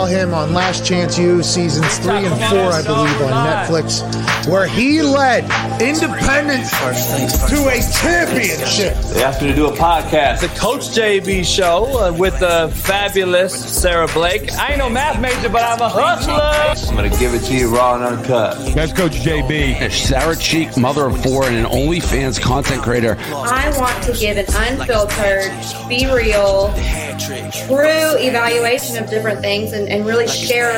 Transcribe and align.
saw 0.00 0.06
him 0.06 0.32
on 0.32 0.54
Last 0.54 0.86
Chance 0.86 1.18
U 1.18 1.42
seasons 1.42 1.98
three 1.98 2.24
and 2.24 2.34
four, 2.48 2.72
I 2.72 2.82
believe, 2.82 3.20
on 3.20 3.46
Netflix, 3.46 4.00
where 4.46 4.66
he 4.66 5.02
led 5.02 5.44
Independence 5.80 6.70
to 6.70 7.68
a 7.68 7.80
championship. 8.00 8.96
They 9.12 9.22
asked 9.22 9.42
me 9.42 9.48
to 9.48 9.54
do 9.54 9.66
a 9.66 9.72
podcast, 9.72 10.40
the 10.40 10.48
Coach 10.58 10.88
JB 10.96 11.44
show 11.44 11.84
uh, 11.98 12.12
with 12.12 12.38
the 12.40 12.72
fabulous 12.74 13.52
Sara 13.52 14.08
Blake. 14.08 14.50
I 14.54 14.70
ain't 14.70 14.78
no 14.78 14.88
math 14.88 15.20
major, 15.20 15.50
but 15.50 15.62
I'm 15.62 15.80
a 15.80 15.88
hustler. 15.88 16.88
I'm 16.90 16.96
gonna 16.96 17.18
give 17.18 17.34
it 17.34 17.40
to 17.48 17.54
you 17.54 17.74
raw 17.74 17.96
and 17.96 18.04
uncut. 18.04 18.74
That's 18.74 18.92
Coach 18.92 19.12
JB. 19.12 19.90
Sarah 19.90 20.36
Cheek, 20.36 20.78
mother 20.78 21.06
of 21.06 21.22
four, 21.22 21.44
and 21.44 21.56
an 21.56 21.66
OnlyFans 21.66 22.40
content 22.40 22.82
creator. 22.82 23.16
I 23.18 23.70
want 23.78 24.02
to 24.04 24.12
give 24.12 24.38
an 24.38 24.46
unfiltered, 24.48 25.52
be 25.88 26.06
real, 26.10 26.72
true 27.20 28.16
evaluation 28.18 29.02
of 29.02 29.08
different 29.10 29.40
things 29.40 29.72
and, 29.72 29.88
and 29.88 30.06
really 30.06 30.26
share 30.26 30.72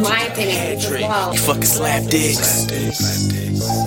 my 0.00 0.22
opinions 0.30 0.84
as 0.84 0.90
well. 0.90 1.32
You 1.32 1.38
fucking 1.40 1.62
slap 1.64 2.02
dicks. 2.10 2.66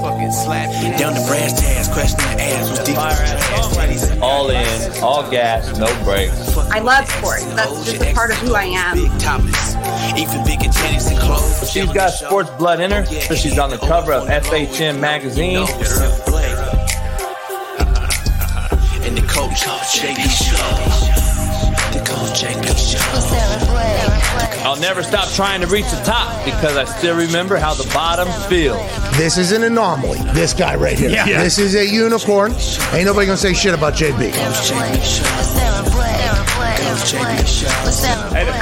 Fucking 0.02 0.32
slap 0.32 0.98
Down 0.98 1.14
the 1.14 1.26
brass 1.28 1.60
tacks, 1.60 1.88
question 1.90 2.18
the 2.18 2.42
ass 2.42 2.70
was 2.70 2.80
deep. 2.86 4.22
All 4.22 4.50
in, 4.50 5.04
all 5.04 5.30
gas, 5.30 5.78
no 5.78 5.88
brakes. 6.04 6.58
I 6.58 6.80
love 6.80 7.08
sports. 7.10 7.46
That's 7.56 7.86
just 7.86 8.02
a 8.02 8.14
part 8.14 8.32
of 8.32 8.38
who 8.38 8.56
I 8.56 8.64
am. 8.64 8.96
Big 8.96 9.20
topless. 9.20 9.76
Even 10.18 10.44
bigger 10.46 10.72
titties 10.72 11.10
and 11.10 11.20
clothes. 11.20 11.70
She's 11.70 11.92
got 11.92 12.10
sports 12.12 12.50
blood 12.52 12.80
in 12.80 12.92
her. 12.92 13.06
so 13.06 13.36
She's 13.36 13.60
on 13.60 13.70
the 13.70 13.78
cover 13.78 14.14
of 14.14 14.28
FHM 14.28 15.00
magazine. 15.00 15.58
And 19.04 19.18
the 19.18 19.28
coach, 19.28 19.66
JB 19.66 20.22
Show. 20.30 21.15
I'll 24.66 24.76
never 24.82 25.04
stop 25.04 25.30
trying 25.30 25.62
to 25.62 25.68
reach 25.68 25.90
the 25.90 26.02
top 26.04 26.44
because 26.44 26.76
I 26.76 26.84
still 26.84 27.16
remember 27.16 27.56
how 27.58 27.74
the 27.74 27.90
bottom 27.94 28.28
feels. 28.50 28.82
This 29.18 29.38
is 29.38 29.52
an 29.54 29.64
anomaly. 29.64 30.20
This 30.34 30.54
guy 30.54 30.76
right 30.76 30.98
here. 31.00 31.12
Yeah. 31.12 31.26
This 31.42 31.58
is 31.60 31.76
a 31.76 31.86
unicorn. 31.86 32.52
Ain't 32.92 33.06
nobody 33.06 33.26
gonna 33.28 33.38
say 33.38 33.54
shit 33.54 33.74
about 33.74 33.94
JB. 33.94 34.34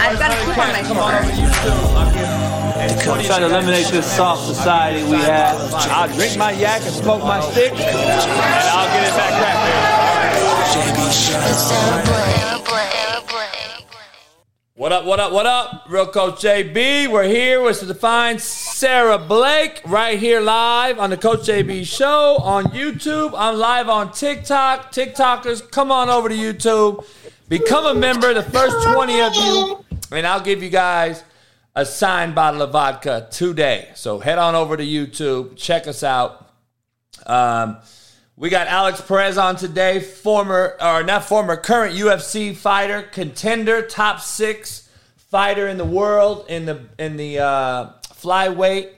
I've 0.04 0.20
got 0.20 0.32
a 0.32 0.36
chip 0.46 0.58
on 0.58 0.68
my 0.70 0.84
shoulder. 0.84 1.24
I'm 3.10 3.26
trying 3.26 3.40
to 3.42 3.46
eliminate 3.48 3.88
this 3.88 4.06
soft 4.06 4.44
society 4.46 5.04
we 5.04 5.18
have. 5.18 5.58
I'll 5.74 6.14
drink 6.14 6.38
my 6.38 6.52
yak 6.52 6.82
and 6.84 6.94
smoke 6.94 7.22
my 7.24 7.40
stick, 7.52 7.72
and 7.74 7.98
I'll 7.98 8.88
get 8.94 9.04
it 9.08 9.16
back 9.16 9.34
right 9.42 9.60
there. 9.66 9.84
What 14.76 14.92
up, 14.92 15.06
what 15.06 15.20
up, 15.20 15.32
what 15.32 15.46
up? 15.46 15.86
Real 15.88 16.08
Coach 16.08 16.42
JB. 16.42 17.08
We're 17.08 17.26
here 17.26 17.62
with 17.62 17.80
the 17.82 17.94
fine 17.94 18.40
Sara 18.40 19.20
Blake 19.20 19.84
right 19.86 20.18
here 20.18 20.42
live 20.42 20.98
on 20.98 21.12
the 21.12 21.18
Coach 21.18 21.42
JB 21.42 21.86
show 21.86 22.38
on 22.38 22.64
YouTube. 22.66 23.36
I'm 23.38 23.60
live 23.60 23.88
on 23.88 24.12
TikTok. 24.12 24.92
TikTokers, 24.92 25.70
come 25.70 25.92
on 25.92 26.10
over 26.10 26.28
to 26.28 26.34
YouTube. 26.34 27.06
Become 27.48 27.86
a 27.86 27.94
member, 27.94 28.34
the 28.34 28.42
first 28.42 28.88
20 28.88 29.22
of 29.22 29.36
you, 29.36 29.86
and 30.12 30.26
I'll 30.26 30.42
give 30.42 30.64
you 30.64 30.72
guys 30.72 31.24
a 31.76 31.86
signed 31.86 32.34
bottle 32.34 32.64
of 32.64 32.72
vodka 32.72 33.28
today. 33.30 33.90
So 33.94 34.18
head 34.18 34.40
on 34.40 34.56
over 34.56 34.76
to 34.76 34.84
YouTube, 34.84 35.56
check 35.56 35.86
us 35.86 36.02
out. 36.02 36.50
Um, 37.28 37.78
we 38.36 38.50
got 38.50 38.68
Alex 38.68 39.00
Perez 39.02 39.38
on 39.38 39.56
today, 39.56 40.00
former 40.00 40.76
or 40.82 41.04
not 41.04 41.26
former, 41.26 41.56
current 41.56 41.96
UFC 41.96 42.56
fighter, 42.56 43.04
contender, 43.04 43.82
top 43.84 44.20
six 44.20 44.90
fighter 45.16 45.68
in 45.68 45.78
the 45.78 45.86
world 45.86 46.46
in 46.50 46.66
the 46.66 46.82
in 46.98 47.18
the 47.18 47.40
uh, 47.40 47.90
flyweight. 48.06 48.90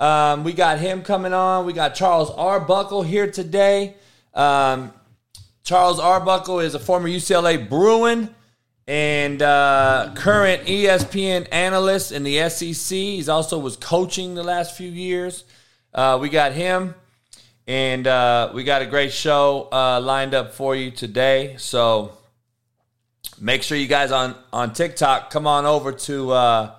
Um, 0.00 0.42
we 0.42 0.52
got 0.52 0.78
him 0.78 1.02
coming 1.02 1.32
on. 1.32 1.64
We 1.64 1.72
got 1.72 1.94
Charles 1.94 2.30
Arbuckle 2.30 3.02
here 3.02 3.30
today. 3.30 3.94
Um, 4.34 4.92
Charles 5.62 6.00
Arbuckle 6.00 6.58
is 6.58 6.74
a 6.74 6.80
former 6.80 7.08
UCLA 7.08 7.68
Bruin 7.68 8.34
and 8.88 9.40
uh, 9.40 10.12
current 10.16 10.64
ESPN 10.64 11.46
analyst 11.52 12.10
in 12.10 12.24
the 12.24 12.48
SEC. 12.48 12.96
He's 12.96 13.28
also 13.28 13.58
was 13.58 13.76
coaching 13.76 14.34
the 14.34 14.42
last 14.42 14.76
few 14.76 14.90
years. 14.90 15.44
Uh, 15.94 16.18
we 16.20 16.28
got 16.28 16.52
him, 16.52 16.96
and 17.66 18.06
uh, 18.06 18.50
we 18.54 18.64
got 18.64 18.82
a 18.82 18.86
great 18.86 19.12
show 19.12 19.68
uh, 19.72 20.00
lined 20.00 20.34
up 20.34 20.52
for 20.54 20.74
you 20.74 20.90
today. 20.90 21.54
So 21.58 22.12
make 23.40 23.62
sure 23.62 23.78
you 23.78 23.86
guys 23.86 24.12
on 24.12 24.34
on 24.52 24.72
TikTok 24.72 25.30
come 25.30 25.46
on 25.46 25.66
over 25.66 25.92
to 25.92 26.30
uh, 26.32 26.74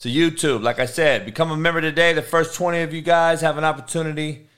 to 0.00 0.08
YouTube. 0.08 0.62
Like 0.62 0.78
I 0.78 0.86
said, 0.86 1.24
become 1.24 1.50
a 1.50 1.56
member 1.56 1.80
today. 1.80 2.12
The 2.12 2.22
first 2.22 2.54
twenty 2.54 2.82
of 2.82 2.92
you 2.92 3.02
guys 3.02 3.40
have 3.40 3.58
an 3.58 3.64
opportunity 3.64 4.48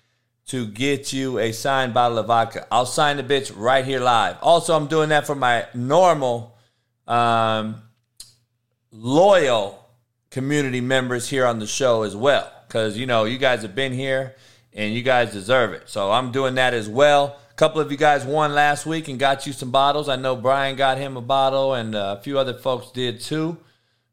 to 0.46 0.66
get 0.66 1.10
you 1.10 1.38
a 1.38 1.52
signed 1.52 1.94
bottle 1.94 2.18
of 2.18 2.26
vodka. 2.26 2.66
I'll 2.70 2.84
sign 2.84 3.16
the 3.16 3.22
bitch 3.22 3.50
right 3.56 3.82
here 3.82 4.00
live. 4.00 4.36
Also, 4.42 4.76
I'm 4.76 4.88
doing 4.88 5.08
that 5.08 5.26
for 5.26 5.34
my 5.34 5.66
normal 5.72 6.58
um, 7.08 7.76
loyal 8.92 9.88
community 10.30 10.82
members 10.82 11.30
here 11.30 11.46
on 11.46 11.60
the 11.60 11.66
show 11.66 12.02
as 12.02 12.14
well. 12.14 12.52
Because, 12.66 12.98
you 12.98 13.06
know, 13.06 13.24
you 13.24 13.38
guys 13.38 13.62
have 13.62 13.74
been 13.74 13.94
here 13.94 14.34
and 14.74 14.92
you 14.92 15.02
guys 15.02 15.32
deserve 15.32 15.72
it. 15.72 15.82
So 15.86 16.10
I'm 16.10 16.32
doing 16.32 16.56
that 16.56 16.74
as 16.74 16.88
well. 16.88 17.38
A 17.50 17.54
couple 17.54 17.80
of 17.80 17.92
you 17.92 17.96
guys 17.96 18.24
won 18.24 18.52
last 18.52 18.84
week 18.84 19.08
and 19.08 19.18
got 19.18 19.46
you 19.46 19.52
some 19.52 19.70
bottles. 19.70 20.08
I 20.08 20.16
know 20.16 20.34
Brian 20.34 20.74
got 20.74 20.98
him 20.98 21.16
a 21.16 21.20
bottle 21.20 21.74
and 21.74 21.94
uh, 21.94 22.16
a 22.18 22.22
few 22.22 22.38
other 22.38 22.54
folks 22.54 22.90
did 22.90 23.20
too. 23.20 23.56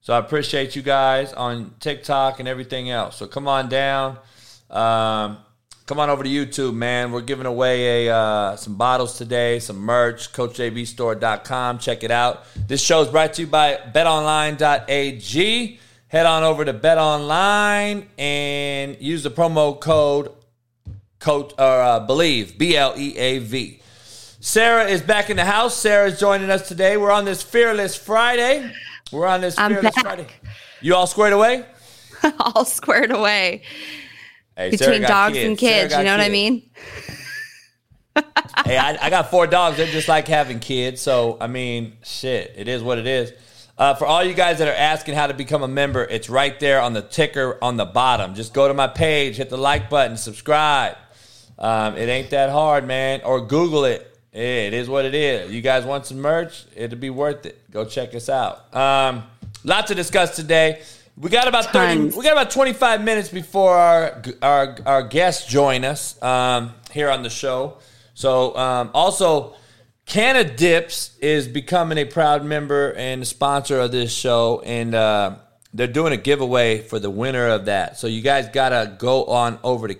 So 0.01 0.13
I 0.13 0.19
appreciate 0.19 0.75
you 0.75 0.81
guys 0.81 1.33
on 1.33 1.73
TikTok 1.79 2.39
and 2.39 2.47
everything 2.47 2.89
else. 2.89 3.17
So 3.17 3.27
come 3.27 3.47
on 3.47 3.69
down. 3.69 4.17
Um, 4.69 5.37
come 5.87 5.99
on 5.99 6.09
over 6.09 6.23
to 6.23 6.29
YouTube, 6.29 6.75
man. 6.75 7.11
We're 7.11 7.21
giving 7.21 7.45
away 7.47 8.07
a 8.07 8.15
uh, 8.15 8.55
some 8.55 8.75
bottles 8.75 9.17
today, 9.17 9.59
some 9.59 9.77
merch. 9.77 10.31
CoachJBStore.com. 10.33 11.79
Check 11.79 12.03
it 12.03 12.11
out. 12.11 12.45
This 12.67 12.81
show 12.81 13.01
is 13.01 13.09
brought 13.09 13.33
to 13.33 13.41
you 13.41 13.47
by 13.47 13.79
BetOnline.ag. 13.93 15.79
Head 16.07 16.25
on 16.25 16.43
over 16.43 16.65
to 16.65 16.73
BetOnline 16.73 18.05
and 18.17 18.97
use 18.99 19.23
the 19.23 19.31
promo 19.31 19.79
code 19.79 20.31
Coach 21.21 21.53
or 21.57 21.81
uh, 21.81 21.99
Believe 22.01 22.57
B 22.57 22.75
L 22.75 22.93
E 22.97 23.15
A 23.17 23.37
V. 23.37 23.79
Sarah 24.39 24.85
is 24.85 25.01
back 25.01 25.29
in 25.29 25.37
the 25.37 25.45
house. 25.45 25.77
Sarah 25.77 26.07
is 26.07 26.19
joining 26.19 26.49
us 26.49 26.67
today. 26.67 26.97
We're 26.97 27.11
on 27.11 27.25
this 27.25 27.43
Fearless 27.43 27.95
Friday. 27.95 28.71
We're 29.11 29.27
on 29.27 29.39
this 29.39 29.57
I'm 29.57 29.71
Fearless 29.71 29.93
back. 29.95 30.03
Friday. 30.03 30.27
You 30.81 30.95
all 30.95 31.05
squared 31.05 31.33
away? 31.33 31.63
all 32.39 32.65
squared 32.65 33.11
away 33.11 33.61
Hey, 34.57 34.71
between 34.71 35.03
dogs 35.03 35.37
and 35.37 35.55
kids. 35.57 35.95
You 35.95 36.03
know 36.03 36.11
what 36.11 36.21
I 36.21 36.29
mean? 36.29 36.69
hey, 38.65 38.77
I, 38.77 38.97
I 39.05 39.09
got 39.11 39.29
four 39.29 39.45
dogs. 39.45 39.77
They're 39.77 39.85
just 39.85 40.07
like 40.07 40.27
having 40.27 40.59
kids. 40.59 41.01
So, 41.01 41.37
I 41.39 41.45
mean, 41.45 41.97
shit, 42.03 42.53
it 42.57 42.67
is 42.67 42.81
what 42.81 42.97
it 42.97 43.05
is. 43.05 43.31
Uh, 43.77 43.93
for 43.93 44.05
all 44.05 44.23
you 44.23 44.33
guys 44.33 44.57
that 44.57 44.67
are 44.67 44.73
asking 44.73 45.15
how 45.15 45.27
to 45.27 45.33
become 45.33 45.61
a 45.63 45.67
member, 45.67 46.03
it's 46.03 46.29
right 46.29 46.59
there 46.59 46.81
on 46.81 46.93
the 46.93 47.01
ticker 47.01 47.57
on 47.61 47.77
the 47.77 47.85
bottom. 47.85 48.33
Just 48.33 48.53
go 48.53 48.67
to 48.67 48.73
my 48.73 48.87
page, 48.87 49.37
hit 49.37 49.49
the 49.49 49.57
like 49.57 49.89
button, 49.89 50.17
subscribe. 50.17 50.97
Um, 51.61 51.95
it 51.95 52.09
ain't 52.09 52.31
that 52.31 52.49
hard, 52.49 52.85
man. 52.85 53.21
Or 53.23 53.39
Google 53.39 53.85
it. 53.85 54.07
Yeah, 54.33 54.39
It 54.41 54.73
is 54.73 54.89
what 54.89 55.05
it 55.05 55.13
is. 55.13 55.51
You 55.51 55.61
guys 55.61 55.85
want 55.85 56.05
some 56.05 56.19
merch? 56.19 56.65
It'll 56.75 56.97
be 56.97 57.09
worth 57.09 57.45
it. 57.45 57.69
Go 57.71 57.85
check 57.85 58.15
us 58.15 58.29
out. 58.29 58.73
Um, 58.75 59.23
lot 59.63 59.87
to 59.87 59.95
discuss 59.95 60.35
today. 60.35 60.81
We 61.17 61.29
got 61.29 61.47
about 61.47 61.65
thirty. 61.65 61.95
Tons. 61.95 62.15
We 62.15 62.23
got 62.23 62.31
about 62.31 62.49
twenty 62.49 62.73
five 62.73 63.03
minutes 63.03 63.29
before 63.29 63.75
our 63.75 64.21
our 64.41 64.77
our 64.85 65.03
guests 65.03 65.45
join 65.45 65.83
us 65.85 66.19
um, 66.23 66.73
here 66.91 67.09
on 67.09 67.21
the 67.23 67.29
show. 67.29 67.77
So 68.13 68.55
um, 68.55 68.89
also, 68.93 69.53
Canna 70.05 70.43
Dips 70.43 71.17
is 71.19 71.47
becoming 71.47 71.97
a 71.97 72.05
proud 72.05 72.43
member 72.45 72.93
and 72.93 73.27
sponsor 73.27 73.79
of 73.81 73.91
this 73.91 74.13
show, 74.13 74.61
and 74.65 74.95
uh, 74.95 75.35
they're 75.73 75.87
doing 75.87 76.13
a 76.13 76.17
giveaway 76.17 76.79
for 76.79 76.97
the 76.97 77.09
winner 77.09 77.47
of 77.47 77.65
that. 77.65 77.97
So 77.99 78.07
you 78.07 78.21
guys 78.21 78.47
gotta 78.47 78.95
go 78.97 79.25
on 79.25 79.59
over 79.63 79.89
to 79.89 79.93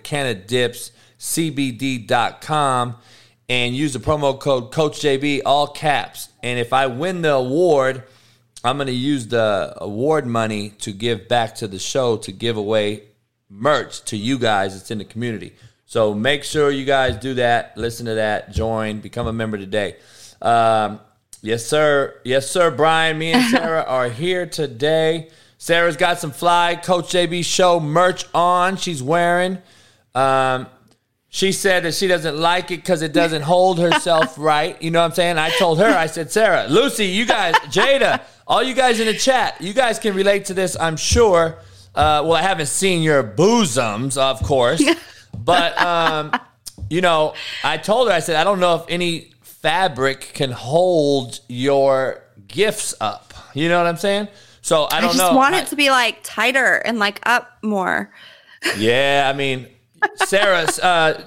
CannaDipsCBD.com 1.22 2.96
and 3.48 3.76
use 3.76 3.92
the 3.92 3.98
promo 3.98 4.38
code 4.38 4.72
CoachJB, 4.72 5.42
all 5.44 5.66
caps. 5.68 6.28
And 6.42 6.58
if 6.58 6.72
I 6.72 6.86
win 6.86 7.22
the 7.22 7.34
award, 7.34 8.04
I'm 8.64 8.76
going 8.76 8.86
to 8.86 8.92
use 8.92 9.28
the 9.28 9.74
award 9.78 10.26
money 10.26 10.70
to 10.80 10.92
give 10.92 11.28
back 11.28 11.54
to 11.56 11.68
the 11.68 11.78
show 11.78 12.16
to 12.18 12.32
give 12.32 12.56
away 12.56 13.04
merch 13.48 14.02
to 14.06 14.16
you 14.16 14.38
guys 14.38 14.74
that's 14.74 14.90
in 14.90 14.98
the 14.98 15.04
community. 15.04 15.54
So 15.86 16.14
make 16.14 16.42
sure 16.44 16.70
you 16.70 16.84
guys 16.84 17.16
do 17.16 17.34
that. 17.34 17.76
Listen 17.76 18.06
to 18.06 18.14
that. 18.14 18.52
Join. 18.52 19.00
Become 19.00 19.26
a 19.26 19.32
member 19.32 19.58
today. 19.58 19.96
Um, 20.40 21.00
yes, 21.42 21.66
sir. 21.66 22.18
Yes, 22.24 22.50
sir. 22.50 22.70
Brian, 22.70 23.18
me 23.18 23.32
and 23.32 23.50
Sarah 23.50 23.82
are 23.86 24.08
here 24.08 24.46
today. 24.46 25.28
Sarah's 25.58 25.96
got 25.96 26.18
some 26.18 26.32
fly 26.32 26.76
Coach 26.76 27.12
JB 27.12 27.44
show 27.44 27.78
merch 27.78 28.24
on. 28.34 28.76
She's 28.76 29.02
wearing. 29.02 29.58
Um, 30.14 30.66
she 31.34 31.50
said 31.50 31.84
that 31.84 31.94
she 31.94 32.06
doesn't 32.08 32.36
like 32.36 32.70
it 32.70 32.76
because 32.76 33.00
it 33.00 33.14
doesn't 33.14 33.40
hold 33.40 33.78
herself 33.80 34.34
right. 34.38 34.80
You 34.82 34.90
know 34.90 35.00
what 35.00 35.06
I'm 35.06 35.14
saying? 35.14 35.38
I 35.38 35.48
told 35.58 35.78
her, 35.78 35.86
I 35.86 36.04
said, 36.04 36.30
Sarah, 36.30 36.66
Lucy, 36.68 37.06
you 37.06 37.24
guys, 37.24 37.54
Jada, 37.72 38.20
all 38.46 38.62
you 38.62 38.74
guys 38.74 39.00
in 39.00 39.06
the 39.06 39.14
chat, 39.14 39.58
you 39.58 39.72
guys 39.72 39.98
can 39.98 40.14
relate 40.14 40.44
to 40.46 40.54
this, 40.54 40.76
I'm 40.78 40.98
sure. 40.98 41.56
Uh, 41.94 42.20
well, 42.24 42.34
I 42.34 42.42
haven't 42.42 42.66
seen 42.66 43.02
your 43.02 43.22
bosoms, 43.22 44.18
of 44.18 44.42
course, 44.42 44.82
but 45.38 45.80
um, 45.80 46.32
you 46.90 47.00
know, 47.00 47.32
I 47.64 47.78
told 47.78 48.08
her, 48.08 48.14
I 48.14 48.20
said, 48.20 48.36
I 48.36 48.44
don't 48.44 48.60
know 48.60 48.74
if 48.76 48.82
any 48.90 49.32
fabric 49.40 50.32
can 50.34 50.50
hold 50.50 51.40
your 51.48 52.22
gifts 52.46 52.94
up. 53.00 53.32
You 53.54 53.70
know 53.70 53.78
what 53.78 53.86
I'm 53.86 53.96
saying? 53.96 54.28
So 54.60 54.84
I 54.84 54.98
I 54.98 55.00
don't 55.00 55.14
just 55.14 55.18
know. 55.18 55.34
want 55.34 55.54
I- 55.54 55.60
it 55.60 55.68
to 55.68 55.76
be 55.76 55.88
like 55.88 56.18
tighter 56.22 56.74
and 56.76 56.98
like 56.98 57.20
up 57.24 57.50
more. 57.62 58.12
Yeah, 58.76 59.30
I 59.32 59.36
mean, 59.36 59.66
Sarah, 60.26 60.66
uh, 60.82 61.22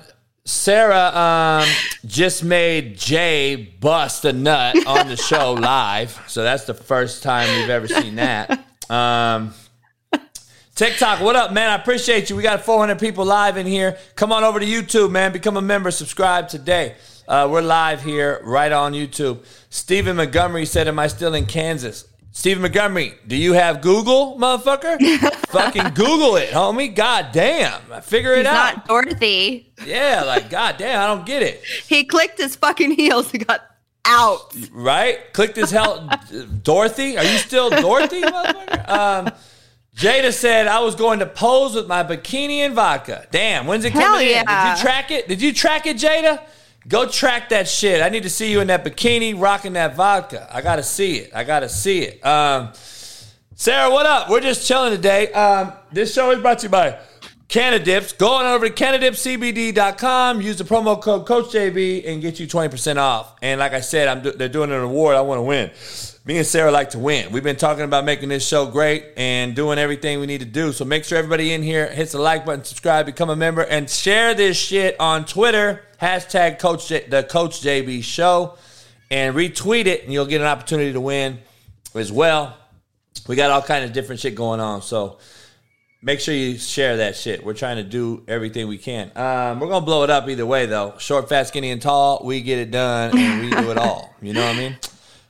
Sarah 0.46 1.12
um, 1.16 1.70
just 2.06 2.44
made 2.44 2.98
Jay 2.98 3.56
bust 3.56 4.26
a 4.26 4.34
nut 4.34 4.76
on 4.86 5.08
the 5.08 5.18
show 5.18 5.54
live, 5.60 6.22
so 6.28 6.44
that's 6.44 6.66
the 6.66 6.74
first 6.74 7.24
time 7.24 7.48
we've 7.60 7.70
ever 7.70 7.88
seen 7.88 8.16
that. 8.16 8.66
Um, 8.90 9.54
TikTok, 10.76 11.22
what 11.22 11.36
up, 11.36 11.54
man? 11.54 11.70
I 11.70 11.76
appreciate 11.76 12.30
you. 12.30 12.36
We 12.36 12.44
got 12.44 12.62
400 12.62 13.00
people 13.00 13.26
live 13.26 13.58
in 13.58 13.66
here. 13.66 13.98
Come 14.16 14.32
on 14.32 14.44
over 14.44 14.60
to 14.60 14.66
YouTube, 14.66 15.10
man. 15.10 15.32
Become 15.32 15.58
a 15.58 15.62
member. 15.62 15.90
Subscribe 15.90 16.50
today. 16.50 16.96
Uh, 17.28 17.48
we're 17.50 17.62
live 17.62 18.04
here 18.04 18.40
right 18.44 18.72
on 18.72 18.94
YouTube. 18.94 19.44
Stephen 19.70 20.18
Montgomery 20.18 20.66
said, 20.66 20.88
Am 20.88 21.00
I 21.00 21.08
still 21.08 21.34
in 21.34 21.46
Kansas? 21.46 22.06
Stephen 22.38 22.62
Montgomery, 22.64 23.14
do 23.26 23.38
you 23.38 23.54
have 23.54 23.80
Google, 23.80 24.38
motherfucker? 24.38 25.00
Fucking 25.48 25.94
Google 25.94 26.36
it, 26.36 26.50
homie. 26.50 26.94
God 26.94 27.28
damn. 27.32 27.80
Figure 28.02 28.34
it 28.34 28.40
He's 28.40 28.48
out. 28.48 28.76
not 28.76 28.88
Dorothy. 28.90 29.72
Yeah, 29.86 30.22
like, 30.26 30.50
god 30.50 30.76
damn, 30.78 31.00
I 31.02 31.08
don't 31.08 31.26
get 31.26 31.42
it. 31.42 31.64
He 31.64 32.04
clicked 32.04 32.38
his 32.38 32.58
fucking 32.58 32.92
heels 32.92 33.34
and 33.34 33.48
got 33.48 33.62
out. 34.04 34.54
Right? 34.74 35.32
Click 35.32 35.56
this 35.56 35.72
hell. 35.72 36.10
Dorothy? 36.62 37.18
Are 37.18 37.24
you 37.24 37.38
still 37.38 37.70
Dorothy, 37.70 38.22
motherfucker? 38.24 38.90
Um, 38.90 39.32
Jada 39.96 40.34
said 40.34 40.68
I 40.68 40.82
was 40.82 40.94
going 40.96 41.20
to 41.20 41.26
pose 41.26 41.74
with 41.74 41.88
my 41.88 42.04
bikini 42.04 42.58
and 42.58 42.76
vodka. 42.76 43.28
Damn, 43.32 43.66
when's 43.66 43.86
it 43.86 43.94
Hell 43.94 44.12
coming 44.12 44.28
in? 44.28 44.34
yeah. 44.34 44.74
Did 44.76 44.78
you 44.78 44.84
track 44.84 45.10
it? 45.10 45.28
Did 45.30 45.42
you 45.42 45.54
track 45.54 45.86
it, 45.88 45.96
Jada? 45.96 46.42
Go 46.88 47.08
track 47.08 47.50
that 47.50 47.68
shit. 47.68 48.02
I 48.02 48.10
need 48.10 48.24
to 48.24 48.30
see 48.30 48.52
you 48.52 48.62
in 48.62 48.68
that 48.68 48.86
bikini 48.86 49.40
rocking 49.40 49.74
that 49.74 49.96
vodka. 49.96 50.48
I 50.54 50.62
gotta 50.62 50.84
see 50.84 51.18
it. 51.18 51.32
I 51.34 51.44
gotta 51.44 51.68
see 51.68 52.02
it. 52.04 52.24
Um, 52.24 52.74
Sarah, 53.56 53.90
what 53.90 54.06
up? 54.06 54.30
We're 54.30 54.42
just 54.42 54.68
chilling 54.68 54.92
today. 54.92 55.32
Um, 55.32 55.74
this 55.92 56.14
show 56.14 56.30
is 56.32 56.42
brought 56.42 56.60
to 56.60 56.68
you 56.68 56.70
by 56.70 57.00
CannaDips. 57.50 58.18
Go 58.18 58.34
on 58.34 58.46
over 58.46 58.70
to 58.70 58.74
CanadipCBD.com. 58.74 60.42
Use 60.42 60.58
the 60.58 60.64
promo 60.64 61.02
code 61.02 61.26
CoachJB 61.26 62.08
and 62.08 62.22
get 62.22 62.40
you 62.40 62.48
20% 62.48 62.98
off. 62.98 63.36
And 63.42 63.60
like 63.60 63.74
I 63.74 63.82
said, 63.82 64.08
I'm 64.08 64.22
do- 64.22 64.34
they're 64.34 64.50
doing 64.50 64.72
an 64.72 64.82
award. 64.82 65.16
I 65.16 65.22
want 65.22 65.40
to 65.40 65.44
win. 65.44 65.72
Me 66.28 66.38
and 66.40 66.48
Sarah 66.48 66.72
like 66.72 66.90
to 66.90 67.00
win. 67.00 67.32
We've 67.32 67.44
been 67.44 67.56
talking 67.56 67.84
about 67.84 68.04
making 68.04 68.30
this 68.30 68.48
show 68.48 68.66
great 68.66 69.06
and 69.16 69.56
doing 69.56 69.78
everything 69.78 70.20
we 70.20 70.26
need 70.26 70.40
to 70.40 70.46
do. 70.46 70.74
So 70.74 70.84
make 70.84 71.04
sure 71.04 71.20
everybody 71.20 71.54
in 71.54 71.62
here 71.62 71.86
hits 71.88 72.14
the 72.14 72.20
like 72.20 72.48
button, 72.48 72.64
subscribe, 72.64 73.06
become 73.06 73.30
a 73.30 73.36
member, 73.36 73.62
and 73.62 73.88
share 73.88 74.34
this 74.34 74.58
shit 74.58 75.00
on 75.00 75.26
Twitter. 75.26 75.84
Hashtag 76.02 76.58
Coach 76.58 76.88
J- 76.88 77.06
the 77.08 77.22
Coach 77.22 77.62
JB 77.62 78.04
Show 78.04 78.58
and 79.12 79.36
retweet 79.36 79.86
it, 79.86 80.04
and 80.04 80.12
you'll 80.12 80.26
get 80.26 80.42
an 80.42 80.48
opportunity 80.48 80.94
to 80.94 81.00
win 81.00 81.38
as 81.94 82.12
well. 82.12 82.58
We 83.28 83.36
got 83.36 83.52
all 83.52 83.62
kind 83.62 83.86
of 83.86 83.94
different 83.94 84.20
shit 84.20 84.34
going 84.34 84.60
on, 84.60 84.82
so 84.82 85.20
make 86.02 86.20
sure 86.20 86.34
you 86.34 86.58
share 86.58 86.98
that 86.98 87.16
shit. 87.16 87.46
We're 87.46 87.54
trying 87.54 87.78
to 87.78 87.84
do 87.84 88.24
everything 88.28 88.68
we 88.68 88.80
can. 88.80 89.12
Um, 89.16 89.60
we're 89.60 89.68
gonna 89.68 89.86
blow 89.86 90.04
it 90.04 90.10
up 90.10 90.28
either 90.28 90.46
way, 90.46 90.66
though. 90.66 90.96
Short, 90.98 91.30
fast, 91.30 91.50
skinny, 91.50 91.70
and 91.70 91.82
tall. 91.82 92.24
We 92.26 92.42
get 92.42 92.58
it 92.58 92.72
done, 92.72 93.16
and 93.16 93.44
we 93.44 93.52
do 93.52 93.70
it 93.70 93.78
all. 93.78 94.16
You 94.26 94.34
know 94.34 94.44
what 94.44 94.56
I 94.56 94.58
mean? 94.58 94.78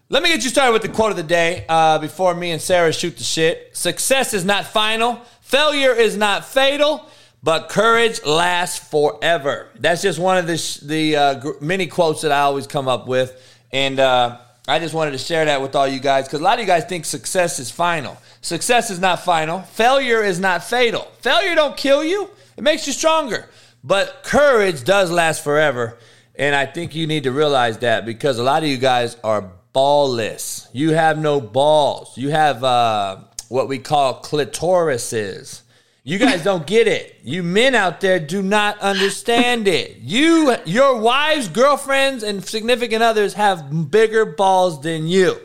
Let 0.07 0.21
me 0.21 0.29
get 0.29 0.43
you 0.43 0.51
started 0.51 0.71
with 0.71 0.83
the 0.83 0.89
quote 0.89 1.09
of 1.09 1.17
the 1.17 1.23
day 1.23 1.65
uh, 1.67 1.97
before 1.97 2.35
me 2.35 2.51
and 2.51 2.61
Sarah 2.61 2.93
shoot 2.93 3.17
the 3.17 3.23
shit. 3.23 3.75
Success 3.75 4.35
is 4.35 4.45
not 4.45 4.65
final. 4.65 5.15
Failure 5.41 5.93
is 5.93 6.15
not 6.15 6.45
fatal. 6.45 7.09
But 7.41 7.69
courage 7.69 8.23
lasts 8.23 8.87
forever. 8.87 9.69
That's 9.79 10.03
just 10.03 10.19
one 10.19 10.37
of 10.37 10.45
the 10.45 10.57
sh- 10.57 10.77
the 10.77 11.15
uh, 11.15 11.51
many 11.61 11.87
quotes 11.87 12.21
that 12.21 12.31
I 12.31 12.41
always 12.41 12.65
come 12.65 12.87
up 12.87 13.07
with, 13.07 13.39
and 13.71 13.99
uh, 13.99 14.39
I 14.67 14.79
just 14.79 14.95
wanted 14.95 15.11
to 15.11 15.19
share 15.19 15.45
that 15.45 15.61
with 15.61 15.75
all 15.75 15.87
you 15.87 15.99
guys 15.99 16.25
because 16.25 16.39
a 16.39 16.43
lot 16.43 16.55
of 16.55 16.61
you 16.61 16.65
guys 16.65 16.85
think 16.85 17.05
success 17.05 17.59
is 17.59 17.69
final. 17.69 18.17
Success 18.41 18.89
is 18.89 18.99
not 18.99 19.23
final. 19.23 19.61
Failure 19.61 20.23
is 20.23 20.39
not 20.39 20.63
fatal. 20.63 21.07
Failure 21.19 21.53
don't 21.53 21.77
kill 21.77 22.03
you; 22.03 22.31
it 22.57 22.63
makes 22.63 22.87
you 22.87 22.93
stronger. 22.93 23.47
But 23.83 24.23
courage 24.23 24.83
does 24.83 25.11
last 25.11 25.43
forever, 25.43 25.99
and 26.33 26.55
I 26.55 26.65
think 26.65 26.95
you 26.95 27.05
need 27.05 27.23
to 27.23 27.31
realize 27.31 27.77
that 27.79 28.07
because 28.07 28.39
a 28.39 28.43
lot 28.43 28.63
of 28.63 28.69
you 28.69 28.77
guys 28.77 29.17
are 29.23 29.51
ballless. 29.75 30.67
You 30.73 30.91
have 30.91 31.17
no 31.17 31.41
balls. 31.41 32.17
You 32.17 32.29
have 32.29 32.63
uh, 32.63 33.17
what 33.49 33.67
we 33.67 33.79
call 33.79 34.21
clitorises. 34.21 35.61
You 36.07 36.19
guys 36.19 36.43
don't 36.43 36.67
get 36.67 36.87
it. 36.87 37.15
You 37.23 37.41
men 37.41 37.73
out 37.73 37.99
there 37.99 38.19
do 38.19 38.43
not 38.43 38.77
understand 38.79 39.67
it. 39.67 39.97
You, 39.97 40.55
your 40.65 40.99
wives, 40.99 41.49
girlfriends, 41.49 42.21
and 42.23 42.45
significant 42.45 43.01
others 43.01 43.33
have 43.33 43.89
bigger 43.89 44.23
balls 44.23 44.81
than 44.81 45.07
you, 45.07 45.39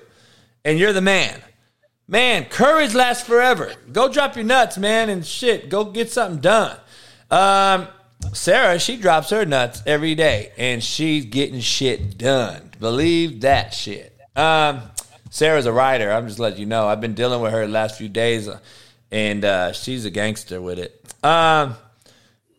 and 0.65 0.79
you're 0.79 0.93
the 0.93 1.01
man. 1.01 1.41
Man, 2.07 2.45
courage 2.45 2.95
lasts 2.95 3.27
forever. 3.27 3.73
Go 3.91 4.13
drop 4.13 4.37
your 4.37 4.45
nuts, 4.45 4.77
man, 4.77 5.09
and 5.09 5.25
shit. 5.25 5.71
Go 5.71 5.85
get 5.85 6.11
something 6.11 6.41
done. 6.41 6.77
Um, 7.31 7.89
Sarah, 8.33 8.79
she 8.79 8.97
drops 8.97 9.31
her 9.31 9.47
nuts 9.47 9.83
every 9.87 10.15
day, 10.15 10.53
and 10.59 10.85
she's 10.85 11.25
getting 11.25 11.61
shit 11.61 12.19
done. 12.19 12.73
Believe 12.79 13.41
that 13.41 13.73
shit. 13.73 14.10
Um, 14.37 14.83
Sarah's 15.31 15.67
a 15.67 15.73
writer. 15.73 16.11
I'm 16.11 16.27
just 16.27 16.39
letting 16.39 16.61
you 16.61 16.67
know. 16.67 16.87
I've 16.89 17.01
been 17.01 17.15
dealing 17.15 17.41
with 17.41 17.53
her 17.53 17.67
the 17.67 17.73
last 17.73 17.99
few 17.99 18.09
days, 18.09 18.49
uh, 18.49 18.59
and 19.11 19.45
uh, 19.45 19.73
she's 19.73 20.05
a 20.05 20.11
gangster 20.11 20.61
with 20.61 20.79
it. 20.79 21.01
Um, 21.25 21.75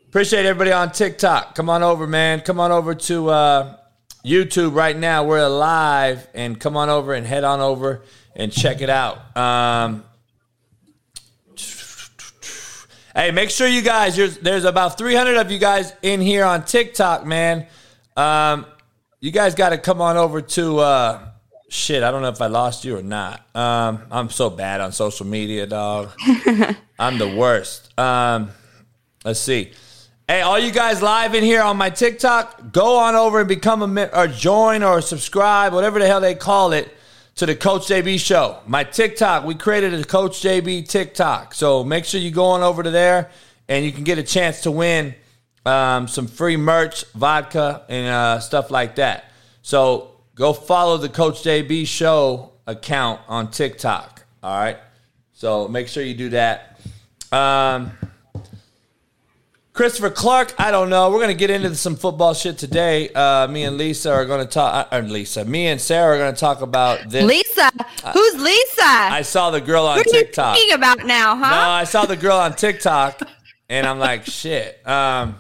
appreciate 0.08 0.46
everybody 0.46 0.72
on 0.72 0.92
TikTok. 0.92 1.56
Come 1.56 1.70
on 1.70 1.84
over, 1.84 2.08
man. 2.08 2.42
Come 2.42 2.60
on 2.60 2.72
over 2.72 2.96
to 2.96 3.30
uh, 3.30 3.78
YouTube 4.24 4.76
right 4.76 4.96
now. 4.96 5.26
We're 5.26 5.48
live, 5.48 6.28
and 6.34 6.60
come 6.60 6.78
on 6.78 6.90
over 6.90 7.14
and 7.14 7.26
head 7.26 7.44
on 7.44 7.60
over 7.60 8.04
and 8.36 8.52
check 8.52 8.82
it 8.82 8.90
out. 8.90 9.36
Um, 9.36 10.04
Hey, 13.14 13.32
make 13.32 13.50
sure 13.50 13.68
you 13.68 13.82
guys, 13.82 14.16
there's, 14.16 14.38
there's 14.38 14.64
about 14.64 14.98
300 14.98 15.36
of 15.36 15.52
you 15.52 15.60
guys 15.60 15.92
in 16.02 16.22
here 16.22 16.46
on 16.46 16.64
TikTok, 16.64 17.26
man. 17.26 17.68
Um, 18.16 18.66
you 19.20 19.32
guys 19.32 19.54
got 19.54 19.72
to 19.72 19.78
come 19.78 20.00
on 20.00 20.16
over 20.16 20.40
to, 20.42 20.80
uh, 20.80 21.31
shit, 21.72 22.04
I 22.04 22.12
don't 22.12 22.22
know 22.22 22.28
if 22.28 22.42
I 22.42 22.48
lost 22.48 22.84
you 22.84 22.98
or 22.98 23.02
not. 23.02 23.44
Um, 23.56 24.04
I'm 24.12 24.30
so 24.30 24.50
bad 24.50 24.82
on 24.82 24.92
social 24.92 25.26
media, 25.26 25.66
dog. 25.66 26.12
I'm 27.00 27.18
the 27.18 27.34
worst. 27.34 27.98
Um, 27.98 28.52
let's 29.24 29.40
see. 29.40 29.72
Hey, 30.28 30.42
all 30.42 30.60
you 30.60 30.72
guys 30.72 31.02
live 31.02 31.34
in 31.34 31.44
here 31.44 31.62
on 31.62 31.78
my 31.78 31.90
TikTok, 31.90 32.74
go 32.74 32.98
on 32.98 33.16
over 33.16 33.40
and 33.40 33.48
become 33.48 33.98
a 33.98 34.06
or 34.14 34.28
join 34.28 34.84
or 34.84 35.02
subscribe, 35.02 35.74
whatever 35.74 36.00
the 36.00 36.08
hell 36.08 36.20
they 36.20 36.36
call 36.36 36.74
it, 36.74 36.94
to 37.36 37.46
the 37.46 37.56
Coach 37.56 37.88
JB 37.88 38.20
show. 38.20 38.60
My 38.68 38.84
TikTok, 38.84 39.46
we 39.46 39.56
created 39.56 39.94
a 39.94 40.04
Coach 40.04 40.42
JB 40.42 40.88
TikTok. 40.90 41.54
So 41.54 41.84
make 41.84 42.04
sure 42.04 42.20
you 42.20 42.32
go 42.32 42.46
on 42.46 42.62
over 42.62 42.84
to 42.84 42.92
there 42.92 43.32
and 43.70 43.86
you 43.86 43.94
can 43.94 44.04
get 44.04 44.18
a 44.18 44.24
chance 44.24 44.62
to 44.62 44.72
win 44.72 45.16
um, 45.66 46.08
some 46.10 46.28
free 46.28 46.58
merch, 46.58 47.06
vodka, 47.14 47.86
and 47.88 48.08
uh, 48.08 48.40
stuff 48.40 48.72
like 48.72 48.96
that. 48.96 49.32
So 49.62 50.11
go 50.42 50.54
follow 50.54 50.98
the 50.98 51.08
Coach 51.08 51.44
JB 51.44 51.86
show 51.86 52.54
account 52.66 53.22
on 53.28 53.52
TikTok. 53.52 54.26
All 54.42 54.58
right. 54.58 54.78
So 55.34 55.68
make 55.68 55.88
sure 55.88 56.02
you 56.02 56.16
do 56.16 56.30
that. 56.30 56.80
Um, 57.32 57.92
Christopher 59.72 60.10
Clark, 60.10 60.56
I 60.58 60.72
don't 60.72 60.90
know. 60.90 61.12
We're 61.12 61.20
going 61.20 61.28
to 61.28 61.36
get 61.36 61.52
into 61.52 61.76
some 61.76 61.96
football 61.96 62.34
shit 62.34 62.58
today. 62.58 63.10
Uh, 63.10 63.48
me 63.50 63.66
and 63.66 63.78
Lisa 63.78 64.12
are 64.12 64.26
going 64.26 64.44
to 64.44 64.52
talk. 64.52 64.88
Uh, 64.92 65.00
Lisa, 65.02 65.46
me 65.46 65.68
and 65.68 65.80
Sarah 65.80 66.16
are 66.16 66.18
going 66.18 66.34
to 66.34 66.40
talk 66.40 66.62
about 66.62 67.08
this. 67.08 67.24
Lisa, 67.24 67.70
who's 68.12 68.42
Lisa? 68.42 68.82
I 68.82 69.22
saw 69.22 69.52
the 69.52 69.62
girl 69.62 69.86
on 69.86 69.98
Who 69.98 70.02
are 70.02 70.06
you 70.08 70.12
TikTok. 70.12 70.58
thinking 70.58 70.76
about 70.76 71.06
now, 71.06 71.36
huh? 71.36 71.52
No. 71.52 71.70
I 71.70 71.84
saw 71.84 72.08
the 72.08 72.18
girl 72.18 72.38
on 72.38 72.56
TikTok, 72.56 73.22
and 73.70 73.86
I'm 73.86 74.00
like, 74.00 74.26
shit. 74.26 74.86
Um, 74.88 75.36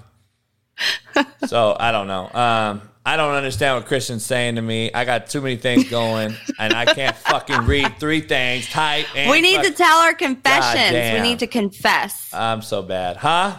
so 1.48 1.75
I 1.79 1.91
don't 1.91 2.08
know. 2.08 2.29
Um, 2.31 2.81
I 3.05 3.17
don't 3.17 3.34
understand 3.34 3.77
what 3.77 3.88
Christian's 3.88 4.25
saying 4.25 4.55
to 4.55 4.62
me. 4.62 4.91
I 4.93 5.05
got 5.05 5.27
too 5.27 5.41
many 5.41 5.55
things 5.55 5.89
going, 5.89 6.36
and 6.60 6.74
I 6.74 6.86
can't 6.86 7.15
fucking 7.15 7.65
read 7.65 7.98
three 8.00 8.22
things. 8.22 8.70
Type. 8.70 9.08
And 9.15 9.31
we 9.31 9.41
need 9.41 9.55
fuck- 9.55 9.65
to 9.65 9.72
tell 9.72 9.98
our 10.00 10.13
confessions. 10.13 11.13
We 11.13 11.27
need 11.27 11.39
to 11.39 11.48
confess. 11.48 12.31
I'm 12.34 12.62
so 12.62 12.84
bad, 12.84 13.17
huh? 13.17 13.58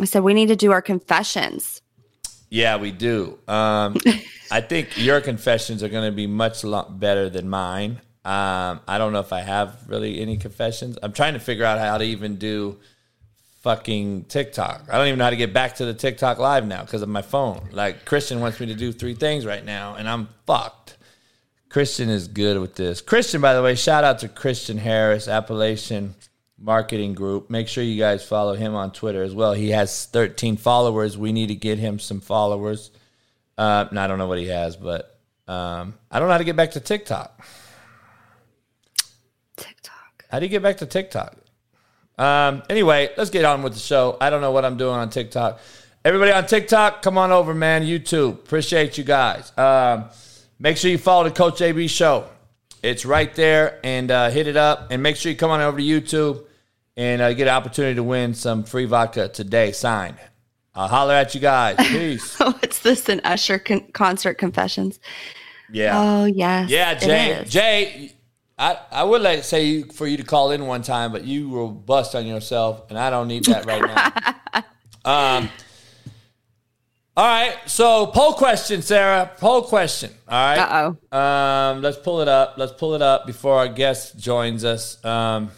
I 0.00 0.04
said 0.06 0.22
we 0.22 0.34
need 0.34 0.48
to 0.48 0.56
do 0.56 0.72
our 0.72 0.82
confessions. 0.82 1.82
Yeah, 2.50 2.76
we 2.76 2.90
do. 2.90 3.38
Um, 3.48 3.96
I 4.50 4.60
think 4.60 4.96
your 4.96 5.20
confessions 5.20 5.82
are 5.82 5.88
going 5.88 6.10
to 6.10 6.14
be 6.14 6.26
much 6.26 6.64
better 6.90 7.28
than 7.28 7.48
mine. 7.48 8.00
Um, 8.24 8.80
I 8.88 8.96
don't 8.96 9.12
know 9.12 9.20
if 9.20 9.32
I 9.32 9.40
have 9.40 9.78
really 9.86 10.20
any 10.20 10.36
confessions. 10.36 10.96
I'm 11.02 11.12
trying 11.12 11.34
to 11.34 11.40
figure 11.40 11.64
out 11.64 11.78
how 11.78 11.98
to 11.98 12.04
even 12.04 12.36
do 12.36 12.78
fucking 13.64 14.24
TikTok. 14.24 14.84
I 14.90 14.98
don't 14.98 15.06
even 15.06 15.18
know 15.18 15.24
how 15.24 15.30
to 15.30 15.36
get 15.36 15.54
back 15.54 15.76
to 15.76 15.86
the 15.86 15.94
TikTok 15.94 16.38
live 16.38 16.66
now 16.66 16.82
because 16.82 17.00
of 17.00 17.08
my 17.08 17.22
phone. 17.22 17.70
Like 17.72 18.04
Christian 18.04 18.40
wants 18.40 18.60
me 18.60 18.66
to 18.66 18.74
do 18.74 18.92
three 18.92 19.14
things 19.14 19.46
right 19.46 19.64
now, 19.64 19.94
and 19.94 20.06
I'm 20.06 20.28
fucked. 20.46 20.98
Christian 21.70 22.10
is 22.10 22.28
good 22.28 22.60
with 22.60 22.74
this. 22.74 23.00
Christian, 23.00 23.40
by 23.40 23.54
the 23.54 23.62
way, 23.62 23.74
shout 23.74 24.04
out 24.04 24.18
to 24.18 24.28
Christian 24.28 24.76
Harris, 24.76 25.28
Appalachian 25.28 26.14
Marketing 26.58 27.14
Group. 27.14 27.48
Make 27.48 27.66
sure 27.66 27.82
you 27.82 27.98
guys 27.98 28.22
follow 28.22 28.52
him 28.52 28.74
on 28.74 28.92
Twitter 28.92 29.22
as 29.22 29.34
well. 29.34 29.54
He 29.54 29.70
has 29.70 30.04
13 30.06 30.58
followers. 30.58 31.16
We 31.16 31.32
need 31.32 31.46
to 31.46 31.54
get 31.54 31.78
him 31.78 31.98
some 31.98 32.20
followers. 32.20 32.90
Uh, 33.56 33.86
I 33.90 34.06
don't 34.06 34.18
know 34.18 34.28
what 34.28 34.38
he 34.38 34.48
has, 34.48 34.76
but 34.76 35.18
um, 35.48 35.94
I 36.10 36.18
don't 36.18 36.28
know 36.28 36.32
how 36.32 36.38
to 36.38 36.44
get 36.44 36.54
back 36.54 36.72
to 36.72 36.80
TikTok. 36.80 37.42
TikTok. 39.56 40.26
How 40.30 40.38
do 40.38 40.44
you 40.44 40.50
get 40.50 40.62
back 40.62 40.76
to 40.76 40.86
TikTok? 40.86 41.38
Um, 42.18 42.62
anyway, 42.70 43.10
let's 43.16 43.30
get 43.30 43.44
on 43.44 43.62
with 43.62 43.74
the 43.74 43.80
show. 43.80 44.16
I 44.20 44.30
don't 44.30 44.40
know 44.40 44.52
what 44.52 44.64
I'm 44.64 44.76
doing 44.76 44.94
on 44.94 45.10
TikTok. 45.10 45.60
Everybody 46.04 46.32
on 46.32 46.46
TikTok, 46.46 47.02
come 47.02 47.16
on 47.18 47.32
over, 47.32 47.54
man. 47.54 47.82
YouTube, 47.82 48.34
appreciate 48.34 48.98
you 48.98 49.04
guys. 49.04 49.56
Um, 49.56 50.06
make 50.58 50.76
sure 50.76 50.90
you 50.90 50.98
follow 50.98 51.24
the 51.24 51.30
Coach 51.30 51.62
AB 51.62 51.88
show. 51.88 52.26
It's 52.82 53.06
right 53.06 53.34
there, 53.34 53.80
and 53.82 54.10
uh, 54.10 54.28
hit 54.28 54.46
it 54.46 54.56
up. 54.56 54.88
And 54.90 55.02
make 55.02 55.16
sure 55.16 55.32
you 55.32 55.38
come 55.38 55.50
on 55.50 55.62
over 55.62 55.78
to 55.78 55.82
YouTube 55.82 56.44
and 56.96 57.22
uh, 57.22 57.32
get 57.32 57.48
an 57.48 57.54
opportunity 57.54 57.94
to 57.94 58.02
win 58.02 58.34
some 58.34 58.64
free 58.64 58.84
vodka 58.84 59.28
today, 59.28 59.72
signed. 59.72 60.16
I'll 60.74 60.88
holler 60.88 61.14
at 61.14 61.34
you 61.34 61.40
guys. 61.40 61.76
Peace. 61.88 62.38
What's 62.38 62.80
this? 62.80 63.08
An 63.08 63.20
Usher 63.24 63.58
con- 63.58 63.90
concert 63.92 64.34
confessions? 64.34 65.00
Yeah. 65.72 65.92
Oh 65.94 66.24
yes. 66.26 66.68
Yeah, 66.68 66.94
Jay. 66.94 67.44
Jay, 67.46 68.12
I, 68.56 68.78
I 68.90 69.02
would 69.02 69.22
like 69.22 69.38
to 69.38 69.44
say 69.44 69.66
you, 69.66 69.84
for 69.86 70.06
you 70.06 70.16
to 70.16 70.22
call 70.22 70.52
in 70.52 70.66
one 70.66 70.82
time, 70.82 71.10
but 71.10 71.24
you 71.24 71.48
will 71.48 71.70
bust 71.70 72.14
on 72.14 72.26
yourself, 72.26 72.88
and 72.88 72.98
I 72.98 73.10
don't 73.10 73.28
need 73.28 73.44
that 73.46 73.66
right 73.66 73.82
now. 73.82 74.62
um. 75.04 75.50
All 77.16 77.26
right. 77.26 77.56
So 77.66 78.06
poll 78.06 78.34
question, 78.34 78.82
Sarah. 78.82 79.30
Poll 79.38 79.62
question. 79.62 80.10
All 80.28 80.56
right. 80.56 80.58
Uh 80.58 80.94
oh. 81.12 81.18
Um. 81.18 81.82
Let's 81.82 81.98
pull 81.98 82.20
it 82.20 82.28
up. 82.28 82.54
Let's 82.56 82.72
pull 82.72 82.94
it 82.94 83.02
up 83.02 83.26
before 83.26 83.58
our 83.58 83.68
guest 83.68 84.18
joins 84.18 84.64
us. 84.64 85.04
Um. 85.04 85.50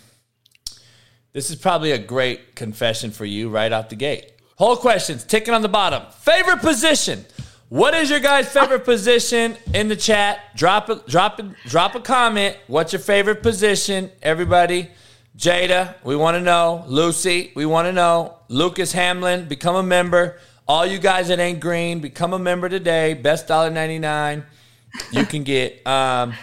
This 1.32 1.50
is 1.50 1.56
probably 1.56 1.92
a 1.92 1.98
great 1.98 2.56
confession 2.56 3.10
for 3.10 3.26
you 3.26 3.50
right 3.50 3.70
out 3.70 3.90
the 3.90 3.96
gate. 3.96 4.32
Poll 4.56 4.76
questions 4.76 5.22
ticking 5.22 5.52
on 5.52 5.60
the 5.60 5.68
bottom. 5.68 6.02
Favorite 6.20 6.60
position. 6.60 7.26
What 7.68 7.94
is 7.94 8.10
your 8.10 8.20
guys' 8.20 8.48
favorite 8.48 8.84
position 8.84 9.56
in 9.74 9.88
the 9.88 9.96
chat? 9.96 10.54
Drop 10.54 10.88
a 10.88 10.96
drop 11.08 11.40
a 11.40 11.52
drop 11.66 11.96
a 11.96 12.00
comment. 12.00 12.56
What's 12.68 12.92
your 12.92 13.00
favorite 13.00 13.42
position? 13.42 14.10
Everybody. 14.22 14.88
Jada, 15.36 15.96
we 16.04 16.16
want 16.16 16.36
to 16.36 16.40
know. 16.40 16.84
Lucy, 16.86 17.52
we 17.54 17.66
want 17.66 17.86
to 17.86 17.92
know. 17.92 18.38
Lucas 18.48 18.92
Hamlin, 18.92 19.46
become 19.48 19.76
a 19.76 19.82
member. 19.82 20.38
All 20.68 20.86
you 20.86 20.98
guys 20.98 21.28
that 21.28 21.40
ain't 21.40 21.60
green, 21.60 21.98
become 22.00 22.32
a 22.32 22.38
member 22.38 22.68
today. 22.68 23.14
Best 23.14 23.48
dollar 23.48 23.68
ninety 23.68 23.98
nine 23.98 24.44
you 25.10 25.26
can 25.26 25.42
get. 25.42 25.84
Um, 25.86 26.34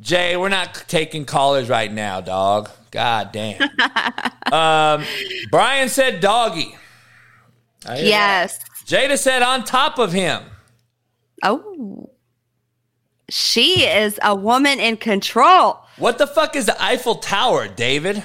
Jay, 0.00 0.36
we're 0.36 0.48
not 0.48 0.84
taking 0.86 1.24
callers 1.24 1.68
right 1.68 1.92
now, 1.92 2.20
dog. 2.20 2.70
God 2.92 3.32
damn. 3.32 3.60
um, 4.52 5.04
Brian 5.50 5.88
said 5.88 6.20
doggy. 6.20 6.60
Hear 6.62 6.76
that. 7.84 8.04
Yes. 8.04 8.60
Jada 8.86 9.18
said 9.18 9.42
on 9.42 9.64
top 9.64 9.98
of 9.98 10.12
him. 10.12 10.42
Oh. 11.42 12.10
She 13.30 13.84
is 13.84 14.18
a 14.22 14.34
woman 14.34 14.80
in 14.80 14.96
control. 14.96 15.80
What 15.98 16.18
the 16.18 16.26
fuck 16.26 16.56
is 16.56 16.66
the 16.66 16.82
Eiffel 16.82 17.16
Tower, 17.16 17.68
David? 17.68 18.22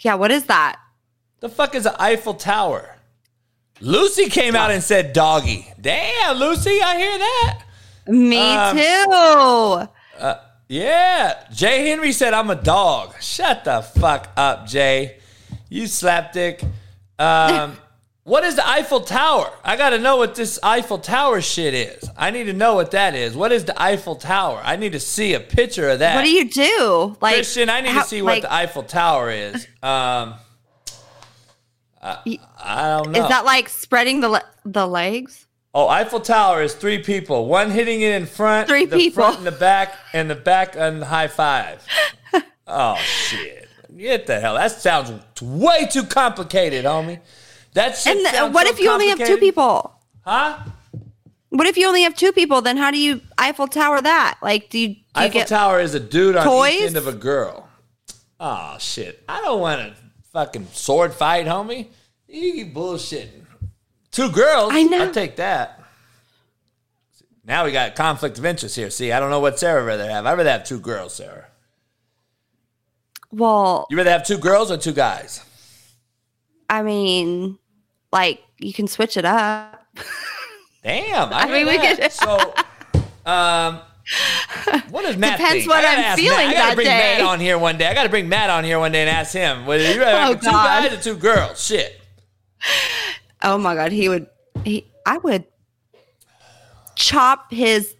Yeah, 0.00 0.14
what 0.14 0.30
is 0.30 0.44
that? 0.46 0.76
The 1.40 1.48
fuck 1.48 1.74
is 1.74 1.84
the 1.84 2.00
Eiffel 2.02 2.34
Tower? 2.34 2.96
Lucy 3.80 4.28
came 4.28 4.56
out 4.56 4.70
and 4.70 4.82
said 4.82 5.12
doggy. 5.12 5.70
Damn, 5.80 6.36
Lucy, 6.38 6.80
I 6.82 6.96
hear 6.96 7.18
that. 7.18 7.62
Me 8.08 8.38
Um, 8.56 8.76
too. 8.76 10.36
Yeah. 10.68 11.44
Jay 11.52 11.88
Henry 11.90 12.10
said 12.12 12.32
I'm 12.34 12.50
a 12.50 12.54
dog. 12.56 13.14
Shut 13.20 13.64
the 13.64 13.82
fuck 13.82 14.28
up, 14.36 14.66
Jay. 14.66 15.18
You 15.68 15.84
slapdick. 15.84 16.64
Um, 17.18 17.76
what 18.26 18.42
is 18.42 18.56
the 18.56 18.68
Eiffel 18.68 19.02
Tower? 19.02 19.52
I 19.62 19.76
got 19.76 19.90
to 19.90 19.98
know 19.98 20.16
what 20.16 20.34
this 20.34 20.58
Eiffel 20.60 20.98
Tower 20.98 21.40
shit 21.40 21.74
is. 21.74 22.10
I 22.16 22.32
need 22.32 22.44
to 22.44 22.52
know 22.52 22.74
what 22.74 22.90
that 22.90 23.14
is. 23.14 23.36
What 23.36 23.52
is 23.52 23.64
the 23.66 23.80
Eiffel 23.80 24.16
Tower? 24.16 24.60
I 24.64 24.74
need 24.74 24.92
to 24.92 25.00
see 25.00 25.34
a 25.34 25.38
picture 25.38 25.88
of 25.88 26.00
that. 26.00 26.16
What 26.16 26.24
do 26.24 26.30
you 26.32 26.50
do? 26.50 27.16
Like 27.20 27.36
Christian, 27.36 27.70
I 27.70 27.82
need 27.82 27.92
how- 27.92 28.02
to 28.02 28.08
see 28.08 28.22
what 28.22 28.42
the 28.42 28.52
Eiffel 28.52 28.82
Tower 28.82 29.30
is. 29.30 29.66
Um, 29.82 30.34
I, 32.02 32.38
I 32.60 32.88
don't 32.98 33.12
know. 33.12 33.22
Is 33.22 33.28
that 33.28 33.44
like 33.44 33.68
spreading 33.68 34.20
the 34.20 34.28
le- 34.28 34.44
the 34.64 34.86
legs? 34.88 35.46
Oh, 35.72 35.86
Eiffel 35.88 36.20
Tower 36.20 36.62
is 36.62 36.74
three 36.74 36.98
people. 36.98 37.46
One 37.46 37.70
hitting 37.70 38.00
it 38.00 38.12
in 38.12 38.26
front, 38.26 38.68
Three 38.68 38.86
the 38.86 38.96
people. 38.96 39.22
front 39.22 39.38
and 39.38 39.46
the 39.46 39.52
back, 39.52 39.94
and 40.12 40.28
the 40.28 40.34
back 40.34 40.72
the 40.72 41.04
high 41.04 41.28
five. 41.28 41.86
oh 42.66 42.96
shit! 42.96 43.68
Get 43.96 44.26
the 44.26 44.40
hell. 44.40 44.54
That 44.56 44.72
sounds 44.72 45.12
way 45.40 45.86
too 45.86 46.02
complicated, 46.02 46.84
homie. 46.84 47.20
That 47.76 47.96
shit 47.96 48.16
And 48.16 48.24
th- 48.24 48.34
sounds 48.34 48.54
what 48.54 48.66
so 48.66 48.72
if 48.72 48.80
you 48.80 48.90
only 48.90 49.08
have 49.08 49.18
two 49.18 49.36
people? 49.36 49.94
Huh? 50.24 50.58
What 51.50 51.66
if 51.66 51.76
you 51.76 51.86
only 51.86 52.02
have 52.02 52.16
two 52.16 52.32
people? 52.32 52.62
Then 52.62 52.78
how 52.78 52.90
do 52.90 52.98
you 52.98 53.20
Eiffel 53.36 53.66
Tower 53.68 54.00
that? 54.00 54.38
Like, 54.42 54.70
do 54.70 54.78
you, 54.78 54.88
do 54.88 54.94
you 54.94 55.00
Eiffel 55.14 55.40
get? 55.40 55.48
Tower 55.48 55.80
is 55.80 55.94
a 55.94 56.00
dude 56.00 56.36
on 56.36 56.46
each 56.46 56.50
toys? 56.50 56.86
end 56.86 56.96
of 56.96 57.06
a 57.06 57.12
girl. 57.12 57.68
Oh 58.40 58.76
shit! 58.78 59.22
I 59.28 59.40
don't 59.42 59.60
want 59.60 59.80
to 59.80 59.94
fucking 60.32 60.68
sword 60.72 61.12
fight, 61.14 61.44
homie. 61.46 61.88
You 62.28 62.66
bullshitting. 62.66 63.44
Two 64.10 64.30
girls. 64.30 64.70
I 64.74 64.82
know. 64.82 65.04
I'll 65.04 65.12
take 65.12 65.36
that. 65.36 65.82
Now 67.44 67.64
we 67.66 67.72
got 67.72 67.94
conflict 67.94 68.38
of 68.38 68.44
interest 68.46 68.74
here. 68.74 68.88
See, 68.90 69.12
I 69.12 69.20
don't 69.20 69.30
know 69.30 69.40
what 69.40 69.58
Sarah 69.58 69.84
rather 69.84 70.08
have. 70.10 70.24
I'd 70.26 70.32
rather 70.38 70.50
have 70.50 70.64
two 70.64 70.80
girls, 70.80 71.14
Sarah. 71.14 71.46
well, 73.30 73.86
You 73.90 73.96
rather 73.98 74.10
have 74.10 74.26
two 74.26 74.38
girls 74.38 74.70
or 74.70 74.76
two 74.78 74.92
guys? 74.92 75.42
I 76.68 76.82
mean, 76.82 77.58
like 78.16 78.42
you 78.58 78.72
can 78.72 78.88
switch 78.88 79.16
it 79.16 79.24
up. 79.26 79.84
Damn. 80.82 81.32
I, 81.32 81.40
I 81.42 81.46
mean, 81.52 81.66
we 81.66 81.76
that. 81.76 81.98
could- 81.98 82.12
So, 82.12 82.54
um, 83.30 83.80
what 84.90 85.02
does 85.02 85.16
Matt 85.16 85.38
Depends 85.38 85.64
think? 85.64 85.68
what 85.68 85.84
I 85.84 86.12
I'm 86.12 86.16
feeling 86.16 86.46
Matt. 86.48 86.48
I 86.48 86.52
gotta 86.54 86.74
bring 86.76 86.86
day. 86.86 87.18
Matt 87.18 87.20
on 87.26 87.40
here 87.40 87.58
one 87.58 87.76
day. 87.76 87.86
I 87.88 87.94
gotta 87.94 88.08
bring 88.08 88.28
Matt 88.28 88.50
on 88.50 88.62
here 88.64 88.78
one 88.78 88.92
day 88.92 89.00
and 89.02 89.10
ask 89.10 89.32
him 89.32 89.66
whether 89.66 89.92
you 89.92 90.00
rather 90.00 90.16
Oh, 90.16 90.32
have 90.34 90.40
two 90.40 90.50
guys 90.50 90.92
or 90.92 91.02
two 91.02 91.16
girls. 91.16 91.64
Shit. 91.64 92.00
Oh 93.42 93.58
my 93.58 93.74
god, 93.74 93.92
he 93.92 94.08
would. 94.08 94.28
He, 94.64 94.86
I 95.04 95.18
would 95.18 95.44
chop 96.94 97.52
his 97.52 97.94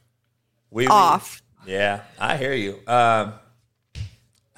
We 0.71 0.87
off. 0.87 1.43
Yeah, 1.67 2.03
I 2.19 2.37
hear 2.37 2.55
you. 2.55 2.79
Um, 2.87 3.35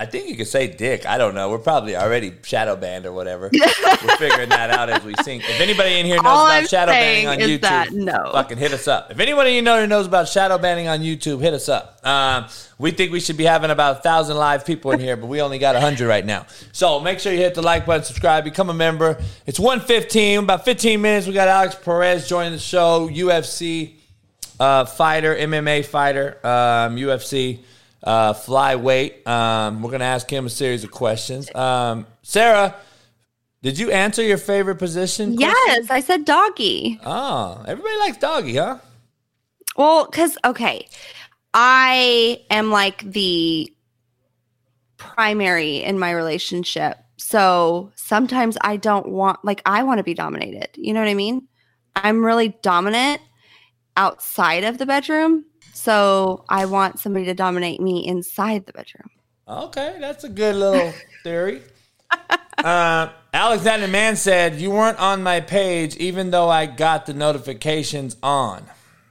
I 0.01 0.07
think 0.07 0.29
you 0.29 0.37
could 0.37 0.47
say 0.47 0.69
dick. 0.69 1.07
I 1.07 1.19
don't 1.19 1.35
know. 1.35 1.51
We're 1.51 1.59
probably 1.59 1.97
already 1.97 2.33
shadow 2.45 2.77
banned 2.77 3.05
or 3.05 3.13
whatever. 3.13 3.51
We're 3.53 4.17
figuring 4.17 4.49
that 4.51 4.71
out 4.71 4.89
as 4.89 5.03
we 5.03 5.13
sing. 5.25 5.41
If 5.41 5.61
anybody 5.61 5.99
in 5.99 6.07
here 6.07 6.17
knows 6.17 6.27
All 6.27 6.47
about 6.47 6.61
I'm 6.61 6.67
shadow 6.69 6.93
banning 6.93 7.27
on 7.27 7.39
YouTube, 7.39 7.93
no. 7.93 8.31
fucking 8.33 8.59
hit 8.59 8.73
us 8.73 8.87
up. 8.87 9.11
If 9.11 9.19
anybody 9.19 9.55
you 9.55 9.63
know 9.63 9.81
who 9.81 9.89
knows 9.89 10.07
about 10.07 10.29
shadow 10.29 10.57
banning 10.57 10.87
on 10.87 11.01
YouTube, 11.01 11.41
hit 11.41 11.53
us 11.53 11.69
up. 11.69 11.99
Um, 12.07 12.47
we 12.79 12.93
think 12.93 13.11
we 13.11 13.19
should 13.19 13.37
be 13.37 13.43
having 13.43 13.73
about 13.73 13.99
a 13.99 14.01
thousand 14.01 14.37
live 14.37 14.65
people 14.65 14.93
in 14.93 15.01
here, 15.01 15.17
but 15.17 15.27
we 15.27 15.41
only 15.43 15.59
got 15.59 15.75
a 15.75 15.81
hundred 15.81 16.07
right 16.07 16.25
now. 16.25 16.47
So 16.71 17.01
make 17.01 17.19
sure 17.19 17.33
you 17.33 17.39
hit 17.39 17.57
the 17.57 17.63
like 17.63 17.85
button, 17.85 18.05
subscribe, 18.05 18.45
become 18.45 18.71
a 18.71 18.75
member. 18.75 19.21
It's 19.47 19.59
one 19.59 19.81
fifteen. 19.81 20.39
About 20.39 20.65
fifteen 20.65 21.03
minutes. 21.03 21.27
We 21.27 21.33
got 21.33 21.49
Alex 21.49 21.75
Perez 21.75 22.29
joining 22.29 22.53
the 22.53 22.61
show. 22.61 23.09
UFC 23.09 23.95
uh, 24.61 24.85
fighter, 24.85 25.35
MMA 25.35 25.85
fighter, 25.85 26.39
um, 26.45 26.97
UFC 26.97 27.61
uh, 28.03 28.35
flyweight. 28.35 29.27
Um, 29.27 29.83
we're 29.83 29.91
gonna 29.91 30.05
ask 30.05 30.31
him 30.31 30.47
a 30.47 30.51
series 30.51 30.85
of 30.85 30.91
questions. 30.91 31.53
Um, 31.55 32.07
Sarah, 32.23 32.77
did 33.63 33.79
you 33.79 33.91
answer 33.91 34.23
your 34.23 34.39
favorite 34.39 34.77
position? 34.77 35.37
question? 35.37 35.57
Yes, 35.67 35.91
I 35.91 36.01
said 36.01 36.25
doggy. 36.25 37.01
Oh, 37.05 37.63
everybody 37.67 37.97
likes 37.99 38.19
doggy, 38.19 38.57
huh? 38.57 38.79
Well, 39.77 40.07
because 40.07 40.37
okay, 40.45 40.87
I 41.55 42.41
am 42.51 42.71
like 42.71 43.03
the 43.03 43.73
primary 44.97 45.79
in 45.79 45.99
my 45.99 46.11
relationship. 46.11 46.99
So 47.17 47.91
sometimes 47.97 48.57
I 48.61 48.77
don't 48.77 49.09
want, 49.09 49.45
like, 49.45 49.63
I 49.67 49.83
want 49.83 49.99
to 49.99 50.05
be 50.05 50.15
dominated. 50.15 50.69
You 50.75 50.93
know 50.93 51.01
what 51.01 51.09
I 51.09 51.15
mean? 51.15 51.49
I'm 51.97 52.25
really 52.25 52.57
dominant 52.63 53.21
outside 53.97 54.65
of 54.65 54.79
the 54.79 54.87
bedroom. 54.87 55.45
So 55.79 56.45
I 56.49 56.65
want 56.65 56.99
somebody 56.99 57.25
to 57.27 57.35
dominate 57.35 57.81
me 57.81 58.05
inside 58.05 58.67
the 58.67 58.73
bedroom. 58.73 59.11
Okay, 59.47 59.97
that's 60.01 60.25
a 60.25 60.29
good 60.29 60.57
little 60.57 60.93
theory. 61.23 61.63
Uh, 62.59 63.13
Alexander 63.33 63.87
Mann 63.87 64.17
said 64.17 64.61
you 64.61 64.73
weren't 64.73 64.99
on 64.99 65.23
my 65.23 65.39
page, 65.41 65.97
even 65.97 66.33
though 66.33 66.49
I 66.49 66.67
got 66.67 67.07
the 67.07 67.15
notifications 67.15 68.17
on. 68.25 68.65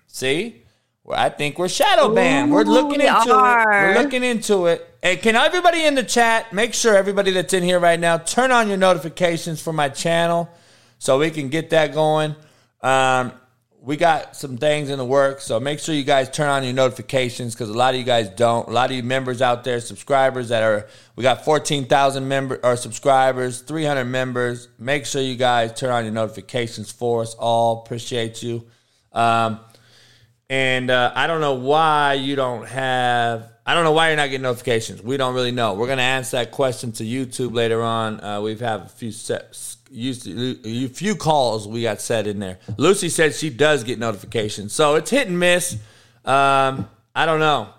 See, 0.07 0.63
well, 1.05 1.17
I 1.17 1.29
think 1.29 1.57
we're 1.57 1.69
shadow 1.69 2.13
banned. 2.13 2.51
We're 2.51 2.63
Ooh, 2.63 2.65
looking 2.65 2.99
we 2.99 3.07
into 3.07 3.29
it. 3.29 3.65
We're 3.65 4.03
looking 4.03 4.23
into 4.25 4.65
it. 4.65 4.93
And 5.01 5.21
can 5.21 5.37
everybody 5.37 5.85
in 5.85 5.95
the 5.95 6.03
chat 6.03 6.51
make 6.51 6.73
sure 6.73 6.97
everybody 6.97 7.31
that's 7.31 7.53
in 7.53 7.63
here 7.63 7.79
right 7.79 7.99
now 7.99 8.17
turn 8.17 8.51
on 8.51 8.67
your 8.67 8.77
notifications 8.77 9.61
for 9.61 9.71
my 9.71 9.87
channel 9.87 10.49
so 10.99 11.17
we 11.17 11.31
can 11.31 11.47
get 11.47 11.69
that 11.69 11.93
going. 11.93 12.35
Um, 12.81 13.31
we 13.87 13.95
got 13.95 14.35
some 14.35 14.57
things 14.57 14.89
in 14.89 14.97
the 14.97 15.05
works. 15.05 15.45
So 15.45 15.61
make 15.61 15.79
sure 15.79 15.95
you 15.95 16.03
guys 16.03 16.29
turn 16.29 16.49
on 16.49 16.65
your 16.65 16.73
notifications 16.73 17.55
because 17.55 17.69
a 17.69 17.73
lot 17.73 17.93
of 17.93 17.97
you 17.97 18.05
guys 18.05 18.27
don't. 18.27 18.67
A 18.67 18.71
lot 18.71 18.89
of 18.89 18.97
you 18.97 19.01
members 19.01 19.41
out 19.41 19.63
there, 19.63 19.79
subscribers 19.79 20.49
that 20.49 20.61
are, 20.61 20.87
we 21.15 21.23
got 21.23 21.45
14,000 21.45 22.27
members 22.27 22.59
or 22.63 22.75
subscribers, 22.75 23.61
300 23.61 24.03
members. 24.03 24.67
Make 24.77 25.05
sure 25.05 25.21
you 25.21 25.37
guys 25.37 25.71
turn 25.71 25.91
on 25.91 26.03
your 26.03 26.11
notifications 26.13 26.91
for 26.91 27.21
us 27.21 27.33
all. 27.35 27.81
Appreciate 27.85 28.43
you. 28.43 28.67
Um, 29.13 29.61
and 30.49 30.91
uh, 30.91 31.13
I 31.15 31.27
don't 31.27 31.39
know 31.39 31.53
why 31.53 32.15
you 32.15 32.35
don't 32.35 32.67
have. 32.67 33.49
I 33.65 33.73
don't 33.73 33.85
know 33.85 33.93
why 33.93 34.09
you're 34.09 34.17
not 34.17 34.25
getting 34.25 34.41
notifications. 34.41 35.01
We 35.01 35.15
don't 35.15 35.33
really 35.33 35.51
know. 35.51 35.75
We're 35.75 35.87
gonna 35.87 36.01
answer 36.01 36.35
that 36.37 36.51
question 36.51 36.91
to 36.93 37.05
YouTube 37.05 37.53
later 37.53 37.81
on. 37.81 38.21
Uh, 38.21 38.41
we've 38.41 38.59
have 38.59 38.85
a 38.85 38.89
few 38.89 39.13
sets, 39.13 39.76
used 39.89 40.23
to, 40.23 40.59
a 40.65 40.87
few 40.87 41.15
calls 41.15 41.67
we 41.67 41.83
got 41.83 42.01
set 42.01 42.27
in 42.27 42.39
there. 42.39 42.59
Lucy 42.77 43.09
said 43.09 43.33
she 43.33 43.49
does 43.49 43.83
get 43.83 43.99
notifications, 43.99 44.73
so 44.73 44.95
it's 44.95 45.09
hit 45.09 45.27
and 45.27 45.39
miss. 45.39 45.73
Um, 46.25 46.89
I 47.15 47.25
don't 47.25 47.39
know. 47.39 47.69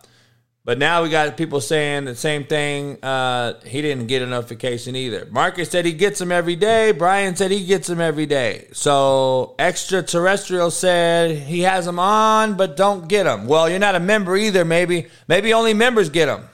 But 0.68 0.78
now 0.78 1.02
we 1.02 1.08
got 1.08 1.34
people 1.38 1.62
saying 1.62 2.04
the 2.04 2.14
same 2.14 2.44
thing. 2.44 3.02
Uh, 3.02 3.58
he 3.64 3.80
didn't 3.80 4.06
get 4.06 4.20
a 4.20 4.26
notification 4.26 4.94
either. 4.96 5.26
Marcus 5.30 5.70
said 5.70 5.86
he 5.86 5.94
gets 5.94 6.18
them 6.18 6.30
every 6.30 6.56
day. 6.56 6.92
Brian 6.92 7.36
said 7.36 7.50
he 7.50 7.64
gets 7.64 7.88
them 7.88 8.02
every 8.02 8.26
day. 8.26 8.68
So 8.72 9.54
extraterrestrial 9.58 10.70
said 10.70 11.38
he 11.38 11.60
has 11.60 11.86
them 11.86 11.98
on, 11.98 12.58
but 12.58 12.76
don't 12.76 13.08
get 13.08 13.24
them. 13.24 13.46
Well, 13.46 13.70
you're 13.70 13.78
not 13.78 13.94
a 13.94 14.00
member 14.00 14.36
either. 14.36 14.66
Maybe 14.66 15.06
maybe 15.26 15.54
only 15.54 15.72
members 15.72 16.10
get 16.10 16.26
them. 16.26 16.46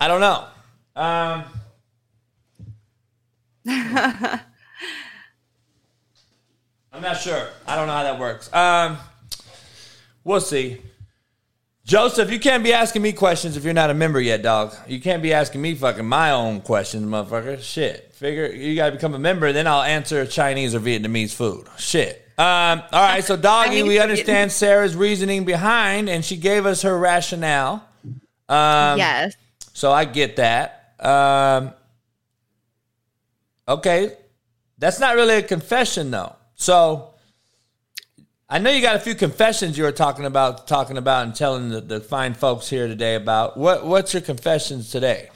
I 0.00 0.08
don't 0.08 0.20
know. 0.20 0.44
Um, 0.96 1.44
I'm 6.98 7.04
not 7.04 7.20
sure. 7.20 7.46
I 7.64 7.76
don't 7.76 7.86
know 7.86 7.92
how 7.92 8.02
that 8.02 8.18
works. 8.18 8.52
Um, 8.52 8.98
we'll 10.24 10.40
see. 10.40 10.82
Joseph, 11.84 12.32
you 12.32 12.40
can't 12.40 12.64
be 12.64 12.72
asking 12.72 13.02
me 13.02 13.12
questions 13.12 13.56
if 13.56 13.62
you're 13.62 13.72
not 13.72 13.88
a 13.88 13.94
member 13.94 14.20
yet, 14.20 14.42
dog. 14.42 14.74
You 14.88 15.00
can't 15.00 15.22
be 15.22 15.32
asking 15.32 15.62
me 15.62 15.76
fucking 15.76 16.04
my 16.04 16.32
own 16.32 16.60
questions, 16.60 17.06
motherfucker. 17.06 17.62
Shit. 17.62 18.12
Figure 18.14 18.46
you 18.46 18.74
gotta 18.74 18.90
become 18.90 19.14
a 19.14 19.18
member, 19.18 19.52
then 19.52 19.68
I'll 19.68 19.82
answer 19.82 20.26
Chinese 20.26 20.74
or 20.74 20.80
Vietnamese 20.80 21.32
food. 21.32 21.68
Shit. 21.78 22.20
Um, 22.36 22.82
all 22.92 23.00
right, 23.00 23.22
so 23.22 23.36
doggy, 23.36 23.84
we 23.84 24.00
understand 24.00 24.50
Sarah's 24.50 24.96
reasoning 24.96 25.44
behind, 25.44 26.08
and 26.08 26.24
she 26.24 26.36
gave 26.36 26.66
us 26.66 26.82
her 26.82 26.98
rationale. 26.98 27.74
Um, 28.48 28.98
yes. 28.98 29.36
So 29.72 29.92
I 29.92 30.04
get 30.04 30.34
that. 30.34 30.94
Um, 30.98 31.72
okay, 33.68 34.16
that's 34.78 34.98
not 34.98 35.14
really 35.14 35.36
a 35.36 35.42
confession 35.42 36.10
though. 36.10 36.34
So 36.58 37.14
I 38.48 38.58
know 38.58 38.70
you 38.70 38.82
got 38.82 38.96
a 38.96 39.00
few 39.00 39.14
confessions 39.14 39.78
you 39.78 39.84
were 39.84 39.92
talking 39.92 40.26
about, 40.26 40.66
talking 40.66 40.98
about, 40.98 41.24
and 41.24 41.34
telling 41.34 41.70
the, 41.70 41.80
the 41.80 42.00
fine 42.00 42.34
folks 42.34 42.68
here 42.68 42.88
today 42.88 43.14
about. 43.14 43.56
What 43.56 43.86
What's 43.86 44.12
your 44.12 44.22
confessions 44.22 44.90
today? 44.90 45.30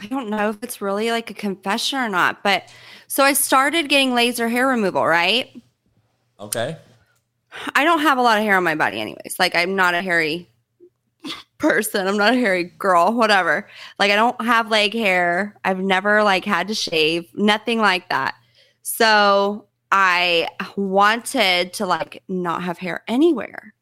I 0.00 0.06
don't 0.06 0.30
know 0.30 0.50
if 0.50 0.62
it's 0.62 0.80
really 0.80 1.10
like 1.10 1.30
a 1.30 1.34
confession 1.34 1.98
or 1.98 2.08
not, 2.08 2.42
but 2.42 2.72
so 3.08 3.24
I 3.24 3.32
started 3.32 3.88
getting 3.88 4.14
laser 4.14 4.48
hair 4.48 4.68
removal, 4.68 5.04
right? 5.04 5.60
Okay. 6.38 6.76
I 7.74 7.84
don't 7.84 8.00
have 8.00 8.18
a 8.18 8.22
lot 8.22 8.38
of 8.38 8.44
hair 8.44 8.56
on 8.56 8.64
my 8.64 8.74
body, 8.74 9.00
anyways. 9.00 9.36
Like, 9.38 9.56
I'm 9.56 9.74
not 9.74 9.94
a 9.94 10.02
hairy 10.02 10.50
person. 11.58 12.06
I'm 12.06 12.18
not 12.18 12.34
a 12.34 12.36
hairy 12.36 12.64
girl, 12.64 13.14
whatever. 13.14 13.68
Like, 13.98 14.10
I 14.10 14.16
don't 14.16 14.40
have 14.44 14.70
leg 14.70 14.92
hair. 14.92 15.56
I've 15.64 15.80
never 15.80 16.22
like 16.22 16.44
had 16.44 16.68
to 16.68 16.74
shave, 16.74 17.30
nothing 17.34 17.78
like 17.78 18.08
that. 18.10 18.34
So 18.82 19.65
I 19.92 20.48
wanted 20.76 21.72
to 21.74 21.86
like 21.86 22.22
not 22.28 22.62
have 22.62 22.78
hair 22.78 23.02
anywhere. 23.08 23.74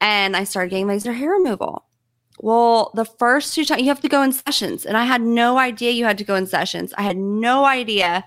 And 0.00 0.36
I 0.36 0.44
started 0.44 0.70
getting 0.70 0.86
laser 0.86 1.12
hair 1.12 1.30
removal. 1.30 1.86
Well, 2.40 2.90
the 2.94 3.04
first 3.04 3.54
two 3.54 3.64
times 3.64 3.82
you 3.82 3.88
have 3.88 4.00
to 4.00 4.08
go 4.08 4.22
in 4.22 4.32
sessions, 4.32 4.84
and 4.84 4.96
I 4.96 5.04
had 5.04 5.22
no 5.22 5.56
idea 5.56 5.92
you 5.92 6.04
had 6.04 6.18
to 6.18 6.24
go 6.24 6.34
in 6.34 6.46
sessions. 6.46 6.92
I 6.98 7.02
had 7.02 7.16
no 7.16 7.64
idea 7.64 8.24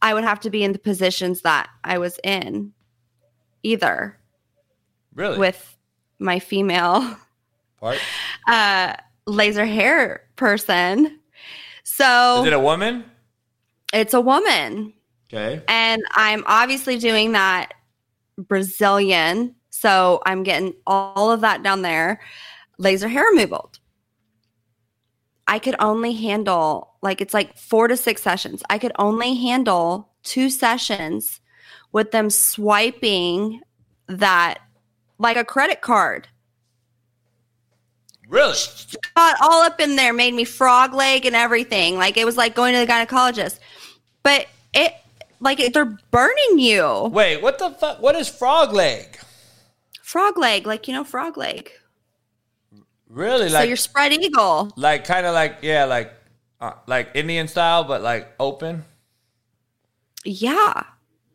I 0.00 0.14
would 0.14 0.22
have 0.24 0.38
to 0.40 0.50
be 0.50 0.62
in 0.62 0.72
the 0.72 0.78
positions 0.78 1.42
that 1.42 1.68
I 1.82 1.98
was 1.98 2.20
in 2.22 2.72
either 3.64 4.18
Really? 5.14 5.38
with 5.38 5.76
my 6.20 6.38
female 6.38 7.16
Part? 7.80 7.98
uh, 8.46 8.94
laser 9.26 9.66
hair 9.66 10.22
person. 10.36 11.18
So 11.82 12.42
Is 12.42 12.46
it 12.46 12.52
a 12.52 12.60
woman? 12.60 13.04
it's 13.92 14.14
a 14.14 14.20
woman. 14.20 14.94
Okay. 15.32 15.62
And 15.68 16.02
I'm 16.12 16.42
obviously 16.46 16.98
doing 16.98 17.32
that 17.32 17.74
Brazilian. 18.36 19.54
So 19.70 20.22
I'm 20.24 20.42
getting 20.42 20.74
all 20.86 21.30
of 21.30 21.42
that 21.42 21.62
down 21.62 21.82
there. 21.82 22.20
Laser 22.78 23.08
hair 23.08 23.24
removal. 23.24 23.70
I 25.46 25.58
could 25.58 25.76
only 25.78 26.12
handle, 26.12 26.94
like, 27.02 27.20
it's 27.20 27.32
like 27.32 27.56
four 27.56 27.88
to 27.88 27.96
six 27.96 28.22
sessions. 28.22 28.62
I 28.68 28.78
could 28.78 28.92
only 28.98 29.34
handle 29.34 30.10
two 30.22 30.50
sessions 30.50 31.40
with 31.92 32.10
them 32.10 32.28
swiping 32.28 33.60
that 34.08 34.58
like 35.18 35.36
a 35.36 35.44
credit 35.44 35.80
card. 35.80 36.28
Really? 38.28 38.54
Got 39.16 39.36
all 39.40 39.62
up 39.62 39.80
in 39.80 39.96
there, 39.96 40.12
made 40.12 40.34
me 40.34 40.44
frog 40.44 40.92
leg 40.92 41.24
and 41.24 41.34
everything. 41.34 41.96
Like, 41.96 42.16
it 42.16 42.26
was 42.26 42.36
like 42.36 42.54
going 42.54 42.74
to 42.74 42.80
the 42.80 42.86
gynecologist. 42.86 43.58
But 44.22 44.46
it, 44.74 44.92
like, 45.40 45.72
they're 45.72 45.98
burning 46.10 46.58
you. 46.58 47.10
Wait, 47.12 47.42
what 47.42 47.58
the 47.58 47.70
fuck? 47.70 48.00
What 48.00 48.16
is 48.16 48.28
frog 48.28 48.72
leg? 48.72 49.18
Frog 50.02 50.38
leg, 50.38 50.66
like 50.66 50.88
you 50.88 50.94
know, 50.94 51.04
frog 51.04 51.36
leg. 51.36 51.70
Really? 53.08 53.48
so 53.48 53.62
you're 53.62 53.76
spread 53.76 54.12
eagle. 54.12 54.70
like 54.76 55.04
kind 55.04 55.26
of 55.26 55.34
like 55.34 55.58
yeah, 55.62 55.84
like 55.84 56.12
uh, 56.60 56.72
like 56.86 57.10
Indian 57.14 57.48
style, 57.48 57.84
but 57.84 58.02
like 58.02 58.32
open. 58.38 58.84
Yeah. 60.24 60.82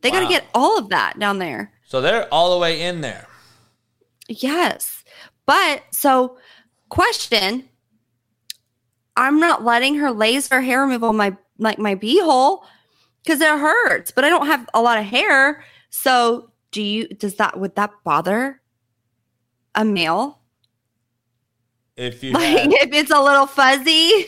They 0.01 0.11
got 0.11 0.19
to 0.19 0.27
get 0.27 0.45
all 0.53 0.77
of 0.77 0.89
that 0.89 1.17
down 1.17 1.39
there. 1.39 1.71
So 1.85 2.01
they're 2.01 2.27
all 2.33 2.53
the 2.53 2.59
way 2.59 2.81
in 2.81 2.99
there. 2.99 3.25
Yes. 4.27 5.03
But 5.45 5.83
so, 5.91 6.37
question 6.89 7.69
I'm 9.15 9.39
not 9.39 9.63
letting 9.63 9.95
her 9.95 10.11
laser 10.11 10.61
hair 10.61 10.81
removal 10.81 11.13
my 11.13 11.35
like 11.57 11.79
my 11.79 11.95
beehole 11.95 12.63
because 13.23 13.41
it 13.41 13.47
hurts, 13.47 14.11
but 14.11 14.23
I 14.23 14.29
don't 14.29 14.47
have 14.47 14.69
a 14.73 14.81
lot 14.81 14.97
of 14.99 15.05
hair. 15.05 15.63
So, 15.89 16.51
do 16.71 16.81
you, 16.81 17.07
does 17.07 17.35
that, 17.35 17.59
would 17.59 17.75
that 17.75 17.91
bother 18.03 18.61
a 19.75 19.85
male? 19.85 20.39
If 21.95 22.23
you 22.23 22.33
Like, 22.33 22.43
had, 22.43 22.73
if 22.73 22.93
it's 22.93 23.11
a 23.11 23.21
little 23.21 23.45
fuzzy? 23.45 24.25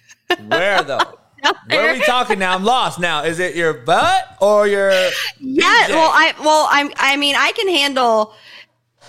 where 0.48 0.82
though? 0.82 1.18
Where 1.68 1.90
are 1.90 1.92
we 1.92 2.00
talking 2.00 2.40
now? 2.40 2.52
I'm 2.54 2.64
lost 2.64 2.98
now. 2.98 3.22
Is 3.22 3.38
it 3.38 3.54
your 3.54 3.72
butt 3.72 4.36
or 4.40 4.66
your? 4.66 4.90
Yeah, 5.38 5.86
BJ? 5.86 5.90
well, 5.90 6.10
I 6.12 6.34
well, 6.40 6.66
I'm 6.68 6.90
I 6.96 7.16
mean, 7.16 7.36
I 7.38 7.52
can 7.52 7.68
handle 7.68 8.34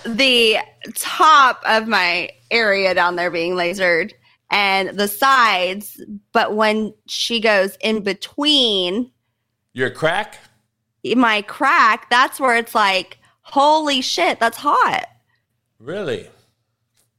the 0.06 0.58
top 0.94 1.60
of 1.66 1.88
my 1.88 2.30
area 2.52 2.94
down 2.94 3.16
there 3.16 3.32
being 3.32 3.54
lasered 3.54 4.12
and 4.48 4.90
the 4.90 5.08
sides, 5.08 6.00
but 6.32 6.54
when 6.54 6.94
she 7.06 7.40
goes 7.40 7.76
in 7.80 8.02
between 8.04 9.10
Your 9.72 9.90
crack? 9.90 10.38
my 11.16 11.42
crack, 11.42 12.10
that's 12.10 12.38
where 12.38 12.56
it's 12.56 12.74
like, 12.74 13.18
holy 13.42 14.00
shit, 14.00 14.38
that's 14.38 14.58
hot. 14.58 15.06
Really? 15.78 16.28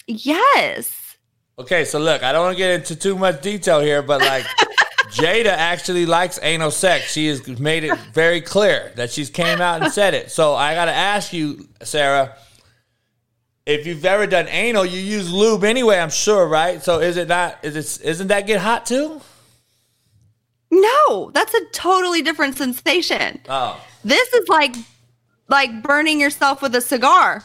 Yes. 0.08 1.18
Okay, 1.58 1.86
so 1.86 2.00
look, 2.00 2.24
I 2.24 2.32
don't 2.32 2.44
want 2.44 2.58
to 2.58 2.58
get 2.58 2.72
into 2.72 2.96
too 2.96 3.18
much 3.18 3.42
detail 3.42 3.80
here, 3.80 4.02
but 4.02 4.22
like 4.22 4.46
Jada 5.12 5.48
actually 5.48 6.06
likes 6.06 6.40
anal 6.42 6.72
sex. 6.72 7.12
She 7.12 7.28
has 7.28 7.48
made 7.60 7.84
it 7.84 7.98
very 8.14 8.42
clear 8.42 8.92
that 8.96 9.12
she's 9.12 9.30
came 9.30 9.62
out 9.62 9.82
and 9.82 9.92
said 9.92 10.14
it. 10.14 10.32
So 10.32 10.54
I 10.54 10.74
got 10.74 10.86
to 10.86 10.94
ask 10.94 11.34
you, 11.34 11.68
Sarah, 11.84 12.36
if 13.66 13.86
you've 13.86 14.06
ever 14.06 14.26
done 14.26 14.48
anal, 14.48 14.86
you 14.86 15.00
use 15.00 15.32
lube 15.32 15.64
anyway, 15.64 16.00
I'm 16.00 16.10
sure, 16.10 16.48
right? 16.48 16.82
So 16.82 17.00
is 17.00 17.18
it 17.18 17.28
not? 17.28 17.58
Is 17.64 17.76
it? 17.76 18.06
Isn't 18.06 18.28
that 18.28 18.48
get 18.48 18.60
hot 18.60 18.86
too? 18.86 19.22
No, 20.72 21.32
that's 21.32 21.54
a 21.54 21.66
totally 21.74 22.22
different 22.22 22.58
sensation. 22.58 23.42
Oh, 23.50 23.80
This 24.04 24.32
is 24.34 24.48
like 24.48 24.76
like 25.48 25.84
burning 25.84 26.20
yourself 26.20 26.62
with 26.62 26.74
a 26.76 26.82
cigar 26.82 27.44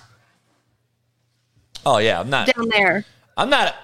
oh 1.87 1.99
yeah. 1.99 2.21
I'm 2.21 2.29
not. 2.29 2.53
down 2.55 2.69
there. 2.69 3.05
I'm 3.37 3.49
not. 3.49 3.75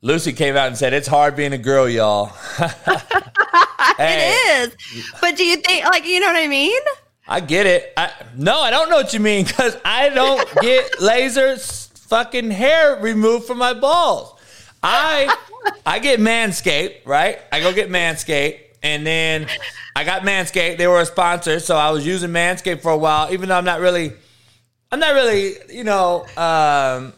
Lucy 0.00 0.32
came 0.32 0.56
out 0.56 0.68
and 0.68 0.76
said 0.76 0.92
it's 0.92 1.06
hard 1.06 1.36
being 1.36 1.52
a 1.52 1.58
girl, 1.58 1.88
y'all. 1.88 2.32
Hey. 3.96 4.32
It 4.32 4.68
is. 4.68 5.10
But 5.20 5.36
do 5.36 5.44
you 5.44 5.56
think 5.56 5.84
like 5.84 6.04
you 6.04 6.20
know 6.20 6.26
what 6.26 6.36
I 6.36 6.46
mean? 6.46 6.78
I 7.26 7.40
get 7.40 7.66
it. 7.66 7.92
I, 7.96 8.12
no, 8.36 8.60
I 8.60 8.70
don't 8.70 8.88
know 8.90 8.96
what 8.96 9.12
you 9.12 9.18
mean 9.18 9.44
because 9.44 9.76
I 9.84 10.08
don't 10.10 10.48
get 10.60 11.00
laser 11.00 11.56
fucking 11.56 12.50
hair 12.50 12.96
removed 13.00 13.46
from 13.46 13.58
my 13.58 13.74
balls. 13.74 14.37
I 14.82 15.34
I 15.84 15.98
get 15.98 16.20
manscaped, 16.20 17.04
right? 17.06 17.38
I 17.52 17.60
go 17.60 17.72
get 17.72 17.90
manscaped, 17.90 18.60
and 18.82 19.06
then 19.06 19.48
I 19.96 20.04
got 20.04 20.22
Manscaped. 20.22 20.76
They 20.78 20.86
were 20.86 21.00
a 21.00 21.06
sponsor, 21.06 21.58
so 21.58 21.76
I 21.76 21.90
was 21.90 22.06
using 22.06 22.30
Manscaped 22.30 22.80
for 22.82 22.92
a 22.92 22.96
while. 22.96 23.32
Even 23.32 23.48
though 23.48 23.56
I'm 23.56 23.64
not 23.64 23.80
really, 23.80 24.12
I'm 24.92 25.00
not 25.00 25.14
really, 25.14 25.54
you 25.70 25.82
know, 25.82 26.24
um, 26.36 27.12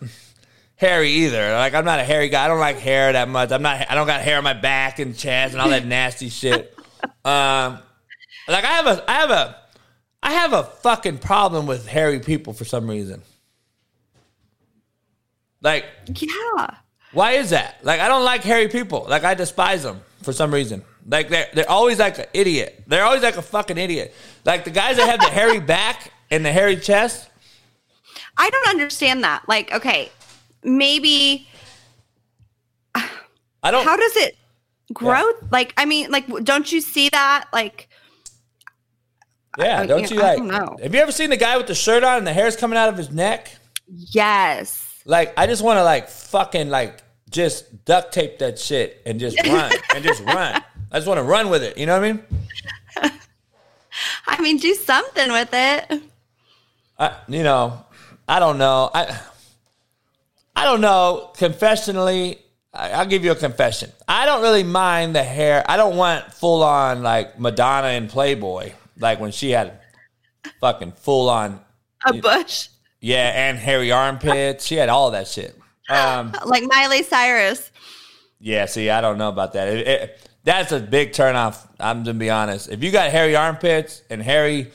hairy 0.77 1.11
either. 1.11 1.53
Like 1.53 1.75
I'm 1.75 1.85
not 1.85 1.99
a 1.99 2.05
hairy 2.05 2.31
guy. 2.31 2.47
I 2.47 2.49
don't 2.49 2.59
like 2.59 2.79
hair 2.79 3.13
that 3.13 3.29
much. 3.29 3.53
I'm 3.53 3.61
not. 3.63 3.91
I 3.91 3.95
don't 3.95 4.07
got 4.07 4.23
hair 4.23 4.39
on 4.39 4.45
my 4.45 4.55
back 4.55 4.99
and 4.99 5.15
chest 5.17 5.53
and 5.53 5.61
all 5.61 5.69
that 5.69 5.85
nasty 5.85 6.31
shit. 6.31 6.75
Um, 7.25 7.79
like 8.49 8.65
I 8.65 8.73
have 8.73 8.87
a, 8.87 9.11
I 9.11 9.15
have 9.15 9.31
a, 9.31 9.57
I 10.23 10.33
have 10.33 10.53
a 10.55 10.63
fucking 10.63 11.19
problem 11.19 11.67
with 11.67 11.87
hairy 11.87 12.21
people 12.21 12.55
for 12.55 12.65
some 12.65 12.89
reason. 12.89 13.23
Like, 15.63 15.85
Yeah. 16.15 16.75
Why 17.13 17.33
is 17.33 17.51
that? 17.51 17.77
Like, 17.85 18.01
I 18.01 18.09
don't 18.09 18.25
like 18.25 18.43
hairy 18.43 18.69
people. 18.69 19.07
Like, 19.09 19.25
I 19.25 19.35
despise 19.35 19.83
them 19.83 20.01
for 20.23 20.33
some 20.33 20.53
reason. 20.53 20.85
Like, 21.07 21.29
they're, 21.29 21.49
they're 21.55 21.71
always 21.71 21.99
like 21.99 22.19
an 22.19 22.27
idiot. 22.35 22.85
They're 22.87 23.05
always 23.05 23.23
like 23.23 23.37
a 23.37 23.43
fucking 23.43 23.79
idiot. 23.79 24.15
Like, 24.45 24.65
the 24.65 24.71
guys 24.71 24.97
that 24.97 25.09
have 25.09 25.21
the 25.21 25.27
hairy 25.35 25.59
back 25.61 26.13
and 26.31 26.45
the 26.45 26.53
hairy 26.53 26.77
chest. 26.77 27.29
I 28.37 28.49
don't 28.51 28.69
understand 28.69 29.25
that. 29.25 29.49
Like, 29.49 29.73
okay, 29.73 30.11
maybe 30.63 31.49
I 33.63 33.71
don't. 33.71 33.85
how 33.85 33.97
does 33.97 34.17
it 34.17 34.37
grow? 34.93 35.23
Like, 35.51 35.75
I 35.77 35.85
mean, 35.85 36.11
like, 36.11 36.27
don't 36.45 36.71
you 36.71 36.81
see 36.81 37.09
that? 37.11 37.47
Like, 37.53 37.89
yeah, 39.59 39.81
I- 39.81 39.87
don't 39.87 40.11
you 40.11 40.17
like? 40.19 40.39
don't 40.39 40.49
know. 40.49 40.77
Have 40.83 40.95
you 40.95 41.01
ever 41.01 41.13
seen 41.13 41.31
the 41.31 41.37
guy 41.37 41.57
with 41.57 41.67
the 41.67 41.75
shirt 41.75 42.05
on 42.05 42.19
and 42.19 42.27
the 42.27 42.33
hair's 42.33 42.57
coming 42.57 42.79
out 42.79 42.89
of 42.89 42.97
his 42.97 43.11
neck? 43.11 43.51
yes. 43.89 44.87
Like, 45.05 45.33
I 45.37 45.47
just 45.47 45.63
want 45.63 45.79
to, 45.79 45.85
like, 45.85 46.09
fucking, 46.09 46.69
like, 46.69 47.03
just 47.31 47.85
duct 47.85 48.13
tape 48.13 48.39
that 48.39 48.59
shit 48.59 49.03
and 49.07 49.19
just 49.21 49.39
run 49.47 49.73
and 49.95 50.05
just 50.05 50.23
run. 50.25 50.63
I 50.93 50.99
just 50.99 51.07
want 51.07 51.19
to 51.19 51.25
run 51.25 51.49
with 51.49 51.63
it. 51.63 51.79
You 51.79 51.87
know 51.87 51.99
what 51.99 52.05
I 52.05 52.13
mean? 52.13 52.25
I 54.27 54.41
mean, 54.41 54.57
do 54.59 54.75
something 54.75 55.31
with 55.33 55.51
it. 55.53 56.03
I, 56.99 57.17
you 57.29 57.43
know, 57.43 57.85
I 58.29 58.39
don't 58.41 58.59
know. 58.59 58.91
I 58.93 59.21
I 60.55 60.65
don't 60.65 60.81
know. 60.81 61.31
Confessionally, 61.37 62.39
I, 62.75 62.91
I'll 62.93 63.07
give 63.07 63.25
you 63.25 63.33
a 63.33 63.37
confession. 63.37 63.91
I 64.07 64.27
don't 64.27 64.43
really 64.43 64.63
mind 64.63 65.15
the 65.15 65.23
hair. 65.23 65.65
I 65.67 65.77
don't 65.77 65.97
want 65.97 66.33
full 66.35 66.63
on 66.63 67.03
like 67.03 67.39
Madonna 67.39 67.89
and 67.89 68.09
Playboy, 68.09 68.73
like 68.99 69.21
when 69.21 69.33
she 69.33 69.51
had 69.51 69.81
fucking 70.61 70.93
full 70.93 71.31
on, 71.31 71.61
A 72.07 72.13
bush, 72.15 72.69
yeah, 73.01 73.49
and 73.49 73.59
hairy 73.59 73.93
armpits. 73.93 74.67
She 74.67 74.77
had 74.77 74.89
all 74.89 75.13
that 75.13 75.27
shit. 75.27 75.59
Um, 75.89 76.35
like 76.45 76.65
Miley 76.65 77.03
Cyrus. 77.03 77.71
yeah. 78.39 78.67
See, 78.67 78.91
I 78.91 79.01
don't 79.01 79.19
know 79.19 79.29
about 79.29 79.55
that. 79.55 79.69
It, 79.69 79.87
it, 79.87 80.29
that's 80.45 80.73
a 80.73 80.81
big 80.81 81.13
turnoff. 81.13 81.67
I'm 81.79 82.03
gonna 82.03 82.19
be 82.19 82.31
honest. 82.31 82.69
If 82.69 82.83
you 82.83 82.91
got 82.91 83.11
hairy 83.11 83.37
armpits 83.37 84.03
and 84.11 84.23
hairy, 84.23 84.71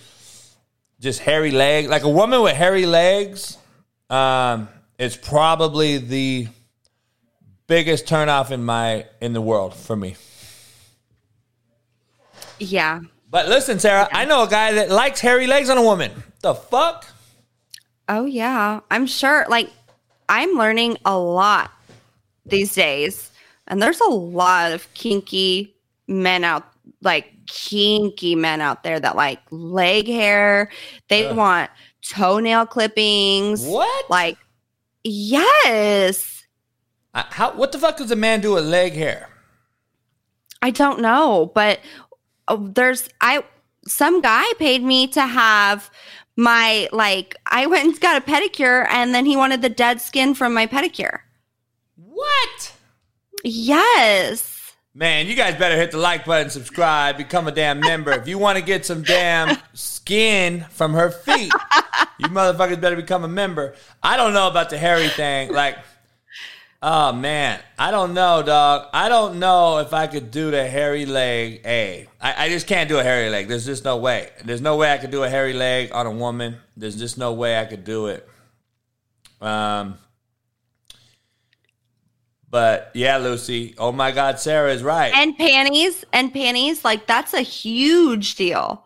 just 0.99 1.19
hairy 1.19 1.51
legs, 1.51 1.87
like 1.89 2.03
a 2.03 2.09
woman 2.09 2.41
with 2.41 2.55
hairy 2.55 2.85
legs, 2.85 3.57
um, 4.09 4.69
it's 4.97 5.15
probably 5.15 5.97
the 5.97 6.47
biggest 7.67 8.05
turnoff 8.05 8.51
in 8.51 8.63
my 8.63 9.05
in 9.21 9.33
the 9.33 9.41
world 9.41 9.73
for 9.73 9.95
me. 9.95 10.15
Yeah. 12.59 13.01
But 13.29 13.49
listen, 13.49 13.79
Sarah, 13.79 14.07
I 14.11 14.25
know 14.25 14.43
a 14.43 14.47
guy 14.47 14.73
that 14.73 14.89
likes 14.89 15.19
hairy 15.19 15.47
legs 15.47 15.69
on 15.69 15.77
a 15.77 15.83
woman. 15.83 16.11
The 16.41 16.53
fuck? 16.55 17.05
Oh 18.07 18.25
yeah, 18.25 18.81
I'm 18.91 19.07
sure. 19.07 19.45
Like, 19.49 19.69
I'm 20.29 20.51
learning 20.51 20.97
a 21.05 21.17
lot 21.17 21.71
these 22.45 22.73
days, 22.73 23.31
and 23.67 23.81
there's 23.81 24.01
a 24.01 24.09
lot 24.09 24.71
of 24.71 24.91
kinky 24.93 25.75
men 26.07 26.43
out, 26.43 26.63
like 27.01 27.31
kinky 27.47 28.35
men 28.35 28.61
out 28.61 28.83
there 28.83 28.99
that 28.99 29.15
like 29.15 29.39
leg 29.51 30.07
hair. 30.07 30.69
They 31.09 31.25
Ugh. 31.25 31.35
want 31.35 31.71
toenail 32.07 32.67
clippings. 32.67 33.65
What? 33.65 34.09
Like, 34.09 34.37
yes. 35.03 36.43
Uh, 37.13 37.23
How? 37.29 37.53
What 37.53 37.71
the 37.71 37.79
fuck 37.79 37.97
does 37.97 38.11
a 38.11 38.15
man 38.15 38.41
do 38.41 38.53
with 38.53 38.65
leg 38.65 38.93
hair? 38.93 39.29
I 40.61 40.71
don't 40.71 40.99
know, 40.99 41.51
but 41.55 41.79
uh, 42.47 42.57
there's 42.59 43.09
I 43.21 43.43
some 43.87 44.21
guy 44.21 44.45
paid 44.57 44.83
me 44.83 45.07
to 45.07 45.21
have 45.21 45.89
my 46.35 46.89
like 46.91 47.35
I 47.45 47.65
went 47.67 47.85
and 47.85 47.99
got 47.99 48.21
a 48.21 48.25
pedicure 48.25 48.85
and 48.89 49.13
then 49.13 49.25
he 49.25 49.37
wanted 49.37 49.61
the 49.61 49.69
dead 49.69 50.01
skin 50.01 50.33
from 50.33 50.53
my 50.53 50.67
pedicure. 50.67 51.19
What? 51.95 52.73
Yes. 53.43 54.55
Man, 54.97 55.27
you 55.27 55.35
guys 55.35 55.55
better 55.55 55.75
hit 55.75 55.91
the 55.91 55.97
like 55.97 56.23
button, 56.23 56.49
subscribe, 56.49 57.17
become 57.17 57.47
a 57.47 57.51
damn 57.51 57.81
member. 57.81 58.11
If 58.11 58.29
you 58.29 58.37
want 58.37 58.57
to 58.57 58.63
get 58.63 58.85
some 58.85 59.01
damn 59.01 59.57
skin 59.73 60.65
from 60.69 60.93
her 60.93 61.11
feet, 61.11 61.51
you 62.17 62.29
motherfuckers 62.29 62.79
better 62.79 62.95
become 62.95 63.25
a 63.25 63.27
member. 63.27 63.75
I 64.01 64.15
don't 64.15 64.33
know 64.33 64.47
about 64.47 64.69
the 64.69 64.77
hairy 64.77 65.09
thing. 65.09 65.51
Like, 65.51 65.79
oh 66.81 67.13
man, 67.13 67.59
I 67.77 67.91
don't 67.91 68.13
know, 68.13 68.43
dog. 68.43 68.89
I 68.93 69.09
don't 69.09 69.39
know 69.39 69.79
if 69.79 69.93
I 69.93 70.07
could 70.07 70.31
do 70.31 70.51
the 70.51 70.67
hairy 70.67 71.05
leg. 71.05 71.61
A, 71.65 72.07
I, 72.21 72.45
I 72.45 72.49
just 72.49 72.67
can't 72.67 72.89
do 72.89 72.99
a 72.99 73.03
hairy 73.03 73.29
leg. 73.29 73.47
There's 73.47 73.65
just 73.65 73.83
no 73.83 73.97
way. 73.97 74.29
There's 74.43 74.61
no 74.61 74.75
way 74.75 74.91
I 74.91 74.97
could 74.97 75.11
do 75.11 75.23
a 75.23 75.29
hairy 75.29 75.53
leg 75.53 75.91
on 75.91 76.05
a 76.05 76.11
woman. 76.11 76.57
There's 76.77 76.97
just 76.97 77.17
no 77.17 77.33
way 77.33 77.59
I 77.59 77.65
could 77.65 77.83
do 77.83 78.07
it. 78.07 78.27
Um. 79.41 79.97
But 82.49 82.91
yeah, 82.93 83.17
Lucy. 83.17 83.75
Oh 83.77 83.91
my 83.91 84.11
God, 84.11 84.39
Sarah 84.39 84.71
is 84.71 84.81
right. 84.81 85.11
And 85.13 85.37
panties 85.37 86.05
and 86.13 86.31
panties 86.31 86.85
like 86.85 87.05
that's 87.05 87.33
a 87.33 87.41
huge 87.41 88.35
deal. 88.35 88.85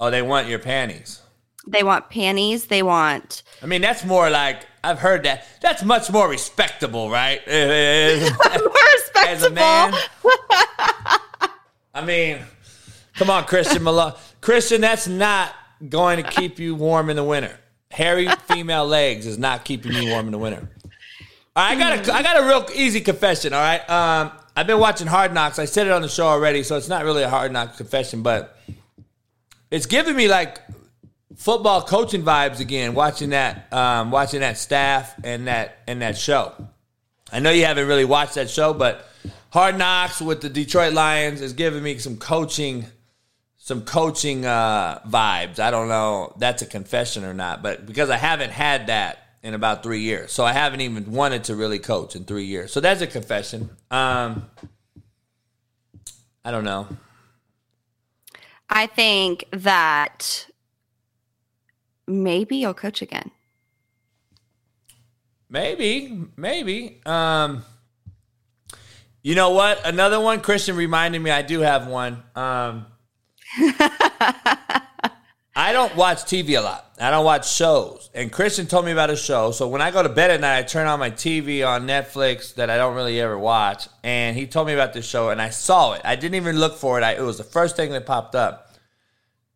oh, 0.00 0.10
they 0.10 0.20
want 0.22 0.48
your 0.48 0.58
panties. 0.58 1.22
They 1.66 1.82
want 1.82 2.10
panties, 2.10 2.66
they 2.66 2.82
want 2.82 3.42
I 3.62 3.66
mean, 3.66 3.82
that's 3.82 4.04
more 4.04 4.30
like 4.30 4.66
I've 4.84 4.98
heard 4.98 5.24
that. 5.24 5.46
That's 5.60 5.82
much 5.82 6.10
more 6.10 6.28
respectable, 6.28 7.10
right? 7.10 7.40
As 7.48 8.30
more 9.40 9.48
a 9.48 9.50
man. 9.50 9.92
respectable. 9.92 10.30
I 11.94 12.04
mean, 12.04 12.38
come 13.14 13.30
on, 13.30 13.44
Christian 13.44 13.82
Malone. 13.82 14.12
Christian, 14.40 14.80
that's 14.80 15.08
not 15.08 15.52
going 15.88 16.22
to 16.22 16.30
keep 16.30 16.58
you 16.58 16.74
warm 16.74 17.10
in 17.10 17.16
the 17.16 17.24
winter. 17.24 17.58
Hairy 17.90 18.28
female 18.48 18.86
legs 18.86 19.26
is 19.26 19.38
not 19.38 19.64
keeping 19.64 19.92
you 19.92 20.10
warm 20.10 20.26
in 20.26 20.32
the 20.32 20.38
winter. 20.38 20.68
All 21.56 21.64
right, 21.64 21.76
I 21.76 21.78
got 21.78 22.08
a, 22.08 22.14
I 22.14 22.22
got 22.22 22.42
a 22.42 22.46
real 22.46 22.66
easy 22.74 23.00
confession. 23.00 23.52
All 23.54 23.60
right, 23.60 23.88
um, 23.90 24.30
I've 24.54 24.66
been 24.66 24.78
watching 24.78 25.06
Hard 25.06 25.32
Knocks. 25.32 25.58
I 25.58 25.64
said 25.64 25.86
it 25.86 25.92
on 25.92 26.02
the 26.02 26.08
show 26.08 26.26
already, 26.26 26.62
so 26.62 26.76
it's 26.76 26.88
not 26.88 27.04
really 27.04 27.22
a 27.22 27.30
Hard 27.30 27.50
Knocks 27.50 27.78
confession, 27.78 28.22
but 28.22 28.58
it's 29.70 29.86
giving 29.86 30.14
me 30.14 30.28
like 30.28 30.60
football 31.36 31.82
coaching 31.82 32.22
vibes 32.22 32.60
again. 32.60 32.94
Watching 32.94 33.30
that, 33.30 33.72
um, 33.72 34.10
watching 34.10 34.40
that 34.40 34.58
staff 34.58 35.14
and 35.22 35.46
that 35.46 35.78
and 35.86 36.02
that 36.02 36.16
show. 36.16 36.52
I 37.32 37.40
know 37.40 37.50
you 37.50 37.64
haven't 37.64 37.88
really 37.88 38.04
watched 38.04 38.34
that 38.34 38.50
show, 38.50 38.72
but 38.72 39.08
Hard 39.50 39.78
Knocks 39.78 40.20
with 40.20 40.40
the 40.40 40.48
Detroit 40.48 40.92
Lions 40.92 41.40
is 41.40 41.52
giving 41.52 41.82
me 41.82 41.98
some 41.98 42.16
coaching, 42.18 42.86
some 43.56 43.82
coaching 43.82 44.46
uh, 44.46 45.00
vibes. 45.06 45.58
I 45.58 45.70
don't 45.70 45.88
know 45.88 46.34
that's 46.38 46.62
a 46.62 46.66
confession 46.66 47.24
or 47.24 47.34
not, 47.34 47.62
but 47.62 47.86
because 47.86 48.10
I 48.10 48.16
haven't 48.16 48.50
had 48.50 48.88
that 48.88 49.18
in 49.42 49.54
about 49.54 49.82
three 49.82 50.00
years, 50.00 50.32
so 50.32 50.44
I 50.44 50.52
haven't 50.52 50.80
even 50.80 51.12
wanted 51.12 51.44
to 51.44 51.56
really 51.56 51.78
coach 51.78 52.16
in 52.16 52.24
three 52.24 52.46
years. 52.46 52.72
So 52.72 52.80
that's 52.80 53.00
a 53.00 53.06
confession. 53.06 53.70
Um, 53.90 54.46
I 56.44 56.50
don't 56.50 56.64
know. 56.64 56.86
I 58.68 58.86
think 58.86 59.44
that 59.52 60.48
maybe 62.06 62.56
you'll 62.56 62.74
coach 62.74 63.02
again. 63.02 63.30
Maybe, 65.48 66.24
maybe. 66.36 67.00
Um, 67.06 67.64
you 69.22 69.34
know 69.34 69.50
what? 69.50 69.84
Another 69.86 70.20
one. 70.20 70.40
Christian 70.40 70.76
reminded 70.76 71.20
me. 71.20 71.30
I 71.30 71.42
do 71.42 71.60
have 71.60 71.86
one. 71.86 72.22
Um, 72.34 72.86
I 75.58 75.72
don't 75.72 75.96
watch 75.96 76.18
TV 76.24 76.58
a 76.58 76.60
lot. 76.60 76.92
I 77.00 77.10
don't 77.10 77.24
watch 77.24 77.50
shows. 77.50 78.10
And 78.14 78.30
Christian 78.30 78.66
told 78.66 78.84
me 78.84 78.92
about 78.92 79.08
a 79.08 79.16
show. 79.16 79.52
So 79.52 79.68
when 79.68 79.80
I 79.80 79.90
go 79.90 80.02
to 80.02 80.08
bed 80.08 80.30
at 80.30 80.40
night, 80.40 80.58
I 80.58 80.62
turn 80.62 80.86
on 80.86 80.98
my 80.98 81.10
TV 81.10 81.66
on 81.66 81.86
Netflix 81.86 82.54
that 82.56 82.68
I 82.68 82.76
don't 82.76 82.94
really 82.94 83.20
ever 83.20 83.38
watch. 83.38 83.88
And 84.02 84.36
he 84.36 84.46
told 84.46 84.66
me 84.66 84.74
about 84.74 84.92
this 84.92 85.08
show, 85.08 85.30
and 85.30 85.40
I 85.40 85.50
saw 85.50 85.94
it. 85.94 86.02
I 86.04 86.14
didn't 86.14 86.34
even 86.34 86.58
look 86.58 86.76
for 86.76 86.98
it. 86.98 87.02
I, 87.02 87.12
it 87.12 87.22
was 87.22 87.38
the 87.38 87.44
first 87.44 87.74
thing 87.74 87.90
that 87.92 88.04
popped 88.04 88.34
up. 88.34 88.74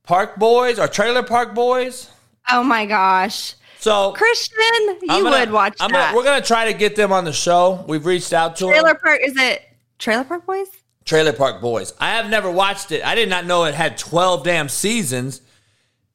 Park 0.04 0.36
Boys 0.36 0.78
or 0.78 0.88
Trailer 0.88 1.22
Park 1.22 1.54
Boys. 1.54 2.08
Oh 2.48 2.62
my 2.62 2.86
gosh. 2.86 3.54
So 3.78 4.12
Christian, 4.12 4.56
you 5.02 5.06
gonna- 5.08 5.30
would 5.30 5.52
watch 5.52 5.76
I'm 5.80 5.90
that. 5.92 6.06
Gonna, 6.12 6.16
we're 6.16 6.24
gonna 6.24 6.44
try 6.44 6.70
to 6.70 6.78
get 6.78 6.96
them 6.96 7.12
on 7.12 7.24
the 7.24 7.32
show. 7.32 7.84
We've 7.88 8.04
reached 8.04 8.32
out 8.32 8.56
to 8.56 8.66
Trailer 8.66 8.88
them. 8.88 8.98
Park 9.02 9.20
is 9.24 9.36
it 9.36 9.62
Trailer 9.98 10.24
Park 10.24 10.46
Boys? 10.46 10.68
Trailer 11.04 11.32
Park 11.32 11.60
Boys. 11.60 11.94
I 11.98 12.10
have 12.10 12.28
never 12.28 12.50
watched 12.50 12.92
it. 12.92 13.04
I 13.04 13.14
did 13.14 13.28
not 13.28 13.46
know 13.46 13.64
it 13.64 13.74
had 13.74 13.96
12 13.96 14.44
damn 14.44 14.68
seasons. 14.68 15.40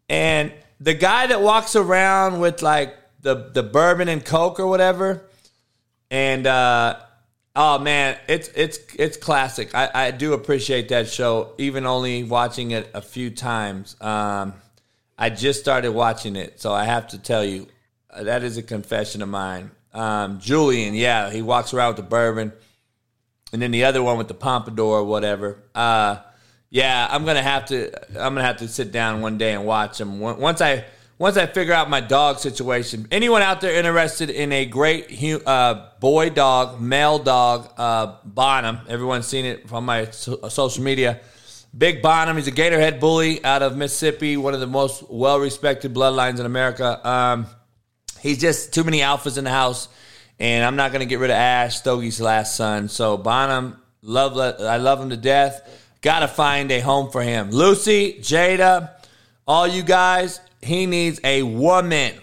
And 0.09 0.51
the 0.79 0.93
guy 0.93 1.27
that 1.27 1.41
walks 1.41 1.75
around 1.75 2.39
with 2.39 2.61
like 2.61 2.95
the 3.21 3.49
the 3.53 3.63
bourbon 3.63 4.07
and 4.09 4.23
coke 4.23 4.59
or 4.59 4.67
whatever, 4.67 5.25
and 6.11 6.45
uh, 6.45 6.99
Oh 7.55 7.79
man, 7.79 8.17
it's 8.27 8.49
it's 8.53 8.79
it's 8.99 9.15
classic. 9.17 9.73
I, 9.73 9.89
I 9.93 10.11
do 10.11 10.33
appreciate 10.33 10.89
that 10.89 11.07
show, 11.07 11.53
even 11.57 11.85
only 11.85 12.23
watching 12.25 12.71
it 12.71 12.89
a 12.93 13.01
few 13.01 13.29
times. 13.29 13.95
Um, 14.01 14.53
I 15.17 15.29
just 15.29 15.59
started 15.59 15.91
watching 15.91 16.35
it, 16.35 16.59
so 16.59 16.73
I 16.73 16.85
have 16.85 17.07
to 17.09 17.17
tell 17.17 17.43
you, 17.43 17.67
uh, 18.09 18.23
that 18.23 18.43
is 18.43 18.57
a 18.57 18.63
confession 18.63 19.21
of 19.21 19.29
mine. 19.29 19.71
Um, 19.93 20.39
Julian, 20.39 20.93
yeah, 20.93 21.29
he 21.29 21.41
walks 21.41 21.73
around 21.73 21.89
with 21.89 21.97
the 21.97 22.03
bourbon, 22.03 22.51
and 23.53 23.61
then 23.61 23.71
the 23.71 23.85
other 23.85 24.03
one 24.03 24.17
with 24.17 24.27
the 24.27 24.33
pompadour 24.33 24.85
or 24.99 25.03
whatever. 25.05 25.63
Uh, 25.73 26.17
yeah, 26.69 27.07
I'm 27.09 27.23
gonna 27.23 27.41
have 27.41 27.65
to. 27.67 27.91
I'm 28.19 28.33
gonna 28.33 28.43
have 28.43 28.57
to 28.57 28.67
sit 28.67 28.91
down 28.91 29.21
one 29.21 29.37
day 29.37 29.53
and 29.53 29.65
watch 29.65 29.97
them. 29.97 30.19
Once 30.19 30.59
I 30.59 30.83
once 31.17 31.37
I 31.37 31.45
figure 31.45 31.73
out 31.73 31.89
my 31.89 32.01
dog 32.01 32.39
situation. 32.39 33.07
Anyone 33.11 33.41
out 33.41 33.61
there 33.61 33.73
interested 33.73 34.29
in 34.29 34.51
a 34.51 34.65
great 34.65 35.17
uh, 35.45 35.87
boy 36.01 36.29
dog, 36.29 36.81
male 36.81 37.19
dog, 37.19 37.71
uh, 37.77 38.17
Bonham? 38.25 38.79
Everyone's 38.89 39.27
seen 39.27 39.45
it 39.45 39.69
from 39.69 39.85
my 39.85 40.11
so- 40.11 40.49
social 40.49 40.83
media. 40.83 41.21
Big 41.77 42.01
Bonham, 42.01 42.37
he's 42.37 42.47
a 42.47 42.53
Gatorhead 42.53 43.01
bully 43.01 43.43
out 43.43 43.61
of 43.61 43.75
Mississippi, 43.75 44.37
one 44.37 44.53
of 44.53 44.61
the 44.61 44.67
most 44.67 45.09
well 45.09 45.39
respected 45.39 45.93
bloodlines 45.93 46.39
in 46.39 46.45
America. 46.45 47.05
Um, 47.05 47.47
he's 48.21 48.39
just 48.39 48.73
too 48.73 48.85
many 48.85 48.99
alphas 48.99 49.37
in 49.37 49.43
the 49.43 49.49
house, 49.49 49.89
and 50.39 50.63
I'm 50.63 50.77
not 50.77 50.91
going 50.91 51.01
to 51.01 51.05
get 51.05 51.19
rid 51.19 51.31
of 51.31 51.35
Ash, 51.35 51.81
Stogie's 51.81 52.21
last 52.21 52.55
son. 52.55 52.87
So 52.87 53.17
Bonham, 53.17 53.81
love, 54.01 54.37
I 54.37 54.77
love 54.77 55.01
him 55.01 55.09
to 55.09 55.17
death. 55.17 55.83
Got 56.01 56.19
to 56.19 56.29
find 56.29 56.71
a 56.71 56.79
home 56.79 57.11
for 57.11 57.21
him. 57.21 57.51
Lucy, 57.51 58.19
Jada, 58.21 58.91
all 59.45 59.67
you 59.67 59.83
guys, 59.83 60.39
he 60.61 60.85
needs 60.85 61.19
a 61.25 61.43
woman. 61.43 62.13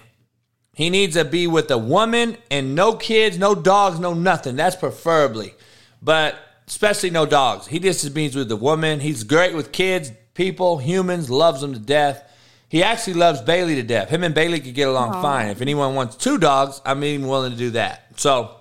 He 0.75 0.89
needs 0.89 1.15
to 1.17 1.27
be 1.27 1.47
with 1.47 1.71
a 1.71 1.77
woman 1.77 2.39
and 2.51 2.75
no 2.75 2.95
kids, 2.95 3.37
no 3.37 3.55
dogs, 3.55 4.01
no 4.01 4.15
nothing. 4.15 4.57
That's 4.57 4.77
preferably. 4.77 5.53
But 6.01 6.39
especially 6.73 7.11
no 7.11 7.27
dogs. 7.27 7.67
He 7.67 7.79
just 7.79 8.15
means 8.15 8.35
with 8.35 8.51
a 8.51 8.57
woman. 8.57 8.99
He's 8.99 9.25
great 9.25 9.55
with 9.55 9.73
kids, 9.73 10.11
people, 10.33 10.79
humans, 10.79 11.29
loves 11.29 11.61
them 11.61 11.75
to 11.75 11.79
death. 11.79 12.25
He 12.71 12.83
actually 12.83 13.15
loves 13.15 13.43
Bailey 13.43 13.75
to 13.75 13.83
death. 13.83 14.09
Him 14.09 14.25
and 14.25 14.35
Bailey 14.35 14.59
could 14.59 14.75
get 14.75 14.89
along 14.89 15.13
Aww. 15.13 15.21
fine. 15.21 15.49
If 15.51 15.61
anyone 15.61 15.95
wants 15.95 16.17
two 16.17 16.39
dogs, 16.39 16.81
I'm 16.87 17.05
even 17.05 17.29
willing 17.29 17.53
to 17.53 17.59
do 17.59 17.71
that. 17.73 18.07
So, 18.17 18.57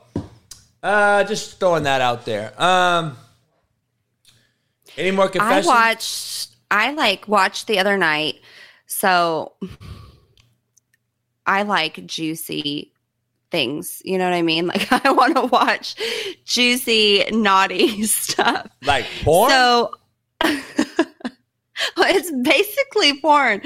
uh, 0.83 1.23
just 1.23 1.57
throwing 1.57 1.83
that 1.83 2.01
out 2.01 2.25
there. 2.25 2.53
Um, 2.61 3.15
any 4.97 5.11
more 5.11 5.29
confessions? 5.29 5.65
I 5.65 5.69
watched. 5.69 6.49
I 6.69 6.91
like 6.91 7.29
watched 7.29 7.67
the 7.67 7.79
other 7.79 7.97
night. 7.97 8.41
So, 8.87 9.53
I 11.45 11.63
like 11.63 12.05
juicy 12.05 12.91
things. 13.51 14.01
You 14.03 14.17
know 14.17 14.25
what 14.25 14.33
I 14.33 14.41
mean? 14.41 14.67
Like 14.71 15.05
I 15.05 15.11
want 15.11 15.35
to 15.35 15.45
watch 15.47 15.95
juicy, 16.45 17.25
naughty 17.31 18.03
stuff. 18.07 18.67
Like 18.83 19.05
porn. 19.23 19.49
So 19.49 19.91
it's 21.97 22.31
basically 22.43 23.19
porn. 23.19 23.61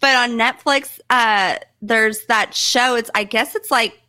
But 0.00 0.16
on 0.16 0.30
Netflix, 0.32 0.98
uh, 1.10 1.58
there's 1.80 2.26
that 2.26 2.54
show. 2.54 2.96
It's 2.96 3.10
I 3.14 3.24
guess 3.24 3.54
it's 3.54 3.70
like 3.70 4.00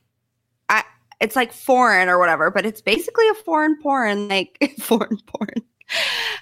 I 0.70 0.84
it's 1.22 1.36
like 1.36 1.54
foreign 1.54 2.10
or 2.10 2.18
whatever, 2.18 2.50
but 2.50 2.66
it's 2.66 2.82
basically 2.82 3.28
a 3.30 3.36
foreign 3.36 3.80
porn, 3.82 4.28
like 4.28 4.58
foreign 4.80 5.20
porn. 5.28 5.64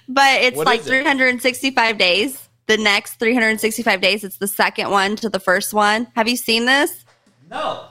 But 0.08 0.42
it's 0.42 0.56
what 0.56 0.66
like 0.66 0.82
365 0.82 1.94
it? 1.94 1.98
days. 1.98 2.48
The 2.66 2.76
next 2.76 3.14
365 3.14 4.00
days, 4.02 4.24
it's 4.24 4.36
the 4.36 4.46
second 4.46 4.90
one 4.90 5.16
to 5.16 5.30
the 5.30 5.40
first 5.40 5.72
one. 5.72 6.06
Have 6.14 6.28
you 6.28 6.36
seen 6.36 6.66
this? 6.66 7.04
No. 7.50 7.88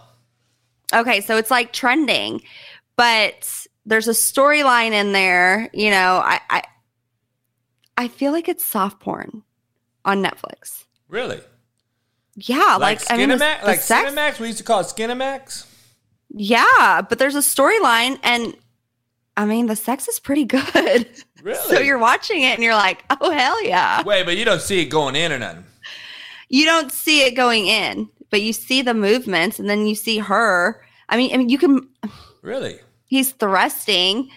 Okay, 0.94 1.22
so 1.22 1.38
it's 1.38 1.52
like 1.52 1.74
trending, 1.74 2.42
but 2.96 3.68
there's 3.86 4.08
a 4.08 4.12
storyline 4.12 4.92
in 4.92 5.12
there. 5.12 5.70
You 5.74 5.90
know, 5.90 6.22
I, 6.24 6.40
I 6.50 6.64
I 7.98 8.08
feel 8.08 8.32
like 8.32 8.48
it's 8.48 8.64
soft 8.64 9.00
porn 9.00 9.44
on 10.06 10.24
Netflix. 10.24 10.86
Really? 11.10 11.42
Yeah, 12.36 12.78
like, 12.80 13.00
like 13.00 13.12
I 13.12 13.18
mean, 13.18 13.30
the, 13.30 13.38
the 13.38 13.58
like 13.64 13.80
sex- 13.80 14.12
Skinamax. 14.12 14.40
We 14.40 14.48
used 14.48 14.60
to 14.60 14.64
call 14.64 14.82
it 14.82 14.84
Skinamax. 14.84 15.66
Yeah, 16.30 17.02
but 17.02 17.18
there's 17.20 17.36
a 17.36 17.40
storyline, 17.40 18.20
and 18.22 18.56
I 19.36 19.46
mean, 19.46 19.66
the 19.66 19.76
sex 19.76 20.08
is 20.08 20.20
pretty 20.20 20.46
good. 20.46 21.10
Really? 21.44 21.76
so 21.76 21.80
you're 21.80 22.00
watching 22.00 22.42
it, 22.42 22.56
and 22.56 22.64
you're 22.64 22.74
like, 22.74 23.06
oh 23.22 23.30
hell 23.30 23.64
yeah! 23.64 24.02
Wait, 24.02 24.26
but 24.26 24.38
you 24.38 24.44
don't 24.44 24.60
see 24.60 24.82
it 24.82 24.86
going 24.86 25.16
in 25.16 25.32
or 25.32 25.38
nothing. 25.38 25.64
You 26.50 26.66
don't 26.66 26.92
see 26.92 27.26
it 27.26 27.36
going 27.36 27.68
in 27.68 28.10
but 28.30 28.42
you 28.42 28.54
see 28.54 28.82
the 28.82 28.94
movements 28.94 29.60
and 29.60 29.70
then 29.70 29.88
you 29.88 29.96
see 29.96 30.18
her. 30.18 30.82
I 31.10 31.18
mean, 31.18 31.34
I 31.34 31.38
mean, 31.38 31.50
you 31.50 31.58
can 31.58 31.88
really. 32.42 32.80
He's 33.06 33.32
thrusting, 33.32 34.30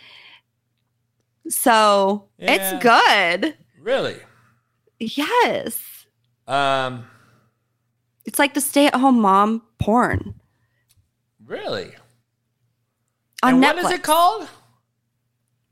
so 1.48 2.28
yeah. 2.38 2.54
it's 2.54 2.82
good. 2.82 3.56
Really? 3.80 4.16
Yes. 5.00 5.80
Um, 6.46 7.06
it's 8.24 8.38
like 8.38 8.54
the 8.54 8.60
stay-at-home 8.60 9.20
mom 9.20 9.62
porn. 9.78 10.34
Really? 11.44 11.92
On 13.42 13.54
and 13.54 13.64
Netflix. 13.64 13.82
what 13.82 13.84
is 13.86 13.90
it 13.98 14.02
called? 14.02 14.48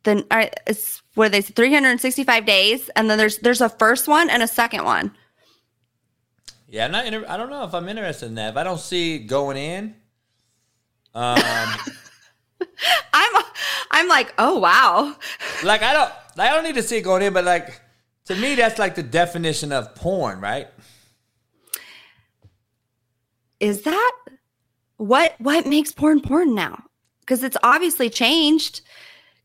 Then 0.05 0.25
uh, 0.31 0.47
it's 0.67 1.03
what 1.15 1.33
they 1.33 1.41
say 1.41 1.53
365 1.55 2.47
days, 2.47 2.89
and 2.97 3.11
then 3.11 3.19
there's 3.19 3.39
there's 3.39 3.61
a 3.61 3.69
first 3.69 4.09
one 4.09 4.31
and 4.31 4.43
a 4.43 4.49
second 4.49 4.85
one. 4.85 5.15
Yeah, 6.69 6.85
I'm 6.85 6.93
not. 6.93 7.07
Inter- 7.07 7.25
I 7.27 7.37
don't 7.39 7.49
know 7.49 7.65
if 7.65 7.75
I'm 7.75 7.89
interested 7.89 8.27
in 8.27 8.35
that. 8.35 8.51
If 8.51 8.57
I 8.57 8.63
don't 8.63 8.79
see 8.79 9.19
going 9.19 9.57
in, 9.57 9.95
um, 11.15 11.39
I'm 13.13 13.45
I'm 13.91 14.09
like, 14.09 14.35
oh 14.39 14.59
wow. 14.59 15.17
Like 15.65 15.83
I 15.83 15.95
don't 15.95 16.13
I 16.39 16.53
don't 16.53 16.65
need 16.65 16.75
to 16.75 16.83
see 16.83 16.99
it 16.99 17.03
going 17.03 17.23
in, 17.23 17.33
but 17.33 17.45
like 17.45 17.81
to 18.27 18.37
me, 18.37 18.55
that's 18.55 18.79
like 18.79 18.95
the 18.95 19.03
definition 19.03 19.73
of 19.73 19.95
porn, 19.95 20.41
right? 20.41 20.69
Is 23.61 23.83
that 23.83 24.13
what 24.99 25.35
what 25.39 25.67
makes 25.67 25.91
porn 25.91 26.21
porn 26.21 26.55
now? 26.55 26.85
Because 27.21 27.43
it's 27.43 27.57
obviously 27.63 28.11
changed. 28.11 28.83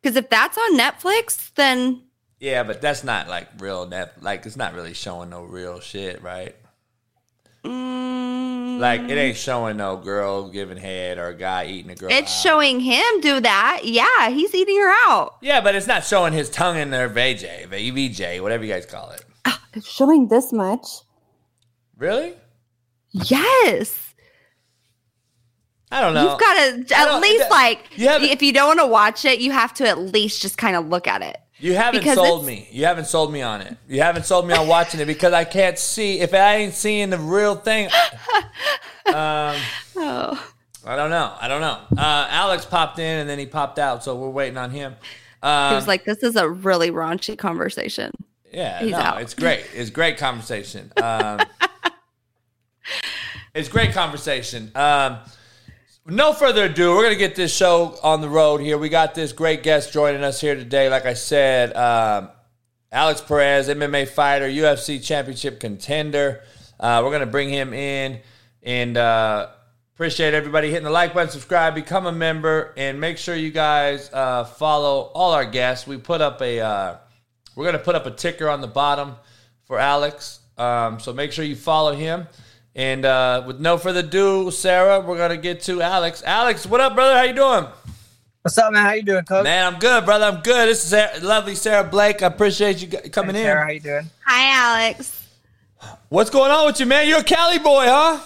Because 0.01 0.17
if 0.17 0.29
that's 0.29 0.57
on 0.57 0.77
Netflix, 0.77 1.53
then 1.55 2.03
yeah, 2.41 2.63
but 2.63 2.81
that's 2.81 3.05
not 3.05 3.29
like 3.29 3.47
real 3.59 3.87
net. 3.87 4.21
Like 4.21 4.45
it's 4.45 4.57
not 4.57 4.73
really 4.73 4.93
showing 4.93 5.29
no 5.29 5.43
real 5.43 5.79
shit, 5.79 6.21
right? 6.21 6.53
Mm. 7.63 8.79
Like 8.79 9.01
it 9.01 9.17
ain't 9.17 9.37
showing 9.37 9.77
no 9.77 9.95
girl 9.97 10.49
giving 10.49 10.77
head 10.77 11.17
or 11.17 11.27
a 11.27 11.35
guy 11.35 11.65
eating 11.65 11.91
a 11.91 11.95
girl. 11.95 12.11
It's 12.11 12.31
out. 12.31 12.41
showing 12.41 12.79
him 12.79 13.21
do 13.21 13.39
that. 13.39 13.81
Yeah, 13.83 14.29
he's 14.29 14.53
eating 14.53 14.77
her 14.79 14.93
out. 15.07 15.37
Yeah, 15.41 15.61
but 15.61 15.75
it's 15.75 15.87
not 15.87 16.03
showing 16.03 16.33
his 16.33 16.49
tongue 16.49 16.77
in 16.77 16.89
their 16.89 17.07
VJ, 17.07 17.67
VJ, 17.69 18.41
whatever 18.41 18.65
you 18.65 18.73
guys 18.73 18.85
call 18.85 19.11
it. 19.11 19.23
Oh, 19.45 19.57
it's 19.73 19.89
showing 19.89 20.27
this 20.27 20.51
much. 20.51 20.87
Really? 21.97 22.33
Yes. 23.11 24.13
I 25.91 26.01
don't 26.01 26.15
know. 26.15 26.31
You've 26.31 26.39
got 26.39 26.53
to 26.89 26.95
at 26.97 27.21
least 27.21 27.51
like 27.51 27.97
you 27.97 28.09
if 28.09 28.41
you 28.41 28.51
don't 28.51 28.67
want 28.67 28.79
to 28.79 28.87
watch 28.87 29.25
it, 29.25 29.39
you 29.39 29.51
have 29.51 29.73
to 29.75 29.87
at 29.87 29.99
least 29.99 30.41
just 30.41 30.57
kind 30.57 30.75
of 30.75 30.87
look 30.87 31.07
at 31.07 31.21
it. 31.21 31.37
You 31.63 31.75
haven't 31.75 32.01
because 32.01 32.15
sold 32.17 32.45
me. 32.45 32.67
You 32.71 32.83
haven't 32.83 33.05
sold 33.05 33.31
me 33.31 33.41
on 33.41 33.61
it. 33.61 33.77
You 33.87 34.01
haven't 34.01 34.25
sold 34.25 34.45
me 34.45 34.53
on 34.53 34.67
watching 34.67 34.99
it 34.99 35.05
because 35.05 35.31
I 35.31 35.45
can't 35.45 35.79
see 35.79 36.19
if 36.19 36.33
I 36.33 36.57
ain't 36.57 36.73
seeing 36.73 37.09
the 37.09 37.17
real 37.17 37.55
thing. 37.55 37.89
Um, 39.05 39.57
oh. 39.97 40.53
I 40.85 40.95
don't 40.95 41.09
know. 41.09 41.35
I 41.39 41.49
don't 41.49 41.59
know. 41.59 41.77
Uh, 42.01 42.27
Alex 42.29 42.63
popped 42.63 42.99
in 42.99 43.19
and 43.19 43.29
then 43.29 43.37
he 43.37 43.45
popped 43.45 43.77
out, 43.77 44.01
so 44.01 44.15
we're 44.15 44.29
waiting 44.29 44.57
on 44.57 44.71
him. 44.71 44.95
Um, 45.43 45.71
he 45.71 45.75
was 45.75 45.87
like, 45.89 46.05
"This 46.05 46.23
is 46.23 46.37
a 46.37 46.49
really 46.49 46.89
raunchy 46.89 47.37
conversation." 47.37 48.11
Yeah, 48.51 48.79
He's 48.79 48.91
no, 48.91 48.97
out. 48.97 49.21
it's 49.21 49.33
great. 49.33 49.65
It's 49.75 49.89
great 49.89 50.17
conversation. 50.17 50.91
Um, 50.95 51.41
it's 53.53 53.67
great 53.67 53.91
conversation. 53.91 54.71
Um, 54.73 55.17
no 56.05 56.33
further 56.33 56.65
ado, 56.65 56.91
we're 56.91 57.03
going 57.03 57.13
to 57.13 57.19
get 57.19 57.35
this 57.35 57.55
show 57.55 57.97
on 58.03 58.21
the 58.21 58.29
road 58.29 58.59
here. 58.59 58.77
We 58.77 58.89
got 58.89 59.15
this 59.15 59.31
great 59.31 59.63
guest 59.63 59.93
joining 59.93 60.23
us 60.23 60.41
here 60.41 60.55
today. 60.55 60.89
Like 60.89 61.05
I 61.05 61.13
said, 61.13 61.73
um, 61.75 62.29
Alex 62.91 63.21
Perez, 63.21 63.69
MMA 63.69 64.09
fighter, 64.09 64.47
UFC 64.47 65.03
championship 65.03 65.59
contender. 65.59 66.41
Uh, 66.79 67.01
we're 67.03 67.11
going 67.11 67.21
to 67.21 67.25
bring 67.25 67.49
him 67.49 67.73
in 67.73 68.19
and 68.61 68.97
uh, 68.97 69.47
appreciate 69.95 70.33
everybody 70.33 70.69
hitting 70.69 70.83
the 70.83 70.89
like 70.89 71.13
button, 71.13 71.29
subscribe, 71.31 71.73
become 71.73 72.05
a 72.05 72.11
member, 72.11 72.73
and 72.75 72.99
make 72.99 73.17
sure 73.17 73.35
you 73.35 73.51
guys 73.51 74.09
uh, 74.11 74.43
follow 74.43 75.11
all 75.13 75.31
our 75.31 75.45
guests. 75.45 75.87
We 75.87 75.97
put 75.97 76.19
up 76.19 76.41
a, 76.41 76.59
uh, 76.59 76.97
we're 77.55 77.65
going 77.65 77.77
to 77.77 77.83
put 77.83 77.95
up 77.95 78.05
a 78.05 78.11
ticker 78.11 78.49
on 78.49 78.59
the 78.59 78.67
bottom 78.67 79.15
for 79.63 79.79
Alex. 79.79 80.41
Um, 80.57 80.99
so 80.99 81.13
make 81.13 81.31
sure 81.31 81.45
you 81.45 81.55
follow 81.55 81.93
him. 81.95 82.27
And 82.75 83.05
uh, 83.05 83.43
with 83.45 83.59
no 83.59 83.77
further 83.77 83.99
ado, 83.99 84.49
Sarah, 84.49 84.99
we're 84.99 85.17
gonna 85.17 85.37
get 85.37 85.61
to 85.63 85.81
Alex. 85.81 86.23
Alex, 86.25 86.65
what 86.65 86.81
up, 86.81 86.95
brother? 86.95 87.15
How 87.15 87.23
you 87.23 87.33
doing? 87.33 87.67
What's 88.41 88.57
up, 88.57 88.73
man? 88.73 88.83
How 88.83 88.93
you 88.93 89.03
doing, 89.03 89.23
Coach? 89.23 89.43
Man, 89.43 89.73
I'm 89.73 89.79
good, 89.79 90.05
brother. 90.05 90.25
I'm 90.25 90.41
good. 90.41 90.69
This 90.69 90.83
is 90.83 90.89
Sarah, 90.89 91.19
lovely 91.21 91.55
Sara 91.55 91.83
Blake. 91.83 92.23
I 92.23 92.27
appreciate 92.27 92.81
you 92.81 92.87
coming 93.11 93.35
hey, 93.35 93.41
in. 93.41 93.47
Sarah, 93.47 93.63
how 93.63 93.71
you 93.71 93.79
doing? 93.79 94.09
Hi, 94.25 94.85
Alex. 94.87 95.27
What's 96.09 96.31
going 96.31 96.51
on 96.51 96.65
with 96.65 96.79
you, 96.79 96.87
man? 96.87 97.07
You're 97.07 97.19
a 97.19 97.23
Cali 97.23 97.59
boy, 97.59 97.85
huh? 97.85 98.19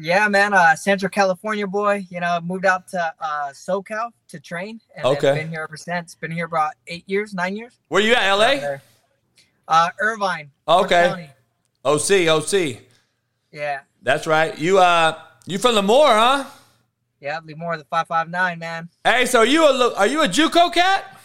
Yeah, 0.00 0.28
man. 0.28 0.54
Uh, 0.54 0.74
Central 0.74 1.10
California 1.10 1.66
boy. 1.66 2.06
You 2.08 2.20
know, 2.20 2.40
moved 2.42 2.64
out 2.64 2.88
to 2.88 3.12
uh, 3.20 3.50
SoCal 3.50 4.10
to 4.28 4.40
train, 4.40 4.80
and 4.96 5.04
Okay. 5.04 5.34
been 5.34 5.50
here 5.50 5.62
ever 5.62 5.76
since. 5.76 6.14
Been 6.14 6.30
here 6.30 6.46
about 6.46 6.72
eight 6.86 7.04
years, 7.06 7.34
nine 7.34 7.54
years. 7.54 7.74
Where 7.88 8.00
you 8.00 8.14
at, 8.14 8.32
LA? 8.32 8.78
Uh, 9.68 9.90
Irvine. 10.00 10.50
Okay. 10.66 11.30
OC, 11.84 12.28
OC. 12.28 12.87
Yeah. 13.52 13.80
That's 14.02 14.26
right. 14.26 14.56
You 14.58 14.78
uh, 14.78 15.18
you 15.46 15.58
from 15.58 15.74
Lemoore, 15.74 16.08
huh? 16.08 16.44
Yeah, 17.20 17.40
Lemoore, 17.40 17.78
the 17.78 17.84
five 17.84 18.06
five 18.06 18.28
nine 18.28 18.58
man. 18.58 18.88
Hey, 19.04 19.26
so 19.26 19.40
are 19.40 19.46
you 19.46 19.64
a 19.64 19.94
are 19.94 20.06
you 20.06 20.22
a 20.22 20.28
JUCO 20.28 20.72
cat? 20.72 21.18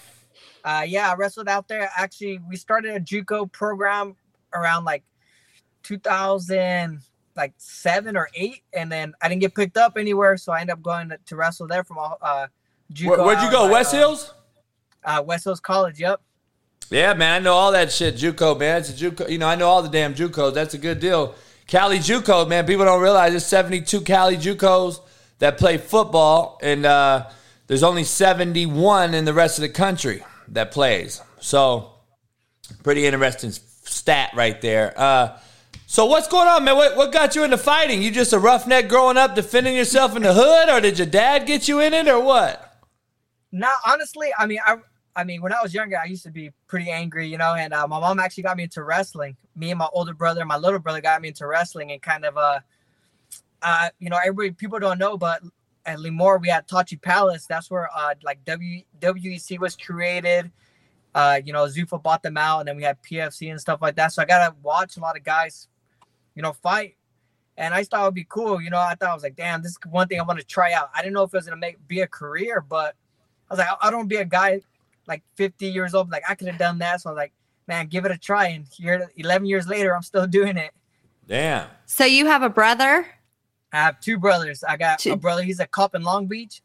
Uh, 0.63 0.85
yeah, 0.87 1.11
I 1.11 1.15
wrestled 1.15 1.49
out 1.49 1.67
there. 1.67 1.89
Actually, 1.95 2.39
we 2.49 2.55
started 2.55 2.95
a 2.95 2.99
JUCO 2.99 3.51
program 3.51 4.15
around 4.53 4.85
like 4.85 5.03
2000, 5.83 7.01
like 7.35 7.53
seven 7.57 8.15
or 8.15 8.29
eight, 8.33 8.61
and 8.73 8.91
then 8.91 9.13
I 9.21 9.27
didn't 9.27 9.41
get 9.41 9.53
picked 9.55 9.77
up 9.77 9.97
anywhere, 9.97 10.37
so 10.37 10.53
I 10.53 10.61
ended 10.61 10.73
up 10.75 10.81
going 10.81 11.09
to, 11.09 11.17
to 11.25 11.35
wrestle 11.35 11.67
there 11.67 11.83
from 11.83 11.97
all. 11.97 12.17
uh, 12.21 12.47
JUCO. 12.93 13.09
Where, 13.09 13.23
would 13.23 13.41
you 13.41 13.51
go? 13.51 13.69
West 13.69 13.93
uh, 13.93 13.97
Hills? 13.97 14.33
Uh, 15.03 15.21
West 15.25 15.43
Hills 15.43 15.59
College. 15.59 15.99
Yep. 15.99 16.21
Yeah, 16.89 17.13
man, 17.13 17.33
I 17.33 17.39
know 17.39 17.53
all 17.53 17.71
that 17.71 17.91
shit. 17.91 18.15
JUCO, 18.15 18.57
man, 18.57 18.79
it's 18.79 18.89
a 18.89 18.93
JUCO. 18.93 19.29
You 19.29 19.37
know, 19.37 19.47
I 19.47 19.55
know 19.55 19.67
all 19.67 19.81
the 19.81 19.89
damn 19.89 20.13
JUCOs. 20.13 20.53
That's 20.53 20.73
a 20.73 20.77
good 20.77 20.99
deal. 20.99 21.35
Cali 21.67 21.99
JUCO, 21.99 22.47
man. 22.47 22.65
People 22.65 22.85
don't 22.85 23.01
realize 23.01 23.31
there's 23.31 23.45
72 23.45 24.01
Cali 24.01 24.37
JUCOs 24.37 24.99
that 25.39 25.57
play 25.57 25.77
football, 25.77 26.59
and 26.61 26.85
uh, 26.85 27.27
there's 27.67 27.83
only 27.83 28.03
71 28.03 29.13
in 29.13 29.25
the 29.25 29.33
rest 29.33 29.57
of 29.57 29.61
the 29.63 29.69
country 29.69 30.23
that 30.49 30.71
plays. 30.71 31.21
So, 31.39 31.93
pretty 32.83 33.05
interesting 33.05 33.51
stat 33.51 34.31
right 34.35 34.59
there. 34.61 34.93
Uh, 34.97 35.39
so, 35.87 36.05
what's 36.05 36.27
going 36.27 36.47
on, 36.47 36.63
man? 36.63 36.75
What, 36.75 36.97
what 36.97 37.11
got 37.11 37.35
you 37.35 37.43
into 37.43 37.57
fighting? 37.57 38.01
You 38.01 38.11
just 38.11 38.33
a 38.33 38.39
roughneck 38.39 38.89
growing 38.89 39.17
up, 39.17 39.35
defending 39.35 39.75
yourself 39.75 40.15
in 40.15 40.23
the 40.23 40.33
hood, 40.33 40.69
or 40.69 40.81
did 40.81 40.97
your 40.97 41.07
dad 41.07 41.45
get 41.45 41.67
you 41.67 41.79
in 41.79 41.93
it, 41.93 42.07
or 42.07 42.19
what? 42.19 42.81
No, 43.51 43.69
honestly, 43.85 44.31
I 44.37 44.47
mean, 44.47 44.59
I, 44.65 44.77
I 45.15 45.23
mean, 45.23 45.41
when 45.41 45.53
I 45.53 45.61
was 45.61 45.73
younger, 45.73 45.97
I 45.97 46.05
used 46.05 46.23
to 46.23 46.31
be 46.31 46.51
pretty 46.67 46.89
angry, 46.89 47.27
you 47.27 47.37
know. 47.37 47.53
And 47.53 47.73
uh, 47.73 47.87
my 47.87 47.99
mom 47.99 48.19
actually 48.19 48.43
got 48.43 48.57
me 48.57 48.63
into 48.63 48.83
wrestling. 48.83 49.37
Me 49.55 49.69
and 49.69 49.77
my 49.77 49.87
older 49.93 50.13
brother, 50.13 50.41
and 50.41 50.47
my 50.47 50.57
little 50.57 50.79
brother, 50.79 51.01
got 51.01 51.21
me 51.21 51.27
into 51.29 51.45
wrestling, 51.45 51.91
and 51.91 52.01
kind 52.01 52.25
of, 52.25 52.37
uh, 52.37 52.59
uh, 53.61 53.89
you 53.99 54.09
know, 54.09 54.17
everybody 54.17 54.51
people 54.51 54.79
don't 54.79 54.97
know, 54.97 55.17
but 55.17 55.41
at 55.85 55.99
Lemoore 55.99 56.41
we 56.41 56.49
had 56.49 56.67
Tachi 56.67 56.99
Palace. 56.99 57.45
That's 57.45 57.69
where 57.69 57.89
uh, 57.95 58.15
like 58.23 58.43
W 58.45 58.81
WEC 58.99 59.59
was 59.59 59.75
created. 59.75 60.51
Uh, 61.13 61.39
you 61.45 61.53
know, 61.53 61.65
Zuffa 61.65 62.01
bought 62.01 62.23
them 62.23 62.37
out, 62.37 62.59
and 62.59 62.67
then 62.67 62.75
we 62.75 62.83
had 62.83 62.97
PFC 63.03 63.51
and 63.51 63.61
stuff 63.61 63.81
like 63.81 63.95
that. 63.97 64.11
So 64.11 64.21
I 64.21 64.25
got 64.25 64.47
to 64.47 64.55
watch 64.63 64.97
a 64.97 64.99
lot 64.99 65.15
of 65.15 65.23
guys, 65.23 65.67
you 66.33 66.41
know, 66.41 66.53
fight. 66.53 66.95
And 67.55 67.71
I 67.71 67.83
thought 67.83 68.01
it 68.01 68.05
would 68.05 68.15
be 68.15 68.25
cool. 68.27 68.59
You 68.59 68.71
know, 68.71 68.79
I 68.79 68.95
thought 68.95 69.11
I 69.11 69.13
was 69.13 69.21
like, 69.21 69.35
damn, 69.35 69.61
this 69.61 69.73
is 69.73 69.77
one 69.87 70.07
thing 70.07 70.19
I 70.19 70.23
want 70.23 70.39
to 70.39 70.45
try 70.45 70.73
out. 70.73 70.89
I 70.95 71.01
didn't 71.03 71.13
know 71.13 71.21
if 71.21 71.31
it 71.31 71.37
was 71.37 71.45
gonna 71.45 71.57
make 71.57 71.87
be 71.87 72.01
a 72.01 72.07
career, 72.07 72.61
but 72.61 72.95
I 73.49 73.53
was 73.53 73.59
like, 73.59 73.67
I 73.69 73.87
I 73.87 73.91
don't 73.91 74.07
be 74.07 74.15
a 74.15 74.25
guy 74.25 74.61
like 75.07 75.23
50 75.35 75.67
years 75.67 75.93
old. 75.93 76.09
Like 76.09 76.23
I 76.29 76.35
could 76.35 76.47
have 76.47 76.57
done 76.57 76.77
that. 76.79 77.01
So 77.01 77.09
I 77.09 77.13
was 77.13 77.17
like, 77.17 77.33
man, 77.67 77.87
give 77.87 78.05
it 78.05 78.11
a 78.11 78.17
try. 78.17 78.47
And 78.47 78.65
here, 78.71 79.09
11 79.17 79.45
years 79.47 79.67
later, 79.67 79.95
I'm 79.95 80.01
still 80.03 80.27
doing 80.39 80.57
it. 80.57 80.71
Damn. 81.27 81.67
So 81.85 82.05
you 82.05 82.25
have 82.25 82.41
a 82.43 82.49
brother? 82.49 83.05
I 83.71 83.77
have 83.77 83.99
two 83.99 84.17
brothers. 84.17 84.63
I 84.63 84.77
got 84.77 84.99
Two- 84.99 85.13
a 85.13 85.17
brother. 85.17 85.41
He's 85.43 85.59
a 85.59 85.65
cop 85.67 85.95
in 85.95 86.03
Long 86.03 86.27
Beach, 86.27 86.61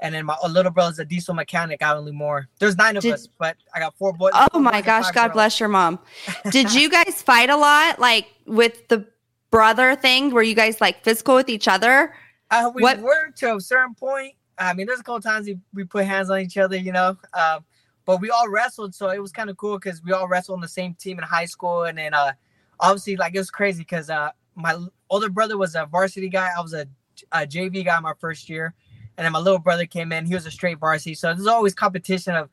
and 0.00 0.12
then 0.14 0.26
my 0.26 0.36
a 0.42 0.48
little 0.48 0.72
brother's 0.72 0.98
a 0.98 1.04
diesel 1.04 1.34
mechanic 1.34 1.82
out 1.82 1.98
in 1.98 2.04
Lemoore. 2.04 2.46
There's 2.58 2.76
nine 2.76 2.96
of 2.96 3.02
Did- 3.02 3.14
us, 3.14 3.28
but 3.38 3.56
I 3.74 3.78
got 3.78 3.96
four 3.96 4.12
boys. 4.12 4.32
Oh 4.52 4.58
my 4.58 4.80
gosh, 4.80 5.10
God 5.12 5.28
girls. 5.28 5.32
bless 5.34 5.60
your 5.60 5.68
mom. 5.68 5.98
Did 6.50 6.72
you 6.74 6.88
guys 6.90 7.22
fight 7.22 7.48
a 7.50 7.56
lot 7.56 8.00
like 8.00 8.26
with 8.46 8.88
the 8.88 9.06
brother 9.50 9.94
thing? 9.94 10.30
Were 10.30 10.42
you 10.42 10.54
guys 10.56 10.80
like 10.80 11.04
physical 11.04 11.34
with 11.36 11.48
each 11.48 11.68
other? 11.68 12.14
Uh, 12.50 12.70
we 12.74 12.82
What- 12.82 12.98
were 13.00 13.30
to 13.36 13.54
a 13.56 13.60
certain 13.60 13.94
point. 13.94 14.34
I 14.58 14.74
mean, 14.74 14.86
there's 14.88 14.98
a 14.98 15.04
couple 15.04 15.20
times 15.20 15.46
we, 15.46 15.58
we 15.72 15.84
put 15.84 16.04
hands 16.06 16.30
on 16.30 16.40
each 16.40 16.56
other, 16.58 16.76
you 16.76 16.90
know. 16.90 17.16
Um, 17.34 17.64
but 18.08 18.22
we 18.22 18.30
all 18.30 18.48
wrestled, 18.48 18.94
so 18.94 19.10
it 19.10 19.20
was 19.20 19.32
kind 19.32 19.50
of 19.50 19.58
cool 19.58 19.78
because 19.78 20.02
we 20.02 20.12
all 20.12 20.26
wrestled 20.26 20.56
on 20.56 20.62
the 20.62 20.66
same 20.66 20.94
team 20.94 21.18
in 21.18 21.24
high 21.24 21.44
school, 21.44 21.82
and 21.82 21.98
then 21.98 22.14
uh, 22.14 22.32
obviously, 22.80 23.16
like 23.16 23.34
it 23.34 23.38
was 23.38 23.50
crazy 23.50 23.82
because 23.82 24.08
uh, 24.08 24.30
my 24.54 24.78
older 25.10 25.28
brother 25.28 25.58
was 25.58 25.74
a 25.74 25.84
varsity 25.84 26.30
guy. 26.30 26.48
I 26.56 26.62
was 26.62 26.72
a, 26.72 26.86
a 27.32 27.40
JV 27.40 27.84
guy 27.84 28.00
my 28.00 28.14
first 28.18 28.48
year, 28.48 28.72
and 29.18 29.26
then 29.26 29.32
my 29.32 29.38
little 29.38 29.58
brother 29.58 29.84
came 29.84 30.10
in. 30.12 30.24
He 30.24 30.32
was 30.32 30.46
a 30.46 30.50
straight 30.50 30.78
varsity, 30.78 31.12
so 31.12 31.34
there's 31.34 31.46
always 31.46 31.74
competition 31.74 32.34
of. 32.34 32.48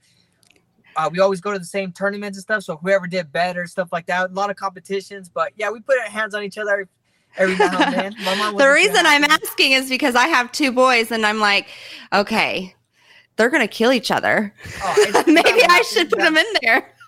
Uh, 0.98 1.10
we 1.10 1.20
always 1.20 1.39
go 1.39 1.54
to 1.54 1.60
the 1.60 1.63
same 1.63 1.94
tournaments 1.94 2.38
and 2.38 2.44
stuff, 2.44 2.63
so 2.63 2.76
whoever 2.76 3.08
did 3.08 3.32
better, 3.32 3.65
stuff 3.65 3.88
like 3.94 4.08
that. 4.08 4.32
A 4.32 4.34
lot 4.34 4.50
of 4.50 4.58
competitions, 4.58 5.30
but 5.30 5.54
yeah, 5.56 5.72
we 5.72 5.80
put 5.80 5.98
our 6.00 6.10
hands 6.10 6.36
on 6.36 6.44
each 6.44 6.58
other 6.58 6.72
every, 6.72 6.88
every 7.38 7.58
now 7.58 7.82
and 7.82 7.94
then. 7.94 8.15
The 8.58 8.70
reason 8.70 9.06
I'm 9.06 9.24
asking 9.24 9.72
is 9.72 9.88
because 9.88 10.15
I 10.15 10.28
have 10.28 10.52
two 10.52 10.74
boys 10.74 11.13
and 11.13 11.26
I'm 11.26 11.39
like, 11.39 11.70
okay, 12.12 12.76
they're 13.36 13.50
going 13.50 13.62
to 13.62 13.67
kill 13.67 13.91
each 13.91 14.12
other. 14.12 14.54
Oh, 14.84 15.24
Maybe 15.28 15.62
I 15.69 15.84
should 15.88 16.10
put 16.10 16.19
them 16.19 16.38
in 16.38 16.45
there. 16.62 16.91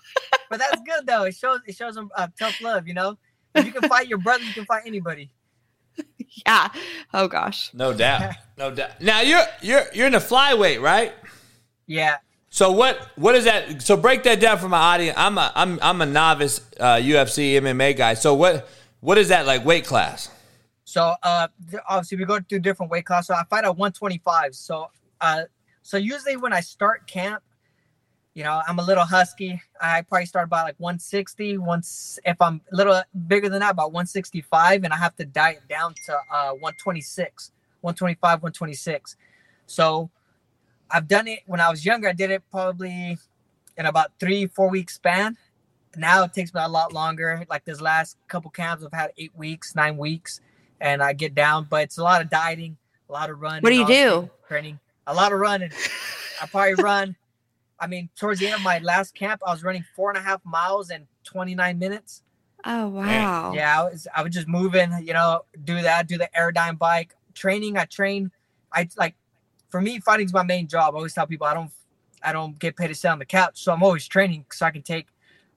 But 0.50 0.58
that's 0.58 0.80
good 0.82 1.06
though. 1.06 1.24
It 1.24 1.36
shows 1.36 1.60
it 1.66 1.76
shows 1.76 1.94
them 1.94 2.10
uh, 2.16 2.26
tough 2.38 2.60
love. 2.60 2.88
You 2.88 2.94
know, 2.94 3.18
if 3.54 3.64
you 3.64 3.70
can 3.70 3.88
fight 3.88 4.08
your 4.08 4.18
brother, 4.18 4.42
you 4.42 4.52
can 4.52 4.64
fight 4.64 4.82
anybody. 4.86 5.30
Yeah. 6.46 6.68
Oh 7.14 7.26
gosh. 7.26 7.72
No 7.74 7.92
doubt. 7.92 8.34
No 8.56 8.74
doubt. 8.74 9.00
Now 9.00 9.20
you're 9.20 9.44
you're 9.60 9.84
you're 9.92 10.06
in 10.06 10.12
the 10.12 10.18
flyweight, 10.18 10.80
right? 10.80 11.12
Yeah. 11.86 12.18
So 12.50 12.72
what 12.72 13.10
what 13.16 13.34
is 13.34 13.44
that? 13.44 13.82
So 13.82 13.96
break 13.96 14.22
that 14.24 14.40
down 14.40 14.58
for 14.58 14.68
my 14.68 14.78
audience. 14.78 15.16
I'm 15.18 15.38
a 15.38 15.52
I'm 15.54 15.78
I'm 15.82 16.00
a 16.00 16.06
novice 16.06 16.60
uh, 16.78 16.96
UFC 16.96 17.52
MMA 17.60 17.96
guy. 17.96 18.14
So 18.14 18.34
what 18.34 18.68
what 19.00 19.18
is 19.18 19.28
that 19.28 19.46
like 19.46 19.64
weight 19.64 19.86
class? 19.86 20.30
So 20.84 21.14
uh, 21.22 21.48
obviously 21.88 22.18
we 22.18 22.24
go 22.24 22.38
through 22.40 22.60
different 22.60 22.90
weight 22.90 23.04
classes. 23.04 23.28
So 23.28 23.34
I 23.34 23.44
fight 23.50 23.64
at 23.64 23.76
125. 23.76 24.54
So 24.54 24.90
uh, 25.20 25.42
so 25.88 25.96
usually 25.96 26.36
when 26.36 26.52
I 26.52 26.60
start 26.60 27.06
camp, 27.06 27.42
you 28.34 28.44
know, 28.44 28.60
I'm 28.68 28.78
a 28.78 28.84
little 28.84 29.06
husky. 29.06 29.58
I 29.80 30.02
probably 30.02 30.26
start 30.26 30.44
about 30.44 30.66
like 30.66 30.74
160. 30.76 31.56
Once 31.56 32.18
if 32.26 32.36
I'm 32.42 32.60
a 32.70 32.76
little 32.76 33.02
bigger 33.26 33.48
than 33.48 33.60
that, 33.60 33.70
about 33.70 33.92
165, 33.92 34.84
and 34.84 34.92
I 34.92 34.98
have 34.98 35.16
to 35.16 35.24
diet 35.24 35.62
down 35.66 35.94
to 36.04 36.12
uh 36.30 36.50
126, 36.50 37.52
125, 37.80 38.20
126. 38.20 39.16
So 39.64 40.10
I've 40.90 41.08
done 41.08 41.26
it 41.26 41.40
when 41.46 41.58
I 41.58 41.70
was 41.70 41.86
younger. 41.86 42.10
I 42.10 42.12
did 42.12 42.30
it 42.32 42.42
probably 42.50 43.16
in 43.78 43.86
about 43.86 44.10
three, 44.20 44.46
four 44.46 44.68
week 44.68 44.90
span. 44.90 45.38
Now 45.96 46.22
it 46.24 46.34
takes 46.34 46.52
me 46.52 46.60
a 46.62 46.68
lot 46.68 46.92
longer. 46.92 47.46
Like 47.48 47.64
this 47.64 47.80
last 47.80 48.18
couple 48.28 48.50
camps, 48.50 48.84
I've 48.84 48.92
had 48.92 49.12
eight 49.16 49.32
weeks, 49.34 49.74
nine 49.74 49.96
weeks, 49.96 50.42
and 50.82 51.02
I 51.02 51.14
get 51.14 51.34
down. 51.34 51.66
But 51.70 51.84
it's 51.84 51.96
a 51.96 52.02
lot 52.02 52.20
of 52.20 52.28
dieting, 52.28 52.76
a 53.08 53.12
lot 53.12 53.30
of 53.30 53.40
running. 53.40 53.62
What 53.62 53.70
do 53.70 53.76
you 53.76 53.86
do? 53.86 54.30
Training, 54.48 54.78
a 55.08 55.14
lot 55.14 55.32
of 55.32 55.40
running. 55.40 55.72
I 56.40 56.46
probably 56.46 56.74
run. 56.74 57.16
I 57.80 57.86
mean, 57.86 58.10
towards 58.16 58.40
the 58.40 58.46
end 58.46 58.56
of 58.56 58.62
my 58.62 58.78
last 58.78 59.14
camp, 59.14 59.40
I 59.44 59.50
was 59.50 59.64
running 59.64 59.84
four 59.96 60.10
and 60.10 60.18
a 60.18 60.22
half 60.22 60.44
miles 60.44 60.90
in 60.90 61.06
29 61.24 61.78
minutes. 61.78 62.22
Oh 62.64 62.88
wow. 62.88 63.52
Yeah, 63.54 63.80
I 63.80 63.84
was 63.84 64.08
I 64.14 64.22
was 64.22 64.34
just 64.34 64.48
moving, 64.48 64.92
you 65.02 65.12
know, 65.12 65.42
do 65.64 65.80
that, 65.80 66.06
do 66.08 66.18
the 66.18 66.28
Airdyne 66.36 66.78
bike. 66.78 67.14
Training, 67.34 67.76
I 67.78 67.84
train. 67.84 68.30
I 68.72 68.88
like 68.96 69.14
for 69.70 69.80
me, 69.80 70.00
fighting's 70.00 70.32
my 70.32 70.42
main 70.42 70.66
job. 70.66 70.94
I 70.94 70.98
always 70.98 71.14
tell 71.14 71.26
people 71.26 71.46
I 71.46 71.54
don't 71.54 71.70
I 72.22 72.32
don't 72.32 72.58
get 72.58 72.76
paid 72.76 72.88
to 72.88 72.94
sit 72.94 73.08
on 73.08 73.20
the 73.20 73.24
couch. 73.24 73.62
So 73.62 73.72
I'm 73.72 73.82
always 73.82 74.06
training 74.06 74.44
so 74.52 74.66
I 74.66 74.70
can 74.72 74.82
take 74.82 75.06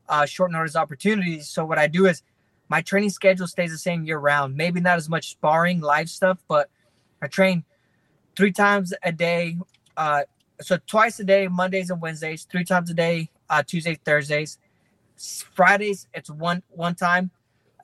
uh 0.07 0.25
short 0.25 0.51
notice 0.51 0.75
opportunities. 0.75 1.49
So 1.49 1.65
what 1.65 1.79
I 1.79 1.87
do 1.87 2.05
is 2.05 2.21
my 2.69 2.81
training 2.81 3.09
schedule 3.09 3.47
stays 3.47 3.71
the 3.71 3.79
same 3.79 4.05
year 4.05 4.19
round. 4.19 4.55
Maybe 4.55 4.79
not 4.79 4.97
as 4.97 5.09
much 5.09 5.31
sparring, 5.31 5.81
live 5.81 6.09
stuff, 6.09 6.37
but 6.47 6.69
I 7.21 7.27
train 7.27 7.65
three 8.35 8.51
times 8.51 8.93
a 9.03 9.11
day. 9.11 9.57
Uh 9.97 10.23
so 10.61 10.77
twice 10.85 11.19
a 11.19 11.23
day, 11.23 11.47
Mondays 11.47 11.89
and 11.89 12.01
Wednesdays, 12.01 12.47
three 12.51 12.63
times 12.63 12.89
a 12.89 12.93
day, 12.93 13.29
uh 13.49 13.63
Tuesdays, 13.63 13.97
Thursdays. 14.05 14.57
Fridays 15.53 16.07
it's 16.13 16.29
one 16.29 16.63
one 16.69 16.95
time 16.95 17.29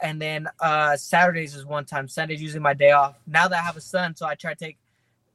and 0.02 0.22
then 0.22 0.48
uh 0.60 0.96
Saturdays 0.98 1.56
is 1.56 1.66
one 1.66 1.86
time. 1.86 2.08
Sunday's 2.08 2.42
usually 2.42 2.60
my 2.60 2.74
day 2.74 2.92
off. 2.92 3.16
Now 3.28 3.48
that 3.48 3.60
I 3.60 3.62
have 3.62 3.78
a 3.78 3.82
son, 3.82 4.16
so 4.16 4.26
I 4.26 4.36
try 4.36 4.54
to 4.54 4.60
take 4.60 4.78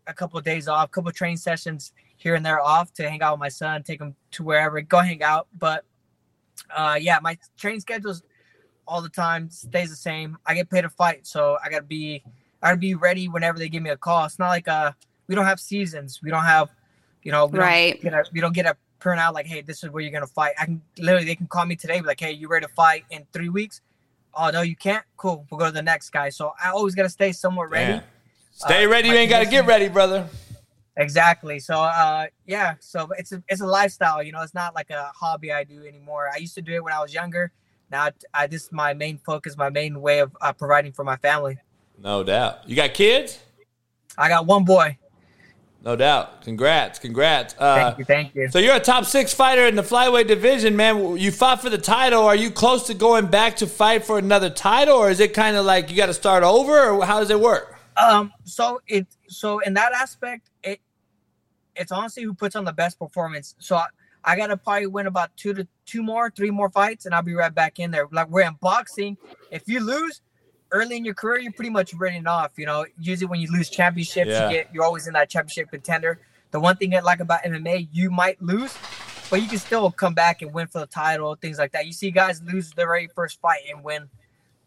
a 0.07 0.14
couple 0.14 0.38
of 0.38 0.44
days 0.44 0.68
off, 0.68 0.87
a 0.87 0.88
couple 0.88 1.09
of 1.09 1.14
training 1.14 1.37
sessions 1.37 1.92
here 2.16 2.35
and 2.35 2.44
there 2.44 2.61
off 2.61 2.92
to 2.94 3.09
hang 3.09 3.22
out 3.22 3.35
with 3.35 3.40
my 3.40 3.48
son, 3.48 3.83
take 3.83 4.01
him 4.01 4.14
to 4.33 4.42
wherever, 4.42 4.81
go 4.81 4.98
hang 4.98 5.22
out. 5.22 5.46
But 5.59 5.85
uh 6.75 6.98
yeah, 7.01 7.18
my 7.22 7.38
training 7.57 7.81
schedule's 7.81 8.22
all 8.87 9.01
the 9.01 9.09
time 9.09 9.48
stays 9.51 9.90
the 9.90 9.96
same. 9.96 10.37
I 10.46 10.55
get 10.55 10.70
paid 10.70 10.83
to 10.83 10.88
fight, 10.90 11.27
so 11.27 11.57
I 11.64 11.70
gotta 11.70 11.85
be 11.85 12.22
I 12.62 12.68
gotta 12.68 12.79
be 12.79 12.94
ready 12.94 13.29
whenever 13.29 13.59
they 13.59 13.68
give 13.68 13.83
me 13.83 13.90
a 13.90 13.96
call. 13.96 14.25
It's 14.25 14.38
not 14.38 14.48
like 14.48 14.68
uh 14.68 14.92
we 15.27 15.35
don't 15.35 15.44
have 15.46 15.60
seasons. 15.60 16.21
We 16.23 16.31
don't 16.31 16.44
have 16.44 16.71
you 17.23 17.33
know 17.33 17.46
we 17.46 17.58
Right. 17.58 18.00
don't 18.02 18.13
get 18.13 18.27
a, 18.27 18.31
we 18.33 18.40
don't 18.40 18.54
get 18.54 18.67
a 18.67 18.77
printout 19.00 19.35
like 19.35 19.46
hey 19.46 19.63
this 19.63 19.83
is 19.83 19.90
where 19.90 20.02
you're 20.02 20.13
gonna 20.13 20.27
fight. 20.27 20.52
I 20.58 20.67
can 20.67 20.83
literally 20.98 21.27
they 21.27 21.35
can 21.35 21.46
call 21.48 21.67
me 21.67 21.77
today 21.77 22.00
be 22.00 22.06
like 22.06 22.21
hey 22.21 22.33
you 22.33 22.48
ready 22.48 22.67
to 22.67 22.73
fight 22.73 23.04
in 23.10 23.27
three 23.33 23.48
weeks? 23.48 23.81
Oh 24.35 24.50
no 24.50 24.63
you 24.63 24.77
can't. 24.77 25.04
Cool, 25.17 25.46
we'll 25.50 25.58
go 25.58 25.67
to 25.67 25.73
the 25.73 25.83
next 25.83 26.10
guy. 26.10 26.29
So 26.29 26.52
I 26.63 26.71
always 26.71 26.94
gotta 26.94 27.08
stay 27.10 27.33
somewhat 27.33 27.71
ready. 27.71 27.92
Damn. 27.92 28.02
Stay 28.52 28.87
Uh, 28.87 28.90
ready. 28.90 29.08
You 29.08 29.15
ain't 29.15 29.31
got 29.31 29.40
to 29.40 29.46
get 29.46 29.65
ready, 29.65 29.88
brother. 29.88 30.29
Exactly. 30.96 31.58
So 31.58 31.75
uh 31.75 32.27
yeah, 32.46 32.75
so 32.81 33.08
it's 33.19 33.33
a 33.33 33.42
it's 33.48 33.63
a 33.63 33.67
lifestyle, 33.67 34.23
you 34.23 34.31
know, 34.31 34.42
it's 34.42 34.54
not 34.54 34.75
like 34.75 34.90
a 34.90 35.10
hobby 35.15 35.50
I 35.52 35.65
do 35.65 35.85
anymore. 35.87 36.29
I 36.33 36.37
used 36.37 36.54
to 36.56 36.63
do 36.63 36.75
it 36.75 36.85
when 36.85 36.92
I 36.92 37.00
was 37.00 37.15
younger. 37.15 37.50
Now 37.90 38.08
I, 38.35 38.46
this 38.46 38.65
is 38.65 38.73
my 38.73 38.92
main 38.94 39.19
focus, 39.19 39.56
my 39.56 39.71
main 39.71 40.00
way 40.00 40.19
of 40.21 40.37
uh, 40.40 40.52
providing 40.52 40.92
for 40.92 41.02
my 41.04 41.17
family. 41.17 41.58
No 41.99 42.23
doubt. 42.23 42.69
You 42.69 42.77
got 42.77 42.95
kids? 42.95 43.38
I 44.19 44.29
got 44.29 44.47
one 44.47 44.65
boy. 44.65 44.99
No 45.85 45.97
doubt. 45.97 46.43
Congrats. 46.43 47.01
Congrats. 47.01 47.57
Uh, 47.59 47.75
Thank 47.75 47.99
you, 47.99 48.05
thank 48.05 48.35
you. 48.37 48.49
So 48.51 48.61
you're 48.61 48.77
a 48.77 48.81
top 48.81 49.05
six 49.05 49.35
fighter 49.35 49.67
in 49.67 49.75
the 49.75 49.83
flyweight 49.83 50.29
division, 50.29 50.77
man. 50.77 51.17
You 51.17 51.33
fought 51.33 51.61
for 51.61 51.71
the 51.71 51.79
title. 51.79 52.23
Are 52.23 52.37
you 52.37 52.53
close 52.53 52.87
to 52.87 52.95
going 52.95 53.27
back 53.27 53.57
to 53.57 53.67
fight 53.67 54.05
for 54.05 54.17
another 54.19 54.49
title, 54.49 54.97
or 54.97 55.11
is 55.11 55.19
it 55.19 55.35
kind 55.35 55.57
of 55.57 55.65
like 55.65 55.90
you 55.90 55.97
got 55.97 56.07
to 56.07 56.15
start 56.15 56.45
over, 56.45 56.90
or 56.90 57.05
how 57.05 57.19
does 57.19 57.31
it 57.31 57.40
work? 57.40 57.81
Um, 57.97 58.33
so 58.45 58.81
it 58.87 59.07
so 59.27 59.59
in 59.61 59.75
that 59.75 59.93
aspect, 59.93 60.51
it 60.63 60.81
it's 61.75 61.90
honestly 61.90 62.23
who 62.23 62.33
puts 62.33 62.55
on 62.55 62.65
the 62.65 62.73
best 62.73 62.99
performance. 62.99 63.57
So 63.59 63.77
I, 63.77 63.87
I 64.25 64.37
gotta 64.37 64.57
probably 64.57 64.87
win 64.87 65.09
about 65.09 65.37
two 65.37 65.53
to 65.53 65.67
two 65.85 66.03
more, 66.03 66.31
three 66.31 66.51
more 66.51 66.71
fights, 66.71 67.07
and 67.07 67.15
I'll 67.15 67.23
be 67.23 67.35
right 67.35 67.55
back 67.55 67.81
in 67.81 67.90
there. 67.90 68.07
Like 68.13 68.29
we're 68.29 68.47
in 68.47 68.57
boxing, 68.61 69.17
if 69.51 69.67
you 69.67 69.81
lose 69.81 70.21
early 70.73 70.96
in 70.96 71.04
your 71.04 71.14
career, 71.14 71.38
you're 71.38 71.52
pretty 71.52 71.70
much 71.70 71.92
written 71.94 72.27
off. 72.27 72.52
You 72.56 72.66
know, 72.66 72.87
usually 72.98 73.27
when 73.27 73.40
you 73.40 73.48
lose 73.50 73.70
championships, 73.70 74.29
Yeah. 74.29 74.48
you 74.48 74.56
get 74.56 74.75
you're 74.75 74.85
always 74.85 75.06
in 75.06 75.12
that 75.14 75.31
championship 75.31 75.70
contender. 75.70 76.18
The 76.50 76.60
one 76.60 76.77
thing 76.77 76.94
I 76.94 77.00
like 77.00 77.20
about 77.20 77.42
MMA, 77.44 77.88
you 77.92 78.10
might 78.10 78.40
lose, 78.42 78.77
but 79.31 79.40
you 79.40 79.48
can 79.48 79.58
still 79.58 79.90
come 79.90 80.14
back 80.14 80.42
and 80.42 80.52
win 80.52 80.66
for 80.66 80.81
the 80.81 80.87
title, 80.87 81.35
things 81.37 81.58
like 81.58 81.73
that. 81.73 81.87
You 81.87 81.92
see 81.92 82.10
guys 82.10 82.42
lose 82.42 82.70
their 82.73 82.87
very 82.87 83.08
first 83.14 83.40
fight 83.40 83.60
and 83.73 83.83
win. 83.85 84.08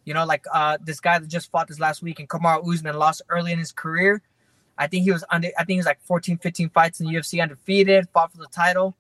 You 0.06 0.14
know, 0.14 0.26
like 0.26 0.46
uh 0.52 0.78
this 0.84 1.00
guy 1.00 1.20
that 1.20 1.28
just 1.28 1.52
fought 1.52 1.68
this 1.68 1.80
last 1.80 2.02
week 2.02 2.20
and 2.20 2.30
Kamaru 2.30 2.72
Usman 2.74 2.96
lost 2.98 3.22
early 3.30 3.52
in 3.52 3.60
his 3.60 3.72
career. 3.72 4.22
I 4.78 4.88
think 4.88 5.04
he 5.04 5.12
was 5.12 5.24
under 5.32 5.48
I 5.58 5.64
think 5.64 5.76
he 5.76 5.78
was 5.78 5.86
like 5.86 6.02
14, 6.04 6.38
15 6.38 6.70
fights 6.70 7.00
in 7.00 7.08
the 7.08 7.14
UFC 7.14 7.42
undefeated, 7.42 8.08
fought 8.14 8.32
for 8.32 8.38
the 8.38 8.48
title, 8.48 8.96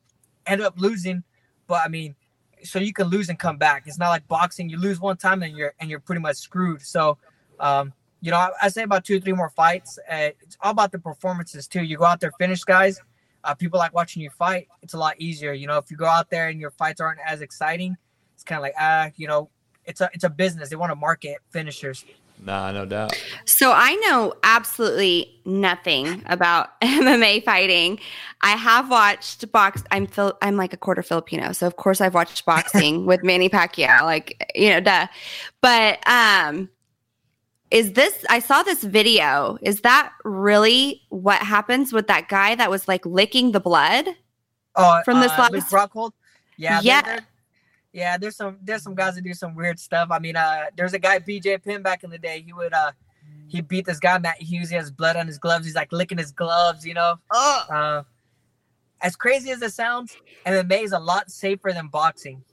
ended 0.45 0.65
up 0.65 0.75
losing. 0.77 1.23
But 1.67 1.81
I 1.83 1.87
mean, 1.89 2.15
so 2.63 2.79
you 2.79 2.93
can 2.93 3.07
lose 3.07 3.29
and 3.29 3.37
come 3.37 3.57
back. 3.57 3.83
It's 3.85 3.97
not 3.97 4.09
like 4.09 4.27
boxing. 4.27 4.69
You 4.69 4.77
lose 4.77 4.99
one 4.99 5.17
time 5.17 5.43
and 5.43 5.55
you're 5.55 5.73
and 5.79 5.89
you're 5.89 5.99
pretty 5.99 6.21
much 6.21 6.37
screwed. 6.37 6.81
So 6.81 7.17
um, 7.59 7.93
you 8.21 8.31
know, 8.31 8.37
I, 8.37 8.49
I 8.63 8.67
say 8.69 8.83
about 8.83 9.05
two, 9.05 9.19
three 9.19 9.33
more 9.33 9.49
fights. 9.49 9.99
Uh, 10.09 10.29
it's 10.41 10.57
all 10.61 10.71
about 10.71 10.91
the 10.91 10.99
performances 10.99 11.67
too. 11.67 11.83
You 11.83 11.97
go 11.97 12.05
out 12.05 12.19
there, 12.19 12.31
finish 12.39 12.63
guys. 12.63 12.99
Uh, 13.43 13.53
people 13.53 13.77
like 13.77 13.93
watching 13.93 14.23
you 14.23 14.31
fight. 14.31 14.67
It's 14.81 14.95
a 14.95 14.97
lot 14.97 15.15
easier. 15.19 15.53
You 15.53 15.67
know, 15.67 15.77
if 15.77 15.91
you 15.91 15.97
go 15.97 16.07
out 16.07 16.29
there 16.31 16.47
and 16.47 16.59
your 16.59 16.71
fights 16.71 16.99
aren't 16.99 17.19
as 17.23 17.41
exciting, 17.41 17.95
it's 18.33 18.43
kind 18.43 18.57
of 18.57 18.63
like 18.63 18.73
ah, 18.79 19.11
you 19.15 19.27
know, 19.27 19.49
it's 19.85 20.01
a 20.01 20.09
it's 20.13 20.23
a 20.23 20.29
business. 20.29 20.69
They 20.69 20.75
want 20.75 20.91
to 20.91 20.95
market 20.95 21.37
finishers. 21.49 22.03
Nah, 22.45 22.71
no 22.71 22.85
doubt. 22.85 23.11
So 23.45 23.71
I 23.73 23.95
know 24.07 24.33
absolutely 24.43 25.41
nothing 25.45 26.21
about 26.27 26.79
MMA 26.81 27.43
fighting. 27.43 27.99
I 28.41 28.51
have 28.51 28.89
watched 28.89 29.51
box. 29.51 29.83
I'm 29.89 30.05
Phil. 30.05 30.37
I'm 30.43 30.55
like 30.55 30.71
a 30.71 30.77
quarter 30.77 31.01
Filipino, 31.01 31.51
so 31.53 31.65
of 31.65 31.75
course 31.77 32.01
I've 32.01 32.13
watched 32.13 32.45
boxing 32.45 33.05
with 33.07 33.23
Manny 33.23 33.49
Pacquiao. 33.49 34.03
Like 34.03 34.51
you 34.53 34.69
know, 34.69 34.79
duh. 34.79 35.07
But 35.61 36.07
um, 36.07 36.69
is 37.71 37.93
this? 37.93 38.23
I 38.29 38.37
saw 38.39 38.61
this 38.61 38.83
video. 38.83 39.57
Is 39.63 39.81
that 39.81 40.11
really 40.23 41.01
what 41.09 41.41
happens 41.41 41.91
with 41.91 42.05
that 42.07 42.27
guy 42.29 42.53
that 42.53 42.69
was 42.69 42.87
like 42.87 43.03
licking 43.07 43.53
the 43.53 43.59
blood? 43.59 44.07
Oh, 44.75 45.01
From 45.03 45.19
this 45.19 45.31
uh, 45.31 45.49
Luke 45.51 45.63
last- 45.63 45.71
Rockhold. 45.73 46.11
Yeah, 46.57 46.79
Yeah. 46.83 47.01
there- 47.01 47.15
there- 47.15 47.25
yeah. 47.95 48.17
There's 48.17 48.35
some 48.35 48.57
there's 48.61 48.83
some 48.83 48.93
guys 48.93 49.15
that 49.15 49.23
do 49.23 49.33
some 49.33 49.55
weird 49.55 49.79
stuff. 49.79 50.09
I 50.11 50.19
mean, 50.19 50.35
uh, 50.35 50.65
there's 50.75 50.93
a 50.93 50.99
guy 50.99 51.19
BJ 51.19 51.63
Penn 51.63 51.81
back 51.81 52.03
in 52.03 52.09
the 52.09 52.17
day. 52.17 52.43
He 52.45 52.53
would 52.53 52.73
uh, 52.73 52.91
he 53.47 53.61
beat 53.61 53.85
this 53.85 53.99
guy 53.99 54.17
Matt 54.17 54.41
Hughes. 54.41 54.69
He 54.69 54.75
has 54.75 54.91
blood 54.91 55.15
on 55.15 55.25
his 55.27 55.37
gloves. 55.37 55.65
He's 55.65 55.75
like 55.75 55.91
licking 55.91 56.17
his 56.17 56.31
gloves. 56.31 56.85
You 56.85 56.93
know. 56.95 57.15
Uh, 57.31 58.03
as 59.01 59.15
crazy 59.15 59.51
as 59.51 59.61
it 59.61 59.71
sounds, 59.73 60.15
MMA 60.45 60.83
is 60.83 60.91
a 60.91 60.99
lot 60.99 61.31
safer 61.31 61.71
than 61.71 61.87
boxing. 61.87 62.43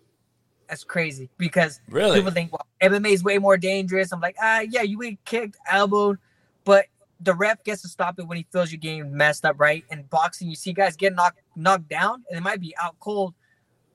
That's 0.69 0.85
crazy 0.85 1.29
because 1.39 1.81
Really? 1.89 2.19
people 2.19 2.31
think 2.31 2.53
well, 2.53 2.67
MMA 2.81 3.13
is 3.13 3.25
way 3.25 3.39
more 3.39 3.57
dangerous. 3.59 4.13
I'm 4.13 4.21
like, 4.21 4.37
ah, 4.41 4.61
yeah, 4.61 4.83
you 4.83 4.99
get 5.01 5.25
kicked, 5.25 5.57
elbowed, 5.71 6.19
but 6.65 6.87
the 7.21 7.35
ref 7.35 7.63
gets 7.65 7.83
to 7.83 7.89
stop 7.89 8.19
it 8.19 8.27
when 8.27 8.37
he 8.37 8.47
feels 8.53 8.73
you're 8.73 8.79
getting 8.79 9.15
messed 9.15 9.45
up, 9.45 9.61
right? 9.61 9.85
And 9.91 10.09
boxing, 10.09 10.49
you 10.49 10.57
see 10.57 10.73
guys 10.73 10.97
get 10.97 11.15
knocked 11.15 11.41
knocked 11.57 11.89
down, 11.89 12.25
and 12.29 12.37
they 12.37 12.41
might 12.41 12.61
be 12.61 12.75
out 12.81 12.97
cold, 13.01 13.35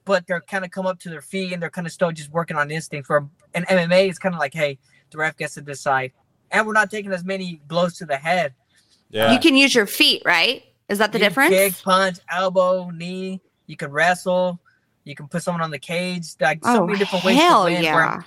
but 0.07 0.25
they're 0.25 0.41
kind 0.41 0.65
of 0.65 0.71
come 0.71 0.87
up 0.87 0.99
to 1.01 1.09
their 1.09 1.21
feet 1.21 1.53
and 1.53 1.61
they're 1.61 1.69
kind 1.69 1.85
of 1.85 1.93
still 1.93 2.11
just 2.11 2.31
working 2.31 2.57
on 2.57 2.71
instinct. 2.71 3.05
For 3.05 3.27
an 3.53 3.65
MMA, 3.65 4.09
it's 4.09 4.17
kind 4.17 4.33
of 4.33 4.39
like, 4.39 4.53
hey, 4.53 4.79
the 5.11 5.17
ref 5.17 5.37
gets 5.37 5.53
to 5.55 5.61
decide, 5.61 6.13
and 6.49 6.65
we're 6.65 6.73
not 6.73 6.89
taking 6.89 7.11
as 7.11 7.23
many 7.23 7.61
blows 7.67 7.97
to 7.97 8.05
the 8.05 8.17
head. 8.17 8.53
Yeah. 9.09 9.33
You 9.33 9.39
can 9.39 9.55
use 9.55 9.75
your 9.75 9.85
feet, 9.85 10.23
right? 10.25 10.63
Is 10.89 10.97
that 10.99 11.11
the 11.11 11.19
You 11.19 11.25
difference? 11.25 11.53
Kick, 11.53 11.73
punch, 11.83 12.17
elbow, 12.31 12.89
knee. 12.89 13.41
You 13.67 13.75
can 13.75 13.91
wrestle. 13.91 14.59
You 15.03 15.15
can 15.15 15.27
put 15.27 15.43
someone 15.43 15.61
on 15.61 15.71
the 15.71 15.79
cage. 15.79 16.25
Like 16.39 16.63
so 16.63 16.83
oh 16.83 16.87
many 16.87 16.99
different 16.99 17.25
ways 17.25 17.37
hell 17.37 17.65
to 17.65 17.73
win. 17.73 17.83
yeah! 17.83 17.95
Where 17.95 18.25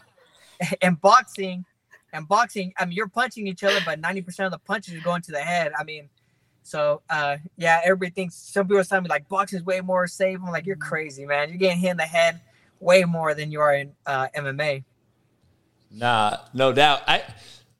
in 0.82 0.94
boxing, 0.96 1.64
and 2.12 2.28
boxing, 2.28 2.72
I 2.78 2.84
mean, 2.84 2.96
you're 2.96 3.08
punching 3.08 3.46
each 3.46 3.64
other, 3.64 3.80
but 3.84 3.98
ninety 4.00 4.20
percent 4.20 4.46
of 4.46 4.52
the 4.52 4.58
punches 4.58 4.94
are 4.94 5.00
going 5.00 5.22
to 5.22 5.32
the 5.32 5.40
head. 5.40 5.72
I 5.78 5.84
mean, 5.84 6.10
so 6.62 7.02
uh, 7.10 7.36
yeah, 7.56 7.80
everybody 7.84 8.10
thinks. 8.10 8.34
Some 8.34 8.66
people 8.66 8.78
are 8.78 8.84
telling 8.84 9.04
me 9.04 9.08
like 9.08 9.28
boxing 9.28 9.58
is 9.58 9.64
way 9.64 9.80
more 9.80 10.06
safe. 10.06 10.38
I'm 10.42 10.50
like, 10.50 10.66
you're 10.66 10.76
crazy, 10.76 11.26
man. 11.26 11.48
You're 11.48 11.58
getting 11.58 11.78
hit 11.78 11.90
in 11.90 11.96
the 11.96 12.04
head 12.04 12.40
way 12.80 13.04
more 13.04 13.34
than 13.34 13.50
you 13.50 13.60
are 13.60 13.74
in 13.74 13.92
uh, 14.06 14.28
MMA. 14.36 14.84
Nah, 15.90 16.38
no 16.54 16.72
doubt. 16.72 17.02
I 17.08 17.22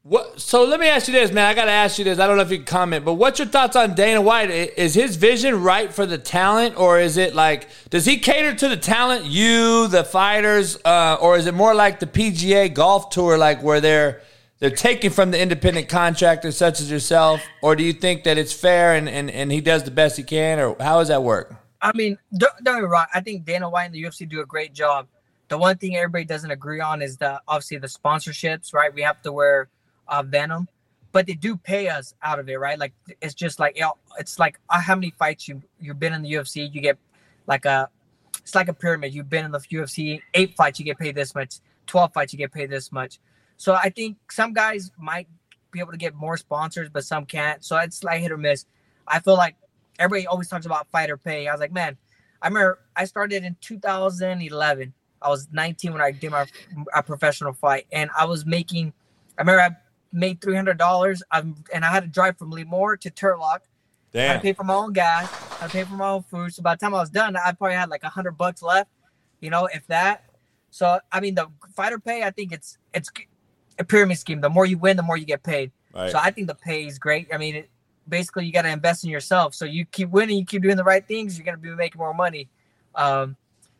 what? 0.02 0.40
So 0.40 0.64
let 0.64 0.80
me 0.80 0.88
ask 0.88 1.08
you 1.08 1.12
this, 1.12 1.30
man. 1.30 1.46
I 1.46 1.54
got 1.54 1.66
to 1.66 1.70
ask 1.70 1.98
you 1.98 2.04
this. 2.04 2.18
I 2.18 2.26
don't 2.26 2.36
know 2.36 2.42
if 2.42 2.50
you 2.50 2.56
can 2.56 2.66
comment, 2.66 3.04
but 3.04 3.14
what's 3.14 3.38
your 3.38 3.48
thoughts 3.48 3.76
on 3.76 3.94
Dana 3.94 4.20
White? 4.20 4.50
Is 4.50 4.94
his 4.94 5.16
vision 5.16 5.62
right 5.62 5.92
for 5.92 6.06
the 6.06 6.18
talent, 6.18 6.78
or 6.78 6.98
is 6.98 7.16
it 7.16 7.34
like 7.34 7.68
does 7.90 8.06
he 8.06 8.18
cater 8.18 8.54
to 8.54 8.68
the 8.68 8.76
talent, 8.76 9.26
you, 9.26 9.88
the 9.88 10.02
fighters, 10.02 10.78
uh, 10.84 11.18
or 11.20 11.36
is 11.36 11.46
it 11.46 11.54
more 11.54 11.74
like 11.74 12.00
the 12.00 12.06
PGA 12.06 12.72
Golf 12.72 13.10
Tour, 13.10 13.36
like 13.36 13.62
where 13.62 13.80
they're 13.80 14.22
they're 14.60 14.70
taking 14.70 15.10
from 15.10 15.30
the 15.30 15.40
independent 15.40 15.88
contractors 15.88 16.56
such 16.56 16.80
as 16.80 16.90
yourself, 16.90 17.42
or 17.62 17.74
do 17.74 17.82
you 17.82 17.92
think 17.92 18.24
that 18.24 18.38
it's 18.38 18.52
fair 18.52 18.94
and 18.94 19.08
and, 19.08 19.30
and 19.30 19.50
he 19.50 19.60
does 19.60 19.82
the 19.82 19.90
best 19.90 20.16
he 20.16 20.22
can, 20.22 20.60
or 20.60 20.76
how 20.78 20.98
does 20.98 21.08
that 21.08 21.22
work? 21.22 21.56
I 21.82 21.92
mean, 21.94 22.18
don't, 22.36 22.52
don't 22.62 22.76
get 22.76 22.82
me 22.82 22.88
wrong. 22.88 23.06
I 23.14 23.20
think 23.20 23.46
Dana 23.46 23.68
White 23.68 23.86
and 23.86 23.94
the 23.94 24.02
UFC 24.02 24.28
do 24.28 24.40
a 24.42 24.46
great 24.46 24.74
job. 24.74 25.06
The 25.48 25.56
one 25.58 25.78
thing 25.78 25.96
everybody 25.96 26.24
doesn't 26.24 26.50
agree 26.50 26.80
on 26.80 27.02
is 27.02 27.16
the 27.16 27.40
obviously 27.48 27.78
the 27.78 27.86
sponsorships, 27.86 28.72
right? 28.74 28.94
We 28.94 29.02
have 29.02 29.20
to 29.22 29.32
wear 29.32 29.68
uh, 30.06 30.22
Venum, 30.22 30.68
but 31.12 31.26
they 31.26 31.32
do 31.32 31.56
pay 31.56 31.88
us 31.88 32.14
out 32.22 32.38
of 32.38 32.48
it, 32.48 32.60
right? 32.60 32.78
Like 32.78 32.92
it's 33.20 33.34
just 33.34 33.58
like 33.58 33.76
you 33.76 33.82
know, 33.82 33.94
it's 34.18 34.38
like 34.38 34.60
uh, 34.68 34.80
how 34.80 34.94
many 34.94 35.10
fights 35.18 35.48
you 35.48 35.62
you've 35.80 35.98
been 35.98 36.12
in 36.12 36.22
the 36.22 36.32
UFC, 36.34 36.72
you 36.72 36.82
get 36.82 36.98
like 37.46 37.64
a 37.64 37.88
it's 38.38 38.54
like 38.54 38.68
a 38.68 38.74
pyramid. 38.74 39.14
You've 39.14 39.30
been 39.30 39.46
in 39.46 39.50
the 39.52 39.58
UFC 39.58 40.20
eight 40.34 40.54
fights, 40.54 40.78
you 40.78 40.84
get 40.84 40.98
paid 40.98 41.14
this 41.14 41.34
much. 41.34 41.60
Twelve 41.86 42.12
fights, 42.12 42.34
you 42.34 42.38
get 42.38 42.52
paid 42.52 42.70
this 42.70 42.92
much. 42.92 43.18
So 43.60 43.74
I 43.74 43.90
think 43.90 44.16
some 44.30 44.54
guys 44.54 44.90
might 44.96 45.28
be 45.70 45.80
able 45.80 45.92
to 45.92 45.98
get 45.98 46.14
more 46.14 46.38
sponsors, 46.38 46.88
but 46.88 47.04
some 47.04 47.26
can't. 47.26 47.62
So 47.62 47.76
it's 47.76 48.02
like 48.02 48.22
hit 48.22 48.32
or 48.32 48.38
miss. 48.38 48.64
I 49.06 49.20
feel 49.20 49.34
like 49.34 49.54
everybody 49.98 50.26
always 50.26 50.48
talks 50.48 50.64
about 50.64 50.88
fighter 50.90 51.18
pay. 51.18 51.46
I 51.46 51.52
was 51.52 51.60
like, 51.60 51.70
man, 51.70 51.98
I 52.40 52.48
remember 52.48 52.78
I 52.96 53.04
started 53.04 53.44
in 53.44 53.58
2011. 53.60 54.94
I 55.20 55.28
was 55.28 55.46
19 55.52 55.92
when 55.92 56.00
I 56.00 56.10
did 56.10 56.30
my, 56.30 56.46
my 56.94 57.02
professional 57.02 57.52
fight, 57.52 57.86
and 57.92 58.08
I 58.18 58.24
was 58.24 58.46
making. 58.46 58.94
I 59.36 59.42
remember 59.42 59.60
I 59.60 59.76
made 60.10 60.40
three 60.40 60.56
hundred 60.56 60.78
dollars. 60.78 61.22
I'm 61.30 61.62
and 61.70 61.84
I 61.84 61.88
had 61.88 62.04
to 62.04 62.08
drive 62.08 62.38
from 62.38 62.52
Lemoore 62.52 62.98
to 63.00 63.10
Turlock. 63.10 63.58
I 64.14 64.18
had 64.20 64.34
to 64.36 64.40
pay 64.40 64.52
for 64.54 64.64
my 64.64 64.72
own 64.72 64.94
gas. 64.94 65.30
I 65.60 65.68
pay 65.68 65.84
for 65.84 65.96
my 65.96 66.08
own 66.08 66.22
food. 66.22 66.54
So 66.54 66.62
by 66.62 66.76
the 66.76 66.78
time 66.78 66.94
I 66.94 67.00
was 67.00 67.10
done, 67.10 67.36
I 67.36 67.52
probably 67.52 67.76
had 67.76 67.90
like 67.90 68.04
a 68.04 68.08
hundred 68.08 68.38
bucks 68.38 68.62
left. 68.62 68.88
You 69.38 69.50
know, 69.50 69.66
if 69.66 69.86
that. 69.88 70.24
So 70.70 70.98
I 71.12 71.20
mean, 71.20 71.34
the 71.34 71.48
fighter 71.76 71.98
pay. 71.98 72.22
I 72.22 72.30
think 72.30 72.52
it's 72.52 72.78
it's 72.94 73.10
a 73.80 73.84
pyramid 73.84 74.18
scheme. 74.18 74.40
The 74.40 74.50
more 74.50 74.66
you 74.66 74.78
win, 74.78 74.96
the 74.96 75.02
more 75.02 75.16
you 75.16 75.24
get 75.24 75.42
paid. 75.42 75.72
Right. 75.94 76.12
So 76.12 76.18
I 76.18 76.30
think 76.30 76.46
the 76.46 76.54
pay 76.54 76.86
is 76.86 76.98
great. 76.98 77.28
I 77.32 77.38
mean, 77.38 77.56
it, 77.56 77.70
basically, 78.08 78.46
you 78.46 78.52
got 78.52 78.62
to 78.62 78.68
invest 78.68 79.02
in 79.02 79.10
yourself. 79.10 79.54
So 79.54 79.64
you 79.64 79.84
keep 79.86 80.10
winning, 80.10 80.38
you 80.38 80.44
keep 80.44 80.62
doing 80.62 80.76
the 80.76 80.84
right 80.84 81.06
things, 81.06 81.36
you're 81.36 81.44
gonna 81.44 81.56
be 81.56 81.70
making 81.70 81.98
more 81.98 82.14
money. 82.14 82.48
Um, 82.94 83.36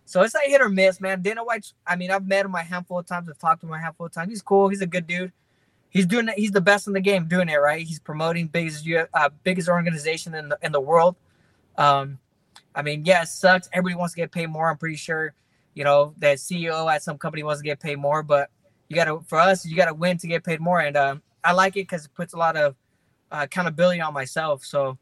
so 0.07 0.23
it's 0.23 0.35
like 0.35 0.49
hit 0.49 0.61
or 0.61 0.69
miss, 0.69 1.01
man. 1.01 1.23
Dana 1.23 1.45
White's. 1.45 1.75
I 1.87 1.95
mean, 1.95 2.11
I've 2.11 2.27
met 2.27 2.45
him 2.45 2.55
a 2.55 2.63
handful 2.63 2.99
of 2.99 3.07
times. 3.07 3.29
I've 3.29 3.39
talked 3.39 3.61
to 3.61 3.69
him 3.69 3.75
a 3.75 3.79
handful 3.79 4.07
of 4.07 4.13
times. 4.13 4.31
He's 4.31 4.43
cool. 4.43 4.69
He's 4.69 4.81
a 4.81 4.87
good 4.87 5.07
dude. 5.07 5.31
He's 5.91 6.07
doing 6.07 6.29
it. 6.29 6.35
He's 6.37 6.51
the 6.51 6.61
best 6.61 6.87
in 6.87 6.93
the 6.93 7.01
game 7.01 7.29
doing 7.29 7.49
it 7.49 7.57
right. 7.57 7.87
He's 7.87 8.01
promoting 8.01 8.49
biggest 8.49 8.87
uh, 9.15 9.29
biggest 9.45 9.69
organization 9.69 10.35
in 10.35 10.49
the 10.49 10.59
in 10.63 10.73
the 10.73 10.81
world. 10.81 11.17
Um, 11.77 12.19
I 12.75 12.83
mean, 12.83 13.05
yeah, 13.05 13.23
it 13.23 13.29
sucks. 13.29 13.69
Everybody 13.73 13.97
wants 13.97 14.15
to 14.15 14.21
get 14.21 14.33
paid 14.33 14.49
more. 14.49 14.71
I'm 14.71 14.79
pretty 14.79 14.97
sure, 14.97 15.35
you 15.75 15.85
know, 15.85 16.15
that 16.19 16.39
CEO 16.39 16.93
at 16.93 17.03
some 17.03 17.19
company 17.19 17.43
wants 17.43 17.61
to 17.61 17.65
get 17.65 17.81
paid 17.81 17.99
more, 17.99 18.23
but 18.23 18.51
you 18.91 18.97
got 18.97 19.05
to, 19.07 19.21
for 19.27 19.39
us, 19.39 19.65
you 19.65 19.77
got 19.77 19.87
to 19.87 19.95
win 19.95 20.19
to 20.19 20.27
get 20.27 20.45
paid 20.45 20.61
more. 20.61 20.81
And 20.81 20.97
um, 20.97 21.23
I 21.43 21.53
like 21.53 21.77
it 21.77 21.85
because 21.89 22.05
it 22.05 22.15
puts 22.15 22.35
a 22.35 22.37
lot 22.37 22.57
of 22.57 22.75
uh, 23.33 23.41
accountability 23.45 24.01
on 24.01 24.13
myself. 24.13 24.65
So 24.65 24.99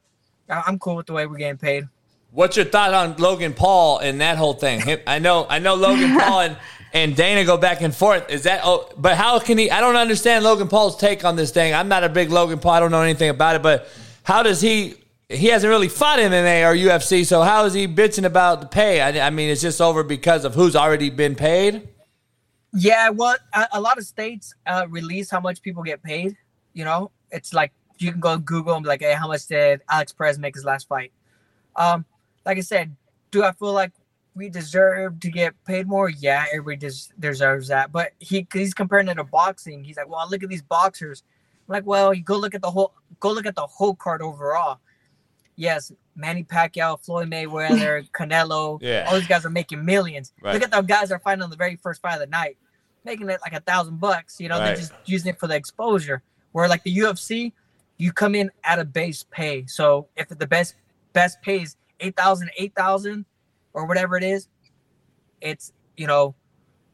I- 0.48 0.62
I'm 0.66 0.78
cool 0.78 0.94
with 0.94 1.06
the 1.06 1.14
way 1.14 1.26
we're 1.26 1.38
getting 1.38 1.56
paid. 1.58 1.88
What's 2.30 2.56
your 2.58 2.66
thought 2.66 2.92
on 2.92 3.16
Logan 3.16 3.54
Paul 3.54 3.98
and 4.00 4.20
that 4.20 4.36
whole 4.36 4.52
thing? 4.52 4.80
Him- 4.82 5.00
I 5.06 5.18
know, 5.18 5.46
I 5.48 5.58
know 5.58 5.74
Logan 5.74 6.16
Paul 6.18 6.40
and, 6.40 6.56
and 6.92 7.16
Dana 7.16 7.44
go 7.46 7.56
back 7.56 7.80
and 7.80 7.94
forth. 7.94 8.28
Is 8.28 8.42
that? 8.42 8.60
Oh, 8.62 8.90
but 8.98 9.16
how 9.16 9.38
can 9.38 9.56
he? 9.56 9.70
I 9.70 9.80
don't 9.80 9.96
understand 9.96 10.44
Logan 10.44 10.68
Paul's 10.68 10.96
take 10.98 11.24
on 11.24 11.36
this 11.36 11.50
thing. 11.50 11.72
I'm 11.74 11.88
not 11.88 12.04
a 12.04 12.08
big 12.10 12.30
Logan 12.30 12.58
Paul. 12.58 12.72
I 12.72 12.80
don't 12.80 12.90
know 12.90 13.00
anything 13.02 13.30
about 13.30 13.56
it. 13.56 13.62
But 13.62 13.88
how 14.24 14.42
does 14.42 14.60
he? 14.60 14.94
He 15.30 15.48
hasn't 15.48 15.70
really 15.70 15.88
fought 15.88 16.18
MMA 16.18 16.64
or 16.66 16.74
UFC. 16.74 17.24
So 17.26 17.42
how 17.42 17.64
is 17.66 17.74
he 17.74 17.86
bitching 17.86 18.24
about 18.24 18.60
the 18.62 18.66
pay? 18.66 19.00
I, 19.02 19.26
I 19.26 19.30
mean, 19.30 19.50
it's 19.50 19.60
just 19.60 19.80
over 19.80 20.02
because 20.02 20.44
of 20.46 20.54
who's 20.54 20.74
already 20.76 21.10
been 21.10 21.34
paid. 21.34 21.88
Yeah, 22.78 23.10
well, 23.10 23.36
a, 23.54 23.66
a 23.72 23.80
lot 23.80 23.98
of 23.98 24.04
states 24.04 24.54
uh, 24.66 24.86
release 24.88 25.30
how 25.30 25.40
much 25.40 25.62
people 25.62 25.82
get 25.82 26.02
paid. 26.02 26.36
You 26.74 26.84
know, 26.84 27.10
it's 27.30 27.52
like 27.52 27.72
you 27.98 28.12
can 28.12 28.20
go 28.20 28.38
Google 28.38 28.74
and 28.74 28.82
be 28.84 28.88
like, 28.88 29.00
hey, 29.02 29.14
how 29.14 29.26
much 29.28 29.46
did 29.46 29.80
Alex 29.90 30.12
Perez 30.12 30.38
make 30.38 30.54
his 30.54 30.64
last 30.64 30.86
fight? 30.88 31.12
Um, 31.76 32.04
like 32.46 32.58
I 32.58 32.60
said, 32.62 32.94
do 33.30 33.42
I 33.44 33.52
feel 33.52 33.72
like 33.72 33.92
we 34.34 34.48
deserve 34.48 35.18
to 35.20 35.30
get 35.30 35.54
paid 35.64 35.88
more? 35.88 36.08
Yeah, 36.08 36.44
everybody 36.52 36.76
des- 36.88 37.12
deserves 37.18 37.68
that. 37.68 37.90
But 37.92 38.12
he 38.20 38.46
he's 38.52 38.74
comparing 38.74 39.08
it 39.08 39.14
to 39.14 39.24
boxing. 39.24 39.82
He's 39.84 39.96
like, 39.96 40.08
well, 40.08 40.28
look 40.30 40.42
at 40.42 40.48
these 40.48 40.62
boxers. 40.62 41.22
I'm 41.68 41.72
like, 41.72 41.86
well, 41.86 42.14
you 42.14 42.22
go 42.22 42.36
look 42.36 42.54
at 42.54 42.62
the 42.62 42.70
whole 42.70 42.94
go 43.20 43.32
look 43.32 43.46
at 43.46 43.56
the 43.56 43.66
whole 43.66 43.94
card 43.94 44.22
overall. 44.22 44.78
Yes, 45.56 45.90
Manny 46.14 46.44
Pacquiao, 46.44 47.00
Floyd 47.04 47.28
Mayweather, 47.28 48.08
Canelo, 48.12 48.78
Yeah. 48.80 49.06
all 49.08 49.16
these 49.18 49.26
guys 49.26 49.44
are 49.44 49.50
making 49.50 49.84
millions. 49.84 50.32
Right. 50.40 50.54
Look 50.54 50.62
at 50.62 50.70
the 50.70 50.80
guys 50.82 51.08
that 51.08 51.16
are 51.16 51.18
fighting 51.18 51.42
on 51.42 51.50
the 51.50 51.56
very 51.56 51.74
first 51.74 52.00
fight 52.00 52.14
of 52.14 52.20
the 52.20 52.26
night, 52.28 52.56
making 53.08 53.28
it 53.30 53.40
like 53.40 53.54
a 53.54 53.60
thousand 53.60 53.98
bucks. 54.00 54.38
You 54.40 54.48
know, 54.48 54.58
Right. 54.58 54.66
they're 54.66 54.76
just 54.76 54.92
using 55.04 55.30
it 55.30 55.40
for 55.40 55.46
the 55.46 55.56
exposure. 55.56 56.22
Where 56.52 56.68
like 56.68 56.82
the 56.82 56.94
UFC, 56.96 57.52
you 57.96 58.12
come 58.12 58.34
in 58.34 58.50
at 58.64 58.78
a 58.78 58.84
base 58.84 59.24
pay. 59.30 59.66
So 59.66 60.08
if 60.16 60.28
the 60.28 60.46
best 60.46 60.74
best 61.12 61.40
pays 61.42 61.76
8,000, 62.00 62.50
8,000 62.56 63.24
or 63.72 63.86
whatever 63.86 64.16
it 64.16 64.22
is, 64.22 64.48
it's, 65.40 65.72
you 65.96 66.06
know, 66.06 66.34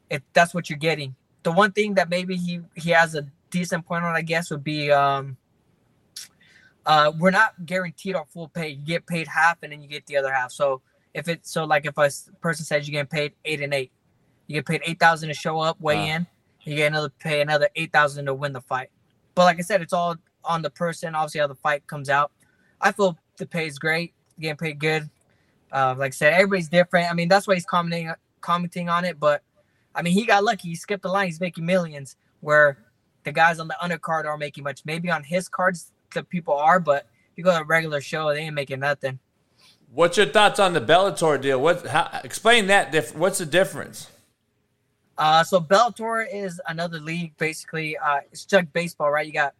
it 0.09 0.23
that's 0.33 0.53
what 0.53 0.69
you're 0.69 0.79
getting. 0.79 1.15
The 1.43 1.51
one 1.51 1.71
thing 1.71 1.93
that 1.95 2.09
maybe 2.09 2.35
he 2.35 2.61
he 2.75 2.89
has 2.91 3.15
a 3.15 3.27
decent 3.51 3.85
point 3.85 4.03
on, 4.03 4.15
I 4.15 4.21
guess, 4.21 4.49
would 4.51 4.63
be 4.63 4.91
um 4.91 5.37
uh 6.85 7.11
we're 7.19 7.31
not 7.31 7.65
guaranteed 7.65 8.15
our 8.15 8.25
full 8.25 8.49
pay. 8.49 8.69
You 8.69 8.83
get 8.85 9.05
paid 9.05 9.27
half 9.27 9.57
and 9.63 9.71
then 9.71 9.81
you 9.81 9.87
get 9.87 10.05
the 10.05 10.17
other 10.17 10.33
half. 10.33 10.51
So 10.51 10.81
if 11.13 11.27
it's 11.27 11.51
so 11.51 11.65
like 11.65 11.85
if 11.85 11.97
a 11.97 12.09
person 12.41 12.65
says 12.65 12.87
you're 12.87 12.93
getting 12.93 13.07
paid 13.07 13.33
eight 13.45 13.61
and 13.61 13.73
eight, 13.73 13.91
you 14.47 14.55
get 14.55 14.65
paid 14.65 14.81
eight 14.85 14.99
thousand 14.99 15.29
to 15.29 15.33
show 15.35 15.59
up, 15.59 15.79
weigh 15.79 15.95
Wow. 15.95 16.15
in, 16.15 16.27
you 16.63 16.75
get 16.75 16.87
another 16.87 17.09
pay 17.19 17.41
another 17.41 17.69
eight 17.75 17.91
thousand 17.91 18.25
to 18.25 18.33
win 18.33 18.53
the 18.53 18.61
fight. 18.61 18.89
But 19.33 19.43
like 19.45 19.57
I 19.59 19.61
said, 19.61 19.81
it's 19.81 19.93
all 19.93 20.15
on 20.43 20.61
the 20.61 20.69
person, 20.69 21.15
obviously 21.15 21.41
how 21.41 21.47
the 21.47 21.55
fight 21.55 21.85
comes 21.87 22.09
out. 22.09 22.31
I 22.79 22.91
feel 22.91 23.17
the 23.37 23.45
pay 23.45 23.65
is 23.67 23.79
great, 23.79 24.13
getting 24.39 24.57
paid 24.57 24.79
good. 24.79 25.09
Uh, 25.71 25.95
like 25.97 26.09
I 26.09 26.11
said, 26.11 26.33
everybody's 26.33 26.69
different. 26.69 27.09
I 27.09 27.13
mean, 27.13 27.27
that's 27.27 27.47
why 27.47 27.55
he's 27.55 27.65
commenting 27.65 28.11
commenting 28.41 28.89
on 28.89 29.05
it. 29.05 29.19
But 29.19 29.41
I 29.93 30.01
mean, 30.01 30.13
he 30.13 30.25
got 30.25 30.43
lucky. 30.43 30.69
He 30.69 30.75
skipped 30.75 31.03
the 31.03 31.09
line. 31.09 31.25
He's 31.27 31.39
making 31.41 31.65
millions, 31.65 32.15
where 32.41 32.77
the 33.23 33.31
guys 33.31 33.59
on 33.59 33.67
the 33.67 33.75
undercard 33.81 34.25
aren't 34.25 34.39
making 34.39 34.63
much. 34.63 34.83
Maybe 34.85 35.09
on 35.09 35.23
his 35.23 35.49
cards, 35.49 35.91
the 36.13 36.23
people 36.23 36.53
are, 36.53 36.79
but 36.79 37.07
if 37.31 37.37
you 37.37 37.43
go 37.43 37.51
to 37.51 37.61
a 37.61 37.63
regular 37.65 37.99
show, 37.99 38.31
they 38.33 38.41
ain't 38.41 38.53
making 38.55 38.79
nothing. 38.81 39.19
What's 39.91 40.17
your 40.17 40.27
thoughts 40.27 40.59
on 40.59 40.73
the 40.73 40.81
Bellator 40.81 41.41
deal? 41.41 41.59
What? 41.59 41.85
How, 41.87 42.19
explain 42.23 42.67
that. 42.67 42.91
Diff- 42.91 43.15
what's 43.15 43.39
the 43.39 43.45
difference? 43.45 44.09
Uh, 45.17 45.43
so 45.43 45.61
Bellator 45.61 46.25
is 46.31 46.59
another 46.67 46.99
league, 46.99 47.35
basically. 47.37 47.97
Uh, 47.97 48.19
it's 48.31 48.45
just 48.45 48.71
baseball, 48.73 49.11
right? 49.11 49.25
You 49.25 49.33
got 49.33 49.53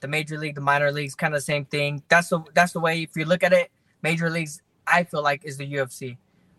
the 0.00 0.08
major 0.08 0.38
league, 0.38 0.54
the 0.54 0.60
minor 0.60 0.92
leagues, 0.92 1.14
kind 1.14 1.34
of 1.34 1.38
the 1.38 1.44
same 1.44 1.64
thing. 1.64 2.02
That's 2.08 2.28
the 2.28 2.40
that's 2.54 2.72
the 2.72 2.80
way. 2.80 3.02
If 3.02 3.16
you 3.16 3.24
look 3.24 3.42
at 3.42 3.52
it, 3.52 3.70
major 4.02 4.30
leagues, 4.30 4.62
I 4.86 5.04
feel 5.04 5.22
like 5.22 5.44
is 5.44 5.56
the 5.56 5.70
UFC. 5.70 6.16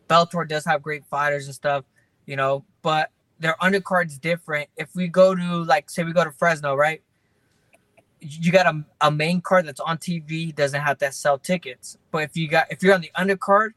Bellator 0.10 0.48
does 0.48 0.66
have 0.66 0.82
great 0.82 1.06
fighters 1.06 1.46
and 1.46 1.54
stuff, 1.54 1.86
you 2.26 2.36
know, 2.36 2.66
but 2.82 3.12
their 3.40 3.56
undercard's 3.62 4.18
different. 4.18 4.70
If 4.76 4.96
we 4.96 5.08
go 5.08 5.36
to 5.36 5.64
like, 5.64 5.90
say, 5.90 6.04
we 6.04 6.12
go 6.12 6.24
to 6.24 6.32
Fresno, 6.32 6.76
right? 6.76 7.02
You 8.20 8.52
got 8.52 8.66
a, 8.66 8.84
a 9.02 9.12
main 9.12 9.40
card 9.40 9.66
that's 9.66 9.80
on 9.80 9.98
TV, 9.98 10.54
doesn't 10.54 10.82
have 10.82 10.98
to 10.98 11.12
sell 11.12 11.38
tickets. 11.38 11.98
But 12.12 12.24
if 12.24 12.36
you 12.36 12.50
got 12.50 12.68
if 12.72 12.84
you're 12.84 12.96
on 12.96 13.02
the 13.02 13.12
undercard, 13.18 13.70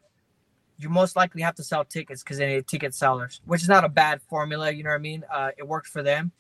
you 0.79 0.89
most 0.89 1.15
likely 1.17 1.43
have 1.43 1.55
to 1.57 1.63
sell 1.63 1.85
tickets 1.85 2.23
because 2.23 2.39
they 2.39 2.47
need 2.49 2.67
ticket 2.67 2.95
sellers, 2.95 3.41
which 3.45 3.63
is 3.63 3.69
not 3.69 3.85
a 3.85 3.89
bad 3.89 4.21
formula. 4.23 4.71
You 4.71 4.83
know 4.83 4.91
what 4.91 4.97
I 4.97 4.99
mean? 4.99 5.25
Uh, 5.33 5.51
it 5.57 5.67
worked 5.67 5.87
for 5.89 6.03
them. 6.03 6.33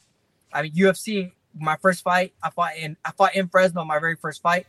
I 0.53 0.63
mean, 0.63 0.73
UFC. 0.73 1.33
My 1.59 1.77
first 1.77 2.03
fight, 2.03 2.33
I 2.43 2.49
fought 2.49 2.77
in 2.79 2.97
I 3.05 3.13
fought 3.13 3.35
in 3.35 3.47
Fresno. 3.47 3.85
My 3.85 3.99
very 3.99 4.17
first 4.17 4.41
fight, 4.41 4.67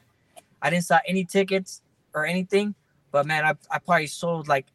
I 0.61 0.69
didn't 0.69 0.83
sell 0.83 0.99
any 1.07 1.23
tickets 1.23 1.81
or 2.13 2.25
anything. 2.25 2.75
But 3.11 3.25
man, 3.25 3.45
I, 3.45 3.53
I 3.71 3.79
probably 3.79 4.07
sold 4.07 4.49
like, 4.49 4.65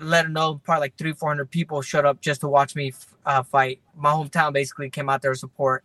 let 0.00 0.24
them 0.24 0.32
know, 0.32 0.60
probably 0.64 0.80
like 0.80 0.96
three 0.98 1.12
four 1.12 1.28
hundred 1.28 1.50
people 1.50 1.80
showed 1.80 2.04
up 2.04 2.20
just 2.20 2.40
to 2.40 2.48
watch 2.48 2.74
me 2.74 2.92
uh, 3.24 3.44
fight. 3.44 3.78
My 3.96 4.10
hometown 4.10 4.52
basically 4.52 4.90
came 4.90 5.08
out 5.08 5.22
there 5.22 5.32
to 5.32 5.38
support. 5.38 5.84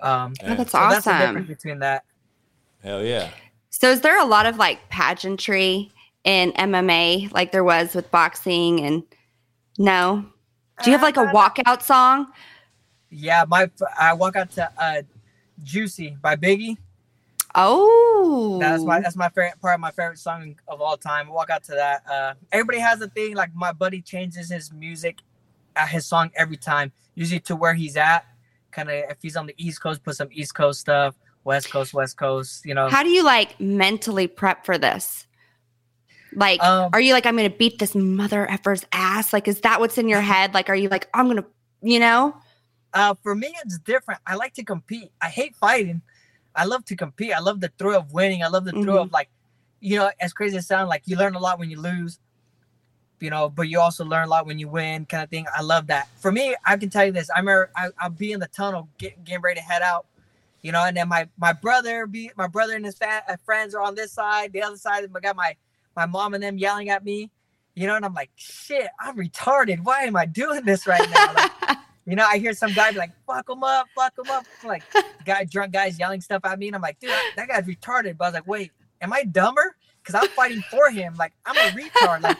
Um, 0.00 0.34
Oh, 0.42 0.54
that's 0.56 0.72
so 0.72 0.78
that's 0.78 1.04
the 1.04 1.12
awesome. 1.12 1.26
difference 1.28 1.48
between 1.48 1.78
that. 1.78 2.04
Hell 2.82 3.04
yeah. 3.04 3.30
So 3.70 3.88
is 3.90 4.00
there 4.00 4.20
a 4.20 4.24
lot 4.24 4.46
of 4.46 4.56
like 4.56 4.80
pageantry 4.88 5.90
in 6.24 6.52
MMA 6.52 7.32
like 7.32 7.52
there 7.52 7.64
was 7.64 7.94
with 7.94 8.10
boxing 8.10 8.80
and 8.80 9.02
no? 9.78 10.24
Do 10.82 10.90
you 10.90 10.96
have 10.96 11.02
like 11.02 11.16
a 11.16 11.22
Uh, 11.22 11.32
walkout 11.32 11.82
song? 11.82 12.26
Yeah, 13.10 13.44
my 13.46 13.70
I 13.98 14.12
walk 14.14 14.34
out 14.34 14.50
to 14.52 14.68
uh, 14.78 15.02
"Juicy" 15.62 16.16
by 16.20 16.34
Biggie. 16.34 16.76
Oh. 17.54 18.58
That's 18.60 18.82
my 18.82 19.00
that's 19.00 19.16
my 19.16 19.28
favorite 19.28 19.60
part 19.60 19.74
of 19.74 19.80
my 19.80 19.92
favorite 19.92 20.18
song 20.18 20.56
of 20.66 20.80
all 20.80 20.96
time. 20.96 21.28
Walk 21.28 21.50
out 21.50 21.62
to 21.64 21.72
that. 21.72 22.02
Uh, 22.10 22.34
everybody 22.50 22.78
has 22.80 23.00
a 23.00 23.08
thing. 23.08 23.36
Like 23.36 23.54
my 23.54 23.72
buddy 23.72 24.00
changes 24.02 24.50
his 24.50 24.72
music, 24.72 25.18
uh, 25.76 25.86
his 25.86 26.06
song 26.06 26.30
every 26.34 26.56
time. 26.56 26.90
Usually 27.14 27.40
to 27.40 27.54
where 27.54 27.74
he's 27.74 27.96
at. 27.96 28.26
Kind 28.72 28.88
of 28.88 28.96
if 29.08 29.18
he's 29.22 29.36
on 29.36 29.46
the 29.46 29.54
East 29.56 29.80
Coast, 29.80 30.02
put 30.02 30.16
some 30.16 30.28
East 30.32 30.54
Coast 30.54 30.80
stuff. 30.80 31.14
West 31.44 31.70
Coast, 31.70 31.94
West 31.94 32.16
Coast. 32.16 32.64
You 32.66 32.74
know. 32.74 32.88
How 32.88 33.04
do 33.04 33.10
you 33.10 33.22
like 33.22 33.60
mentally 33.60 34.26
prep 34.26 34.64
for 34.64 34.76
this? 34.76 35.28
Like, 36.34 36.62
Um, 36.62 36.90
are 36.92 37.00
you 37.00 37.12
like, 37.12 37.26
I'm 37.26 37.36
gonna 37.36 37.50
beat 37.50 37.78
this 37.78 37.94
mother 37.94 38.50
effer's 38.50 38.84
ass? 38.92 39.32
Like, 39.32 39.48
is 39.48 39.60
that 39.62 39.80
what's 39.80 39.98
in 39.98 40.08
your 40.08 40.20
head? 40.20 40.54
Like, 40.54 40.68
are 40.68 40.76
you 40.76 40.88
like, 40.88 41.08
I'm 41.14 41.28
gonna, 41.28 41.44
you 41.82 42.00
know? 42.00 42.36
Uh, 42.92 43.14
for 43.22 43.34
me, 43.34 43.54
it's 43.64 43.78
different. 43.78 44.20
I 44.26 44.36
like 44.36 44.54
to 44.54 44.64
compete. 44.64 45.10
I 45.20 45.28
hate 45.28 45.56
fighting. 45.56 46.02
I 46.54 46.64
love 46.64 46.84
to 46.86 46.96
compete. 46.96 47.32
I 47.32 47.40
love 47.40 47.60
the 47.60 47.70
thrill 47.78 47.98
of 47.98 48.12
winning. 48.12 48.42
I 48.44 48.48
love 48.48 48.64
the 48.64 48.72
thrill 48.72 48.98
of 48.98 49.12
like, 49.12 49.28
you 49.80 49.96
know, 49.96 50.10
as 50.20 50.32
crazy 50.32 50.56
as 50.56 50.64
it 50.64 50.66
sounds, 50.68 50.88
like 50.88 51.02
you 51.06 51.16
learn 51.16 51.34
a 51.34 51.40
lot 51.40 51.58
when 51.58 51.68
you 51.68 51.80
lose, 51.80 52.20
you 53.18 53.30
know, 53.30 53.48
but 53.48 53.68
you 53.68 53.80
also 53.80 54.04
learn 54.04 54.26
a 54.26 54.30
lot 54.30 54.46
when 54.46 54.58
you 54.58 54.68
win, 54.68 55.06
kind 55.06 55.24
of 55.24 55.30
thing. 55.30 55.46
I 55.54 55.62
love 55.62 55.88
that. 55.88 56.08
For 56.20 56.30
me, 56.30 56.54
I 56.64 56.76
can 56.76 56.90
tell 56.90 57.04
you 57.04 57.12
this. 57.12 57.28
I 57.30 57.40
remember 57.40 57.70
I, 57.76 57.88
I'll 57.98 58.10
be 58.10 58.32
in 58.32 58.40
the 58.40 58.46
tunnel, 58.48 58.88
get, 58.98 59.22
getting 59.24 59.42
ready 59.42 59.60
to 59.60 59.66
head 59.66 59.82
out, 59.82 60.06
you 60.62 60.70
know, 60.70 60.84
and 60.84 60.96
then 60.96 61.08
my 61.08 61.28
my 61.36 61.52
brother 61.52 62.06
be 62.06 62.30
my 62.36 62.46
brother 62.46 62.74
and 62.76 62.84
his 62.84 62.96
fa- 62.96 63.24
uh, 63.28 63.36
friends 63.44 63.74
are 63.74 63.82
on 63.82 63.94
this 63.94 64.12
side, 64.12 64.52
the 64.52 64.62
other 64.62 64.76
side. 64.76 65.04
I 65.14 65.20
got 65.20 65.36
my 65.36 65.56
my 65.96 66.06
mom 66.06 66.34
and 66.34 66.42
them 66.42 66.58
yelling 66.58 66.88
at 66.90 67.04
me, 67.04 67.30
you 67.74 67.86
know, 67.86 67.96
and 67.96 68.04
I'm 68.04 68.14
like, 68.14 68.30
shit, 68.36 68.88
I'm 69.00 69.16
retarded. 69.16 69.80
Why 69.82 70.02
am 70.02 70.16
I 70.16 70.26
doing 70.26 70.64
this 70.64 70.86
right 70.86 71.08
now? 71.10 71.32
Like, 71.34 71.78
you 72.06 72.16
know, 72.16 72.26
I 72.26 72.38
hear 72.38 72.52
some 72.52 72.72
guy 72.72 72.92
be 72.92 72.98
like, 72.98 73.12
fuck 73.26 73.48
him 73.48 73.62
up, 73.64 73.86
fuck 73.94 74.12
him 74.18 74.30
up. 74.30 74.44
Like, 74.64 74.82
guy, 75.24 75.44
drunk 75.44 75.72
guys 75.72 75.98
yelling 75.98 76.20
stuff 76.20 76.44
at 76.44 76.58
me. 76.58 76.68
And 76.68 76.76
I'm 76.76 76.82
like, 76.82 76.98
dude, 77.00 77.10
that 77.36 77.48
guy's 77.48 77.64
retarded. 77.64 78.16
But 78.16 78.24
I 78.24 78.28
was 78.28 78.34
like, 78.34 78.46
wait, 78.46 78.72
am 79.00 79.12
I 79.12 79.24
dumber? 79.24 79.76
Because 80.02 80.20
I'm 80.22 80.28
fighting 80.30 80.62
for 80.70 80.90
him. 80.90 81.14
Like, 81.14 81.32
I'm 81.46 81.56
a 81.56 81.78
retard. 81.80 82.22
Like, 82.22 82.36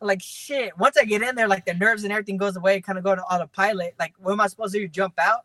like 0.00 0.20
shit. 0.22 0.76
Once 0.78 0.96
I 0.98 1.04
get 1.04 1.22
in 1.22 1.34
there, 1.34 1.48
like 1.48 1.64
the 1.64 1.74
nerves 1.74 2.04
and 2.04 2.12
everything 2.12 2.36
goes 2.36 2.56
away, 2.56 2.80
kind 2.80 2.98
of 2.98 3.04
go 3.04 3.14
to 3.14 3.22
autopilot. 3.22 3.94
Like, 3.98 4.12
what 4.18 4.32
am 4.32 4.40
I 4.40 4.48
supposed 4.48 4.74
to 4.74 4.80
do? 4.80 4.88
Jump 4.88 5.14
out? 5.18 5.44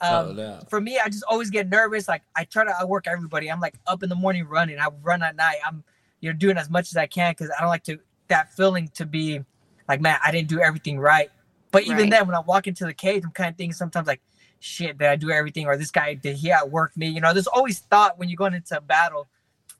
Oh, 0.00 0.28
Um, 0.30 0.36
no. 0.36 0.60
for 0.68 0.80
me, 0.80 1.00
I 1.02 1.08
just 1.08 1.24
always 1.28 1.48
get 1.50 1.68
nervous. 1.68 2.06
Like 2.06 2.22
I 2.36 2.44
try 2.44 2.64
to 2.64 2.74
I 2.78 2.84
work 2.84 3.06
everybody. 3.06 3.50
I'm 3.50 3.60
like 3.60 3.74
up 3.86 4.02
in 4.02 4.08
the 4.10 4.14
morning 4.14 4.46
running. 4.46 4.78
I 4.78 4.88
run 5.02 5.22
at 5.22 5.34
night. 5.36 5.56
I'm 5.66 5.82
you're 6.26 6.34
doing 6.34 6.58
as 6.58 6.68
much 6.68 6.90
as 6.90 6.96
I 6.96 7.06
can 7.06 7.30
because 7.30 7.50
I 7.56 7.60
don't 7.60 7.70
like 7.70 7.84
to 7.84 7.98
that 8.28 8.52
feeling 8.52 8.88
to 8.94 9.06
be 9.06 9.40
like, 9.88 10.00
man, 10.00 10.18
I 10.24 10.32
didn't 10.32 10.48
do 10.48 10.60
everything 10.60 10.98
right. 10.98 11.30
But 11.70 11.84
even 11.84 11.96
Right. 11.98 12.10
then, 12.10 12.26
when 12.26 12.34
I 12.34 12.40
walk 12.40 12.66
into 12.66 12.84
the 12.84 12.92
cage, 12.92 13.22
I'm 13.24 13.30
kind 13.30 13.50
of 13.50 13.56
thinking 13.56 13.72
sometimes 13.72 14.08
like, 14.08 14.20
shit, 14.58 14.98
did 14.98 15.06
I 15.08 15.14
do 15.16 15.30
everything? 15.30 15.66
Or 15.66 15.76
this 15.76 15.92
guy 15.92 16.14
did 16.14 16.36
he 16.36 16.50
outwork 16.50 16.96
me? 16.96 17.06
You 17.06 17.20
know, 17.20 17.32
there's 17.32 17.46
always 17.46 17.78
thought 17.78 18.18
when 18.18 18.28
you're 18.28 18.36
going 18.36 18.54
into 18.54 18.76
a 18.76 18.80
battle, 18.80 19.28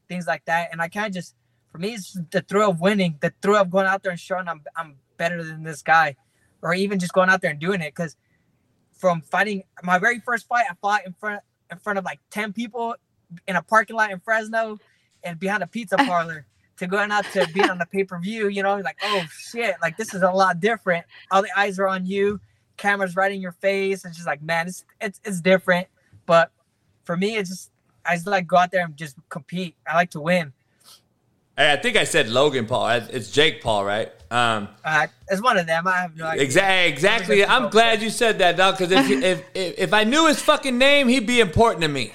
things 0.08 0.26
like 0.26 0.44
that. 0.44 0.68
And 0.70 0.80
I 0.80 0.88
kind 0.88 1.06
of 1.08 1.12
just, 1.14 1.34
for 1.72 1.78
me, 1.78 1.94
it's 1.94 2.16
the 2.30 2.42
thrill 2.42 2.70
of 2.70 2.80
winning, 2.80 3.18
the 3.20 3.32
thrill 3.42 3.60
of 3.60 3.70
going 3.70 3.86
out 3.86 4.02
there 4.04 4.12
and 4.12 4.20
showing 4.20 4.46
I'm 4.46 4.62
I'm 4.76 4.96
better 5.16 5.42
than 5.42 5.64
this 5.64 5.82
guy, 5.82 6.14
or 6.62 6.74
even 6.74 7.00
just 7.00 7.12
going 7.12 7.28
out 7.28 7.42
there 7.42 7.50
and 7.50 7.60
doing 7.60 7.80
it 7.80 7.94
because 7.94 8.16
from 8.92 9.20
fighting 9.20 9.64
my 9.82 9.98
very 9.98 10.20
first 10.20 10.46
fight, 10.46 10.66
I 10.70 10.74
fought 10.80 11.04
in 11.06 11.12
front 11.14 11.42
in 11.70 11.78
front 11.78 11.98
of 11.98 12.04
like 12.04 12.20
ten 12.30 12.52
people 12.52 12.94
in 13.48 13.56
a 13.56 13.62
parking 13.62 13.96
lot 13.96 14.10
in 14.12 14.20
Fresno 14.20 14.78
and 15.24 15.38
behind 15.38 15.62
a 15.62 15.66
pizza 15.66 15.96
parlor. 15.96 16.46
to 16.78 16.86
going 16.86 17.10
out 17.10 17.24
to 17.32 17.46
being 17.54 17.70
on 17.70 17.78
the 17.78 17.86
pay 17.92 18.04
per 18.04 18.18
view, 18.18 18.48
you 18.48 18.62
know, 18.62 18.76
like 18.76 18.98
oh 19.02 19.22
shit, 19.30 19.74
like 19.80 19.96
this 19.96 20.12
is 20.14 20.22
a 20.22 20.30
lot 20.30 20.60
different. 20.60 21.04
All 21.30 21.42
the 21.42 21.50
eyes 21.58 21.78
are 21.78 21.88
on 21.88 22.04
you, 22.06 22.38
cameras 22.76 23.16
right 23.16 23.32
in 23.32 23.40
your 23.40 23.52
face. 23.52 24.04
It's 24.04 24.16
just 24.16 24.26
like 24.26 24.42
man, 24.42 24.68
it's 24.68 24.84
it's 25.00 25.20
it's 25.24 25.40
different. 25.40 25.86
But 26.26 26.50
for 27.04 27.16
me, 27.16 27.36
it's 27.36 27.48
just 27.50 27.70
I 28.04 28.14
just 28.16 28.26
like 28.26 28.46
go 28.46 28.56
out 28.56 28.70
there 28.72 28.84
and 28.84 28.96
just 28.96 29.16
compete. 29.30 29.74
I 29.88 29.94
like 29.94 30.10
to 30.10 30.20
win. 30.20 30.52
Hey, 31.56 31.72
I 31.72 31.76
think 31.76 31.96
I 31.96 32.04
said 32.04 32.28
Logan 32.28 32.66
Paul. 32.66 32.86
It's 32.90 33.30
Jake 33.30 33.62
Paul, 33.62 33.82
right? 33.82 34.12
Um, 34.30 34.68
Uh, 34.84 35.06
it's 35.28 35.40
one 35.40 35.56
of 35.56 35.66
them. 35.66 35.86
I 35.86 36.02
have 36.02 36.14
no 36.14 36.26
idea. 36.26 36.42
exactly. 36.42 36.92
Exactly. 36.92 37.46
I'm 37.46 37.70
glad 37.70 38.02
you 38.02 38.10
said 38.10 38.38
that, 38.40 38.58
dog. 38.58 38.76
Because 38.76 38.92
if, 38.92 39.10
if 39.10 39.42
if 39.54 39.78
if 39.78 39.92
I 39.94 40.04
knew 40.04 40.26
his 40.26 40.38
fucking 40.42 40.76
name, 40.76 41.08
he'd 41.08 41.26
be 41.26 41.40
important 41.40 41.80
to 41.82 41.88
me. 41.88 42.12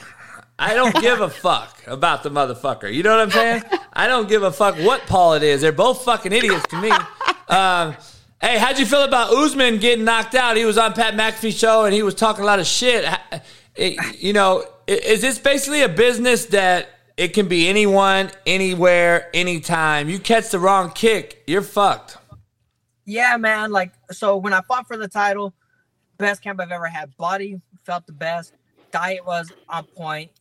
I 0.62 0.74
don't 0.76 0.96
give 1.02 1.20
a 1.22 1.30
fuck 1.30 1.82
about 1.88 2.24
the 2.24 2.30
motherfucker. 2.30 2.94
You 2.94 3.04
know 3.04 3.10
what 3.12 3.20
I'm 3.22 3.32
saying? 3.32 3.64
I 3.94 4.08
don't 4.08 4.30
give 4.30 4.44
a 4.44 4.52
fuck 4.52 4.76
what 4.78 5.02
Paul 5.08 5.34
it 5.34 5.44
is. 5.44 5.62
They're 5.62 5.72
both 5.72 6.04
fucking 6.06 6.32
idiots 6.32 6.66
to 6.70 6.82
me. 6.82 6.92
Um, 7.50 7.96
Hey, 8.44 8.58
how'd 8.58 8.80
you 8.80 8.88
feel 8.88 9.04
about 9.04 9.32
Usman 9.32 9.78
getting 9.78 10.04
knocked 10.04 10.34
out? 10.34 10.58
He 10.58 10.66
was 10.66 10.76
on 10.76 10.94
Pat 10.94 11.14
McAfee 11.14 11.56
show 11.56 11.86
and 11.86 11.94
he 11.94 12.02
was 12.02 12.16
talking 12.16 12.44
a 12.44 12.48
lot 12.48 12.58
of 12.60 12.66
shit. 12.66 13.06
It- 13.76 14.20
you 14.22 14.34
know, 14.34 14.66
is 14.88 15.22
this 15.22 15.38
basically 15.38 15.84
a 15.84 15.88
business 15.90 16.48
that 16.48 16.90
it 17.18 17.30
can 17.36 17.48
be 17.48 17.70
anyone, 17.70 18.32
anywhere, 18.48 19.30
anytime? 19.34 20.10
You 20.10 20.18
catch 20.18 20.50
the 20.50 20.58
wrong 20.58 20.90
kick, 20.90 21.44
you're 21.46 21.62
fucked. 21.62 22.18
Yeah, 23.06 23.38
man. 23.38 23.72
Like, 23.72 23.92
so 24.12 24.38
when 24.38 24.54
I 24.54 24.62
fought 24.62 24.88
for 24.88 24.98
the 24.98 25.08
title, 25.08 25.54
best 26.18 26.42
camp 26.42 26.60
I've 26.60 26.72
ever 26.72 26.88
had. 26.88 27.16
Body 27.18 27.62
felt 27.86 28.08
the 28.08 28.14
best. 28.14 28.54
Diet 28.92 29.24
was 29.26 29.52
on 29.70 29.84
point. 29.86 30.32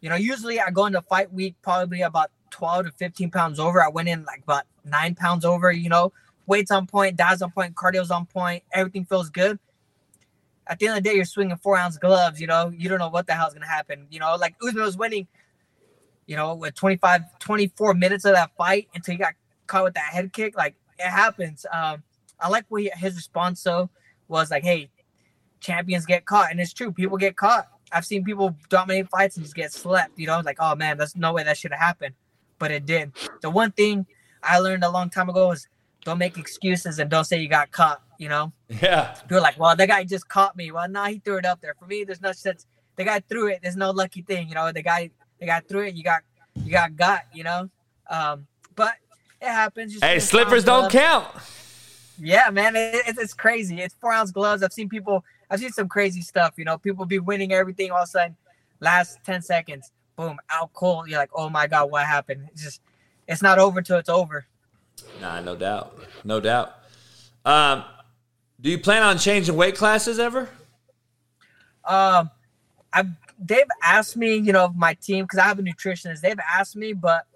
You 0.00 0.08
know, 0.08 0.16
usually 0.16 0.60
I 0.60 0.70
go 0.70 0.86
into 0.86 1.02
fight 1.02 1.32
week 1.32 1.56
probably 1.62 2.02
about 2.02 2.30
12 2.50 2.86
to 2.86 2.92
15 2.92 3.30
pounds 3.30 3.60
over. 3.60 3.82
I 3.82 3.88
went 3.88 4.08
in 4.08 4.24
like 4.24 4.42
about 4.42 4.64
nine 4.84 5.14
pounds 5.14 5.44
over, 5.44 5.70
you 5.70 5.88
know, 5.88 6.12
weight's 6.46 6.70
on 6.70 6.86
point, 6.86 7.16
diet's 7.16 7.42
on 7.42 7.50
point, 7.50 7.74
cardio's 7.74 8.10
on 8.10 8.26
point, 8.26 8.62
everything 8.72 9.04
feels 9.04 9.30
good. 9.30 9.58
At 10.66 10.78
the 10.78 10.86
end 10.86 10.98
of 10.98 11.02
the 11.02 11.10
day, 11.10 11.16
you're 11.16 11.24
swinging 11.24 11.56
four 11.56 11.76
ounce 11.76 11.98
gloves, 11.98 12.40
you 12.40 12.46
know, 12.46 12.72
you 12.76 12.88
don't 12.88 12.98
know 12.98 13.08
what 13.08 13.26
the 13.26 13.34
hell's 13.34 13.52
going 13.52 13.62
to 13.62 13.68
happen. 13.68 14.06
You 14.10 14.20
know, 14.20 14.36
like 14.36 14.54
Usman 14.62 14.84
was 14.84 14.96
winning, 14.96 15.26
you 16.26 16.36
know, 16.36 16.54
with 16.54 16.74
25, 16.74 17.38
24 17.38 17.94
minutes 17.94 18.24
of 18.24 18.34
that 18.34 18.50
fight 18.56 18.88
until 18.94 19.12
he 19.12 19.18
got 19.18 19.34
caught 19.66 19.84
with 19.84 19.94
that 19.94 20.12
head 20.12 20.32
kick. 20.32 20.56
Like, 20.56 20.76
it 20.98 21.08
happens. 21.08 21.66
Um, 21.72 22.02
I 22.38 22.48
like 22.48 22.64
what 22.68 22.82
he, 22.82 22.90
his 22.96 23.16
response 23.16 23.62
though 23.62 23.90
was 24.28 24.50
like, 24.50 24.62
"Hey, 24.62 24.90
champions 25.60 26.06
get 26.06 26.24
caught," 26.24 26.50
and 26.50 26.60
it's 26.60 26.72
true. 26.72 26.92
People 26.92 27.16
get 27.16 27.36
caught. 27.36 27.68
I've 27.92 28.04
seen 28.06 28.24
people 28.24 28.56
dominate 28.68 29.08
fights 29.08 29.36
and 29.36 29.44
just 29.44 29.54
get 29.56 29.72
slept. 29.72 30.18
You 30.18 30.26
know, 30.28 30.40
like, 30.44 30.58
oh 30.60 30.74
man, 30.74 30.96
that's 30.96 31.16
no 31.16 31.32
way 31.32 31.42
that 31.44 31.56
should 31.58 31.72
have 31.72 31.80
happened, 31.80 32.14
but 32.58 32.70
it 32.70 32.86
did. 32.86 33.12
The 33.42 33.50
one 33.50 33.72
thing 33.72 34.06
I 34.42 34.58
learned 34.58 34.84
a 34.84 34.90
long 34.90 35.10
time 35.10 35.28
ago 35.28 35.50
is 35.52 35.66
don't 36.04 36.18
make 36.18 36.38
excuses 36.38 36.98
and 36.98 37.10
don't 37.10 37.24
say 37.24 37.40
you 37.40 37.48
got 37.48 37.70
caught. 37.72 38.02
You 38.18 38.28
know, 38.28 38.52
Yeah. 38.68 39.16
you're 39.30 39.40
like, 39.40 39.58
well, 39.58 39.74
that 39.74 39.86
guy 39.88 40.04
just 40.04 40.28
caught 40.28 40.54
me. 40.56 40.70
Well, 40.70 40.88
nah, 40.88 41.06
he 41.06 41.18
threw 41.20 41.38
it 41.38 41.46
up 41.46 41.60
there. 41.62 41.74
For 41.78 41.86
me, 41.86 42.04
there's 42.04 42.20
no 42.20 42.32
sense. 42.32 42.66
The 42.96 43.04
guy 43.04 43.20
threw 43.20 43.48
it. 43.48 43.60
There's 43.62 43.76
no 43.76 43.90
lucky 43.92 44.20
thing. 44.22 44.48
You 44.48 44.54
know, 44.54 44.70
the 44.72 44.82
guy, 44.82 45.10
the 45.38 45.46
guy 45.46 45.60
threw 45.60 45.86
it. 45.86 45.94
You 45.94 46.02
got, 46.04 46.20
you 46.64 46.70
got 46.70 46.94
got. 46.96 47.22
You 47.32 47.44
know, 47.44 47.70
um, 48.10 48.46
but 48.76 48.92
it 49.40 49.48
happens. 49.48 49.92
Just 49.92 50.04
Hey, 50.04 50.18
slippers 50.20 50.64
don't 50.64 50.90
gloves. 50.90 50.94
count. 50.94 51.28
Yeah, 52.18 52.50
man, 52.50 52.76
it, 52.76 52.94
it- 53.06 53.18
it's 53.18 53.32
crazy. 53.32 53.80
It's 53.80 53.94
four 53.94 54.12
ounce 54.12 54.30
gloves. 54.30 54.62
I've 54.62 54.72
seen 54.74 54.88
people. 54.90 55.24
I've 55.50 55.60
seen 55.60 55.72
some 55.72 55.88
crazy 55.88 56.22
stuff. 56.22 56.54
You 56.56 56.64
know, 56.64 56.78
people 56.78 57.04
be 57.06 57.18
winning 57.18 57.52
everything. 57.52 57.90
All 57.90 57.98
of 57.98 58.04
a 58.04 58.06
sudden, 58.06 58.36
last 58.80 59.18
ten 59.24 59.42
seconds, 59.42 59.90
boom, 60.16 60.38
out 60.50 60.72
cold. 60.72 61.08
You're 61.08 61.18
like, 61.18 61.30
oh 61.34 61.48
my 61.48 61.66
god, 61.66 61.90
what 61.90 62.06
happened? 62.06 62.48
It's 62.52 62.62
just, 62.62 62.80
it's 63.26 63.42
not 63.42 63.58
over 63.58 63.82
till 63.82 63.98
it's 63.98 64.08
over. 64.08 64.46
Nah, 65.20 65.40
no 65.40 65.56
doubt. 65.56 65.98
No 66.24 66.40
doubt. 66.40 66.74
Um, 67.44 67.84
do 68.60 68.70
you 68.70 68.78
plan 68.78 69.02
on 69.02 69.18
changing 69.18 69.56
weight 69.56 69.76
classes 69.76 70.18
ever? 70.18 70.48
Um, 71.84 72.30
I've 72.92 73.08
they've 73.40 73.64
asked 73.82 74.16
me, 74.16 74.36
you 74.36 74.52
know, 74.52 74.68
my 74.76 74.94
team 74.94 75.24
because 75.24 75.38
I 75.38 75.44
have 75.44 75.58
a 75.58 75.62
nutritionist. 75.62 76.20
They've 76.20 76.38
asked 76.38 76.76
me, 76.76 76.92
but 76.92 77.26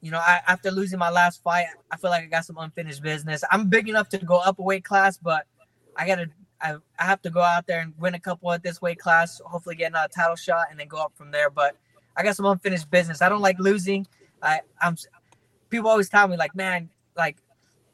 you 0.00 0.10
know, 0.10 0.18
I, 0.18 0.40
after 0.46 0.70
losing 0.70 0.98
my 0.98 1.10
last 1.10 1.42
fight, 1.42 1.66
I 1.90 1.96
feel 1.96 2.10
like 2.10 2.24
I 2.24 2.26
got 2.26 2.44
some 2.44 2.58
unfinished 2.58 3.02
business. 3.02 3.44
I'm 3.50 3.68
big 3.68 3.88
enough 3.88 4.08
to 4.10 4.18
go 4.18 4.36
up 4.36 4.58
a 4.58 4.62
weight 4.62 4.84
class, 4.84 5.16
but 5.16 5.46
I 5.96 6.06
gotta, 6.06 6.30
I, 6.62 6.76
I 6.98 7.04
have 7.04 7.20
to 7.22 7.30
go 7.30 7.40
out 7.40 7.66
there 7.66 7.80
and 7.80 7.92
win 7.98 8.14
a 8.14 8.20
couple 8.20 8.52
at 8.52 8.62
this 8.62 8.80
weight 8.80 8.98
class. 8.98 9.40
Hopefully, 9.44 9.76
get 9.76 9.90
another 9.90 10.12
title 10.14 10.36
shot 10.36 10.66
and 10.70 10.78
then 10.78 10.88
go 10.88 10.98
up 10.98 11.12
from 11.14 11.30
there. 11.30 11.50
But 11.50 11.76
I 12.16 12.22
got 12.22 12.36
some 12.36 12.46
unfinished 12.46 12.90
business. 12.90 13.22
I 13.22 13.28
don't 13.28 13.42
like 13.42 13.58
losing. 13.58 14.06
I, 14.42 14.60
I'm. 14.80 14.96
People 15.70 15.90
always 15.90 16.08
tell 16.08 16.28
me 16.28 16.36
like, 16.36 16.54
man, 16.54 16.88
like 17.16 17.36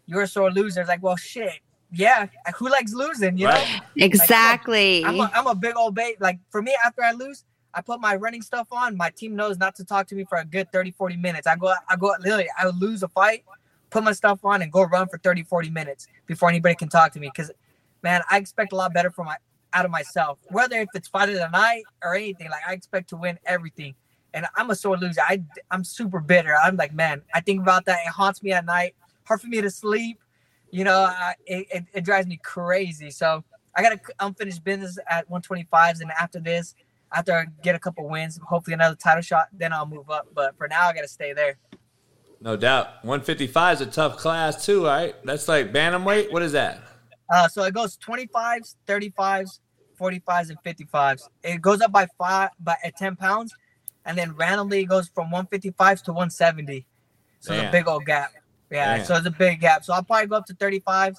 you're 0.07 0.23
a 0.23 0.27
sore 0.27 0.51
loser. 0.51 0.81
It's 0.81 0.89
like, 0.89 1.03
well, 1.03 1.17
shit. 1.17 1.61
Yeah, 1.91 2.27
who 2.57 2.69
likes 2.69 2.93
losing? 2.93 3.39
You 3.39 3.47
know. 3.47 3.53
Right. 3.53 3.81
Exactly. 3.97 5.03
I'm 5.05 5.19
a, 5.21 5.31
I'm 5.35 5.47
a 5.47 5.55
big 5.55 5.75
old 5.75 5.95
bait. 5.95 6.21
Like 6.21 6.39
for 6.51 6.61
me, 6.61 6.77
after 6.85 7.03
I 7.03 7.13
lose, 7.13 7.45
I 7.75 7.81
put 7.81 8.01
my 8.01 8.17
running 8.17 8.43
stuff 8.43 8.69
on. 8.73 8.97
My 8.97 9.11
team 9.11 9.37
knows 9.37 9.59
not 9.59 9.75
to 9.77 9.85
talk 9.85 10.07
to 10.09 10.15
me 10.15 10.25
for 10.25 10.39
a 10.39 10.45
good 10.45 10.71
30, 10.73 10.91
40 10.93 11.17
minutes. 11.17 11.47
I 11.47 11.57
go, 11.57 11.73
I 11.89 11.97
go, 11.97 12.15
literally, 12.21 12.49
I 12.57 12.67
lose 12.69 13.03
a 13.03 13.09
fight, 13.09 13.45
put 13.91 14.03
my 14.03 14.13
stuff 14.13 14.45
on, 14.45 14.63
and 14.63 14.73
go 14.73 14.83
run 14.83 15.09
for 15.09 15.19
30, 15.19 15.45
40 15.45 15.71
minutes 15.71 16.09
before 16.27 16.49
anybody 16.49 16.75
can 16.75 16.89
talk 16.89 17.13
to 17.13 17.21
me. 17.21 17.31
Because, 17.33 17.51
man, 18.03 18.23
I 18.31 18.39
expect 18.39 18.73
a 18.73 18.77
lot 18.77 18.93
better 18.93 19.11
from 19.11 19.27
my 19.27 19.37
out 19.73 19.85
of 19.85 19.91
myself. 19.91 20.39
Whether 20.51 20.81
if 20.81 20.89
it's 20.95 21.09
fight 21.09 21.29
of 21.29 21.35
the 21.35 21.49
night 21.49 21.85
or 22.03 22.15
anything, 22.15 22.51
like 22.51 22.63
I 22.67 22.73
expect 22.73 23.09
to 23.11 23.17
win 23.17 23.39
everything. 23.45 23.95
And 24.35 24.47
I'm 24.57 24.71
a 24.71 24.75
sore 24.75 24.97
loser. 24.97 25.21
I, 25.27 25.43
I'm 25.71 25.85
super 25.85 26.21
bitter. 26.21 26.55
I'm 26.55 26.77
like, 26.77 26.95
man, 26.95 27.23
I 27.35 27.41
think 27.41 27.63
about 27.63 27.87
that. 27.87 28.01
It 28.07 28.11
haunts 28.11 28.43
me 28.43 28.53
at 28.53 28.65
night. 28.65 28.95
Hard 29.25 29.41
for 29.41 29.47
me 29.47 29.61
to 29.61 29.71
sleep. 29.71 30.21
You 30.71 30.85
know, 30.85 31.01
I, 31.01 31.35
it, 31.47 31.85
it, 31.95 32.05
drives 32.05 32.27
me 32.27 32.39
crazy. 32.43 33.11
So 33.11 33.43
I 33.75 33.83
got 33.83 33.93
a 33.93 34.01
unfinished 34.21 34.63
business 34.65 34.99
at 35.09 35.29
125s, 35.31 36.03
and 36.03 36.11
after 36.11 36.41
this, 36.41 36.75
after 37.11 37.33
I 37.33 37.47
get 37.63 37.75
a 37.75 37.79
couple 37.79 38.07
wins, 38.07 38.39
hopefully 38.47 38.75
another 38.75 38.97
title 38.97 39.23
shot, 39.23 39.49
then 39.53 39.73
I'll 39.73 39.87
move 39.87 40.11
up. 40.11 40.29
But 40.35 40.59
for 40.59 40.69
now, 40.69 40.89
I 40.89 40.93
got 40.93 41.03
to 41.03 41.09
stay 41.09 41.33
there. 41.33 41.57
No 42.41 42.57
doubt. 42.57 43.03
155 43.03 43.81
is 43.81 43.87
a 43.87 43.91
tough 43.91 44.19
class 44.19 44.65
too, 44.65 44.85
right? 44.85 45.15
That's 45.25 45.49
like 45.49 45.73
bantamweight. 45.73 46.31
What 46.31 46.43
is 46.43 46.53
that? 46.53 46.83
Uh, 47.31 47.49
so 47.49 47.63
it 47.65 47.75
goes 47.75 47.97
25s, 47.99 48.77
35s, 48.87 49.61
45s, 50.01 50.51
and 50.51 50.59
55s. 50.65 51.29
It 51.43 51.61
goes 51.61 51.81
up 51.81 51.93
by 51.93 52.07
five, 52.19 52.51
by 52.61 52.77
at 52.85 52.97
10 52.97 53.17
pounds, 53.17 53.55
and 54.05 54.17
then 54.17 54.35
randomly 54.35 54.81
it 54.81 54.87
goes 54.87 55.09
from 55.09 55.31
155s 55.31 56.03
to 56.05 56.13
170. 56.13 56.87
So 57.41 57.53
it's 57.53 57.65
a 57.69 57.71
big 57.71 57.87
old 57.87 58.05
gap. 58.05 58.33
Yeah, 58.71 58.99
Damn. 58.99 59.07
so 59.07 59.17
it's 59.17 59.27
a 59.27 59.31
big 59.31 59.61
gap. 59.61 59.85
So 59.85 59.93
I'll 59.95 60.03
probably 60.03 60.27
go 60.27 60.37
up 60.37 60.47
to 60.47 60.55
35s, 60.55 61.17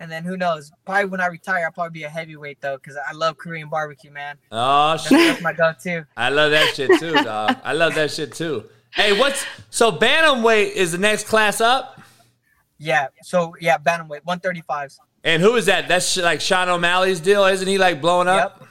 and 0.00 0.10
then 0.10 0.24
who 0.24 0.36
knows? 0.36 0.72
Probably 0.84 1.06
when 1.06 1.20
I 1.20 1.26
retire, 1.26 1.64
I'll 1.64 1.72
probably 1.72 1.92
be 2.00 2.04
a 2.04 2.08
heavyweight 2.08 2.60
though, 2.60 2.76
because 2.76 2.96
I 2.96 3.12
love 3.12 3.36
Korean 3.38 3.68
barbecue, 3.68 4.10
man. 4.10 4.36
Oh 4.50 4.92
That's, 4.92 5.08
shit. 5.08 5.18
that's 5.18 5.42
my 5.42 5.52
go-to. 5.52 6.06
I 6.16 6.30
love 6.30 6.50
that 6.50 6.74
shit 6.74 6.90
too, 6.98 7.12
dog. 7.22 7.56
I 7.62 7.72
love 7.72 7.94
that 7.94 8.10
shit 8.10 8.32
too. 8.34 8.64
Hey, 8.92 9.18
what's 9.18 9.44
so 9.70 9.90
bantamweight 9.92 10.72
is 10.72 10.92
the 10.92 10.98
next 10.98 11.26
class 11.26 11.60
up? 11.60 12.00
Yeah. 12.78 13.08
So 13.22 13.54
yeah, 13.60 13.78
bantamweight, 13.78 14.22
135s. 14.22 14.98
And 15.24 15.42
who 15.42 15.56
is 15.56 15.66
that? 15.66 15.88
That's 15.88 16.16
like 16.18 16.40
Sean 16.40 16.68
O'Malley's 16.68 17.20
deal, 17.20 17.44
isn't 17.46 17.66
he? 17.66 17.78
Like 17.78 18.00
blowing 18.00 18.28
up? 18.28 18.58
Yep. 18.60 18.68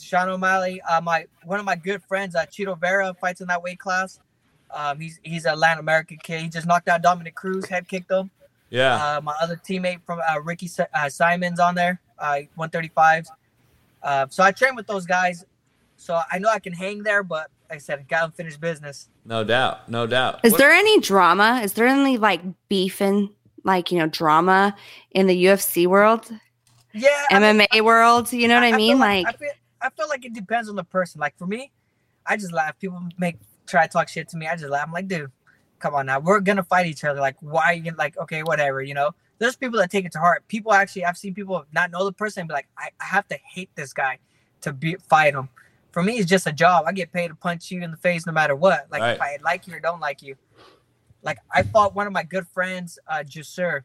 Sean 0.00 0.28
O'Malley, 0.28 0.80
uh, 0.82 1.00
my 1.00 1.26
one 1.44 1.58
of 1.58 1.64
my 1.66 1.74
good 1.76 2.02
friends, 2.02 2.34
uh, 2.36 2.44
Chito 2.46 2.78
Vera, 2.78 3.14
fights 3.20 3.40
in 3.40 3.48
that 3.48 3.62
weight 3.62 3.78
class. 3.78 4.20
Um, 4.70 5.00
he's 5.00 5.18
he's 5.22 5.44
a 5.46 5.56
Latin 5.56 5.80
American 5.80 6.18
kid. 6.22 6.42
He 6.42 6.48
just 6.48 6.66
knocked 6.66 6.88
out 6.88 7.02
Dominick 7.02 7.34
Cruz, 7.34 7.66
head 7.66 7.88
kicked 7.88 8.10
him. 8.10 8.30
Yeah. 8.70 8.94
Uh, 9.16 9.20
my 9.22 9.34
other 9.40 9.56
teammate 9.56 10.02
from 10.04 10.20
uh, 10.20 10.40
Ricky 10.42 10.68
Si- 10.68 10.82
uh, 10.94 11.08
Simons 11.08 11.58
on 11.58 11.74
there, 11.74 12.00
uh, 12.18 12.40
135s. 12.58 13.28
Uh, 14.02 14.26
so 14.28 14.42
I 14.44 14.52
train 14.52 14.76
with 14.76 14.86
those 14.86 15.06
guys. 15.06 15.44
So 15.96 16.20
I 16.30 16.38
know 16.38 16.50
I 16.50 16.58
can 16.58 16.74
hang 16.74 17.02
there, 17.02 17.22
but 17.22 17.48
like 17.70 17.76
I 17.76 17.78
said, 17.78 18.06
got 18.08 18.24
unfinished 18.26 18.60
business. 18.60 19.08
No 19.24 19.42
doubt. 19.42 19.88
No 19.88 20.06
doubt. 20.06 20.40
Is 20.44 20.52
What- 20.52 20.58
there 20.58 20.70
any 20.70 21.00
drama? 21.00 21.60
Is 21.64 21.72
there 21.72 21.86
any 21.86 22.18
like 22.18 22.42
beefing, 22.68 23.30
like 23.68 23.92
you 23.92 23.98
know, 23.98 24.08
drama 24.08 24.74
in 25.12 25.26
the 25.26 25.44
UFC 25.44 25.86
world, 25.86 26.28
Yeah. 26.92 27.08
I 27.30 27.38
mean, 27.38 27.60
MMA 27.60 27.82
world? 27.82 28.32
You 28.32 28.48
know 28.48 28.54
what 28.54 28.64
I, 28.64 28.76
mean? 28.76 28.96
feel 28.96 28.98
Like, 28.98 29.26
I 29.26 29.32
feel, 29.32 29.50
I 29.82 29.90
feel 29.90 30.08
like 30.08 30.24
it 30.24 30.32
depends 30.32 30.68
on 30.68 30.74
the 30.74 30.84
person. 30.84 31.20
Like 31.20 31.36
for 31.38 31.46
me, 31.46 31.70
I 32.26 32.36
just 32.36 32.52
laugh. 32.52 32.78
People 32.78 33.00
make 33.18 33.36
try 33.66 33.86
to 33.86 33.92
talk 33.92 34.08
shit 34.08 34.28
to 34.30 34.36
me. 34.36 34.46
I 34.46 34.56
just 34.56 34.70
laugh. 34.70 34.86
I'm 34.86 34.92
like, 34.92 35.06
dude, 35.06 35.30
come 35.78 35.94
on 35.94 36.06
now. 36.06 36.18
We're 36.18 36.40
gonna 36.40 36.64
fight 36.64 36.86
each 36.86 37.04
other. 37.04 37.20
Like, 37.20 37.36
why 37.40 37.66
are 37.66 37.74
you 37.74 37.94
like? 37.96 38.18
Okay, 38.18 38.42
whatever. 38.42 38.82
You 38.82 38.94
know. 38.94 39.12
There's 39.38 39.54
people 39.54 39.78
that 39.78 39.88
take 39.88 40.04
it 40.04 40.10
to 40.12 40.18
heart. 40.18 40.42
People 40.48 40.72
actually, 40.72 41.04
I've 41.04 41.16
seen 41.16 41.32
people 41.32 41.64
not 41.72 41.92
know 41.92 42.04
the 42.04 42.12
person 42.12 42.40
and 42.40 42.48
be 42.48 42.54
like, 42.54 42.66
I, 42.76 42.88
I 43.00 43.04
have 43.04 43.28
to 43.28 43.38
hate 43.44 43.70
this 43.76 43.92
guy 43.92 44.18
to 44.62 44.72
be 44.72 44.96
fight 45.08 45.34
him. 45.34 45.48
For 45.92 46.02
me, 46.02 46.18
it's 46.18 46.28
just 46.28 46.46
a 46.48 46.52
job. 46.52 46.84
I 46.88 46.92
get 46.92 47.12
paid 47.12 47.28
to 47.28 47.34
punch 47.36 47.70
you 47.70 47.82
in 47.82 47.92
the 47.92 47.96
face 47.96 48.26
no 48.26 48.32
matter 48.32 48.56
what. 48.56 48.86
Like 48.90 49.14
if 49.14 49.20
I 49.20 49.38
like 49.42 49.66
you 49.66 49.74
or 49.74 49.80
don't 49.80 50.00
like 50.00 50.22
you. 50.22 50.34
Like 51.22 51.38
I 51.52 51.62
fought 51.62 51.94
one 51.94 52.06
of 52.06 52.12
my 52.12 52.22
good 52.22 52.46
friends, 52.48 52.98
uh, 53.06 53.22
Jussier. 53.26 53.82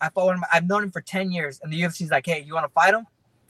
I 0.00 0.08
fought 0.08 0.26
one 0.26 0.34
of 0.36 0.40
my, 0.40 0.46
I've 0.52 0.66
known 0.66 0.84
him 0.84 0.90
for 0.90 1.02
10 1.02 1.30
years, 1.30 1.60
and 1.62 1.72
the 1.72 1.82
UFC's 1.82 2.10
like, 2.10 2.24
hey, 2.26 2.42
you 2.46 2.54
want 2.54 2.64
to 2.64 2.72
fight 2.72 2.94
him? 2.94 3.06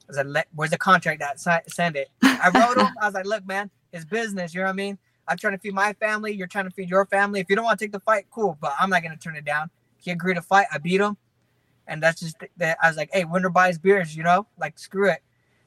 I 0.08 0.14
said, 0.14 0.26
"Let- 0.26 0.48
where's 0.54 0.70
the 0.70 0.78
contract 0.78 1.22
si- 1.38 1.50
send 1.68 1.94
it? 1.94 2.08
I 2.22 2.50
wrote 2.52 2.76
him. 2.76 2.92
I 3.00 3.06
was 3.06 3.14
like, 3.14 3.26
look, 3.26 3.46
man, 3.46 3.70
it's 3.92 4.04
business. 4.04 4.52
You 4.52 4.60
know 4.60 4.66
what 4.66 4.72
I 4.72 4.74
mean? 4.74 4.98
I'm 5.28 5.36
trying 5.38 5.52
to 5.52 5.58
feed 5.60 5.74
my 5.74 5.92
family. 5.94 6.32
You're 6.32 6.48
trying 6.48 6.64
to 6.64 6.72
feed 6.72 6.90
your 6.90 7.06
family. 7.06 7.38
If 7.38 7.48
you 7.48 7.54
don't 7.54 7.64
want 7.64 7.78
to 7.78 7.84
take 7.84 7.92
the 7.92 8.00
fight, 8.00 8.26
cool. 8.32 8.58
But 8.60 8.74
I'm 8.80 8.90
not 8.90 9.04
gonna 9.04 9.16
turn 9.16 9.36
it 9.36 9.44
down. 9.44 9.70
He 9.98 10.10
agreed 10.10 10.34
to 10.34 10.42
fight. 10.42 10.66
I 10.72 10.78
beat 10.78 11.00
him, 11.00 11.16
and 11.86 12.02
that's 12.02 12.20
just 12.20 12.36
that. 12.56 12.78
I 12.82 12.88
was 12.88 12.96
like, 12.96 13.10
hey, 13.12 13.24
winner 13.24 13.50
buys 13.50 13.78
beers. 13.78 14.16
You 14.16 14.24
know, 14.24 14.48
like 14.58 14.76
screw 14.76 15.08
it. 15.08 15.22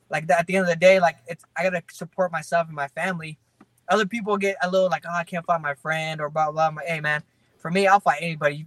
Like 0.09 0.29
at 0.29 0.47
the 0.47 0.57
end 0.57 0.63
of 0.63 0.69
the 0.69 0.75
day, 0.75 0.99
like 0.99 1.15
it's 1.27 1.45
I 1.55 1.63
gotta 1.63 1.81
support 1.91 2.29
myself 2.33 2.67
and 2.67 2.75
my 2.75 2.89
family. 2.89 3.37
Other 3.89 4.05
people 4.05 4.37
get 4.37 4.55
a 4.63 4.69
little 4.69 4.89
like, 4.89 5.03
oh, 5.07 5.13
I 5.13 5.23
can't 5.23 5.45
find 5.45 5.61
my 5.61 5.75
friend 5.75 6.21
or 6.21 6.29
blah 6.29 6.51
blah. 6.51 6.67
I'm 6.67 6.75
like, 6.75 6.85
hey, 6.85 6.99
man, 6.99 7.23
for 7.59 7.71
me, 7.71 7.87
I'll 7.87 7.99
fight 7.99 8.19
anybody. 8.21 8.65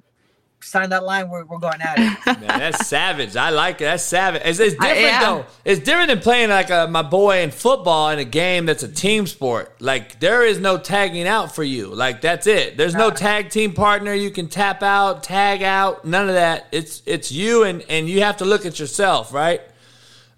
sign 0.60 0.90
that 0.90 1.04
line, 1.04 1.28
we're, 1.28 1.44
we're 1.44 1.58
going 1.58 1.80
at 1.80 1.98
it. 1.98 2.26
Man, 2.40 2.58
that's 2.58 2.86
savage. 2.86 3.36
I 3.36 3.50
like 3.50 3.76
it. 3.80 3.84
That's 3.84 4.02
savage. 4.02 4.42
It's, 4.44 4.58
it's 4.58 4.74
different 4.74 5.00
yeah. 5.00 5.20
though. 5.20 5.46
It's 5.64 5.80
different 5.80 6.08
than 6.08 6.20
playing 6.20 6.48
like 6.50 6.70
a, 6.70 6.86
my 6.88 7.02
boy 7.02 7.42
in 7.42 7.50
football 7.50 8.10
in 8.10 8.18
a 8.18 8.24
game 8.24 8.66
that's 8.66 8.82
a 8.82 8.88
team 8.90 9.26
sport. 9.26 9.76
Like 9.80 10.18
there 10.20 10.44
is 10.44 10.58
no 10.58 10.78
tagging 10.78 11.26
out 11.28 11.54
for 11.54 11.62
you. 11.62 11.94
Like 11.94 12.20
that's 12.20 12.46
it. 12.46 12.76
There's 12.76 12.94
no 12.94 13.10
tag 13.10 13.50
team 13.50 13.74
partner 13.74 14.12
you 14.14 14.30
can 14.30 14.48
tap 14.48 14.82
out, 14.82 15.22
tag 15.22 15.62
out. 15.62 16.04
None 16.04 16.28
of 16.28 16.34
that. 16.34 16.66
It's 16.72 17.02
it's 17.06 17.30
you 17.30 17.64
and 17.64 17.84
and 17.88 18.08
you 18.08 18.22
have 18.22 18.38
to 18.38 18.44
look 18.44 18.64
at 18.66 18.78
yourself, 18.80 19.32
right? 19.32 19.60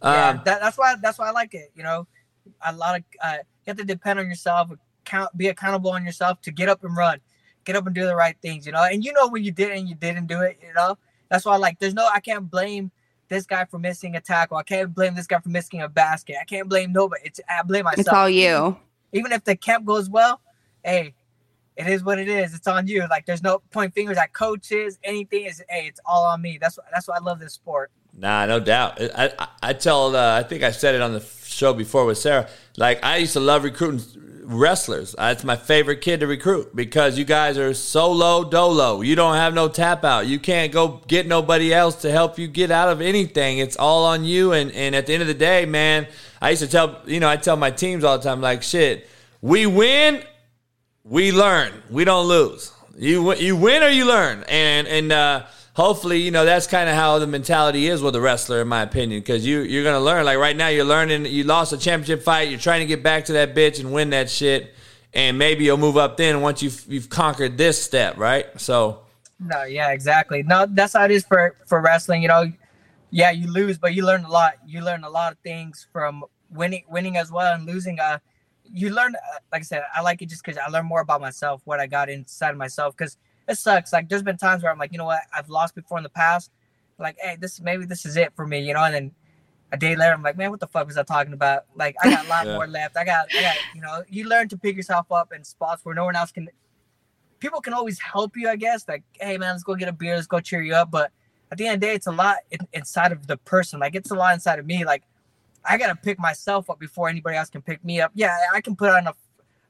yeah, 0.02 0.30
Um, 0.30 0.40
that, 0.44 0.60
that's 0.60 0.76
why 0.76 0.96
that's 1.00 1.18
why 1.18 1.28
I 1.28 1.30
like 1.30 1.54
it. 1.54 1.70
You 1.74 1.84
know, 1.84 2.06
a 2.66 2.72
lot 2.74 2.96
of 2.98 3.04
uh, 3.22 3.38
you 3.38 3.42
have 3.68 3.76
to 3.76 3.84
depend 3.84 4.18
on 4.18 4.26
yourself, 4.26 4.70
count, 5.04 5.36
be 5.36 5.48
accountable 5.48 5.90
on 5.90 6.04
yourself 6.04 6.40
to 6.42 6.50
get 6.50 6.68
up 6.68 6.84
and 6.84 6.96
run, 6.96 7.20
get 7.64 7.76
up 7.76 7.86
and 7.86 7.94
do 7.94 8.04
the 8.04 8.16
right 8.16 8.36
things. 8.42 8.66
You 8.66 8.72
know, 8.72 8.82
and 8.82 9.04
you 9.04 9.12
know 9.12 9.28
when 9.28 9.44
you 9.44 9.52
did 9.52 9.70
and 9.70 9.88
you 9.88 9.94
didn't 9.94 10.26
do 10.26 10.40
it. 10.40 10.58
You 10.66 10.74
know, 10.74 10.98
that's 11.28 11.44
why 11.44 11.56
like 11.56 11.78
there's 11.78 11.94
no 11.94 12.08
I 12.12 12.20
can't 12.20 12.50
blame 12.50 12.90
this 13.28 13.46
guy 13.46 13.64
for 13.66 13.78
missing 13.78 14.16
a 14.16 14.20
tackle. 14.20 14.56
I 14.56 14.62
can't 14.62 14.94
blame 14.94 15.14
this 15.14 15.26
guy 15.26 15.38
for 15.38 15.50
missing 15.50 15.82
a 15.82 15.88
basket. 15.88 16.36
I 16.40 16.44
can't 16.44 16.68
blame 16.68 16.92
nobody. 16.92 17.22
It's 17.24 17.40
I 17.48 17.62
blame 17.62 17.84
myself. 17.84 18.00
It's 18.00 18.08
all 18.08 18.28
you. 18.28 18.76
Even 19.12 19.32
if 19.32 19.44
the 19.44 19.56
camp 19.56 19.84
goes 19.84 20.10
well, 20.10 20.40
hey. 20.84 21.14
It 21.76 21.86
is 21.86 22.02
what 22.02 22.18
it 22.18 22.28
is. 22.28 22.54
It's 22.54 22.66
on 22.66 22.88
you. 22.88 23.06
Like 23.08 23.24
there's 23.24 23.40
no 23.40 23.60
point 23.70 23.94
fingers 23.94 24.18
at 24.18 24.32
coaches, 24.32 24.98
anything. 25.04 25.44
Is 25.44 25.62
hey, 25.68 25.86
it's 25.86 26.00
all 26.04 26.24
on 26.24 26.42
me. 26.42 26.58
That's 26.60 26.76
that's 26.92 27.06
why 27.06 27.14
I 27.18 27.20
love 27.20 27.38
this 27.38 27.52
sport. 27.52 27.92
Nah, 28.18 28.46
no 28.46 28.58
doubt. 28.60 29.00
I 29.00 29.32
I, 29.38 29.48
I 29.62 29.72
tell. 29.72 30.16
Uh, 30.16 30.38
I 30.38 30.42
think 30.42 30.62
I 30.62 30.72
said 30.72 30.94
it 30.94 31.00
on 31.00 31.12
the 31.12 31.24
show 31.44 31.72
before 31.72 32.04
with 32.04 32.18
Sara. 32.18 32.48
Like 32.76 33.02
I 33.04 33.18
used 33.18 33.34
to 33.34 33.40
love 33.40 33.64
recruiting 33.64 34.00
wrestlers. 34.44 35.14
That's 35.16 35.44
my 35.44 35.56
favorite 35.56 36.00
kid 36.00 36.20
to 36.20 36.26
recruit 36.26 36.74
because 36.74 37.18
you 37.18 37.24
guys 37.24 37.58
are 37.58 37.74
solo 37.74 38.48
dolo. 38.48 39.02
You 39.02 39.14
don't 39.14 39.36
have 39.36 39.54
no 39.54 39.68
tap 39.68 40.04
out. 40.04 40.26
You 40.26 40.38
can't 40.38 40.72
go 40.72 41.02
get 41.06 41.26
nobody 41.26 41.72
else 41.72 41.96
to 42.02 42.10
help 42.10 42.38
you 42.38 42.48
get 42.48 42.70
out 42.70 42.88
of 42.88 43.00
anything. 43.00 43.58
It's 43.58 43.76
all 43.76 44.04
on 44.06 44.24
you. 44.24 44.52
And 44.52 44.72
and 44.72 44.96
at 44.96 45.06
the 45.06 45.12
end 45.12 45.22
of 45.22 45.28
the 45.28 45.34
day, 45.34 45.64
man, 45.66 46.08
I 46.40 46.50
used 46.50 46.62
to 46.62 46.68
tell 46.68 47.00
you 47.06 47.20
know 47.20 47.28
I 47.28 47.36
tell 47.36 47.56
my 47.56 47.70
teams 47.70 48.04
all 48.04 48.18
the 48.18 48.24
time 48.24 48.40
like 48.40 48.62
shit. 48.62 49.08
We 49.40 49.66
win, 49.66 50.24
we 51.04 51.30
learn. 51.30 51.72
We 51.88 52.04
don't 52.04 52.26
lose. 52.26 52.72
You 52.96 53.34
you 53.34 53.54
win 53.56 53.82
or 53.84 53.90
you 53.90 54.06
learn. 54.06 54.44
And 54.48 54.88
and 54.88 55.12
uh, 55.12 55.46
hopefully 55.78 56.20
you 56.20 56.32
know 56.32 56.44
that's 56.44 56.66
kind 56.66 56.88
of 56.88 56.96
how 56.96 57.20
the 57.20 57.26
mentality 57.26 57.86
is 57.86 58.02
with 58.02 58.14
a 58.16 58.20
wrestler, 58.20 58.60
in 58.60 58.68
my 58.68 58.82
opinion, 58.82 59.20
because 59.20 59.46
you 59.46 59.60
you're 59.60 59.84
gonna 59.84 60.00
learn. 60.00 60.24
Like 60.26 60.36
right 60.38 60.56
now, 60.56 60.68
you're 60.68 60.84
learning. 60.84 61.24
You 61.26 61.44
lost 61.44 61.72
a 61.72 61.78
championship 61.78 62.22
fight. 62.22 62.50
You're 62.50 62.58
trying 62.58 62.80
to 62.80 62.86
get 62.86 63.02
back 63.02 63.24
to 63.26 63.32
that 63.34 63.54
bitch 63.54 63.80
and 63.80 63.92
win 63.92 64.10
that 64.10 64.28
shit. 64.28 64.74
And 65.14 65.38
maybe 65.38 65.64
you'll 65.64 65.78
move 65.78 65.96
up 65.96 66.16
then 66.18 66.42
once 66.42 66.62
you've 66.62 66.84
you've 66.88 67.08
conquered 67.08 67.56
this 67.56 67.80
step, 67.80 68.18
right? 68.18 68.46
So 68.60 69.02
No, 69.38 69.62
yeah, 69.62 69.92
exactly. 69.92 70.42
No, 70.42 70.66
that's 70.68 70.92
how 70.92 71.04
it 71.04 71.12
is 71.12 71.24
for 71.24 71.56
for 71.66 71.80
wrestling. 71.80 72.22
You 72.22 72.28
know, 72.28 72.52
yeah, 73.10 73.30
you 73.30 73.50
lose, 73.50 73.78
but 73.78 73.94
you 73.94 74.04
learn 74.04 74.24
a 74.24 74.30
lot. 74.30 74.54
You 74.66 74.82
learn 74.82 75.04
a 75.04 75.10
lot 75.10 75.32
of 75.32 75.38
things 75.38 75.86
from 75.92 76.24
winning, 76.50 76.84
winning 76.88 77.16
as 77.16 77.30
well, 77.30 77.54
and 77.54 77.64
losing. 77.64 78.00
Uh, 78.00 78.18
you 78.70 78.90
learn, 78.90 79.14
uh, 79.14 79.38
like 79.52 79.60
I 79.60 79.64
said, 79.64 79.82
I 79.94 80.02
like 80.02 80.20
it 80.20 80.28
just 80.28 80.44
because 80.44 80.58
I 80.58 80.68
learn 80.68 80.84
more 80.84 81.00
about 81.00 81.22
myself, 81.22 81.62
what 81.64 81.80
I 81.80 81.86
got 81.86 82.10
inside 82.10 82.50
of 82.50 82.58
myself. 82.58 82.94
Because 82.96 83.16
it 83.48 83.56
sucks. 83.58 83.92
Like, 83.92 84.08
there's 84.08 84.22
been 84.22 84.36
times 84.36 84.62
where 84.62 84.70
I'm 84.70 84.78
like, 84.78 84.92
you 84.92 84.98
know 84.98 85.04
what, 85.06 85.22
I've 85.34 85.48
lost 85.48 85.74
before 85.74 85.98
in 85.98 86.04
the 86.04 86.10
past. 86.10 86.50
Like, 86.98 87.16
hey, 87.20 87.36
this 87.40 87.60
maybe 87.60 87.84
this 87.84 88.04
is 88.04 88.16
it 88.16 88.32
for 88.34 88.46
me, 88.46 88.60
you 88.60 88.74
know. 88.74 88.82
And 88.84 88.94
then 88.94 89.12
a 89.72 89.76
day 89.76 89.96
later, 89.96 90.12
I'm 90.12 90.22
like, 90.22 90.36
man, 90.36 90.50
what 90.50 90.60
the 90.60 90.66
fuck 90.66 90.86
was 90.86 90.96
I 90.96 91.02
talking 91.02 91.32
about? 91.32 91.64
Like, 91.74 91.96
I 92.02 92.10
got 92.10 92.26
a 92.26 92.28
lot 92.28 92.46
Yeah. 92.46 92.54
more 92.54 92.66
left. 92.66 92.96
I 92.96 93.04
got, 93.04 93.26
I 93.36 93.42
got, 93.42 93.56
you 93.74 93.80
know, 93.80 94.02
you 94.08 94.28
learn 94.28 94.48
to 94.48 94.56
pick 94.56 94.76
yourself 94.76 95.10
up 95.12 95.32
in 95.32 95.44
spots 95.44 95.84
where 95.84 95.94
no 95.94 96.04
one 96.04 96.16
else 96.16 96.32
can 96.32 96.48
people 97.40 97.60
can 97.60 97.72
always 97.72 98.00
help 98.00 98.36
you, 98.36 98.48
I 98.48 98.56
guess. 98.56 98.86
Like, 98.88 99.02
hey 99.20 99.38
man, 99.38 99.52
let's 99.52 99.62
go 99.62 99.74
get 99.74 99.88
a 99.88 99.92
beer, 99.92 100.14
let's 100.16 100.26
go 100.26 100.40
cheer 100.40 100.62
you 100.62 100.74
up. 100.74 100.90
But 100.90 101.12
at 101.50 101.58
the 101.58 101.66
end 101.66 101.74
of 101.76 101.80
the 101.80 101.86
day, 101.86 101.94
it's 101.94 102.06
a 102.06 102.12
lot 102.12 102.38
in, 102.50 102.60
inside 102.72 103.12
of 103.12 103.26
the 103.26 103.36
person. 103.38 103.80
Like, 103.80 103.94
it's 103.94 104.10
a 104.10 104.14
lot 104.14 104.34
inside 104.34 104.58
of 104.58 104.66
me. 104.66 104.84
Like, 104.84 105.04
I 105.64 105.78
gotta 105.78 105.94
pick 105.94 106.18
myself 106.18 106.70
up 106.70 106.78
before 106.78 107.08
anybody 107.08 107.36
else 107.36 107.50
can 107.50 107.62
pick 107.62 107.84
me 107.84 108.00
up. 108.00 108.10
Yeah, 108.14 108.36
I 108.52 108.60
can 108.60 108.76
put 108.76 108.90
on 108.90 109.06
a, 109.06 109.14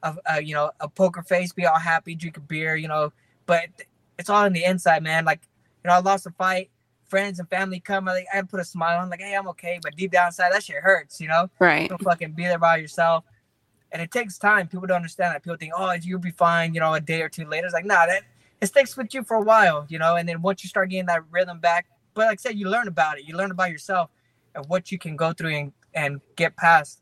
a, 0.03 0.17
a 0.27 0.43
you 0.43 0.55
know, 0.55 0.71
a 0.81 0.89
poker 0.89 1.23
face, 1.23 1.53
be 1.53 1.67
all 1.67 1.79
happy, 1.79 2.15
drink 2.15 2.37
a 2.37 2.41
beer, 2.41 2.77
you 2.77 2.89
know. 2.89 3.13
But 3.49 3.71
it's 4.19 4.31
all 4.31 4.45
in 4.45 4.53
the 4.53 4.63
inside, 4.63 5.03
man. 5.03 5.25
Like, 5.25 5.41
you 5.83 5.89
know, 5.89 5.97
I 5.97 5.99
lost 5.99 6.27
a 6.27 6.31
fight. 6.31 6.71
Friends 7.09 7.41
and 7.41 7.49
family 7.49 7.81
come. 7.81 8.05
Like, 8.05 8.27
I 8.33 8.43
put 8.43 8.61
a 8.61 8.65
smile 8.65 9.01
on, 9.01 9.11
like, 9.11 9.21
hey, 9.21 9.35
I'm 9.35 9.49
okay. 9.49 9.81
But 9.83 9.97
deep 9.97 10.13
down 10.13 10.27
inside, 10.27 10.53
that 10.53 10.63
shit 10.63 10.77
hurts, 10.77 11.21
you 11.21 11.27
know. 11.27 11.49
Right. 11.59 11.89
Don't 11.89 12.03
fucking 12.03 12.33
be 12.33 12.45
there 12.45 12.59
by 12.59 12.77
yourself. 12.77 13.25
And 13.91 14.01
it 14.03 14.13
takes 14.13 14.39
time. 14.39 14.69
People 14.69 14.87
don't 14.87 14.97
understand 14.97 15.35
that. 15.35 15.43
People 15.43 15.57
think, 15.57 15.73
oh, 15.77 15.91
you'll 16.03 16.21
be 16.21 16.31
fine, 16.31 16.75
you 16.75 16.81
know, 16.81 16.93
a 16.95 17.01
day 17.01 17.23
or 17.23 17.29
two 17.29 17.47
later. 17.47 17.65
It's 17.67 17.75
like, 17.75 17.87
nah, 17.87 18.07
that 18.07 18.23
it 18.61 18.67
sticks 18.67 18.97
with 18.97 19.15
you 19.15 19.23
for 19.23 19.39
a 19.39 19.41
while, 19.41 19.87
you 19.89 19.99
know, 19.99 20.17
and 20.17 20.29
then 20.29 20.43
once 20.43 20.63
you 20.65 20.69
start 20.69 20.91
getting 20.91 21.07
that 21.07 21.23
rhythm 21.31 21.61
back, 21.61 21.87
but 22.15 22.27
like 22.27 22.41
I 22.41 22.43
said, 22.49 22.59
you 22.59 22.69
learn 22.69 22.89
about 22.89 23.19
it. 23.19 23.25
You 23.25 23.37
learn 23.37 23.51
about 23.51 23.71
yourself 23.71 24.11
and 24.55 24.67
what 24.67 24.91
you 24.91 24.99
can 24.99 25.17
go 25.17 25.33
through 25.33 25.55
and, 25.55 25.73
and 25.95 26.21
get 26.37 26.57
past. 26.57 27.01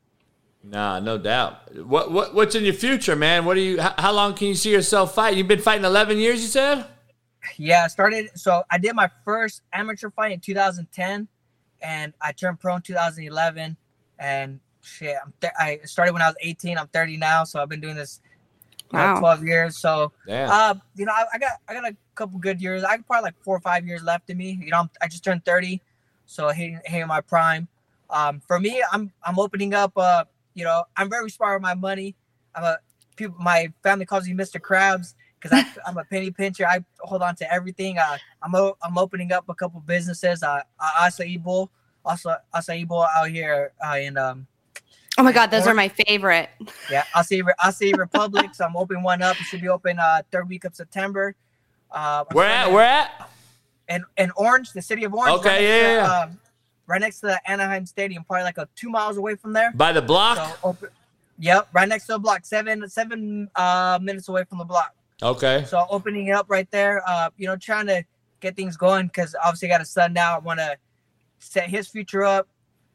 Nah, 0.70 1.00
no 1.00 1.18
doubt. 1.18 1.74
What 1.84 2.12
what 2.12 2.34
what's 2.34 2.54
in 2.54 2.64
your 2.64 2.74
future, 2.74 3.16
man? 3.16 3.44
What 3.44 3.54
do 3.54 3.60
you? 3.60 3.80
How, 3.80 3.94
how 3.98 4.12
long 4.12 4.34
can 4.34 4.48
you 4.48 4.54
see 4.54 4.72
yourself 4.72 5.14
fight? 5.14 5.36
You've 5.36 5.48
been 5.48 5.60
fighting 5.60 5.84
11 5.84 6.18
years, 6.18 6.42
you 6.42 6.48
said. 6.48 6.86
Yeah, 7.56 7.84
I 7.84 7.88
started. 7.88 8.30
So 8.34 8.62
I 8.70 8.78
did 8.78 8.94
my 8.94 9.10
first 9.24 9.62
amateur 9.72 10.10
fight 10.10 10.32
in 10.32 10.40
2010, 10.40 11.28
and 11.80 12.12
I 12.20 12.32
turned 12.32 12.60
pro 12.60 12.76
in 12.76 12.82
2011. 12.82 13.76
And 14.18 14.60
shit, 14.80 15.16
I'm 15.22 15.32
th- 15.40 15.52
I 15.58 15.80
started 15.84 16.12
when 16.12 16.22
I 16.22 16.28
was 16.28 16.36
18. 16.40 16.78
I'm 16.78 16.88
30 16.88 17.16
now, 17.16 17.44
so 17.44 17.60
I've 17.60 17.68
been 17.68 17.80
doing 17.80 17.96
this 17.96 18.20
you 18.92 18.98
know, 18.98 19.16
12 19.18 19.44
years. 19.44 19.76
So 19.76 20.12
Damn. 20.26 20.50
Uh, 20.50 20.74
you 20.94 21.06
know, 21.06 21.12
I, 21.12 21.24
I 21.34 21.38
got 21.38 21.52
I 21.68 21.74
got 21.74 21.84
a 21.84 21.96
couple 22.14 22.38
good 22.38 22.60
years. 22.60 22.84
I 22.84 22.96
got 22.96 23.06
probably 23.06 23.24
like 23.24 23.42
four 23.42 23.56
or 23.56 23.60
five 23.60 23.86
years 23.86 24.02
left 24.02 24.30
in 24.30 24.36
me. 24.36 24.58
You 24.62 24.70
know, 24.70 24.80
I'm, 24.80 24.90
I 25.00 25.08
just 25.08 25.24
turned 25.24 25.44
30, 25.44 25.80
so 26.26 26.48
hitting 26.50 26.80
hitting 26.84 27.06
my 27.08 27.20
prime. 27.20 27.68
Um, 28.10 28.40
for 28.46 28.60
me, 28.60 28.82
I'm 28.92 29.12
I'm 29.22 29.38
opening 29.38 29.74
up. 29.74 29.92
Uh, 29.96 30.24
you 30.56 30.64
know, 30.64 30.82
I'm 30.96 31.08
very 31.08 31.30
smart 31.30 31.54
with 31.56 31.62
my 31.62 31.74
money. 31.74 32.16
I'm 32.54 32.64
a 32.64 32.78
people. 33.14 33.36
My 33.38 33.72
family 33.84 34.06
calls 34.06 34.26
me 34.26 34.32
Mr. 34.34 34.58
Krabs 34.60 35.14
because 35.40 35.62
I'm 35.86 35.96
a 35.98 36.04
penny 36.04 36.30
pincher. 36.32 36.66
I 36.66 36.84
hold 37.00 37.22
on 37.22 37.36
to 37.36 37.52
everything. 37.52 37.98
Uh, 37.98 38.16
I'm 38.42 38.54
o- 38.56 38.76
I'm 38.82 38.98
opening 38.98 39.30
up 39.32 39.48
a 39.48 39.54
couple 39.54 39.78
businesses. 39.80 40.42
Uh, 40.42 40.62
Acai 40.80 41.40
Bowl, 41.40 41.70
also 42.04 42.34
Acai 42.54 42.88
Bowl 42.88 43.06
out 43.16 43.28
here 43.28 43.72
uh, 43.86 43.96
in 43.98 44.16
um 44.18 44.46
Oh 45.18 45.22
my 45.22 45.32
God, 45.32 45.50
those 45.50 45.66
are 45.66 45.72
my 45.74 45.88
favorite. 45.88 46.50
yeah, 46.90 47.04
I'll 47.14 47.22
see. 47.24 47.42
Acai 47.42 47.96
Republic. 47.96 48.54
so 48.54 48.64
I'm 48.64 48.76
opening 48.76 49.02
one 49.02 49.22
up. 49.22 49.36
It 49.40 49.44
should 49.44 49.60
be 49.60 49.68
open 49.68 49.98
uh 49.98 50.22
third 50.32 50.48
week 50.48 50.64
of 50.64 50.74
September. 50.74 51.34
Uh, 51.90 52.24
I'm 52.30 52.34
Where 52.34 52.48
at? 52.48 52.64
to- 52.66 52.70
Where 52.72 52.84
at? 52.84 53.30
And 53.88 54.04
in 54.16 54.32
Orange, 54.36 54.72
the 54.72 54.82
city 54.82 55.04
of 55.04 55.14
Orange. 55.14 55.38
Okay, 55.40 55.48
right 55.48 55.62
yeah, 55.62 55.86
to, 55.88 55.94
yeah. 56.08 56.20
Um, 56.22 56.40
right 56.86 57.00
next 57.00 57.20
to 57.20 57.26
the 57.26 57.50
Anaheim 57.50 57.86
Stadium, 57.86 58.24
probably 58.24 58.44
like 58.44 58.58
a 58.58 58.68
two 58.76 58.90
miles 58.90 59.16
away 59.16 59.36
from 59.36 59.52
there. 59.52 59.72
By 59.72 59.92
the 59.92 60.02
block. 60.02 60.38
So 60.38 60.54
open, 60.62 60.88
yep, 61.38 61.68
right 61.72 61.88
next 61.88 62.06
to 62.06 62.12
the 62.12 62.18
block, 62.18 62.44
seven 62.44 62.88
seven 62.88 63.48
uh 63.54 63.98
minutes 64.02 64.28
away 64.28 64.44
from 64.44 64.58
the 64.58 64.64
block. 64.64 64.94
Okay. 65.22 65.64
So 65.66 65.86
opening 65.90 66.26
it 66.28 66.32
up 66.32 66.46
right 66.48 66.70
there, 66.70 67.02
uh, 67.06 67.30
you 67.36 67.46
know, 67.46 67.56
trying 67.56 67.86
to 67.86 68.04
get 68.40 68.56
things 68.56 68.76
going 68.76 69.06
because 69.06 69.34
obviously 69.44 69.68
I 69.68 69.72
got 69.72 69.80
a 69.80 69.86
son 69.86 70.12
now. 70.12 70.36
I 70.36 70.38
want 70.38 70.60
to 70.60 70.76
set 71.38 71.68
his 71.68 71.88
future 71.88 72.24
up. 72.24 72.48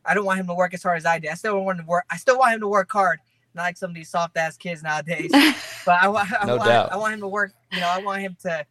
I 0.06 0.14
don't 0.14 0.26
want 0.26 0.40
him 0.40 0.48
to 0.48 0.54
work 0.54 0.74
as 0.74 0.84
hard 0.84 0.98
as 0.98 1.06
I 1.06 1.20
did. 1.20 1.32
I 1.32 1.36
still 1.36 1.64
want 1.64 1.80
him 1.80 1.86
to 1.86 1.90
work. 1.90 2.06
I 2.10 2.18
still 2.18 2.38
want 2.38 2.54
him 2.54 2.62
to 2.62 2.68
work 2.68 2.92
hard, 2.92 3.20
not 3.54 3.64
like 3.64 3.78
some 3.78 3.92
of 3.92 3.96
these 3.96 4.10
soft 4.10 4.38
ass 4.38 4.58
kids 4.58 4.82
nowadays. 4.82 5.32
but 5.86 6.02
I, 6.02 6.08
I 6.08 6.46
No 6.46 6.58
want 6.58 6.70
doubt. 6.70 6.92
I 6.92 6.98
want 6.98 7.14
him 7.14 7.20
to 7.22 7.28
work. 7.28 7.54
You 7.72 7.80
know, 7.80 7.90
I 7.90 8.00
want 8.00 8.22
him 8.22 8.36
to, 8.42 8.66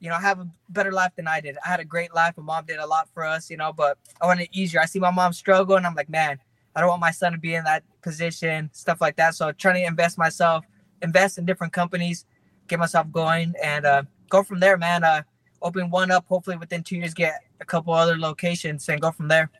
you 0.00 0.08
know, 0.08 0.16
have 0.16 0.38
a 0.38 0.48
better 0.68 0.92
life 0.92 1.12
than 1.16 1.26
I 1.26 1.40
did. 1.40 1.56
I 1.64 1.68
had 1.68 1.80
a 1.80 1.84
great 1.84 2.14
life. 2.14 2.34
My 2.36 2.42
mom 2.42 2.64
did 2.66 2.78
a 2.78 2.86
lot 2.86 3.08
for 3.12 3.24
us, 3.24 3.50
you 3.50 3.56
know, 3.56 3.72
but 3.72 3.98
I 4.20 4.26
want 4.26 4.40
it 4.40 4.48
easier. 4.52 4.80
I 4.80 4.86
see 4.86 5.00
my 5.00 5.10
mom 5.10 5.32
struggle, 5.32 5.76
and 5.76 5.86
I'm 5.86 5.94
like, 5.94 6.08
man, 6.08 6.38
I 6.74 6.80
don't 6.80 6.88
want 6.88 7.00
my 7.00 7.10
son 7.10 7.32
to 7.32 7.38
be 7.38 7.54
in 7.54 7.64
that 7.64 7.82
position, 8.02 8.70
stuff 8.72 9.00
like 9.00 9.16
that. 9.16 9.34
So 9.34 9.48
I'm 9.48 9.54
trying 9.54 9.82
to 9.82 9.86
invest 9.86 10.18
myself, 10.18 10.64
invest 11.02 11.38
in 11.38 11.44
different 11.44 11.72
companies, 11.72 12.24
get 12.68 12.78
myself 12.78 13.10
going, 13.10 13.54
and 13.62 13.84
uh, 13.84 14.02
go 14.28 14.42
from 14.42 14.60
there, 14.60 14.76
man. 14.76 15.02
Uh, 15.02 15.22
open 15.60 15.90
one 15.90 16.10
up, 16.10 16.26
hopefully 16.28 16.56
within 16.56 16.82
two 16.82 16.96
years, 16.96 17.14
get 17.14 17.40
a 17.60 17.64
couple 17.64 17.92
other 17.92 18.16
locations, 18.16 18.88
and 18.88 19.00
go 19.00 19.10
from 19.10 19.28
there. 19.28 19.50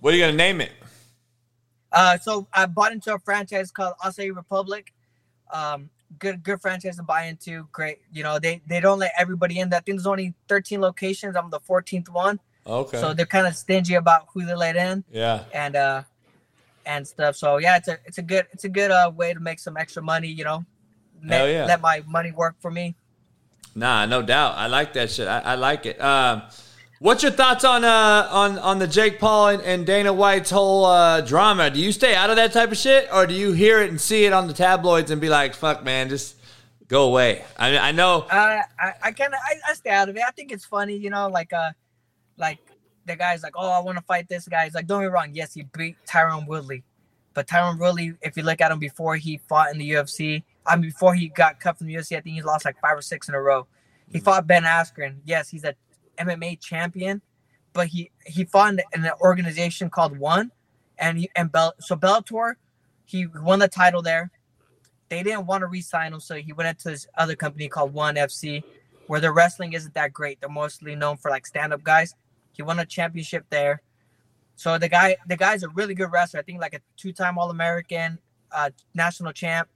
What 0.00 0.14
are 0.14 0.16
you 0.16 0.22
gonna 0.22 0.36
name 0.36 0.60
it? 0.60 0.72
Uh, 1.90 2.18
so 2.18 2.46
I 2.52 2.66
bought 2.66 2.92
into 2.92 3.12
a 3.12 3.18
franchise 3.18 3.70
called 3.70 3.94
Acai 4.04 4.34
Republic. 4.34 4.92
Um, 5.52 5.90
good, 6.18 6.42
good 6.42 6.60
franchise 6.60 6.96
to 6.96 7.02
buy 7.02 7.24
into. 7.24 7.68
Great, 7.72 7.98
you 8.12 8.22
know 8.22 8.38
they 8.38 8.60
they 8.66 8.80
don't 8.80 8.98
let 8.98 9.12
everybody 9.18 9.58
in. 9.60 9.68
That 9.70 9.84
think 9.84 9.98
there's 9.98 10.06
only 10.06 10.34
13 10.48 10.80
locations. 10.80 11.36
I'm 11.36 11.50
the 11.50 11.60
14th 11.60 12.08
one, 12.08 12.40
Okay. 12.66 13.00
so 13.00 13.14
they're 13.14 13.26
kind 13.26 13.46
of 13.46 13.56
stingy 13.56 13.94
about 13.94 14.26
who 14.32 14.44
they 14.44 14.54
let 14.54 14.76
in 14.76 15.04
yeah. 15.10 15.44
and 15.52 15.76
uh 15.76 16.02
and 16.86 17.06
stuff. 17.06 17.36
So 17.36 17.58
yeah, 17.58 17.76
it's 17.76 17.88
a 17.88 17.98
it's 18.06 18.18
a 18.18 18.22
good 18.22 18.46
it's 18.52 18.64
a 18.64 18.68
good 18.68 18.90
uh 18.90 19.10
way 19.14 19.34
to 19.34 19.40
make 19.40 19.58
some 19.58 19.76
extra 19.76 20.02
money. 20.02 20.28
You 20.28 20.44
know, 20.44 20.64
Hell 21.28 21.46
let, 21.46 21.52
yeah. 21.52 21.64
let 21.66 21.80
my 21.80 22.02
money 22.06 22.32
work 22.32 22.56
for 22.60 22.70
me. 22.70 22.94
Nah, 23.74 24.06
no 24.06 24.22
doubt. 24.22 24.56
I 24.56 24.66
like 24.66 24.92
that 24.94 25.10
shit. 25.10 25.28
I, 25.28 25.38
I 25.40 25.54
like 25.54 25.86
it. 25.86 26.00
Um, 26.00 26.42
what's 26.98 27.22
your 27.22 27.32
thoughts 27.32 27.64
on 27.64 27.84
uh 27.84 28.28
on 28.30 28.58
on 28.58 28.78
the 28.78 28.86
Jake 28.86 29.18
Paul 29.18 29.48
and, 29.48 29.62
and 29.62 29.86
Dana 29.86 30.12
White's 30.12 30.50
whole 30.50 30.84
uh, 30.84 31.20
drama? 31.20 31.70
Do 31.70 31.80
you 31.80 31.92
stay 31.92 32.14
out 32.14 32.30
of 32.30 32.36
that 32.36 32.52
type 32.52 32.70
of 32.72 32.78
shit, 32.78 33.08
or 33.12 33.26
do 33.26 33.34
you 33.34 33.52
hear 33.52 33.80
it 33.82 33.90
and 33.90 34.00
see 34.00 34.24
it 34.24 34.32
on 34.32 34.46
the 34.46 34.52
tabloids 34.52 35.10
and 35.10 35.20
be 35.20 35.28
like, 35.28 35.54
"Fuck, 35.54 35.84
man, 35.84 36.08
just 36.08 36.36
go 36.88 37.04
away? 37.04 37.44
I 37.56 37.70
mean, 37.70 37.80
I 37.80 37.92
know. 37.92 38.26
Uh, 38.30 38.62
I, 38.78 38.92
I 39.02 39.12
kind 39.12 39.32
of 39.32 39.40
I, 39.44 39.70
I 39.70 39.74
stay 39.74 39.90
out 39.90 40.08
of 40.08 40.16
it. 40.16 40.22
I 40.26 40.30
think 40.30 40.52
it's 40.52 40.64
funny, 40.64 40.96
you 40.96 41.10
know, 41.10 41.28
like 41.28 41.52
uh, 41.52 41.72
like 42.36 42.58
the 43.06 43.16
guy's 43.16 43.42
like, 43.42 43.54
oh, 43.56 43.70
I 43.70 43.80
want 43.80 43.98
to 43.98 44.04
fight 44.04 44.28
this 44.28 44.46
guy. 44.46 44.64
He's 44.64 44.74
like, 44.74 44.86
don't 44.86 45.00
get 45.00 45.08
me 45.08 45.12
wrong, 45.12 45.30
yes, 45.32 45.54
he 45.54 45.64
beat 45.76 45.96
Tyron 46.06 46.46
Woodley, 46.46 46.84
but 47.34 47.46
Tyron 47.48 47.78
Woodley, 47.78 48.14
if 48.22 48.36
you 48.36 48.42
look 48.42 48.60
at 48.60 48.70
him 48.70 48.78
before 48.78 49.16
he 49.16 49.38
fought 49.48 49.72
in 49.72 49.78
the 49.78 49.90
UFC, 49.90 50.42
I 50.66 50.76
mean, 50.76 50.90
before 50.90 51.14
he 51.14 51.28
got 51.28 51.58
cut 51.58 51.78
from 51.78 51.86
the 51.86 51.94
UFC, 51.94 52.16
I 52.16 52.20
think 52.20 52.36
he 52.36 52.42
lost 52.42 52.64
like 52.64 52.78
five 52.80 52.96
or 52.96 53.02
six 53.02 53.28
in 53.28 53.34
a 53.34 53.40
row. 53.40 53.66
He 54.12 54.20
fought 54.20 54.46
Ben 54.46 54.62
Askren. 54.62 55.16
Yes, 55.24 55.48
he's 55.48 55.64
a 55.64 55.74
MMA 56.20 56.60
champion, 56.60 57.22
but 57.72 57.88
he 57.88 58.10
he 58.26 58.44
fought 58.44 58.74
in, 58.74 58.80
an 58.92 59.10
organization 59.20 59.90
called 59.90 60.18
One, 60.18 60.50
and 60.98 61.18
he 61.18 61.30
and 61.36 61.50
Bell 61.50 61.74
so 61.80 61.96
Bellator, 61.96 62.54
he 63.04 63.26
won 63.26 63.58
the 63.58 63.68
title 63.68 64.02
there. 64.02 64.30
They 65.08 65.22
didn't 65.22 65.46
want 65.46 65.62
to 65.62 65.66
re-sign 65.66 66.12
him, 66.12 66.20
so 66.20 66.34
he 66.34 66.52
went 66.52 66.68
into 66.68 66.90
this 66.90 67.06
other 67.16 67.34
company 67.34 67.68
called 67.68 67.94
One 67.94 68.16
FC, 68.16 68.62
where 69.06 69.20
the 69.20 69.32
wrestling 69.32 69.72
isn't 69.72 69.94
that 69.94 70.12
great. 70.12 70.40
They're 70.40 70.50
mostly 70.50 70.94
known 70.94 71.16
for 71.16 71.30
like 71.30 71.46
stand-up 71.46 71.82
guys. 71.82 72.14
He 72.52 72.62
won 72.62 72.78
a 72.78 72.84
championship 72.84 73.46
there. 73.48 73.82
So 74.56 74.76
the 74.76 74.88
guy, 74.88 75.16
the 75.28 75.36
guy's 75.36 75.62
a 75.62 75.68
really 75.68 75.94
good 75.94 76.10
wrestler. 76.10 76.40
I 76.40 76.42
think 76.42 76.60
like 76.60 76.74
a 76.74 76.80
two-time 76.96 77.38
All-American, 77.38 78.18
uh, 78.50 78.70
national 78.92 79.32
champ, 79.32 79.68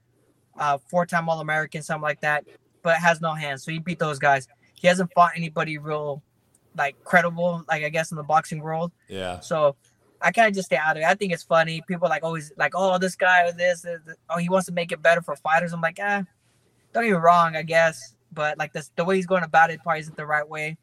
uh, 0.59 0.76
four-time 0.88 1.28
All-American, 1.28 1.82
something 1.82 2.03
like 2.03 2.20
that. 2.22 2.45
But 2.82 2.97
has 2.97 3.20
no 3.20 3.32
hands, 3.32 3.64
so 3.64 3.70
he 3.70 3.78
beat 3.78 4.01
those 4.01 4.18
guys. 4.18 4.49
He 4.74 4.88
hasn't 4.88 5.12
fought 5.14 5.30
anybody 5.36 5.78
real, 5.78 6.20
like 6.76 7.02
credible, 7.04 7.64
like 7.68 7.84
I 7.84 7.88
guess 7.88 8.10
in 8.10 8.16
the 8.16 8.22
boxing 8.22 8.60
world. 8.60 8.92
Yeah. 9.08 9.40
So 9.40 9.76
I 10.20 10.30
kind 10.32 10.48
of 10.48 10.54
just 10.54 10.66
stay 10.66 10.76
out 10.76 10.96
of 10.96 11.02
it. 11.02 11.06
I 11.06 11.14
think 11.14 11.32
it's 11.32 11.42
funny. 11.42 11.82
People 11.86 12.08
like 12.08 12.22
always 12.22 12.52
like, 12.56 12.72
oh, 12.74 12.98
this 12.98 13.16
guy 13.16 13.46
or 13.48 13.52
this, 13.52 13.82
this, 13.82 14.00
this. 14.06 14.16
oh, 14.30 14.38
he 14.38 14.48
wants 14.48 14.66
to 14.66 14.72
make 14.72 14.92
it 14.92 15.02
better 15.02 15.20
for 15.20 15.34
fighters. 15.36 15.72
I'm 15.72 15.80
like, 15.80 15.98
ah, 16.00 16.22
don't 16.92 17.04
get 17.04 17.10
me 17.10 17.16
wrong, 17.16 17.56
I 17.56 17.62
guess, 17.62 18.14
but 18.32 18.58
like 18.58 18.72
this, 18.72 18.90
the 18.96 19.04
way 19.04 19.16
he's 19.16 19.26
going 19.26 19.42
about 19.44 19.70
it 19.70 19.82
probably 19.82 20.00
isn't 20.00 20.16
the 20.16 20.26
right 20.26 20.48
way. 20.48 20.76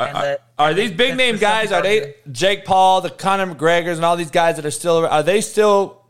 Are, 0.00 0.12
the- 0.12 0.40
are 0.58 0.74
these 0.74 0.92
big 0.92 1.10
the- 1.12 1.16
name 1.16 1.34
the 1.34 1.40
guys? 1.40 1.72
Are 1.72 1.82
they 1.82 2.14
Jake 2.30 2.64
Paul, 2.64 3.00
the 3.00 3.10
Conor 3.10 3.52
McGregor's, 3.52 3.98
and 3.98 4.04
all 4.04 4.16
these 4.16 4.30
guys 4.30 4.56
that 4.56 4.64
are 4.64 4.70
still? 4.70 5.04
Are 5.06 5.22
they 5.24 5.40
still 5.40 6.04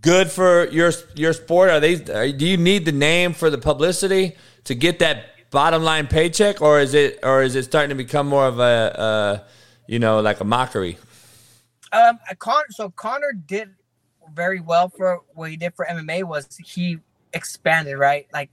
good 0.00 0.30
for 0.30 0.68
your 0.68 0.92
your 1.16 1.32
sport? 1.32 1.70
Are 1.70 1.80
they? 1.80 1.94
Are, 2.12 2.30
do 2.30 2.46
you 2.46 2.56
need 2.56 2.84
the 2.84 2.92
name 2.92 3.32
for 3.32 3.50
the 3.50 3.58
publicity 3.58 4.36
to 4.64 4.76
get 4.76 5.00
that 5.00 5.24
bottom 5.52 5.84
line 5.84 6.08
paycheck, 6.08 6.60
or 6.60 6.80
is 6.80 6.94
it 6.94 7.20
or 7.22 7.42
is 7.42 7.54
it 7.54 7.62
starting 7.62 7.90
to 7.90 7.94
become 7.94 8.26
more 8.26 8.46
of 8.46 8.58
a, 8.58 8.98
uh, 8.98 9.38
you 9.86 10.00
know, 10.00 10.20
like 10.20 10.40
a 10.40 10.44
mockery? 10.44 10.98
Um, 11.92 12.18
so 12.70 12.90
Conor 12.90 13.32
did 13.32 13.70
very 14.34 14.60
well 14.60 14.88
for 14.88 15.20
what 15.34 15.50
he 15.50 15.56
did 15.56 15.74
for 15.74 15.86
MMA 15.88 16.24
was 16.24 16.48
he 16.64 16.98
expanded 17.32 17.96
right, 17.96 18.26
like 18.32 18.50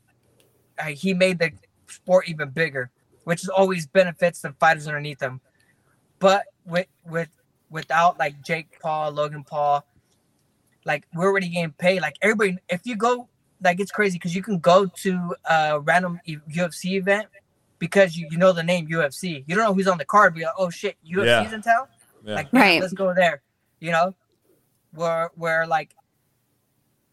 he 0.87 1.13
made 1.13 1.39
the 1.39 1.51
sport 1.87 2.27
even 2.29 2.49
bigger, 2.49 2.91
which 3.23 3.47
always 3.49 3.87
benefits 3.87 4.41
the 4.41 4.53
fighters 4.59 4.87
underneath 4.87 5.21
him. 5.21 5.41
But 6.19 6.45
with 6.65 6.87
with 7.05 7.29
without 7.69 8.19
like 8.19 8.41
Jake 8.43 8.79
Paul, 8.81 9.11
Logan 9.11 9.43
Paul, 9.43 9.85
like 10.85 11.07
we're 11.13 11.27
already 11.27 11.49
getting 11.49 11.71
paid. 11.71 12.01
Like 12.01 12.17
everybody, 12.21 12.57
if 12.67 12.81
you 12.83 12.97
go, 12.97 13.29
like 13.63 13.79
it's 13.79 13.91
crazy 13.91 14.17
because 14.17 14.35
you 14.35 14.43
can 14.43 14.59
go 14.59 14.85
to 14.85 15.35
a 15.49 15.79
random 15.79 16.19
E- 16.25 16.37
UFC 16.51 16.93
event 16.93 17.27
because 17.79 18.15
you, 18.17 18.27
you 18.31 18.37
know 18.37 18.51
the 18.51 18.63
name 18.63 18.87
UFC. 18.87 19.43
You 19.47 19.55
don't 19.55 19.65
know 19.65 19.73
who's 19.73 19.87
on 19.87 19.97
the 19.97 20.05
card, 20.05 20.33
but 20.33 20.39
you're 20.39 20.47
like, 20.49 20.55
oh 20.57 20.69
shit, 20.69 20.95
UFC's 21.05 21.25
Yeah. 21.25 21.53
in 21.53 21.61
town. 21.61 21.87
Yeah. 22.23 22.35
Like, 22.35 22.53
Right. 22.53 22.81
let's 22.81 22.93
go 22.93 23.13
there. 23.13 23.41
You 23.79 23.91
know, 23.91 24.15
where 24.93 25.31
where 25.35 25.65
like 25.67 25.95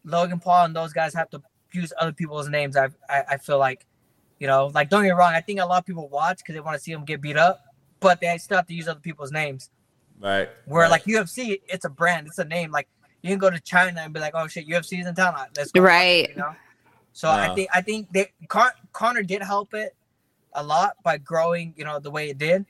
Logan 0.04 0.38
Paul 0.40 0.66
and 0.66 0.76
those 0.76 0.92
guys 0.92 1.14
have 1.14 1.30
to 1.30 1.42
use 1.72 1.92
other 1.98 2.12
people's 2.12 2.48
names. 2.48 2.76
I 2.76 2.88
I, 3.08 3.22
I 3.30 3.36
feel 3.38 3.58
like, 3.58 3.86
you 4.38 4.46
know, 4.46 4.70
like 4.74 4.88
don't 4.90 5.02
get 5.02 5.08
me 5.08 5.18
wrong. 5.18 5.32
I 5.34 5.40
think 5.40 5.60
a 5.60 5.64
lot 5.66 5.78
of 5.78 5.86
people 5.86 6.08
watch 6.08 6.38
because 6.38 6.54
they 6.54 6.60
want 6.60 6.76
to 6.76 6.82
see 6.82 6.92
them 6.92 7.04
get 7.04 7.20
beat 7.20 7.36
up, 7.36 7.60
but 8.00 8.20
they 8.20 8.36
still 8.38 8.56
have 8.56 8.66
to 8.66 8.74
use 8.74 8.88
other 8.88 9.00
people's 9.00 9.32
names. 9.32 9.70
Right. 10.20 10.48
Where 10.64 10.82
right. 10.82 10.90
like 10.90 11.04
UFC, 11.04 11.60
it's 11.68 11.84
a 11.84 11.90
brand, 11.90 12.26
it's 12.26 12.38
a 12.38 12.44
name. 12.44 12.70
Like 12.70 12.88
you 13.22 13.30
can 13.30 13.38
go 13.38 13.50
to 13.50 13.60
China 13.60 14.00
and 14.00 14.12
be 14.12 14.20
like, 14.20 14.34
oh 14.34 14.46
shit, 14.46 14.68
UFC's 14.68 15.06
in 15.06 15.14
town. 15.14 15.34
Let's 15.56 15.72
go. 15.72 15.82
Right. 15.82 16.28
You 16.30 16.36
know. 16.36 16.54
So 17.12 17.30
I 17.30 17.54
think 17.54 17.70
I 17.74 17.80
think 17.80 18.12
they 18.12 18.30
Con- 18.48 18.72
Conor 18.92 19.22
did 19.22 19.42
help 19.42 19.72
it 19.72 19.94
a 20.52 20.62
lot 20.62 20.96
by 21.02 21.16
growing, 21.16 21.72
you 21.76 21.84
know, 21.84 21.98
the 21.98 22.10
way 22.10 22.28
it 22.28 22.38
did. 22.38 22.66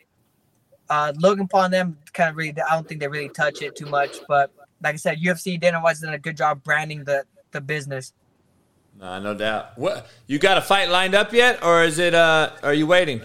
Uh, 0.89 1.13
Logan 1.19 1.49
Paul 1.49 1.65
and 1.65 1.75
them 1.75 1.99
kind 2.13 2.31
of 2.31 2.37
really, 2.37 2.55
I 2.63 2.75
don't 2.75 2.87
think 2.89 3.01
they 3.01 3.09
really 3.09 3.29
touch 3.29 3.61
it 3.61 3.75
too 3.75 3.87
much. 3.87 4.19
But 4.29 4.53
like 4.83 4.95
I 4.95 4.99
said, 4.99 5.19
UFC 5.19 5.59
didn't 5.59 5.83
was 5.83 6.01
done 6.01 6.15
a 6.15 6.19
good 6.19 6.37
job 6.37 6.63
branding 6.63 7.03
the 7.03 7.25
the 7.51 7.61
business. 7.61 8.13
No, 8.99 9.21
no 9.21 9.35
doubt. 9.35 9.77
What 9.77 10.07
you 10.27 10.39
got 10.39 10.59
a 10.59 10.63
fight 10.63 10.91
lined 10.91 11.15
up 11.15 11.33
yet, 11.33 11.63
or 11.65 11.83
is 11.83 11.99
it? 11.99 12.15
Uh, 12.15 12.51
are 12.63 12.75
you 12.75 12.87
waiting? 12.87 13.21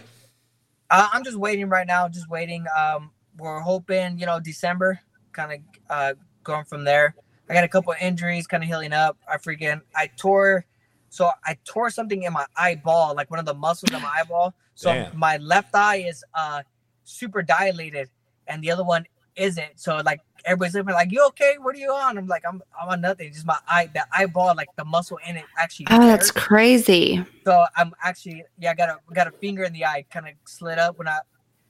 Uh, 0.90 1.08
I'm 1.14 1.24
just 1.24 1.38
waiting 1.38 1.70
right 1.70 1.88
now, 1.88 2.08
just 2.10 2.30
waiting. 2.30 2.66
Um, 2.78 3.12
we're 3.38 3.60
hoping, 3.60 4.20
you 4.20 4.26
know, 4.26 4.40
December, 4.40 5.00
kind 5.32 5.54
of 5.54 5.60
uh, 5.90 6.14
going 6.44 6.66
from 6.66 6.84
there. 6.84 7.16
I 7.50 7.54
got 7.54 7.64
a 7.64 7.68
couple 7.68 7.92
of 7.92 7.98
injuries, 8.02 8.48
kind 8.48 8.64
of 8.64 8.70
healing 8.70 8.94
up. 8.94 9.18
I 9.30 9.38
freaking 9.38 9.82
I 9.96 10.10
tore, 10.18 10.66
so 11.10 11.30
I 11.46 11.58
tore 11.66 11.90
something 11.90 12.24
in 12.24 12.34
my 12.34 12.46
eyeball, 12.56 13.16
like 13.16 13.30
one 13.30 13.40
of 13.40 13.46
the 13.46 13.54
muscles 13.54 13.92
in 13.94 14.02
my 14.02 14.12
eyeball. 14.20 14.54
So 14.76 14.90
Damn. 14.92 15.18
my 15.18 15.38
left 15.38 15.76
eye 15.76 15.98
is 16.08 16.24
uh 16.34 16.64
super 17.04 17.42
dilated, 17.42 18.10
and 18.48 18.64
the 18.64 18.72
other 18.72 18.84
one 18.84 19.06
isn't. 19.36 19.80
So 19.80 20.02
like 20.06 20.22
everybody's 20.46 20.76
looking 20.76 20.94
like, 20.94 21.12
"You 21.12 21.26
okay? 21.28 21.56
What 21.60 21.76
are 21.76 21.80
you 21.80 21.92
on?" 21.92 22.18
I'm 22.18 22.28
like, 22.28 22.44
"I'm 22.48 22.62
I'm 22.80 22.90
on 22.90 23.02
nothing. 23.02 23.34
Just 23.34 23.46
my 23.46 23.58
eye, 23.68 23.90
the 23.94 24.06
eyeball, 24.16 24.56
like 24.56 24.70
the 24.78 24.86
muscle 24.86 25.20
in 25.28 25.36
it 25.36 25.46
actually." 25.58 25.88
Oh, 25.90 26.06
that's 26.08 26.32
crazy. 26.32 27.24
So 27.46 27.66
I'm 27.76 27.94
actually 28.04 28.46
yeah, 28.60 28.72
I 28.72 28.74
got 28.76 28.90
a 28.90 29.14
got 29.14 29.28
a 29.28 29.32
finger 29.32 29.64
in 29.64 29.74
the 29.74 29.86
eye, 29.86 30.06
kind 30.12 30.28
of 30.28 30.34
slid 30.46 30.80
up 30.80 30.98
when 30.98 31.08
I 31.08 31.20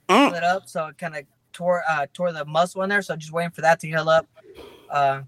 Mm. 0.10 0.28
split 0.28 0.44
up, 0.44 0.68
so 0.68 0.88
it 0.88 0.98
kind 0.98 1.16
of 1.16 1.24
tore 1.54 1.84
uh 1.90 2.08
tore 2.14 2.32
the 2.32 2.46
muscle 2.46 2.82
in 2.84 2.90
there. 2.90 3.02
So 3.02 3.16
just 3.16 3.32
waiting 3.32 3.52
for 3.52 3.62
that 3.62 3.80
to 3.82 3.88
heal 3.88 4.08
up. 4.10 4.28
Uh, 4.90 5.22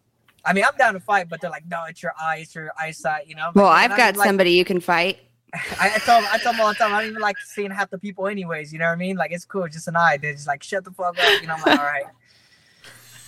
I 0.46 0.52
mean, 0.54 0.66
I'm 0.66 0.76
down 0.78 0.94
to 0.94 1.00
fight, 1.00 1.30
but 1.30 1.40
they're 1.40 1.50
like, 1.50 1.66
no, 1.68 1.84
it's 1.88 2.04
your 2.04 2.14
eye, 2.20 2.40
it's 2.42 2.54
your 2.54 2.72
eyesight, 2.78 3.28
you 3.28 3.36
know. 3.36 3.48
I'm 3.48 3.52
Well, 3.56 3.66
like, 3.66 3.92
I've 3.92 3.98
got 3.98 4.14
don't 4.14 4.18
like-" 4.20 4.28
somebody 4.28 4.52
you 4.52 4.66
can 4.66 4.80
fight. 4.82 5.20
I, 5.54 5.92
I 5.96 5.98
tell 6.00 6.20
them, 6.20 6.30
I 6.34 6.38
tell 6.40 6.52
them 6.52 6.62
all 6.62 6.70
the 6.70 6.74
time, 6.76 6.94
I 6.94 7.02
don't 7.02 7.12
even 7.12 7.22
like 7.22 7.38
seeing 7.40 7.72
half 7.72 7.90
the 7.90 7.98
people, 7.98 8.28
anyways. 8.28 8.74
You 8.74 8.80
know 8.80 8.86
what 8.86 8.94
I 8.94 8.96
mean? 8.96 9.16
Like 9.16 9.32
it's 9.32 9.46
cool, 9.46 9.68
just 9.68 9.88
an 9.88 9.96
eye. 9.96 10.18
They're 10.18 10.34
just 10.34 10.48
like, 10.48 10.64
shut 10.64 10.84
the 10.84 10.92
fuck 10.92 11.18
up. 11.18 11.42
You 11.42 11.48
know, 11.48 11.54
I'm 11.56 11.62
like, 11.62 11.80
all 11.80 11.86
right. 11.86 12.04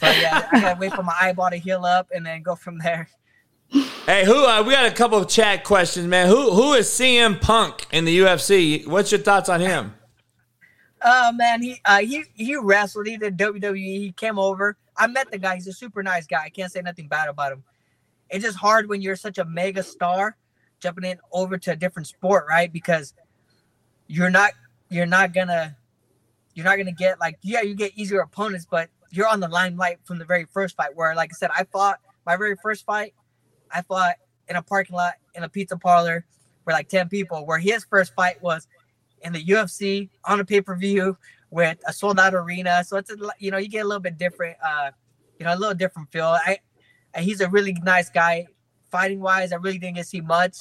But 0.02 0.18
yeah, 0.20 0.50
I 0.52 0.60
gotta 0.60 0.80
wait 0.80 0.94
for 0.94 1.04
my 1.04 1.16
eyeball 1.22 1.50
to 1.52 1.56
heal 1.56 1.86
up 1.86 2.10
and 2.14 2.26
then 2.26 2.42
go 2.42 2.56
from 2.56 2.80
there. 2.80 3.08
Hey, 4.06 4.26
who? 4.26 4.46
Uh, 4.46 4.62
we 4.64 4.72
got 4.74 4.86
a 4.86 4.92
couple 4.92 5.18
of 5.18 5.28
chat 5.30 5.64
questions, 5.64 6.06
man. 6.08 6.28
Who 6.28 6.52
who 6.52 6.74
is 6.74 6.88
CM 6.90 7.40
Punk 7.40 7.88
in 7.92 8.06
the 8.06 8.20
UFC? 8.20 8.86
What's 8.86 9.12
your 9.12 9.22
thoughts 9.22 9.48
on 9.50 9.62
him? 9.62 9.94
Oh 11.04 11.32
man, 11.34 11.62
he 11.62 11.80
uh 11.86 12.00
he 12.00 12.24
he 12.34 12.56
wrestled. 12.56 13.08
He 13.08 13.18
did 13.18 13.38
WWE. 13.38 13.78
He 13.78 14.12
came 14.12 14.40
over. 14.40 14.78
I 14.98 15.08
met 15.08 15.30
the 15.32 15.38
guy. 15.38 15.56
He's 15.56 15.68
a 15.68 15.74
super 15.74 16.02
nice 16.02 16.26
guy. 16.26 16.44
I 16.44 16.50
can't 16.50 16.72
say 16.72 16.82
nothing 16.82 17.08
bad 17.08 17.30
about 17.30 17.52
him. 17.52 17.64
It's 18.30 18.44
just 18.44 18.58
hard 18.58 18.88
when 18.90 19.02
you're 19.02 19.16
such 19.16 19.38
a 19.38 19.46
mega 19.46 19.84
star, 19.84 20.38
jumping 20.80 21.04
in 21.04 21.20
over 21.32 21.58
to 21.58 21.72
a 21.72 21.76
different 21.76 22.08
sport, 22.08 22.46
right? 22.50 22.72
Because 22.72 23.14
you're 24.08 24.30
not 24.30 24.52
you're 24.90 25.06
not 25.06 25.34
gonna 25.34 25.76
you're 26.54 26.66
not 26.66 26.78
gonna 26.78 26.92
get 26.92 27.20
like 27.20 27.38
yeah 27.42 27.62
you 27.62 27.76
get 27.76 27.92
easier 27.96 28.22
opponents, 28.22 28.66
but 28.70 28.90
you're 29.12 29.28
on 29.28 29.40
the 29.40 29.48
limelight 29.48 30.00
from 30.04 30.18
the 30.18 30.26
very 30.26 30.46
first 30.46 30.76
fight. 30.76 30.96
Where 30.96 31.14
like 31.16 31.32
I 31.34 31.36
said, 31.36 31.52
I 31.56 31.66
fought 31.66 32.00
my 32.26 32.36
very 32.38 32.56
first 32.62 32.86
fight. 32.86 33.14
I 33.72 33.82
fought 33.82 34.16
in 34.48 34.56
a 34.56 34.62
parking 34.62 34.96
lot 34.96 35.14
in 35.36 35.44
a 35.44 35.50
pizza 35.50 35.78
parlor 35.78 36.26
for 36.64 36.74
like 36.74 36.88
ten 36.88 37.10
people. 37.10 37.46
Where 37.46 37.60
his 37.60 37.86
first 37.86 38.14
fight 38.16 38.42
was 38.42 38.68
in 39.26 39.34
the 39.34 39.44
UFC 39.44 40.10
on 40.24 40.40
a 40.40 40.46
pay 40.46 40.62
per 40.62 40.76
view 40.76 41.18
with 41.50 41.78
a 41.88 41.92
sold 41.92 42.20
out 42.20 42.34
arena. 42.34 42.84
So 42.84 42.98
it's 42.98 43.12
a, 43.12 43.16
you 43.40 43.52
know 43.52 43.58
you 43.58 43.68
get 43.68 43.84
a 43.84 43.88
little 43.88 44.00
bit 44.02 44.18
different, 44.18 44.56
uh, 44.66 44.92
you 45.40 45.46
know, 45.46 45.54
a 45.54 45.58
little 45.58 45.76
different 45.76 46.12
feel. 46.12 46.38
I 46.46 46.60
and 47.14 47.26
he's 47.26 47.42
a 47.42 47.50
really 47.50 47.74
nice 47.84 48.10
guy. 48.10 48.48
Fighting 48.92 49.20
wise, 49.20 49.52
I 49.52 49.56
really 49.56 49.80
didn't 49.80 49.96
get 49.96 50.04
to 50.04 50.08
see 50.08 50.22
much. 50.22 50.58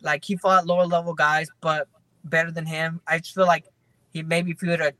Like 0.00 0.24
he 0.24 0.36
fought 0.36 0.66
lower 0.66 0.86
level 0.86 1.12
guys, 1.12 1.48
but 1.60 1.88
better 2.24 2.50
than 2.50 2.64
him. 2.64 3.00
I 3.06 3.18
just 3.18 3.34
feel 3.34 3.46
like 3.46 3.66
he 4.10 4.22
maybe 4.22 4.52
if 4.52 4.60
he 4.60 4.68
would 4.68 4.80
have 4.80 4.94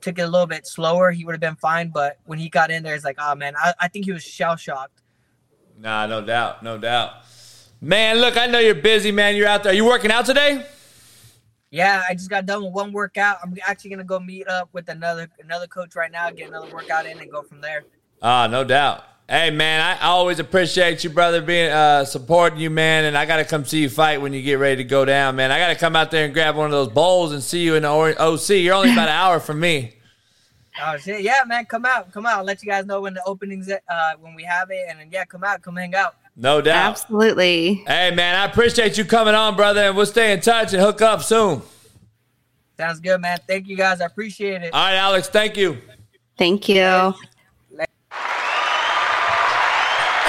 took 0.00 0.18
it 0.18 0.22
a 0.22 0.28
little 0.28 0.46
bit 0.46 0.66
slower, 0.66 1.10
he 1.10 1.24
would 1.24 1.32
have 1.32 1.40
been 1.40 1.56
fine. 1.56 1.90
But 1.90 2.18
when 2.24 2.38
he 2.38 2.48
got 2.48 2.70
in 2.70 2.82
there, 2.82 2.94
it's 2.94 3.04
like, 3.04 3.18
oh 3.20 3.34
man, 3.34 3.54
I, 3.56 3.74
I 3.78 3.88
think 3.88 4.06
he 4.06 4.12
was 4.12 4.22
shell 4.22 4.56
shocked. 4.56 5.02
Nah, 5.78 6.06
no 6.06 6.24
doubt, 6.24 6.62
no 6.62 6.78
doubt. 6.78 7.12
Man, 7.80 8.18
look, 8.18 8.36
I 8.36 8.46
know 8.46 8.58
you're 8.58 8.74
busy, 8.74 9.10
man. 9.10 9.36
You're 9.36 9.48
out 9.48 9.62
there. 9.62 9.72
Are 9.72 9.74
you 9.74 9.84
working 9.84 10.10
out 10.10 10.26
today? 10.26 10.66
Yeah, 11.70 12.02
I 12.08 12.14
just 12.14 12.28
got 12.28 12.46
done 12.46 12.64
with 12.64 12.72
one 12.72 12.92
workout. 12.92 13.38
I'm 13.42 13.56
actually 13.64 13.90
gonna 13.90 14.04
go 14.04 14.18
meet 14.18 14.48
up 14.48 14.68
with 14.72 14.88
another 14.88 15.28
another 15.42 15.68
coach 15.68 15.94
right 15.94 16.10
now, 16.10 16.30
get 16.30 16.48
another 16.48 16.72
workout 16.72 17.06
in, 17.06 17.18
and 17.20 17.30
go 17.30 17.42
from 17.42 17.60
there. 17.60 17.84
Ah, 18.22 18.48
no 18.48 18.64
doubt. 18.64 19.04
Hey, 19.28 19.52
man, 19.52 19.80
I, 19.80 20.08
always 20.08 20.40
appreciate 20.40 21.04
you, 21.04 21.10
brother, 21.10 21.40
being 21.40 21.70
uh, 21.70 22.04
supporting 22.04 22.58
you, 22.58 22.68
man. 22.68 23.04
And 23.04 23.16
I 23.16 23.26
got 23.26 23.36
to 23.36 23.44
come 23.44 23.64
see 23.64 23.80
you 23.82 23.88
fight 23.88 24.20
when 24.20 24.32
you 24.32 24.42
get 24.42 24.54
ready 24.54 24.82
to 24.82 24.84
go 24.84 25.04
down, 25.04 25.36
man. 25.36 25.52
I 25.52 25.60
got 25.60 25.68
to 25.68 25.76
come 25.76 25.94
out 25.94 26.10
there 26.10 26.24
and 26.24 26.34
grab 26.34 26.56
one 26.56 26.66
of 26.66 26.72
those 26.72 26.88
bowls 26.88 27.30
and 27.30 27.40
see 27.40 27.60
you 27.60 27.76
in 27.76 27.84
the 27.84 27.88
OC. 27.88 28.48
You're 28.48 28.74
only 28.74 28.92
about 28.92 29.08
an 29.08 29.14
hour 29.14 29.38
from 29.38 29.60
me. 29.60 29.94
Oh 30.82 30.96
shit! 30.96 31.22
Yeah, 31.22 31.42
man, 31.46 31.66
come 31.66 31.84
out, 31.84 32.10
come 32.12 32.24
out. 32.24 32.38
I'll 32.38 32.44
let 32.44 32.62
you 32.62 32.70
guys 32.70 32.86
know 32.86 33.02
when 33.02 33.12
the 33.12 33.22
openings, 33.24 33.68
uh, 33.68 34.12
when 34.18 34.34
we 34.34 34.44
have 34.44 34.70
it, 34.70 34.86
and 34.88 35.00
then, 35.00 35.08
yeah, 35.10 35.24
come 35.26 35.44
out, 35.44 35.60
come 35.60 35.76
hang 35.76 35.94
out. 35.94 36.14
No 36.42 36.62
doubt. 36.62 36.92
Absolutely. 36.92 37.84
Hey, 37.86 38.12
man, 38.14 38.34
I 38.34 38.46
appreciate 38.46 38.96
you 38.96 39.04
coming 39.04 39.34
on, 39.34 39.56
brother, 39.56 39.82
and 39.82 39.94
we'll 39.94 40.06
stay 40.06 40.32
in 40.32 40.40
touch 40.40 40.72
and 40.72 40.80
hook 40.80 41.02
up 41.02 41.22
soon. 41.22 41.60
Sounds 42.78 42.98
good, 42.98 43.20
man. 43.20 43.36
Thank 43.46 43.68
you 43.68 43.76
guys. 43.76 44.00
I 44.00 44.06
appreciate 44.06 44.62
it. 44.62 44.72
All 44.72 44.80
right, 44.80 44.94
Alex, 44.94 45.28
thank 45.28 45.58
you. 45.58 45.76
Thank 46.38 46.66
you. 46.70 46.80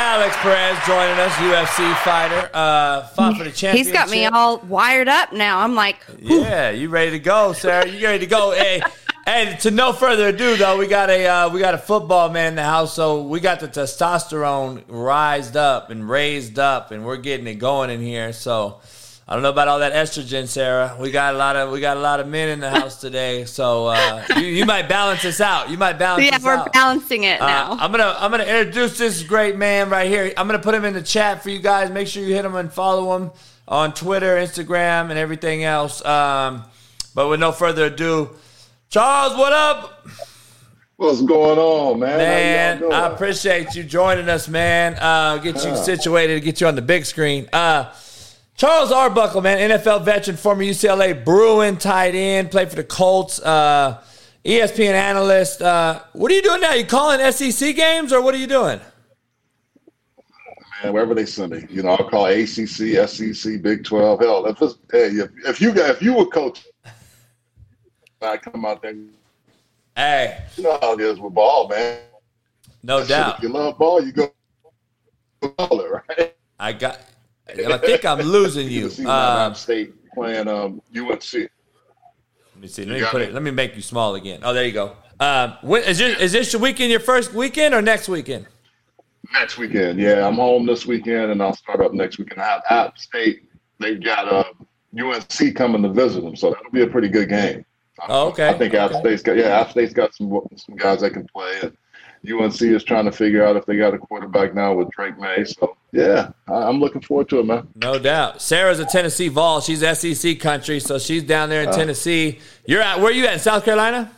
Alex 0.03 0.35
Perez 0.37 0.77
joining 0.85 1.17
us, 1.17 1.31
UFC 1.35 1.95
fighter, 2.03 2.49
uh, 2.53 3.03
fought 3.07 3.37
for 3.37 3.45
the 3.45 3.51
championship. 3.51 3.85
He's 3.85 3.93
got 3.93 4.09
me 4.09 4.25
all 4.25 4.57
wired 4.67 5.07
up 5.07 5.31
now. 5.31 5.59
I'm 5.59 5.75
like, 5.75 6.05
Yeah, 6.19 6.71
you 6.71 6.89
ready 6.89 7.11
to 7.11 7.19
go, 7.19 7.53
Sara? 7.53 7.87
You 7.87 8.05
ready 8.05 8.19
to 8.19 8.25
go? 8.25 8.51
hey, 8.51 8.81
hey. 9.25 9.57
To 9.61 9.71
no 9.71 9.93
further 9.93 10.27
ado, 10.29 10.55
though, 10.57 10.77
we 10.77 10.87
got 10.87 11.09
a 11.09 11.25
uh, 11.27 11.49
we 11.49 11.59
got 11.59 11.73
a 11.73 11.77
football 11.77 12.29
man 12.29 12.49
in 12.49 12.55
the 12.55 12.63
house, 12.63 12.93
so 12.93 13.23
we 13.23 13.39
got 13.39 13.59
the 13.59 13.67
testosterone 13.67 14.83
rised 14.87 15.55
up 15.57 15.89
and 15.89 16.07
raised 16.09 16.59
up, 16.59 16.91
and 16.91 17.05
we're 17.05 17.17
getting 17.17 17.47
it 17.47 17.55
going 17.55 17.89
in 17.89 18.01
here. 18.01 18.33
So 18.33 18.79
I 19.27 19.33
don't 19.33 19.43
know 19.43 19.49
about 19.49 19.67
all 19.67 19.79
that 19.79 19.93
estrogen, 19.93 20.47
Sara. 20.47 20.97
We 20.99 21.11
got 21.11 21.35
a 21.35 21.37
lot 21.37 21.55
of 21.55 21.71
we 21.71 21.79
got 21.79 21.97
a 21.97 22.01
lot 22.01 22.19
of 22.19 22.27
men 22.27 22.49
in 22.49 22.59
the 22.59 22.69
house 22.69 22.99
today, 22.99 23.45
so 23.45 23.87
uh, 23.87 24.23
you, 24.37 24.41
you 24.47 24.65
might 24.65 24.89
balance 24.89 25.21
this 25.21 25.39
out. 25.41 25.69
You 25.69 25.77
might 25.77 25.97
balance. 25.99 26.25
yeah, 26.25 26.37
we're 26.43 26.55
out. 26.55 26.73
balancing 26.73 27.23
it 27.23 27.41
Uh, 27.41 27.47
now. 27.47 27.77
I'm 27.79 27.91
gonna 27.91 28.15
I'm 28.17 28.31
gonna 28.31 28.43
introduce 28.43 28.97
this 28.97 29.23
great 29.23 29.55
man 29.57 29.89
right 29.89 30.07
here. 30.09 30.33
I'm 30.37 30.47
gonna 30.47 30.59
put 30.59 30.75
him 30.75 30.85
in 30.85 30.93
the 30.93 31.01
chat 31.03 31.43
for 31.43 31.49
you 31.49 31.59
guys. 31.59 31.89
Make 31.89 32.07
sure 32.07 32.23
you 32.23 32.33
hit 32.33 32.43
him 32.45 32.55
and 32.55 32.71
follow 32.71 33.15
him 33.17 33.31
on 33.67 33.93
Twitter, 33.93 34.35
Instagram, 34.35 35.09
and 35.11 35.13
everything 35.17 35.63
else. 35.63 36.03
Um, 36.03 36.63
but 37.15 37.29
with 37.29 37.39
no 37.39 37.51
further 37.53 37.85
ado, 37.85 38.31
Charles, 38.91 39.37
what 39.37 39.53
up, 39.53 40.05
What's 40.97 41.21
going 41.21 41.57
on, 41.57 41.97
man? 41.97 42.17
Man? 42.81 42.91
I 42.91 43.07
appreciate 43.07 43.73
you 43.73 43.83
joining 43.85 44.27
us, 44.27 44.49
man. 44.49 44.95
Uh, 44.95 45.37
get 45.37 45.63
you 45.63 45.77
situated, 45.77 46.43
get 46.43 46.59
you 46.59 46.67
on 46.67 46.75
the 46.75 46.81
big 46.81 47.05
screen. 47.05 47.47
Uh, 47.53 47.91
Charles 48.57 48.91
Arbuckle, 48.91 49.39
man, 49.39 49.71
NFL 49.71 50.03
veteran, 50.03 50.35
former 50.35 50.63
UCLA 50.63 51.23
Bruin 51.23 51.77
tight 51.77 52.15
end, 52.15 52.51
played 52.51 52.69
for 52.69 52.75
the 52.75 52.83
Colts. 52.83 53.39
Uh, 53.39 54.03
ESPN 54.43 54.91
analyst. 54.91 55.61
Uh, 55.61 56.01
what 56.11 56.29
are 56.29 56.35
you 56.35 56.41
doing 56.41 56.59
now? 56.59 56.73
You 56.73 56.85
calling 56.85 57.31
SEC 57.31 57.73
games 57.73 58.11
or 58.11 58.21
what 58.21 58.35
are 58.35 58.39
you 58.39 58.47
doing? 58.47 58.81
man, 60.83 60.93
wherever 60.93 61.13
they 61.13 61.25
send 61.25 61.51
me. 61.51 61.65
You 61.69 61.83
know, 61.83 61.91
I'll 61.91 62.09
call 62.09 62.25
ACC, 62.25 63.07
SEC, 63.07 63.61
Big 63.61 63.83
Twelve. 63.83 64.19
Hell, 64.19 64.45
if 64.45 64.61
it's, 64.61 64.75
hey, 64.91 65.07
if, 65.07 65.29
if 65.45 65.61
you 65.61 65.73
got 65.73 65.89
if 65.89 66.01
you 66.01 66.13
were 66.13 66.25
coach, 66.25 66.65
I 68.21 68.37
come 68.37 68.65
out 68.65 68.81
there. 68.81 68.95
Hey, 69.95 70.43
You 70.55 70.63
know 70.63 70.77
how 70.81 70.93
it 70.93 71.01
is 71.01 71.19
with 71.19 71.33
ball, 71.33 71.67
man. 71.67 71.99
no 72.83 72.99
Shit, 72.99 73.09
doubt. 73.09 73.37
If 73.37 73.43
you 73.43 73.49
love 73.49 73.77
ball, 73.77 74.03
you 74.03 74.11
go 74.11 74.31
ball 75.57 75.81
it, 75.81 75.91
right? 75.91 76.35
I 76.59 76.73
got. 76.73 76.99
I 77.49 77.77
think 77.77 78.05
I'm 78.05 78.19
losing 78.21 78.67
You 78.69 78.71
you. 78.73 78.81
can 78.83 78.89
see 78.91 79.05
Uh, 79.05 79.47
App 79.49 79.57
State 79.57 79.93
playing 80.13 80.47
um, 80.47 80.81
UNC. 80.95 81.09
let 81.33 81.49
me 82.57 82.67
see. 82.67 82.85
Let 82.85 82.97
You 82.97 83.03
me 83.03 83.09
put 83.09 83.21
me. 83.21 83.27
it. 83.27 83.33
Let 83.33 83.43
me 83.43 83.51
make 83.51 83.75
you 83.75 83.81
small 83.81 84.15
again. 84.15 84.39
Oh, 84.43 84.53
there 84.53 84.65
you 84.65 84.71
go. 84.71 84.95
Um, 85.19 85.55
when, 85.61 85.83
is 85.83 85.97
this 85.97 86.19
is 86.19 86.31
this 86.31 86.53
your 86.53 86.61
weekend? 86.61 86.89
Your 86.91 86.99
first 86.99 87.33
weekend 87.33 87.73
or 87.73 87.81
next 87.81 88.07
weekend? 88.07 88.47
Next 89.33 89.57
weekend, 89.57 89.99
yeah, 89.99 90.27
I'm 90.27 90.35
home 90.35 90.65
this 90.65 90.85
weekend, 90.85 91.31
and 91.31 91.41
I'll 91.43 91.55
start 91.55 91.79
up 91.79 91.93
next 91.93 92.17
weekend. 92.17 92.41
I 92.41 92.45
have 92.45 92.61
App 92.69 92.97
State. 92.97 93.43
They've 93.79 94.03
got 94.03 94.27
uh, 94.27 94.43
UNC 94.99 95.55
coming 95.55 95.83
to 95.83 95.89
visit 95.89 96.21
them, 96.23 96.35
so 96.35 96.49
that'll 96.51 96.71
be 96.71 96.81
a 96.81 96.87
pretty 96.87 97.07
good 97.07 97.29
game. 97.29 97.63
Oh, 98.09 98.27
okay. 98.29 98.49
I 98.49 98.57
think 98.57 98.73
App 98.73 98.93
State's 98.93 99.21
got 99.21 99.37
yeah, 99.37 99.59
App 99.59 99.71
State's 99.71 99.93
got 99.93 100.13
some 100.15 100.41
some 100.55 100.75
guys 100.75 101.01
that 101.01 101.11
can 101.11 101.27
play, 101.27 101.59
and 101.61 101.75
UNC 102.31 102.61
is 102.61 102.83
trying 102.83 103.05
to 103.05 103.11
figure 103.11 103.43
out 103.45 103.55
if 103.55 103.65
they 103.65 103.77
got 103.77 103.93
a 103.93 103.97
quarterback 103.97 104.53
now 104.55 104.73
with 104.73 104.89
Drake 104.91 105.17
Maye. 105.19 105.43
So 105.43 105.75
yeah, 105.91 106.31
I, 106.47 106.53
I'm 106.53 106.79
looking 106.79 107.01
forward 107.01 107.29
to 107.29 107.39
it, 107.39 107.45
man. 107.45 107.67
No 107.75 107.99
doubt. 107.99 108.41
Sarah's 108.41 108.79
a 108.79 108.85
Tennessee 108.85 109.27
Vol. 109.27 109.61
She's 109.61 109.81
SEC 109.97 110.39
country, 110.39 110.79
so 110.79 110.97
she's 110.99 111.23
down 111.23 111.49
there 111.49 111.61
in 111.63 111.69
Uh. 111.69 111.73
Tennessee. 111.73 112.39
You're 112.65 112.81
at 112.81 112.97
where 112.97 113.07
are 113.09 113.11
you 113.11 113.25
at 113.27 113.33
in 113.33 113.39
South 113.39 113.63
Carolina? 113.65 114.11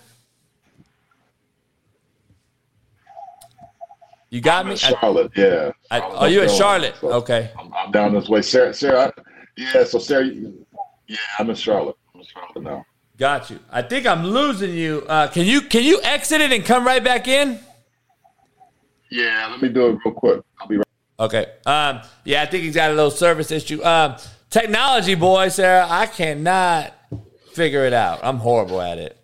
You 4.29 4.41
got 4.41 4.61
I'm 4.61 4.65
me. 4.67 4.71
in 4.71 4.77
Charlotte, 4.77 5.31
yeah. 5.36 5.71
I, 5.91 5.97
I, 5.97 5.99
Charlotte, 5.99 6.17
oh, 6.21 6.25
you 6.25 6.41
in 6.41 6.49
Charlotte? 6.49 6.95
So 6.99 7.11
Okay. 7.13 7.51
I'm, 7.59 7.71
I'm 7.73 7.91
down 7.91 8.13
this 8.13 8.29
way, 8.29 8.41
Sarah. 8.41 8.73
Sarah, 8.73 9.13
I, 9.15 9.21
yeah. 9.57 9.84
So 9.84 9.99
Sarah, 9.99 10.25
yeah, 10.25 11.17
I'm 11.38 11.49
in 11.51 11.55
Charlotte. 11.55 11.95
I'm 12.13 12.21
in 12.21 12.25
Charlotte 12.25 12.63
now. 12.63 12.86
Got 13.18 13.51
you. 13.51 13.59
I 13.72 13.84
think 13.84 14.07
I'm 14.07 14.26
losing 14.26 14.74
you. 14.74 15.05
Uh, 15.07 15.28
can 15.28 15.45
you 15.45 15.61
can 15.61 15.84
you 15.84 16.01
exit 16.01 16.41
it 16.41 16.51
and 16.51 16.66
come 16.66 16.86
right 16.86 17.03
back 17.03 17.28
in? 17.28 17.59
Yeah, 19.11 19.47
let 19.51 19.61
me 19.61 19.70
do 19.70 19.89
it 19.89 19.99
real 20.03 20.14
quick. 20.14 20.41
I'll 20.59 20.68
be 20.68 20.78
right. 20.78 20.88
Okay. 21.20 21.45
Um, 21.66 22.01
yeah, 22.24 22.41
I 22.41 22.47
think 22.47 22.64
he's 22.64 22.74
got 22.74 22.89
a 22.89 22.95
little 22.95 23.11
service 23.11 23.51
issue. 23.51 23.84
Um, 23.84 24.16
technology, 24.49 25.14
boy, 25.14 25.49
Sarah, 25.49 25.86
I 25.88 26.07
cannot 26.07 26.93
figure 27.53 27.86
it 27.86 27.93
out. 27.93 28.22
I'm 28.24 28.38
horrible 28.38 28.82
at 28.82 28.97
it, 28.97 29.16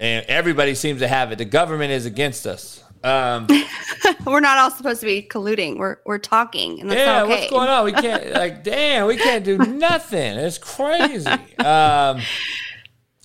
and 0.00 0.24
everybody 0.26 0.74
seems 0.74 1.00
to 1.00 1.08
have 1.08 1.30
it. 1.30 1.36
The 1.36 1.44
government 1.44 1.92
is 1.92 2.06
against 2.06 2.46
us. 2.46 2.82
Um, 3.04 3.46
we're 4.26 4.40
not 4.40 4.56
all 4.56 4.70
supposed 4.70 5.00
to 5.00 5.06
be 5.06 5.22
colluding. 5.22 5.76
We're 5.76 5.98
we're 6.06 6.18
talking, 6.18 6.80
and 6.80 6.90
that's 6.90 6.98
yeah, 6.98 7.06
not 7.06 7.24
okay. 7.24 7.40
what's 7.40 7.50
going 7.50 7.68
on? 7.68 7.84
We 7.84 7.92
can't 7.92 8.32
like, 8.32 8.64
damn, 8.64 9.06
we 9.06 9.18
can't 9.18 9.44
do 9.44 9.58
nothing. 9.58 10.38
It's 10.38 10.56
crazy. 10.56 11.28
Um, 11.58 12.22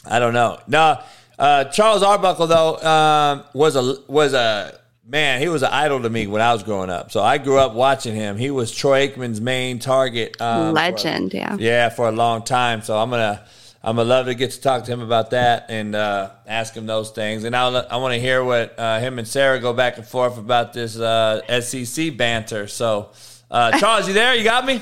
I 0.10 0.20
don't 0.20 0.34
know. 0.34 0.60
No, 0.68 1.00
uh, 1.38 1.66
Charles 1.66 2.04
Arbuckle 2.04 2.48
though 2.48 2.78
um, 2.78 3.44
was 3.54 3.76
a 3.76 3.96
was 4.12 4.34
a 4.34 4.78
man. 5.06 5.40
He 5.40 5.48
was 5.48 5.64
an 5.64 5.70
idol 5.72 6.02
to 6.02 6.10
me 6.10 6.28
when 6.28 6.42
I 6.42 6.52
was 6.54 6.64
growing 6.64 6.90
up. 6.90 7.12
So 7.12 7.22
I 7.22 7.38
grew 7.38 7.58
up 7.58 7.74
watching 7.74 8.16
him. 8.16 8.38
He 8.38 8.52
was 8.52 8.72
Troy 8.72 9.08
Aikman's 9.08 9.40
main 9.40 9.80
target. 9.80 10.40
Um, 10.42 10.74
Legend, 10.74 11.34
yeah. 11.34 11.56
yeah, 11.60 11.90
for 11.90 12.10
a 12.10 12.12
long 12.12 12.44
time. 12.44 12.82
So 12.82 12.98
I'm 12.98 13.10
gonna 13.10 13.46
I'm 13.82 13.96
gonna 13.96 14.10
love 14.10 14.26
to 14.26 14.36
get 14.36 14.52
to 14.52 14.62
talk 14.62 14.84
to 14.86 14.92
him 14.92 15.02
about 15.02 15.30
that 15.30 15.68
and 15.70 15.96
uh, 15.96 16.32
ask 16.46 16.76
him 16.76 16.86
those 16.86 17.12
things. 17.12 17.44
And 17.46 17.56
I'll, 17.56 17.78
I 17.90 17.98
want 17.98 18.14
to 18.14 18.20
hear 18.20 18.44
what 18.44 18.78
uh, 18.78 19.00
him 19.00 19.20
and 19.20 19.28
Sarah 19.28 19.60
go 19.60 19.74
back 19.74 19.98
and 19.98 20.06
forth 20.06 20.38
about 20.38 20.74
this 20.74 20.98
uh, 20.98 21.62
SEC 21.62 22.18
banter. 22.18 22.68
So. 22.68 23.12
Uh, 23.52 23.78
Charles, 23.80 24.08
you 24.08 24.14
there? 24.14 24.36
You 24.36 24.44
got 24.44 24.66
me? 24.66 24.82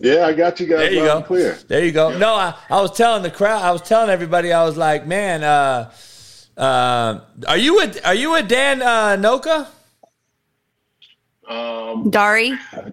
Yeah, 0.00 0.26
I 0.26 0.32
got 0.32 0.58
you 0.58 0.66
guys 0.66 0.78
There 0.80 0.92
you 0.92 1.04
go. 1.04 1.22
clear. 1.22 1.56
There 1.68 1.84
you 1.84 1.92
go. 1.92 2.16
No, 2.18 2.34
I, 2.34 2.54
I 2.68 2.80
was 2.80 2.96
telling 2.96 3.22
the 3.22 3.30
crowd, 3.30 3.62
I 3.62 3.70
was 3.70 3.82
telling 3.82 4.10
everybody, 4.10 4.52
I 4.52 4.64
was 4.64 4.76
like, 4.76 5.06
man, 5.06 5.44
uh, 5.44 5.92
uh, 6.56 7.20
are 7.46 7.56
you 7.56 7.76
with 7.76 8.04
are 8.04 8.14
you 8.14 8.32
with 8.32 8.48
Dan 8.48 8.82
uh, 8.82 9.16
Nowkhah 9.16 9.68
Um, 11.48 12.10
Dari, 12.10 12.52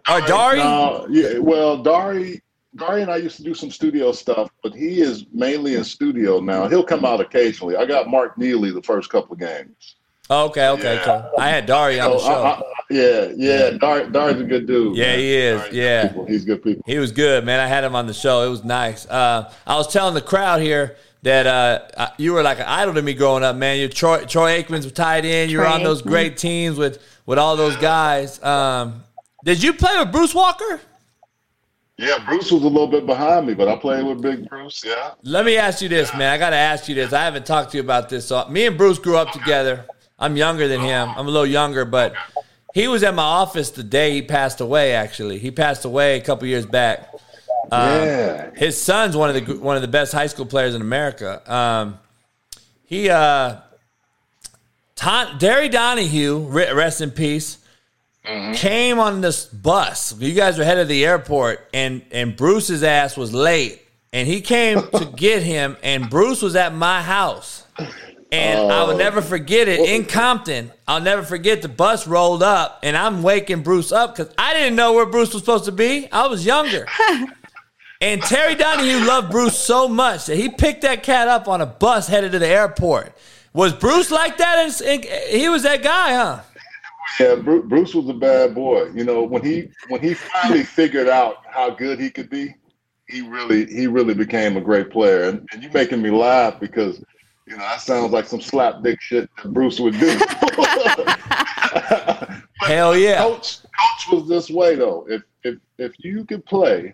or 0.10 0.22
Dari? 0.22 0.60
No, 0.60 1.08
yeah, 1.10 1.40
well, 1.40 1.82
Dari, 1.82 2.42
Dari 2.76 3.02
and 3.02 3.12
I 3.12 3.18
used 3.18 3.38
to 3.38 3.44
do 3.44 3.54
some 3.54 3.72
studio 3.72 4.12
stuff, 4.12 4.50
but 4.64 4.74
he 4.76 5.02
is 5.02 5.26
mainly 5.34 5.76
in 5.76 5.84
studio 5.84 6.40
now. 6.40 6.68
He'll 6.68 6.84
come 6.84 7.04
out 7.06 7.20
occasionally. 7.20 7.76
I 7.76 7.86
got 7.86 8.08
Mark 8.10 8.38
Neely 8.38 8.72
the 8.72 8.82
first 8.84 9.10
couple 9.10 9.34
of 9.34 9.40
games. 9.40 9.96
Oh, 10.32 10.46
okay, 10.46 10.68
okay, 10.70 10.96
Yeah. 10.96 11.04
cool. 11.06 11.32
I 11.40 11.50
had 11.50 11.66
Dari 11.66 12.00
on 12.00 12.12
the 12.12 12.20
show. 12.20 12.28
I- 12.44 12.50
I- 12.52 12.62
yeah, 12.92 13.28
yeah, 13.36 13.70
Dari, 13.72 14.10
Dari's 14.12 14.42
a 14.42 14.44
good 14.44 14.66
dude. 14.68 14.96
Yeah, 14.96 15.06
man. 15.08 15.20
he 15.20 15.36
is. 15.38 15.62
Dari's 15.62 15.74
Yeah. 15.76 16.08
people. 16.08 16.26
he's 16.26 16.46
good 16.46 16.64
people. 16.64 16.84
He 16.86 16.98
was 17.00 17.12
good, 17.12 17.46
man. 17.46 17.60
I 17.60 17.68
had 17.68 17.84
him 17.84 17.96
on 17.96 18.08
the 18.08 18.14
show. 18.14 18.46
It 18.46 18.50
was 18.50 18.64
nice. 18.64 19.08
Uh, 19.08 19.52
I 19.68 19.76
was 19.76 19.92
telling 19.92 20.14
the 20.14 20.22
crowd 20.22 20.62
here 20.62 20.96
that 21.24 21.46
uh, 21.48 22.10
you 22.18 22.34
were 22.34 22.42
like 22.44 22.60
an 22.60 22.66
idol 22.68 22.94
to 22.96 23.02
me 23.02 23.14
growing 23.14 23.44
up, 23.44 23.56
man. 23.56 23.78
You're 23.80 23.90
Troy, 23.90 24.24
Troy 24.26 24.62
Aikman's 24.62 24.86
was 24.86 24.94
tied 24.94 25.26
in. 25.26 25.50
You 25.50 25.60
were 25.60 25.66
Troy 25.66 25.74
on 25.74 25.84
those 25.84 26.02
Aikman. 26.02 26.08
great 26.08 26.38
teams 26.38 26.78
with 26.78 27.00
with 27.26 27.38
all 27.38 27.56
those 27.56 27.76
guys. 27.78 28.42
Um, 28.44 29.04
did 29.46 29.62
you 29.62 29.74
play 29.74 29.98
with 30.00 30.12
Bruce 30.12 30.34
Walker? 30.34 30.80
Yeah, 31.98 32.18
Bruce 32.28 32.50
was 32.52 32.64
a 32.64 32.68
little 32.68 32.88
bit 32.88 33.06
behind 33.06 33.46
me, 33.46 33.54
but 33.54 33.68
I 33.68 33.76
played 33.76 34.06
with 34.06 34.22
Big 34.22 34.48
Bruce. 34.48 34.84
Yeah, 34.86 35.12
Let 35.24 35.44
me 35.46 35.58
ask 35.58 35.82
you 35.82 35.90
this, 35.90 36.14
man. 36.16 36.32
I 36.34 36.38
got 36.38 36.52
to 36.52 36.56
ask 36.56 36.88
you 36.88 36.96
this. 36.96 37.12
I 37.12 37.24
haven't 37.26 37.46
talked 37.46 37.72
to 37.72 37.78
you 37.78 37.84
about 37.84 38.08
this. 38.08 38.26
So, 38.26 38.48
me 38.48 38.66
and 38.68 38.78
Bruce 38.78 38.98
grew 39.00 39.18
up 39.18 39.32
together. 39.34 39.84
I'm 40.20 40.36
younger 40.36 40.68
than 40.68 40.82
him. 40.82 41.10
I'm 41.10 41.28
a 41.28 41.32
little 41.32 41.48
younger, 41.48 41.86
but 41.86 42.14
he 42.74 42.88
was 42.88 43.04
at 43.04 43.16
my 43.16 43.24
office 43.24 43.72
the 43.72 43.84
day 43.84 44.14
he 44.14 44.22
passed 44.22 44.62
away. 44.62 44.94
Actually, 44.94 45.40
he 45.40 45.52
passed 45.52 45.86
away 45.86 46.18
a 46.18 46.22
couple 46.22 46.48
years 46.48 46.66
back. 46.66 47.10
Um, 47.72 48.04
yeah. 48.04 48.52
His 48.56 48.80
son's 48.82 49.16
one 49.16 49.36
of 49.36 49.46
the 49.46 49.58
one 49.58 49.76
of 49.76 49.82
the 49.82 49.88
best 49.88 50.12
high 50.12 50.28
school 50.28 50.46
players 50.46 50.76
in 50.76 50.82
America. 50.82 51.42
Um, 51.52 52.00
he 52.84 53.10
uh, 53.10 53.58
Ton, 54.96 55.40
Terry 55.40 55.70
Donahue, 55.70 56.40
rest 56.40 57.02
in 57.02 57.12
peace, 57.12 57.60
came 58.56 59.00
on 59.00 59.22
this 59.22 59.46
bus. 59.46 60.20
You 60.20 60.34
guys 60.34 60.58
were 60.58 60.64
headed 60.64 60.88
to 60.88 60.90
the 60.90 61.06
airport, 61.06 61.68
and 61.74 62.02
and 62.12 62.36
Bruce's 62.36 62.84
ass 62.84 63.16
was 63.16 63.34
late, 63.34 63.82
and 64.12 64.28
he 64.28 64.42
came 64.42 64.82
to 64.92 65.06
get 65.16 65.44
him, 65.44 65.78
and 65.84 66.10
Bruce 66.10 66.42
was 66.42 66.56
at 66.56 66.74
my 66.74 67.02
house. 67.02 67.64
And 68.32 68.60
oh. 68.60 68.68
I 68.70 68.84
will 68.84 68.98
never 68.98 69.22
forget 69.22 69.68
it 69.68 69.80
in 69.80 70.06
Compton. 70.06 70.72
I'll 70.88 71.02
never 71.02 71.24
forget 71.24 71.64
the 71.64 71.70
bus 71.70 72.08
rolled 72.08 72.44
up, 72.44 72.80
and 72.84 72.96
I'm 72.96 73.24
waking 73.24 73.64
Bruce 73.64 73.92
up 73.92 74.16
because 74.16 74.32
I 74.38 74.54
didn't 74.54 74.76
know 74.76 74.94
where 74.94 75.08
Bruce 75.08 75.34
was 75.34 75.42
supposed 75.42 75.66
to 75.66 75.72
be. 75.72 76.12
I 76.12 76.28
was 76.28 76.46
younger. 76.46 76.86
And 78.02 78.22
Terry 78.22 78.56
Donahue 78.56 79.06
loved 79.06 79.30
Bruce 79.30 79.58
so 79.58 79.90
much 79.90 80.28
that 80.28 80.38
he 80.38 80.48
picked 80.48 80.84
that 80.84 81.04
cat 81.04 81.28
up 81.28 81.50
on 81.50 81.60
a 81.60 81.66
bus 81.66 82.08
headed 82.08 82.32
to 82.32 82.40
the 82.40 82.48
airport. 82.48 83.14
Was 83.54 83.74
Bruce 83.74 84.10
like 84.10 84.38
that? 84.38 84.82
And- 84.82 85.04
He 85.30 85.50
was 85.50 85.64
that 85.64 85.84
guy, 85.84 86.14
huh? 86.14 86.42
Yeah, 87.20 87.36
Bruce, 87.36 87.94
was 87.94 88.08
a 88.08 88.14
bad 88.14 88.56
boy. 88.56 88.92
You 88.94 89.04
know, 89.04 89.24
when 89.24 89.44
he 89.44 89.70
when 89.90 90.00
he 90.00 90.14
finally 90.14 90.64
figured 90.64 91.10
out 91.10 91.38
how 91.50 91.72
good 91.72 92.00
he 92.00 92.10
could 92.10 92.30
be, 92.30 92.56
he 93.10 93.22
really 93.22 93.66
he 93.66 93.88
really 93.88 94.14
became 94.14 94.56
a 94.56 94.62
great 94.62 94.90
player. 94.92 95.24
And, 95.24 95.46
and 95.52 95.62
you 95.62 95.70
making 95.74 96.02
me 96.02 96.12
laugh 96.12 96.60
because 96.60 97.04
you 97.50 97.58
know 97.58 97.64
that 97.64 97.82
sounds 97.82 98.12
like 98.12 98.28
some 98.28 98.40
slap 98.40 98.84
dick 98.84 99.02
shit 99.02 99.28
that 99.38 99.52
Bruce 99.52 99.80
would 99.80 100.00
do. 100.00 100.08
Hell 102.62 102.96
yeah. 102.96 103.18
Coach 103.18 103.64
coach 103.64 104.12
was 104.12 104.28
this 104.30 104.52
way 104.52 104.76
though. 104.76 105.08
If 105.10 105.24
if 105.44 105.58
if 105.80 105.94
you 105.98 106.26
could 106.26 106.46
play 106.46 106.94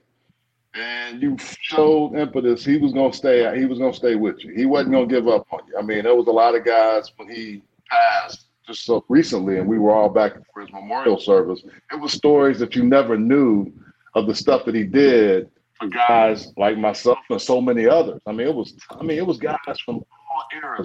and 0.74 1.22
you 1.22 1.38
showed 1.60 2.16
impetus, 2.16 2.64
he 2.64 2.78
was 2.78 2.93
gonna 2.93 3.12
stay 3.12 3.60
he 3.60 3.66
was 3.66 3.80
gonna 3.80 3.93
stay 3.93 4.16
with 4.16 4.45
you. 4.45 4.56
He 4.56 4.66
wasn't 4.66 4.93
gonna 4.93 5.08
give 5.08 5.28
up 5.28 5.45
on 5.51 5.60
you. 5.68 5.78
I 5.78 5.82
mean, 5.82 6.03
there 6.03 6.16
was 6.16 6.28
a 6.28 6.32
lot 6.32 6.56
of 6.56 6.64
guys 6.64 7.12
when 7.18 7.30
he 7.30 7.62
passed 7.89 8.45
just 8.66 8.86
so 8.86 9.03
recently 9.10 9.58
and 9.58 9.68
we 9.68 9.78
were 9.78 9.91
all 9.91 10.08
back 10.10 10.36
for 10.53 10.62
his 10.62 10.72
memorial 10.72 11.20
service. 11.20 11.64
It 11.91 11.99
was 11.99 12.14
stories 12.14 12.60
that 12.60 12.78
you 12.78 12.84
never 12.84 13.18
knew 13.18 13.74
of 14.16 14.26
the 14.26 14.34
stuff 14.34 14.64
that 14.66 14.74
he 14.74 14.84
did 14.84 15.49
for 15.78 15.89
guys 15.89 16.53
like 16.56 16.78
myself 16.78 17.18
and 17.30 17.41
so 17.41 17.60
many 17.60 17.86
others. 17.86 18.22
I 18.26 18.32
mean, 18.32 18.47
it 18.47 18.56
was 18.56 18.74
I 18.89 19.03
mean, 19.03 19.18
it 19.18 19.28
was 19.28 19.38
guys 19.38 19.58
from 19.84 19.97
all 19.97 20.08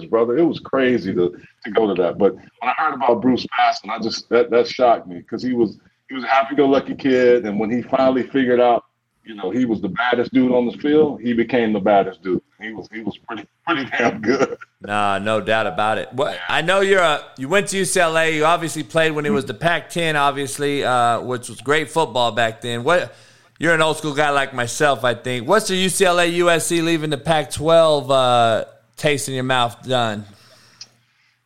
brother. 0.09 0.37
It 0.37 0.45
was 0.45 0.59
crazy 0.59 1.13
to 1.13 1.37
to 1.63 1.71
go 1.71 1.93
to 1.93 2.01
that. 2.01 2.17
But 2.17 2.35
when 2.35 2.45
I 2.63 2.73
heard 2.77 2.93
about 2.93 3.21
Bruce 3.21 3.45
passing, 3.55 3.89
I 3.89 3.99
just 3.99 4.29
that 4.29 4.49
that 4.51 4.67
shocked 4.67 5.07
me 5.07 5.17
because 5.17 5.43
he 5.43 5.53
was 5.53 5.77
he 6.09 6.15
was 6.15 6.23
a 6.23 6.27
happy-go-lucky 6.27 6.95
kid, 6.95 7.45
and 7.45 7.59
when 7.59 7.71
he 7.71 7.81
finally 7.81 8.23
figured 8.23 8.59
out, 8.59 8.83
you 9.23 9.33
know, 9.33 9.49
he 9.49 9.63
was 9.63 9.79
the 9.81 9.89
baddest 9.89 10.33
dude 10.33 10.51
on 10.51 10.65
the 10.65 10.77
field, 10.79 11.21
he 11.21 11.31
became 11.31 11.71
the 11.71 11.79
baddest 11.79 12.21
dude. 12.21 12.41
He 12.59 12.73
was 12.73 12.87
he 12.91 13.01
was 13.01 13.17
pretty 13.17 13.47
pretty 13.65 13.89
damn 13.89 14.21
good. 14.21 14.57
Nah, 14.81 15.19
no 15.19 15.41
doubt 15.41 15.67
about 15.67 15.97
it. 15.99 16.11
What 16.13 16.37
I 16.49 16.61
know 16.61 16.81
you're 16.81 17.01
a 17.01 17.23
you 17.37 17.47
went 17.47 17.67
to 17.69 17.77
UCLA. 17.77 18.33
You 18.33 18.45
obviously 18.45 18.83
played 18.83 19.11
when 19.11 19.25
it 19.25 19.31
was 19.31 19.45
the 19.45 19.53
Pac-10, 19.53 20.15
obviously, 20.15 20.83
uh, 20.83 21.21
which 21.21 21.49
was 21.49 21.61
great 21.61 21.89
football 21.89 22.31
back 22.31 22.61
then. 22.61 22.83
What 22.83 23.13
you're 23.57 23.73
an 23.73 23.81
old 23.81 23.97
school 23.97 24.13
guy 24.13 24.31
like 24.31 24.53
myself, 24.53 25.03
I 25.03 25.13
think. 25.13 25.47
What's 25.47 25.67
the 25.67 25.85
UCLA 25.85 26.35
USC 26.39 26.83
leaving 26.83 27.11
the 27.11 27.17
Pac-12 27.17 28.09
uh, 28.09 28.65
taste 29.01 29.27
in 29.27 29.33
your 29.33 29.43
mouth 29.43 29.81
done? 29.87 30.25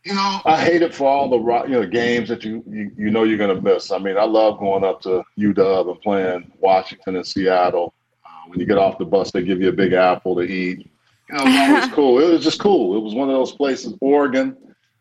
You 0.04 0.14
know, 0.14 0.40
I 0.44 0.62
hate 0.62 0.82
it 0.82 0.94
for 0.94 1.08
all 1.08 1.28
the 1.28 1.38
ro- 1.38 1.64
you 1.64 1.72
know 1.72 1.86
games 1.86 2.28
that 2.28 2.44
you, 2.44 2.62
you 2.68 2.92
you 2.96 3.10
know 3.10 3.24
you're 3.24 3.38
gonna 3.38 3.60
miss. 3.60 3.90
I 3.90 3.98
mean, 3.98 4.16
I 4.16 4.22
love 4.22 4.60
going 4.60 4.84
up 4.84 5.00
to 5.02 5.24
UW 5.36 5.90
and 5.90 6.00
playing 6.00 6.52
Washington 6.60 7.16
and 7.16 7.26
Seattle. 7.26 7.92
Uh, 8.24 8.48
when 8.48 8.60
you 8.60 8.66
get 8.66 8.78
off 8.78 8.98
the 8.98 9.04
bus, 9.04 9.32
they 9.32 9.42
give 9.42 9.60
you 9.60 9.68
a 9.68 9.72
big 9.72 9.94
apple 9.94 10.36
to 10.36 10.42
eat. 10.42 10.88
You 11.28 11.34
know, 11.34 11.44
it 11.44 11.80
was 11.80 11.90
cool. 11.92 12.20
It 12.20 12.30
was 12.30 12.44
just 12.44 12.60
cool. 12.60 12.96
It 12.96 13.00
was 13.00 13.14
one 13.14 13.28
of 13.28 13.34
those 13.34 13.52
places. 13.52 13.94
Oregon, 14.00 14.56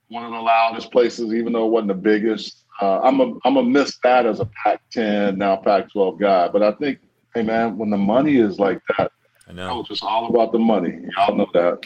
one 0.07 0.25
of 0.25 0.31
the 0.31 0.39
loudest 0.39 0.91
places, 0.91 1.33
even 1.35 1.53
though 1.53 1.67
it 1.67 1.71
wasn't 1.71 1.89
the 1.89 1.93
biggest. 1.93 2.63
Uh, 2.81 2.99
I'm 3.01 3.19
a 3.19 3.33
I'm 3.45 3.57
a 3.57 3.63
miss 3.63 3.99
that 4.01 4.25
as 4.25 4.39
a 4.39 4.49
Pac-10 4.63 5.37
now 5.37 5.57
Pac-12 5.57 6.19
guy, 6.19 6.47
but 6.47 6.63
I 6.63 6.71
think, 6.71 6.99
hey 7.35 7.43
man, 7.43 7.77
when 7.77 7.91
the 7.91 7.97
money 7.97 8.37
is 8.37 8.57
like 8.57 8.81
that, 8.97 9.11
I 9.47 9.53
know. 9.53 9.69
Oh, 9.69 9.79
it's 9.81 9.89
just 9.89 10.03
all 10.03 10.27
about 10.27 10.51
the 10.51 10.59
money. 10.59 11.05
Y'all 11.15 11.35
know 11.35 11.47
that. 11.53 11.81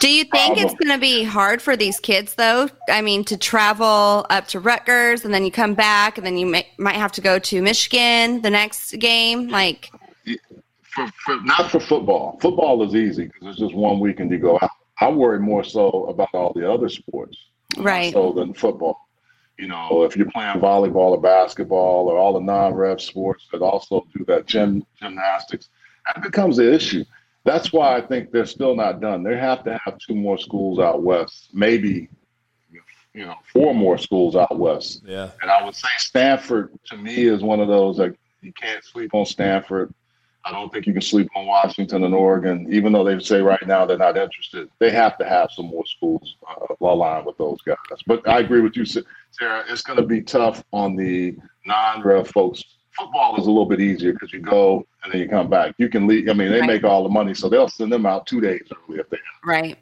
Do 0.00 0.08
you 0.08 0.24
the 0.24 0.30
think 0.30 0.58
it's 0.58 0.74
going 0.74 0.94
to 0.94 0.98
be 0.98 1.22
hard 1.22 1.60
for 1.60 1.76
these 1.76 2.00
kids, 2.00 2.34
though? 2.34 2.68
I 2.88 3.02
mean, 3.02 3.24
to 3.24 3.36
travel 3.36 4.24
up 4.30 4.48
to 4.48 4.60
Rutgers 4.60 5.24
and 5.24 5.34
then 5.34 5.44
you 5.44 5.50
come 5.50 5.74
back 5.74 6.16
and 6.16 6.26
then 6.26 6.38
you 6.38 6.46
may, 6.46 6.66
might 6.78 6.96
have 6.96 7.12
to 7.12 7.20
go 7.20 7.38
to 7.38 7.60
Michigan 7.60 8.40
the 8.40 8.48
next 8.48 8.92
game. 8.98 9.48
Like, 9.48 9.90
for, 10.94 11.06
for 11.24 11.40
not 11.42 11.70
for 11.70 11.80
football. 11.80 12.38
Football 12.40 12.82
is 12.84 12.94
easy 12.94 13.26
because 13.26 13.48
it's 13.48 13.58
just 13.58 13.74
one 13.74 14.00
weekend 14.00 14.30
you 14.30 14.38
go 14.38 14.58
out. 14.62 14.70
I 15.00 15.10
worry 15.10 15.40
more 15.40 15.64
so 15.64 16.06
about 16.06 16.32
all 16.32 16.52
the 16.54 16.70
other 16.70 16.88
sports 16.88 17.36
right. 17.76 18.12
so 18.12 18.32
than 18.32 18.54
football. 18.54 18.98
You 19.58 19.68
know, 19.68 20.02
if 20.02 20.16
you're 20.16 20.30
playing 20.30 20.58
volleyball 20.60 21.10
or 21.10 21.20
basketball 21.20 22.08
or 22.08 22.18
all 22.18 22.32
the 22.32 22.40
non-rev 22.40 23.00
sports 23.00 23.46
that 23.52 23.62
also 23.62 24.06
do 24.16 24.24
that 24.24 24.46
gym 24.46 24.84
gymnastics, 25.00 25.68
that 26.06 26.22
becomes 26.22 26.58
an 26.58 26.72
issue. 26.72 27.04
That's 27.44 27.72
why 27.72 27.96
I 27.96 28.00
think 28.00 28.30
they're 28.30 28.46
still 28.46 28.74
not 28.74 29.00
done. 29.00 29.22
They 29.22 29.36
have 29.36 29.64
to 29.64 29.78
have 29.84 29.98
two 29.98 30.14
more 30.14 30.38
schools 30.38 30.78
out 30.78 31.02
west, 31.02 31.50
maybe 31.52 32.08
you 33.14 33.24
know, 33.24 33.36
four 33.52 33.74
more 33.74 33.96
schools 33.96 34.34
out 34.36 34.58
west. 34.58 35.02
Yeah. 35.06 35.30
And 35.40 35.50
I 35.50 35.64
would 35.64 35.74
say 35.74 35.88
Stanford 35.98 36.72
to 36.86 36.96
me 36.96 37.26
is 37.26 37.42
one 37.42 37.60
of 37.60 37.68
those 37.68 37.96
that 37.98 38.14
you 38.42 38.52
can't 38.52 38.84
sleep 38.84 39.14
on 39.14 39.24
Stanford. 39.24 39.94
I 40.44 40.50
don't 40.50 40.70
think 40.70 40.86
you 40.86 40.92
can 40.92 41.00
sleep 41.00 41.30
on 41.34 41.46
Washington 41.46 42.04
and 42.04 42.12
Oregon, 42.12 42.66
even 42.70 42.92
though 42.92 43.04
they 43.04 43.18
say 43.18 43.40
right 43.40 43.66
now 43.66 43.86
they're 43.86 43.96
not 43.96 44.18
interested. 44.18 44.68
They 44.78 44.90
have 44.90 45.16
to 45.18 45.24
have 45.24 45.50
some 45.52 45.66
more 45.66 45.86
schools 45.86 46.36
uh, 46.46 46.74
aligned 46.84 47.24
with 47.24 47.38
those 47.38 47.62
guys. 47.62 47.76
But 48.06 48.28
I 48.28 48.40
agree 48.40 48.60
with 48.60 48.76
you, 48.76 48.84
Sarah. 48.84 49.64
It's 49.70 49.80
going 49.80 49.98
to 49.98 50.04
be 50.04 50.20
tough 50.20 50.62
on 50.72 50.96
the 50.96 51.36
non-rev 51.64 52.28
folks. 52.28 52.62
Football 52.98 53.36
is 53.40 53.46
a 53.46 53.50
little 53.50 53.66
bit 53.66 53.80
easier 53.80 54.12
because 54.12 54.32
you 54.32 54.40
go 54.40 54.86
and 55.02 55.12
then 55.12 55.20
you 55.20 55.28
come 55.28 55.48
back. 55.50 55.74
You 55.78 55.88
can 55.88 56.06
leave. 56.06 56.28
I 56.28 56.32
mean, 56.32 56.50
they 56.52 56.60
Right. 56.60 56.66
make 56.68 56.84
all 56.84 57.02
the 57.02 57.08
money, 57.08 57.34
so 57.34 57.48
they'll 57.48 57.68
send 57.68 57.92
them 57.92 58.06
out 58.06 58.26
two 58.26 58.40
days 58.40 58.62
early 58.88 59.00
if 59.00 59.10
they. 59.10 59.18
Right. 59.44 59.76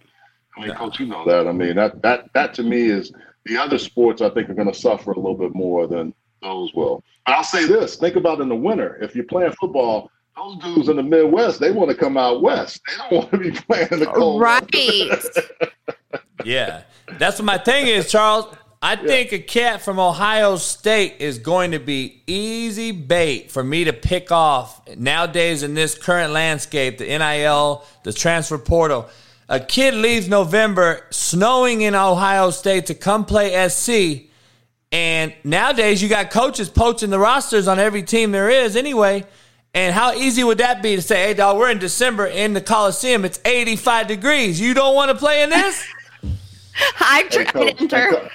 I 0.57 0.61
mean, 0.67 0.75
coach, 0.75 0.99
you 1.01 1.07
know 1.07 1.25
that. 1.27 1.47
I 1.47 1.53
mean, 1.53 1.77
that 1.77 2.01
that 2.03 2.33
that 2.35 2.55
to 2.55 2.63
me 2.63 2.89
is 2.89 3.13
the 3.45 3.57
other 3.57 3.79
sports. 3.79 4.23
I 4.23 4.31
think 4.31 4.49
are 4.49 4.55
going 4.55 4.71
to 4.73 4.79
suffer 4.79 5.13
a 5.13 5.17
little 5.17 5.35
bit 5.37 5.55
more 5.55 5.87
than 5.87 6.15
those 6.43 6.73
will. 6.75 7.03
But 7.27 7.37
I'll 7.37 7.45
say 7.45 7.67
this: 7.67 7.97
think 7.97 8.17
about 8.17 8.41
in 8.41 8.49
the 8.49 8.55
winter. 8.57 8.99
If 9.03 9.15
you're 9.15 9.25
playing 9.25 9.53
football, 9.53 10.11
those 10.37 10.57
dudes 10.59 10.89
in 10.89 10.97
the 10.97 11.03
Midwest, 11.03 11.61
they 11.61 11.71
want 11.71 11.91
to 11.91 11.97
come 11.97 12.17
out 12.17 12.43
west. 12.43 12.81
They 12.89 12.97
don't 12.97 13.13
want 13.13 13.31
to 13.33 13.39
be 13.39 13.51
playing 13.69 13.89
in 13.93 14.01
the 14.01 14.07
cold. 14.07 14.41
Right. 14.41 14.65
Yeah, 16.45 16.83
that's 17.19 17.39
what 17.39 17.45
my 17.45 17.59
thing 17.59 17.87
is, 17.87 18.11
Charles. 18.11 18.53
I 18.85 18.97
think 18.97 19.31
a 19.31 19.39
cat 19.39 19.81
from 19.81 20.01
Ohio 20.01 20.57
State 20.57 21.17
is 21.21 21.39
going 21.39 21.71
to 21.71 21.79
be 21.79 22.21
easy 22.27 22.91
bait 22.91 23.49
for 23.53 23.63
me 23.63 23.85
to 23.85 23.93
pick 23.93 24.33
off 24.33 24.81
nowadays 24.97 25.63
in 25.63 25.75
this 25.75 25.97
current 25.97 26.33
landscape, 26.33 26.99
the 26.99 27.07
NIL, 27.07 27.85
the 28.03 28.13
transfer 28.13 28.59
portal. 28.59 29.09
A 29.49 29.61
kid 29.61 29.95
leaves 29.95 30.29
November 30.29 31.07
snowing 31.11 31.83
in 31.83 31.95
Ohio 31.95 32.51
State 32.51 32.87
to 32.87 32.95
come 32.95 33.25
play 33.25 33.69
SC. 33.69 34.29
And 34.91 35.33
nowadays, 35.45 36.03
you 36.03 36.09
got 36.09 36.33
coaches 36.33 36.69
poaching 36.69 37.11
the 37.11 37.21
rosters 37.21 37.69
on 37.69 37.79
every 37.79 38.03
team 38.03 38.33
there 38.33 38.51
is 38.51 38.75
anyway. 38.75 39.25
And 39.75 39.95
how 39.95 40.13
easy 40.13 40.43
would 40.43 40.59
that 40.59 40.83
be 40.83 40.97
to 40.97 41.03
say, 41.03 41.29
hey, 41.29 41.35
dog, 41.35 41.57
we're 41.57 41.71
in 41.71 41.79
December 41.79 42.27
in 42.27 42.53
the 42.53 42.61
Coliseum. 42.61 43.25
It's 43.25 43.39
85 43.45 44.09
degrees. 44.09 44.61
You 44.61 44.75
don't 44.75 44.97
want 44.97 45.13
to 45.13 45.17
play 45.17 45.45
in 45.45 45.51
this? 45.51 45.87
I 47.01 47.25
tried 47.31 47.49
Coach, 47.53 47.81
enter. 47.81 48.31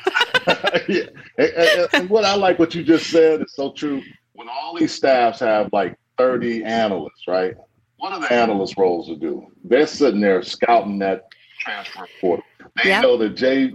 yeah. 0.87 1.03
And, 1.37 1.49
and- 1.49 1.87
and 1.93 2.09
what 2.09 2.25
I 2.25 2.35
like 2.35 2.59
what 2.59 2.75
you 2.75 2.83
just 2.83 3.09
said 3.09 3.41
is 3.41 3.53
so 3.55 3.71
true. 3.71 4.01
When 4.33 4.47
all 4.49 4.75
these 4.77 4.93
staffs 4.93 5.39
have 5.39 5.69
like 5.73 5.97
30 6.17 6.63
analysts, 6.63 7.27
right? 7.27 7.55
What 7.97 8.13
are 8.13 8.19
the 8.19 8.31
analyst 8.31 8.77
roles 8.77 9.07
to 9.07 9.15
do? 9.15 9.47
They're 9.63 9.87
sitting 9.87 10.21
there 10.21 10.43
scouting 10.43 10.99
that 10.99 11.27
transfer 11.59 12.07
portal. 12.21 12.45
They 12.83 12.89
Yeah. 12.89 13.01
know 13.01 13.17
the 13.17 13.29
J 13.29 13.73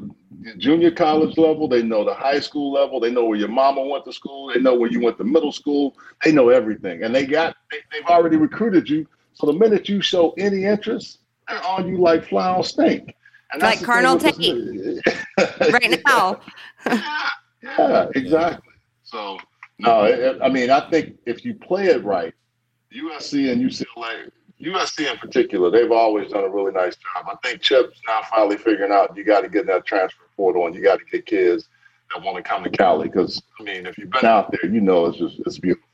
junior 0.59 0.91
college 0.91 1.37
level, 1.37 1.69
they 1.69 1.83
know 1.83 2.05
the 2.05 2.15
high 2.15 2.41
school 2.41 2.73
level, 2.73 3.01
they 3.01 3.11
know 3.11 3.25
where 3.25 3.39
your 3.39 3.49
mama 3.49 3.83
went 3.85 4.05
to 4.05 4.13
school, 4.13 4.53
they 4.53 4.61
know 4.61 4.75
where 4.75 4.91
you 4.91 5.01
went 5.01 5.19
to 5.19 5.25
middle 5.25 5.53
school, 5.53 5.97
they 6.25 6.33
know 6.33 6.49
everything. 6.49 7.03
And 7.03 7.15
they 7.15 7.27
got 7.27 7.57
they, 7.71 7.79
they've 7.93 8.07
already 8.07 8.37
recruited 8.37 8.89
you. 8.89 9.07
So 9.35 9.47
the 9.47 9.53
minute 9.53 9.89
you 9.89 10.01
show 10.01 10.31
any 10.39 10.65
interest, 10.65 11.19
they're 11.49 11.63
on 11.65 11.89
you 11.89 11.99
like 11.99 12.29
fly 12.29 12.49
on 12.51 12.63
stink. 12.63 13.15
And 13.53 13.63
Like 13.63 13.81
the 13.81 13.87
thing 13.87 13.87
Carnal 13.87 14.17
with 14.19 15.03
right 15.73 16.03
now. 16.07 16.41
yeah, 17.63 18.09
exactly. 18.15 18.73
So 19.03 19.39
no, 19.79 20.05
it, 20.05 20.19
it- 20.19 20.43
I 20.43 20.49
mean, 20.49 20.71
I 20.71 20.89
think 20.91 21.17
if 21.27 21.45
you 21.45 21.55
play 21.55 21.87
it 21.87 22.03
right, 22.05 22.35
USC 22.95 23.51
and 23.53 23.63
UCLA, 23.63 24.31
USC 24.61 25.11
in 25.11 25.19
particular, 25.19 25.71
they've 25.71 25.91
always 25.93 26.31
done 26.33 26.45
a 26.45 26.49
really 26.49 26.73
nice 26.73 26.97
job. 26.97 27.27
I 27.29 27.35
think 27.47 27.61
Chip's 27.63 28.01
now 28.07 28.21
finally 28.31 28.57
figuring 28.57 28.93
out 28.93 29.17
you 29.17 29.25
got 29.25 29.41
to 29.43 29.49
get 29.49 29.63
in 29.63 29.67
that 29.69 29.87
transfer 29.87 30.23
portal 30.37 30.67
and 30.67 30.75
you 30.75 30.83
got 30.83 30.99
to 30.99 31.05
get 31.11 31.27
kids 31.27 31.69
that 32.15 32.23
want 32.23 32.37
to 32.37 32.43
come 32.43 32.63
to 32.65 32.71
Cali 32.71 33.09
because 33.09 33.43
I 33.59 33.63
mean, 33.65 33.87
if 33.87 33.99
you've 33.99 34.11
been 34.11 34.25
out 34.27 34.51
there, 34.53 34.71
you 34.71 34.81
know 34.81 35.07
it's 35.07 35.19
just 35.19 35.41
it's 35.47 35.59
beautiful. 35.59 35.89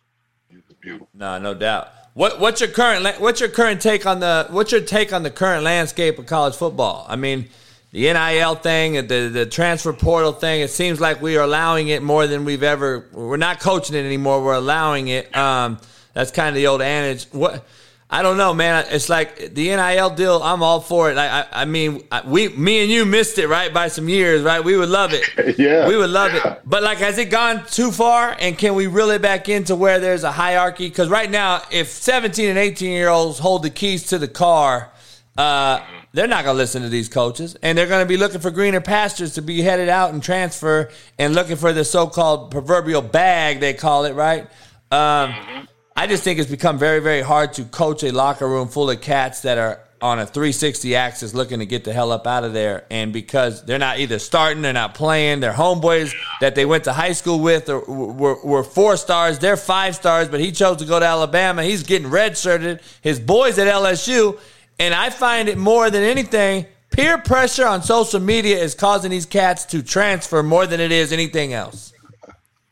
It's 0.50 0.72
beautiful. 0.80 1.08
No, 1.14 1.38
no 1.38 1.54
doubt. 1.54 1.88
What 2.18 2.40
what's 2.40 2.60
your 2.60 2.70
current 2.70 3.20
what's 3.20 3.38
your 3.38 3.48
current 3.48 3.80
take 3.80 4.04
on 4.04 4.18
the 4.18 4.48
what's 4.50 4.72
your 4.72 4.80
take 4.80 5.12
on 5.12 5.22
the 5.22 5.30
current 5.30 5.62
landscape 5.62 6.18
of 6.18 6.26
college 6.26 6.56
football? 6.56 7.06
I 7.08 7.14
mean, 7.14 7.48
the 7.92 8.12
NIL 8.12 8.56
thing, 8.56 8.94
the 9.06 9.30
the 9.32 9.46
transfer 9.46 9.92
portal 9.92 10.32
thing. 10.32 10.60
It 10.60 10.70
seems 10.70 11.00
like 11.00 11.22
we 11.22 11.36
are 11.36 11.44
allowing 11.44 11.86
it 11.86 12.02
more 12.02 12.26
than 12.26 12.44
we've 12.44 12.64
ever. 12.64 13.06
We're 13.12 13.36
not 13.36 13.60
coaching 13.60 13.94
it 13.94 14.04
anymore. 14.04 14.42
We're 14.42 14.54
allowing 14.54 15.06
it. 15.06 15.32
Um, 15.36 15.78
that's 16.12 16.32
kind 16.32 16.48
of 16.48 16.56
the 16.56 16.66
old 16.66 16.82
adage. 16.82 17.26
What 17.26 17.64
I 18.10 18.22
don't 18.22 18.38
know, 18.38 18.54
man. 18.54 18.86
It's 18.90 19.10
like 19.10 19.54
the 19.54 19.68
NIL 19.68 20.10
deal. 20.10 20.42
I'm 20.42 20.62
all 20.62 20.80
for 20.80 21.10
it. 21.10 21.18
I, 21.18 21.40
I, 21.40 21.46
I 21.52 21.64
mean, 21.66 22.02
I- 22.10 22.26
we, 22.26 22.48
me 22.48 22.80
and 22.82 22.90
you 22.90 23.04
missed 23.04 23.36
it, 23.36 23.48
right, 23.48 23.72
by 23.72 23.88
some 23.88 24.08
years, 24.08 24.42
right? 24.42 24.64
We 24.64 24.76
would 24.78 24.88
love 24.88 25.12
it. 25.12 25.24
Yeah, 25.58 25.86
we 25.88 25.96
would 25.96 26.10
love 26.10 26.32
it. 26.34 26.42
But 26.64 26.82
like, 26.82 26.98
has 26.98 27.18
it 27.18 27.26
gone 27.30 27.66
too 27.66 27.90
far? 27.90 28.34
And 28.40 28.56
can 28.56 28.74
we 28.74 28.86
reel 28.86 29.10
it 29.10 29.20
back 29.20 29.48
into 29.48 29.74
where 29.76 29.98
there's 29.98 30.24
a 30.24 30.32
hierarchy? 30.32 30.88
Because 30.88 31.08
right 31.08 31.30
now, 31.30 31.62
if 31.70 31.88
17 31.88 32.48
and 32.48 32.58
18 32.58 32.90
year 32.92 33.08
olds 33.08 33.38
hold 33.38 33.62
the 33.62 33.70
keys 33.70 34.06
to 34.08 34.18
the 34.18 34.28
car, 34.28 34.90
uh, 35.36 35.80
they're 36.12 36.26
not 36.26 36.44
going 36.44 36.54
to 36.54 36.58
listen 36.58 36.82
to 36.82 36.88
these 36.88 37.08
coaches, 37.08 37.56
and 37.62 37.76
they're 37.76 37.86
going 37.86 38.02
to 38.04 38.08
be 38.08 38.16
looking 38.16 38.40
for 38.40 38.50
greener 38.50 38.80
pastures 38.80 39.34
to 39.34 39.42
be 39.42 39.60
headed 39.60 39.88
out 39.90 40.12
and 40.14 40.22
transfer, 40.22 40.90
and 41.18 41.34
looking 41.34 41.56
for 41.56 41.72
the 41.72 41.84
so-called 41.84 42.50
proverbial 42.50 43.02
bag 43.02 43.60
they 43.60 43.74
call 43.74 44.04
it, 44.06 44.14
right? 44.14 44.48
Um, 44.90 45.34
I 45.98 46.06
just 46.06 46.22
think 46.22 46.38
it's 46.38 46.48
become 46.48 46.78
very, 46.78 47.00
very 47.00 47.22
hard 47.22 47.54
to 47.54 47.64
coach 47.64 48.04
a 48.04 48.12
locker 48.12 48.48
room 48.48 48.68
full 48.68 48.88
of 48.88 49.00
cats 49.00 49.40
that 49.40 49.58
are 49.58 49.80
on 50.00 50.20
a 50.20 50.26
360 50.26 50.94
axis 50.94 51.34
looking 51.34 51.58
to 51.58 51.66
get 51.66 51.82
the 51.82 51.92
hell 51.92 52.12
up 52.12 52.24
out 52.24 52.44
of 52.44 52.52
there. 52.52 52.84
And 52.88 53.12
because 53.12 53.64
they're 53.64 53.80
not 53.80 53.98
either 53.98 54.20
starting, 54.20 54.62
they're 54.62 54.72
not 54.72 54.94
playing, 54.94 55.40
they're 55.40 55.52
homeboys 55.52 56.14
that 56.40 56.54
they 56.54 56.64
went 56.64 56.84
to 56.84 56.92
high 56.92 57.10
school 57.10 57.40
with 57.40 57.68
or 57.68 57.80
were, 57.80 58.40
were 58.44 58.62
four 58.62 58.96
stars, 58.96 59.40
they're 59.40 59.56
five 59.56 59.96
stars, 59.96 60.28
but 60.28 60.38
he 60.38 60.52
chose 60.52 60.76
to 60.76 60.84
go 60.84 61.00
to 61.00 61.04
Alabama. 61.04 61.64
He's 61.64 61.82
getting 61.82 62.08
redshirted. 62.08 62.80
His 63.00 63.18
boys 63.18 63.58
at 63.58 63.66
LSU. 63.66 64.38
And 64.78 64.94
I 64.94 65.10
find 65.10 65.48
it 65.48 65.58
more 65.58 65.90
than 65.90 66.04
anything, 66.04 66.66
peer 66.90 67.18
pressure 67.18 67.66
on 67.66 67.82
social 67.82 68.20
media 68.20 68.56
is 68.56 68.76
causing 68.76 69.10
these 69.10 69.26
cats 69.26 69.64
to 69.64 69.82
transfer 69.82 70.44
more 70.44 70.64
than 70.64 70.78
it 70.78 70.92
is 70.92 71.12
anything 71.12 71.54
else. 71.54 71.92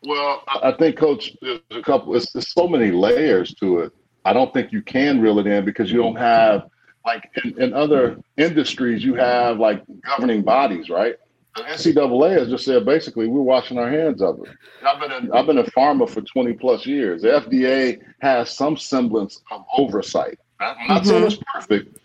Well, 0.02 0.42
I 0.48 0.70
I 0.70 0.76
think, 0.76 0.96
Coach, 0.96 1.36
there's 1.40 1.60
a 1.70 1.82
couple. 1.82 2.12
There's, 2.12 2.30
there's 2.32 2.52
so 2.52 2.68
many 2.68 2.90
layers 2.90 3.54
to 3.56 3.80
it. 3.80 3.92
I 4.24 4.32
don't 4.32 4.52
think 4.52 4.72
you 4.72 4.82
can 4.82 5.20
reel 5.20 5.38
it 5.38 5.46
in 5.46 5.64
because 5.64 5.90
you 5.90 5.98
don't 5.98 6.16
have 6.16 6.68
like 7.06 7.30
in, 7.44 7.62
in 7.62 7.72
other 7.72 8.18
industries, 8.36 9.04
you 9.04 9.14
have 9.14 9.58
like 9.58 9.82
governing 10.04 10.42
bodies, 10.42 10.90
right? 10.90 11.14
Uh-huh. 11.54 11.76
The 11.76 11.92
NCAA 11.92 12.38
has 12.38 12.48
just 12.48 12.64
said 12.64 12.84
basically 12.84 13.28
we're 13.28 13.40
washing 13.40 13.78
our 13.78 13.88
hands 13.88 14.20
of 14.20 14.40
it. 14.40 14.50
I've 14.84 15.00
been 15.00 15.12
in, 15.12 15.32
I've 15.32 15.46
been 15.46 15.58
a 15.58 15.70
farmer 15.70 16.06
for 16.06 16.20
20 16.20 16.52
plus 16.54 16.84
years. 16.84 17.22
The 17.22 17.28
FDA 17.28 18.02
has 18.20 18.50
some 18.50 18.76
semblance 18.76 19.40
of 19.50 19.64
oversight. 19.76 20.38
I'm 20.60 20.88
not 20.88 21.06
saying 21.06 21.22
mm-hmm. 21.22 21.26
it's 21.26 21.42
perfect, 21.54 21.98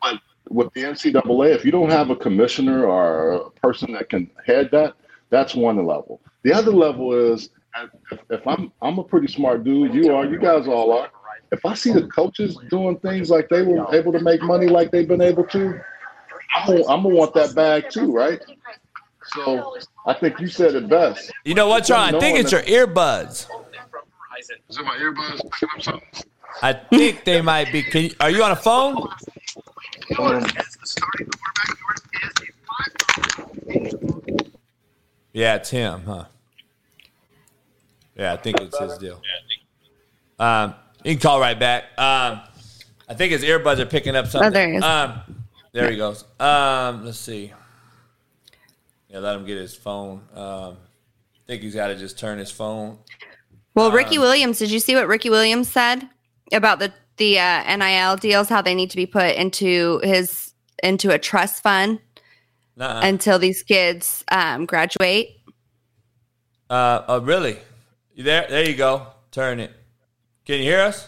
but 0.00 0.20
with 0.48 0.72
the 0.72 0.84
NCAA, 0.84 1.54
if 1.54 1.64
you 1.64 1.70
don't 1.70 1.90
have 1.90 2.10
a 2.10 2.16
commissioner 2.16 2.86
or 2.86 3.32
a 3.32 3.50
person 3.50 3.92
that 3.92 4.08
can 4.08 4.30
head 4.44 4.70
that, 4.72 4.94
that's 5.28 5.54
one 5.54 5.76
level. 5.84 6.20
The 6.46 6.52
other 6.52 6.70
level 6.70 7.12
is 7.12 7.50
if, 8.12 8.20
if 8.30 8.46
I'm 8.46 8.70
I'm 8.80 9.00
a 9.00 9.02
pretty 9.02 9.26
smart 9.26 9.64
dude, 9.64 9.92
you 9.92 10.14
are, 10.14 10.24
you 10.24 10.38
guys 10.38 10.68
all 10.68 10.92
are. 10.92 11.10
If 11.50 11.66
I 11.66 11.74
see 11.74 11.92
the 11.92 12.06
coaches 12.06 12.56
doing 12.70 13.00
things 13.00 13.30
like 13.30 13.48
they 13.48 13.62
were 13.62 13.92
able 13.92 14.12
to 14.12 14.20
make 14.20 14.40
money 14.42 14.68
like 14.68 14.92
they've 14.92 15.08
been 15.08 15.22
able 15.22 15.42
to, 15.46 15.80
I'm 16.54 16.66
gonna, 16.68 16.86
I'm 16.86 17.02
gonna 17.02 17.16
want 17.16 17.34
that 17.34 17.56
bag 17.56 17.90
too, 17.90 18.12
right? 18.12 18.40
So 19.34 19.76
I 20.06 20.14
think 20.14 20.38
you 20.38 20.46
said 20.46 20.76
it 20.76 20.88
best. 20.88 21.32
You 21.44 21.54
know 21.54 21.66
what, 21.66 21.84
John? 21.84 22.14
I 22.14 22.20
think 22.20 22.38
it's 22.38 22.52
your 22.52 22.62
earbuds. 22.62 23.48
Is 24.38 24.78
it 24.78 24.84
my 24.84 24.96
earbuds 24.98 25.40
picking 25.50 25.68
up 25.74 25.82
something? 25.82 26.08
I 26.62 26.74
think 26.74 27.24
they 27.24 27.40
might 27.40 27.72
be. 27.72 27.82
Can 27.82 28.04
you, 28.04 28.10
are 28.20 28.30
you 28.30 28.44
on 28.44 28.52
a 28.52 28.56
phone? 28.56 29.08
Yeah, 35.32 35.56
it's 35.56 35.70
him, 35.70 36.02
huh? 36.06 36.26
Yeah, 38.16 38.32
I 38.32 38.36
think 38.36 38.60
it's 38.60 38.78
his 38.78 38.96
deal. 38.98 39.20
Um, 40.38 40.74
you 41.04 41.12
can 41.12 41.20
call 41.20 41.40
right 41.40 41.58
back. 41.58 41.84
Um, 41.98 42.40
I 43.08 43.14
think 43.14 43.32
his 43.32 43.42
earbuds 43.42 43.78
are 43.78 43.86
picking 43.86 44.16
up 44.16 44.26
something. 44.26 44.48
Oh, 44.48 44.50
there 44.50 44.68
he 44.68 44.76
is. 44.76 44.82
Um, 44.82 45.20
there 45.72 45.90
he 45.90 45.96
goes. 45.96 46.24
Um, 46.40 47.04
let's 47.04 47.18
see. 47.18 47.52
Yeah, 49.08 49.18
let 49.18 49.36
him 49.36 49.44
get 49.44 49.58
his 49.58 49.74
phone. 49.74 50.22
Um, 50.34 50.76
I 50.76 51.46
think 51.46 51.62
he's 51.62 51.74
got 51.74 51.88
to 51.88 51.96
just 51.96 52.18
turn 52.18 52.38
his 52.38 52.50
phone. 52.50 52.98
Well, 53.74 53.92
Ricky 53.92 54.18
Williams, 54.18 54.58
did 54.58 54.70
you 54.70 54.80
see 54.80 54.94
what 54.94 55.06
Ricky 55.06 55.28
Williams 55.28 55.68
said 55.68 56.08
about 56.52 56.78
the 56.78 56.92
the 57.18 57.38
uh, 57.38 57.76
NIL 57.76 58.16
deals? 58.16 58.48
How 58.48 58.62
they 58.62 58.74
need 58.74 58.90
to 58.90 58.96
be 58.96 59.06
put 59.06 59.36
into 59.36 60.00
his 60.02 60.54
into 60.82 61.10
a 61.10 61.18
trust 61.18 61.62
fund 61.62 62.00
Nuh-uh. 62.76 63.00
until 63.02 63.38
these 63.38 63.62
kids 63.62 64.24
um, 64.28 64.64
graduate. 64.64 65.40
Uh, 66.68 67.02
oh, 67.06 67.20
really? 67.20 67.58
You 68.16 68.22
there? 68.22 68.46
There 68.48 68.66
you 68.66 68.74
go. 68.74 69.08
Turn 69.30 69.60
it. 69.60 69.70
Can 70.46 70.56
you 70.56 70.62
hear 70.62 70.80
us? 70.80 71.06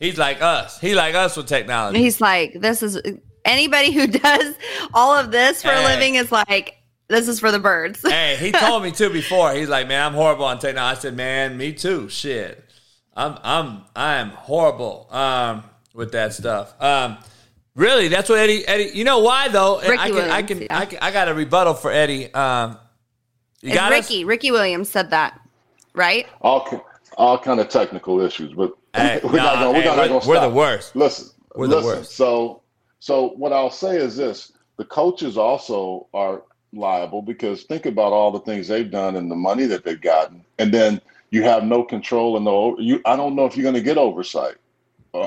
He's 0.00 0.16
like 0.16 0.40
us. 0.40 0.80
He 0.80 0.94
like 0.94 1.14
us 1.14 1.36
with 1.36 1.46
technology. 1.46 1.98
He's 1.98 2.18
like, 2.18 2.54
this 2.58 2.82
is 2.82 2.98
anybody 3.44 3.92
who 3.92 4.06
does 4.06 4.54
all 4.94 5.18
of 5.18 5.30
this 5.30 5.62
for 5.62 5.70
a 5.70 5.84
living 5.84 6.14
is 6.14 6.32
like, 6.32 6.78
this 7.08 7.28
is 7.28 7.38
for 7.38 7.52
the 7.52 7.58
birds. 7.58 8.00
hey, 8.00 8.36
he 8.40 8.52
told 8.58 8.82
me 8.82 8.90
too 8.90 9.10
before. 9.10 9.52
He's 9.52 9.68
like, 9.68 9.86
man, 9.86 10.06
I'm 10.06 10.14
horrible 10.14 10.46
on 10.46 10.58
technology. 10.58 10.98
I 10.98 11.00
said, 11.02 11.14
man, 11.14 11.58
me 11.58 11.74
too. 11.74 12.08
Shit, 12.08 12.64
I'm, 13.14 13.36
I'm, 13.42 13.82
I 13.94 14.14
am 14.14 14.30
horrible 14.30 15.08
um, 15.10 15.62
with 15.92 16.12
that 16.12 16.32
stuff. 16.32 16.72
Um, 16.80 17.18
really, 17.78 18.08
that's 18.08 18.28
what 18.28 18.38
Eddie, 18.38 18.66
Eddie. 18.66 18.90
You 18.92 19.04
know 19.04 19.20
why 19.20 19.48
though? 19.48 19.80
Ricky 19.80 19.96
I 19.98 20.10
can, 20.10 20.30
I 20.30 20.42
can, 20.42 20.62
yeah. 20.62 20.78
I 20.78 20.86
can, 20.86 20.98
I 21.00 21.10
got 21.10 21.28
a 21.28 21.34
rebuttal 21.34 21.74
for 21.74 21.90
Eddie. 21.90 22.32
Um, 22.34 22.76
you 23.62 23.70
It's 23.70 23.74
got 23.78 23.92
us? 23.92 24.10
Ricky. 24.10 24.24
Ricky 24.24 24.50
Williams 24.50 24.88
said 24.88 25.10
that, 25.10 25.40
right? 25.94 26.26
All 26.42 26.84
all 27.16 27.38
kind 27.38 27.60
of 27.60 27.68
technical 27.68 28.20
issues, 28.20 28.52
but 28.52 28.72
Hey, 28.94 29.20
we're 29.22 29.32
nah, 29.32 29.44
not 29.44 29.54
gonna, 29.54 29.70
we're 29.72 29.80
hey, 29.80 29.84
not 29.86 29.96
we're- 29.96 30.08
gonna 30.08 30.26
we're 30.28 30.40
the 30.40 30.54
worst. 30.54 30.96
Listen, 30.96 31.28
We're 31.54 31.68
the 31.68 31.80
worst. 31.80 32.12
So, 32.12 32.62
so 33.00 33.28
what 33.30 33.52
I'll 33.52 33.70
say 33.70 33.96
is 33.96 34.16
this: 34.16 34.52
the 34.76 34.84
coaches 34.84 35.36
also 35.38 36.06
are 36.14 36.42
liable 36.72 37.22
because 37.22 37.62
think 37.64 37.86
about 37.86 38.12
all 38.12 38.30
the 38.30 38.40
things 38.40 38.68
they've 38.68 38.90
done 38.90 39.16
and 39.16 39.30
the 39.30 39.36
money 39.36 39.66
that 39.66 39.84
they've 39.84 40.00
gotten, 40.00 40.44
and 40.58 40.72
then 40.72 41.00
you 41.30 41.42
have 41.42 41.64
no 41.64 41.82
control 41.84 42.36
and 42.36 42.44
no. 42.44 42.78
You, 42.78 43.00
I 43.06 43.16
don't 43.16 43.34
know 43.36 43.44
if 43.46 43.56
you're 43.56 43.62
going 43.62 43.74
to 43.74 43.82
get 43.82 43.98
oversight 43.98 44.56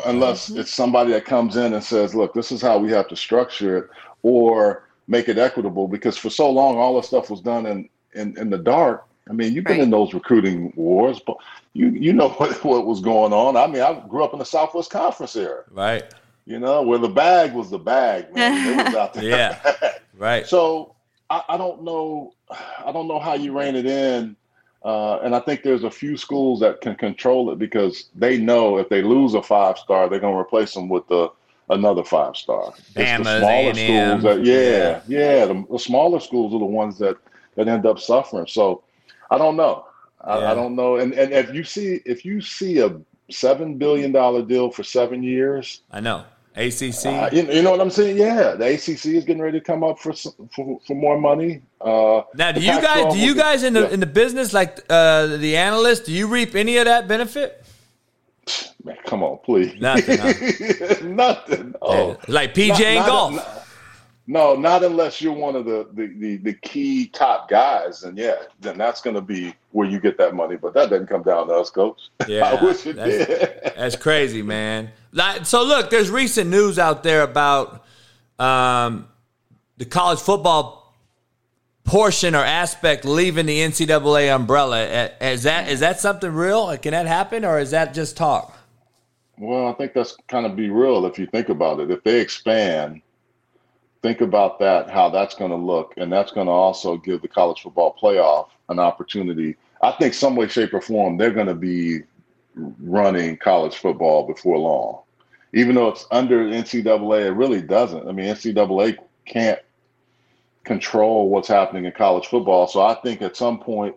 unless 0.05 0.49
Mm-hmm. 0.49 0.59
it's 0.61 0.73
somebody 0.73 1.11
that 1.11 1.25
comes 1.25 1.55
in 1.57 1.73
and 1.73 1.83
says, 1.83 2.13
"Look, 2.15 2.33
this 2.33 2.51
is 2.51 2.61
how 2.61 2.77
we 2.77 2.91
have 2.91 3.07
to 3.09 3.15
structure 3.15 3.77
it," 3.77 3.89
or 4.23 4.83
make 5.07 5.27
it 5.29 5.37
equitable. 5.37 5.87
Because 5.87 6.17
for 6.17 6.29
so 6.29 6.49
long, 6.49 6.77
all 6.77 6.95
this 6.95 7.07
stuff 7.07 7.29
was 7.29 7.41
done 7.41 7.65
in 7.65 7.89
in, 8.13 8.37
in 8.37 8.49
the 8.49 8.57
dark. 8.57 9.05
I 9.29 9.33
mean, 9.33 9.53
you've 9.53 9.65
been 9.65 9.77
Right. 9.77 9.83
in 9.83 9.89
those 9.91 10.13
recruiting 10.13 10.73
wars, 10.75 11.19
but 11.25 11.37
you 11.73 11.89
you 11.89 12.13
know 12.13 12.29
what, 12.39 12.63
what 12.63 12.85
was 12.85 12.99
going 13.01 13.33
on. 13.33 13.55
I 13.57 13.67
mean, 13.67 13.81
I 13.81 13.93
grew 14.07 14.23
up 14.23 14.33
in 14.33 14.39
the 14.39 14.45
Southwest 14.45 14.89
Conference 14.91 15.35
era, 15.35 15.63
Right, 15.71 16.03
you 16.45 16.59
know, 16.59 16.81
where 16.81 16.97
the 16.99 17.09
bag 17.09 17.53
was 17.53 17.69
the 17.69 17.79
bag, 17.79 18.33
man. 18.33 18.79
It 18.79 18.85
was 18.85 18.95
out 19.01 19.13
there. 19.13 19.23
Yeah. 19.23 19.91
right. 20.17 20.45
So 20.47 20.95
I, 21.29 21.43
I 21.49 21.57
don't 21.57 21.83
know, 21.83 22.33
I 22.85 22.91
don't 22.91 23.07
know 23.07 23.19
how 23.19 23.33
you 23.35 23.57
rein 23.57 23.75
it 23.75 23.85
in. 23.85 24.35
Uh, 24.83 25.19
and 25.19 25.35
I 25.35 25.39
think 25.39 25.61
there's 25.61 25.83
a 25.83 25.91
few 25.91 26.17
schools 26.17 26.59
that 26.61 26.81
can 26.81 26.95
control 26.95 27.51
it 27.51 27.59
because 27.59 28.09
they 28.15 28.37
know 28.37 28.77
if 28.77 28.89
they 28.89 29.03
lose 29.03 29.35
a 29.35 29.43
five 29.43 29.77
star, 29.77 30.09
they're 30.09 30.19
going 30.19 30.33
to 30.33 30.39
replace 30.39 30.73
them 30.73 30.89
with 30.89 31.07
the 31.07 31.29
another 31.69 32.03
five 32.03 32.35
star. 32.35 32.73
It's 32.95 33.23
the 33.23 33.39
smaller 33.39 33.71
A&M. 33.71 34.19
schools 34.19 34.23
that, 34.23 34.45
yeah, 34.45 35.01
yeah, 35.07 35.45
the, 35.45 35.65
the 35.69 35.79
smaller 35.79 36.19
schools 36.19 36.53
are 36.53 36.59
the 36.59 36.65
ones 36.65 36.97
that 36.99 37.17
that 37.55 37.67
end 37.67 37.85
up 37.85 37.99
suffering. 37.99 38.47
So 38.47 38.83
I 39.29 39.37
don't 39.37 39.55
know. 39.55 39.85
I, 40.21 40.39
Yeah. 40.39 40.51
I 40.51 40.55
don't 40.55 40.75
know. 40.75 40.97
And 40.97 41.13
and 41.13 41.31
if 41.31 41.53
you 41.53 41.63
see 41.63 41.99
if 42.05 42.25
you 42.25 42.41
see 42.41 42.79
a 42.79 42.99
seven 43.29 43.77
billion 43.77 44.11
dollar 44.11 44.41
deal 44.41 44.71
for 44.71 44.83
seven 44.83 45.21
years, 45.21 45.81
I 45.91 45.99
know. 45.99 46.23
ACC. 46.55 47.05
uh, 47.05 47.29
you, 47.31 47.43
you 47.51 47.61
know 47.61 47.71
what 47.71 47.79
I'm 47.79 47.89
saying? 47.89 48.17
Yeah, 48.17 48.55
the 48.55 48.73
ACC 48.73 49.05
is 49.05 49.23
getting 49.25 49.41
ready 49.41 49.59
to 49.59 49.63
come 49.63 49.83
up 49.83 49.99
for 49.99 50.13
some, 50.13 50.33
for, 50.53 50.79
for 50.85 50.95
more 50.95 51.19
money. 51.19 51.61
Uh, 51.79 52.23
now, 52.35 52.51
do 52.51 52.59
you 52.59 52.67
guys, 52.67 52.85
Pac-12 52.85 53.13
do 53.13 53.19
you 53.19 53.35
guys 53.35 53.63
in 53.63 53.73
the 53.73 53.81
yeah. 53.81 53.89
in 53.89 53.99
the 53.99 54.05
business 54.05 54.53
like 54.53 54.79
uh, 54.89 55.27
the 55.27 55.55
analysts? 55.55 56.01
Do 56.01 56.11
you 56.11 56.27
reap 56.27 56.55
any 56.55 56.77
of 56.77 56.85
that 56.85 57.07
benefit? 57.07 57.63
Man, 58.83 58.97
come 59.05 59.23
on, 59.23 59.37
please. 59.45 59.79
Nothing, 59.79 60.17
huh? 60.17 60.95
Nothing. 61.03 61.75
Oh, 61.81 62.17
like 62.27 62.53
PJ 62.53 62.69
Not- 62.69 62.81
and 62.81 63.05
golf. 63.05 63.35
not- 63.35 63.60
no, 64.27 64.55
not 64.55 64.83
unless 64.83 65.21
you're 65.21 65.33
one 65.33 65.55
of 65.55 65.65
the 65.65 65.87
the, 65.93 66.07
the, 66.17 66.37
the 66.37 66.53
key 66.53 67.07
top 67.07 67.49
guys, 67.49 68.03
and 68.03 68.17
yeah, 68.17 68.35
then 68.59 68.77
that's 68.77 69.01
going 69.01 69.15
to 69.15 69.21
be 69.21 69.53
where 69.71 69.87
you 69.87 69.99
get 69.99 70.17
that 70.17 70.35
money. 70.35 70.55
But 70.55 70.73
that 70.75 70.89
doesn't 70.89 71.07
come 71.07 71.23
down 71.23 71.47
to 71.47 71.53
us, 71.55 71.69
coach. 71.69 72.09
Yeah, 72.27 72.45
I 72.45 72.63
wish 72.63 72.85
it 72.85 72.95
that's- 72.95 73.27
did. 73.27 73.73
That's 73.75 73.95
crazy, 73.95 74.41
man. 74.41 74.91
Like, 75.11 75.45
so 75.45 75.63
look, 75.63 75.89
there's 75.89 76.09
recent 76.09 76.49
news 76.49 76.79
out 76.79 77.03
there 77.03 77.23
about 77.23 77.83
um, 78.39 79.07
the 79.77 79.85
college 79.85 80.19
football 80.19 80.95
portion 81.83 82.35
or 82.35 82.45
aspect 82.45 83.03
leaving 83.03 83.47
the 83.47 83.59
NCAA 83.59 84.33
umbrella. 84.33 85.09
Is 85.19 85.43
that 85.43 85.67
is 85.67 85.79
that 85.81 85.99
something 85.99 86.31
real? 86.31 86.77
Can 86.77 86.91
that 86.91 87.07
happen, 87.07 87.43
or 87.43 87.59
is 87.59 87.71
that 87.71 87.93
just 87.93 88.15
talk? 88.15 88.57
Well, 89.37 89.67
I 89.67 89.73
think 89.73 89.93
that's 89.93 90.15
kind 90.27 90.45
of 90.45 90.55
be 90.55 90.69
real 90.69 91.05
if 91.07 91.17
you 91.17 91.25
think 91.25 91.49
about 91.49 91.79
it. 91.79 91.89
If 91.89 92.03
they 92.03 92.21
expand, 92.21 93.01
think 94.01 94.21
about 94.21 94.59
that, 94.59 94.89
how 94.89 95.09
that's 95.09 95.35
going 95.35 95.51
to 95.51 95.57
look, 95.57 95.93
and 95.97 96.11
that's 96.11 96.31
going 96.31 96.47
to 96.47 96.53
also 96.53 96.97
give 96.97 97.21
the 97.21 97.27
college 97.27 97.61
football 97.61 97.95
playoff 98.01 98.49
an 98.69 98.79
opportunity. 98.79 99.55
I 99.81 99.91
think 99.91 100.13
some 100.13 100.35
way, 100.35 100.47
shape, 100.47 100.73
or 100.73 100.81
form, 100.81 101.17
they're 101.17 101.31
going 101.31 101.47
to 101.47 101.55
be 101.55 102.01
running 102.55 103.37
college 103.37 103.75
football 103.75 104.27
before 104.27 104.57
long. 104.57 105.01
Even 105.53 105.75
though 105.75 105.89
it's 105.89 106.05
under 106.11 106.45
NCAA, 106.45 107.25
it 107.27 107.31
really 107.31 107.61
doesn't. 107.61 108.07
I 108.07 108.11
mean, 108.11 108.27
NCAA 108.27 108.97
can't 109.25 109.59
control 110.63 111.29
what's 111.29 111.47
happening 111.47 111.85
in 111.85 111.91
college 111.91 112.27
football. 112.27 112.67
So 112.67 112.81
I 112.81 112.95
think 112.95 113.21
at 113.21 113.35
some 113.35 113.59
point, 113.59 113.95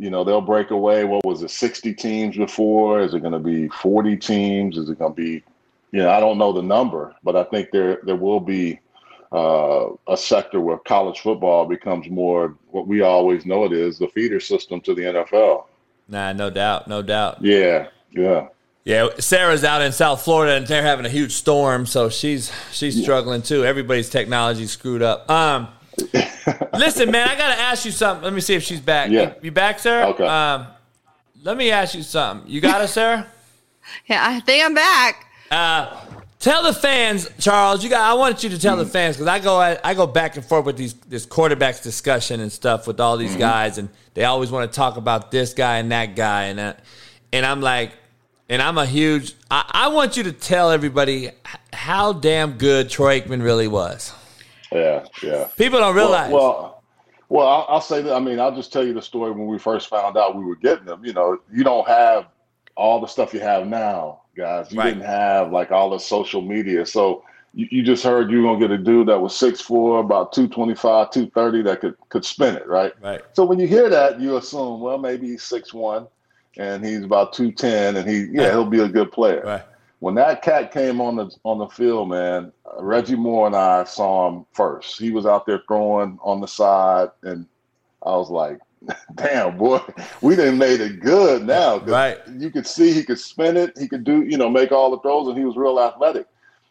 You 0.00 0.10
know, 0.10 0.22
they'll 0.22 0.40
break 0.40 0.70
away. 0.70 1.02
What 1.04 1.24
was 1.24 1.42
it, 1.42 1.50
60 1.50 1.92
teams 1.94 2.36
before? 2.36 3.00
Is 3.00 3.14
it 3.14 3.20
going 3.20 3.32
to 3.32 3.40
be 3.40 3.68
40 3.68 4.16
teams? 4.16 4.78
Is 4.78 4.88
it 4.88 4.98
going 4.98 5.12
to 5.12 5.16
be, 5.16 5.42
you 5.90 6.00
know, 6.02 6.10
I 6.10 6.20
don't 6.20 6.38
know 6.38 6.52
the 6.52 6.62
number, 6.62 7.16
but 7.24 7.34
I 7.34 7.42
think 7.44 7.70
there 7.72 7.98
there 8.04 8.14
will 8.16 8.38
be 8.40 8.78
uh, 9.32 9.88
a 10.06 10.16
sector 10.16 10.60
where 10.60 10.78
college 10.78 11.20
football 11.20 11.66
becomes 11.66 12.08
more 12.08 12.54
what 12.70 12.86
we 12.86 13.02
always 13.02 13.44
know 13.44 13.64
it 13.64 13.72
is 13.72 13.98
the 13.98 14.08
feeder 14.08 14.40
system 14.40 14.80
to 14.82 14.94
the 14.94 15.02
NFL. 15.02 15.64
Nah, 16.08 16.32
no 16.32 16.50
doubt, 16.50 16.88
no 16.88 17.02
doubt. 17.02 17.42
Yeah, 17.42 17.88
yeah. 18.10 18.48
Yeah, 18.84 19.08
Sarah's 19.18 19.64
out 19.64 19.82
in 19.82 19.92
South 19.92 20.22
Florida 20.22 20.54
and 20.54 20.66
they're 20.66 20.82
having 20.82 21.04
a 21.04 21.10
huge 21.10 21.32
storm, 21.32 21.84
so 21.84 22.08
she's 22.08 22.50
she's 22.72 22.98
struggling 23.02 23.42
too. 23.42 23.62
Everybody's 23.62 24.08
technology 24.08 24.66
screwed 24.66 25.02
up. 25.02 25.28
Um, 25.30 25.68
listen, 26.72 27.10
man, 27.10 27.28
I 27.28 27.36
gotta 27.36 27.60
ask 27.60 27.84
you 27.84 27.90
something. 27.90 28.24
Let 28.24 28.32
me 28.32 28.40
see 28.40 28.54
if 28.54 28.62
she's 28.62 28.80
back. 28.80 29.10
Yeah. 29.10 29.20
You, 29.20 29.34
you 29.42 29.50
back, 29.50 29.78
Sarah? 29.78 30.06
Okay. 30.08 30.24
Um, 30.24 30.68
let 31.42 31.58
me 31.58 31.70
ask 31.70 31.94
you 31.94 32.02
something. 32.02 32.50
You 32.50 32.62
got 32.62 32.80
us, 32.80 32.92
Sarah? 32.94 33.26
Yeah, 34.06 34.26
I 34.26 34.40
think 34.40 34.64
I'm 34.64 34.74
back. 34.74 35.26
Uh, 35.50 36.17
tell 36.38 36.62
the 36.62 36.72
fans, 36.72 37.28
Charles. 37.38 37.82
You 37.82 37.90
got. 37.90 38.00
I 38.00 38.14
want 38.14 38.42
you 38.42 38.50
to 38.50 38.58
tell 38.58 38.76
the 38.76 38.84
mm. 38.84 38.90
fans 38.90 39.16
because 39.16 39.28
I 39.28 39.38
go 39.38 39.58
I 39.58 39.94
go 39.94 40.06
back 40.06 40.36
and 40.36 40.44
forth 40.44 40.64
with 40.64 40.76
these 40.76 40.94
this 40.94 41.26
quarterbacks 41.26 41.82
discussion 41.82 42.40
and 42.40 42.50
stuff 42.50 42.86
with 42.86 43.00
all 43.00 43.16
these 43.16 43.30
mm-hmm. 43.30 43.40
guys, 43.40 43.78
and 43.78 43.88
they 44.14 44.24
always 44.24 44.50
want 44.50 44.70
to 44.70 44.76
talk 44.76 44.96
about 44.96 45.30
this 45.30 45.54
guy 45.54 45.78
and 45.78 45.90
that 45.92 46.16
guy, 46.16 46.44
and 46.44 46.58
that, 46.58 46.80
and 47.32 47.44
I'm 47.44 47.60
like, 47.60 47.92
and 48.48 48.62
I'm 48.62 48.78
a 48.78 48.86
huge. 48.86 49.34
I, 49.50 49.68
I 49.72 49.88
want 49.88 50.16
you 50.16 50.22
to 50.24 50.32
tell 50.32 50.70
everybody 50.70 51.30
how 51.72 52.12
damn 52.12 52.52
good 52.52 52.90
Troy 52.90 53.20
Aikman 53.20 53.42
really 53.42 53.68
was. 53.68 54.12
Yeah, 54.72 55.06
yeah. 55.22 55.48
People 55.56 55.78
don't 55.78 55.94
realize. 55.94 56.32
Well, 56.32 56.42
well, 56.42 56.82
well 57.28 57.48
I'll, 57.48 57.66
I'll 57.68 57.80
say 57.80 58.02
that. 58.02 58.14
I 58.14 58.20
mean, 58.20 58.40
I'll 58.40 58.54
just 58.54 58.72
tell 58.72 58.86
you 58.86 58.94
the 58.94 59.02
story 59.02 59.30
when 59.30 59.46
we 59.46 59.58
first 59.58 59.88
found 59.88 60.16
out 60.16 60.36
we 60.36 60.44
were 60.44 60.56
getting 60.56 60.84
them. 60.84 61.04
You 61.04 61.12
know, 61.12 61.38
you 61.52 61.64
don't 61.64 61.86
have 61.88 62.26
all 62.76 63.00
the 63.00 63.06
stuff 63.06 63.34
you 63.34 63.40
have 63.40 63.66
now, 63.66 64.20
guys. 64.38 64.72
You 64.72 64.78
Right. 64.78 64.94
didn't 64.94 65.06
have 65.06 65.52
like 65.52 65.70
all 65.70 65.90
the 65.90 65.98
social 65.98 66.40
media. 66.40 66.86
So 66.86 67.22
you, 67.52 67.66
you 67.70 67.82
just 67.82 68.04
heard 68.04 68.30
you 68.30 68.42
were 68.42 68.48
gonna 68.48 68.60
get 68.60 68.70
a 68.70 68.78
dude 68.78 69.08
that 69.08 69.20
was 69.20 69.34
6'4", 69.34 70.00
about 70.00 70.32
225, 70.32 71.10
230 71.10 71.62
that 71.62 71.80
could 71.80 71.94
could 72.08 72.24
spin 72.24 72.56
it, 72.56 72.66
right? 72.66 72.92
right. 73.02 73.22
So 73.34 73.44
when 73.44 73.58
you 73.58 73.66
hear 73.66 73.90
that, 73.90 74.20
you 74.20 74.36
assume, 74.36 74.80
well, 74.80 74.98
maybe 74.98 75.28
he's 75.28 75.42
6'1", 75.42 76.08
and 76.56 76.84
he's 76.84 77.02
about 77.04 77.32
210, 77.34 77.96
and 77.96 78.08
he 78.08 78.28
yeah, 78.32 78.50
he'll 78.50 78.64
be 78.64 78.80
a 78.80 78.88
good 78.88 79.12
player 79.12 79.42
Right. 79.44 79.62
when 80.00 80.14
that 80.14 80.42
cat 80.42 80.72
came 80.72 81.00
on 81.00 81.16
the 81.16 81.30
on 81.44 81.58
the 81.58 81.68
field, 81.68 82.08
man, 82.08 82.52
Reggie 82.78 83.16
Moore 83.16 83.46
and 83.46 83.56
I 83.56 83.84
saw 83.84 84.28
him 84.28 84.46
first. 84.52 84.98
He 84.98 85.10
was 85.10 85.26
out 85.26 85.46
there 85.46 85.62
throwing 85.66 86.18
on 86.22 86.40
the 86.40 86.46
side, 86.46 87.08
and 87.22 87.46
I 88.04 88.10
was 88.10 88.30
like, 88.30 88.58
"Damn, 89.14 89.56
boy, 89.56 89.80
we 90.20 90.36
didn't 90.36 90.58
made 90.58 90.80
it 90.80 91.00
good 91.00 91.46
now. 91.46 91.78
Right. 91.80 92.18
You 92.36 92.50
could 92.50 92.66
see 92.66 92.92
he 92.92 93.04
could 93.04 93.18
spin 93.18 93.56
it, 93.56 93.76
he 93.78 93.88
could 93.88 94.04
do, 94.04 94.22
you 94.22 94.36
know, 94.36 94.48
make 94.48 94.72
all 94.72 94.90
the 94.90 95.00
throws, 95.00 95.28
and 95.28 95.36
he 95.36 95.44
was 95.44 95.56
real 95.56 95.80
athletic. 95.80 96.26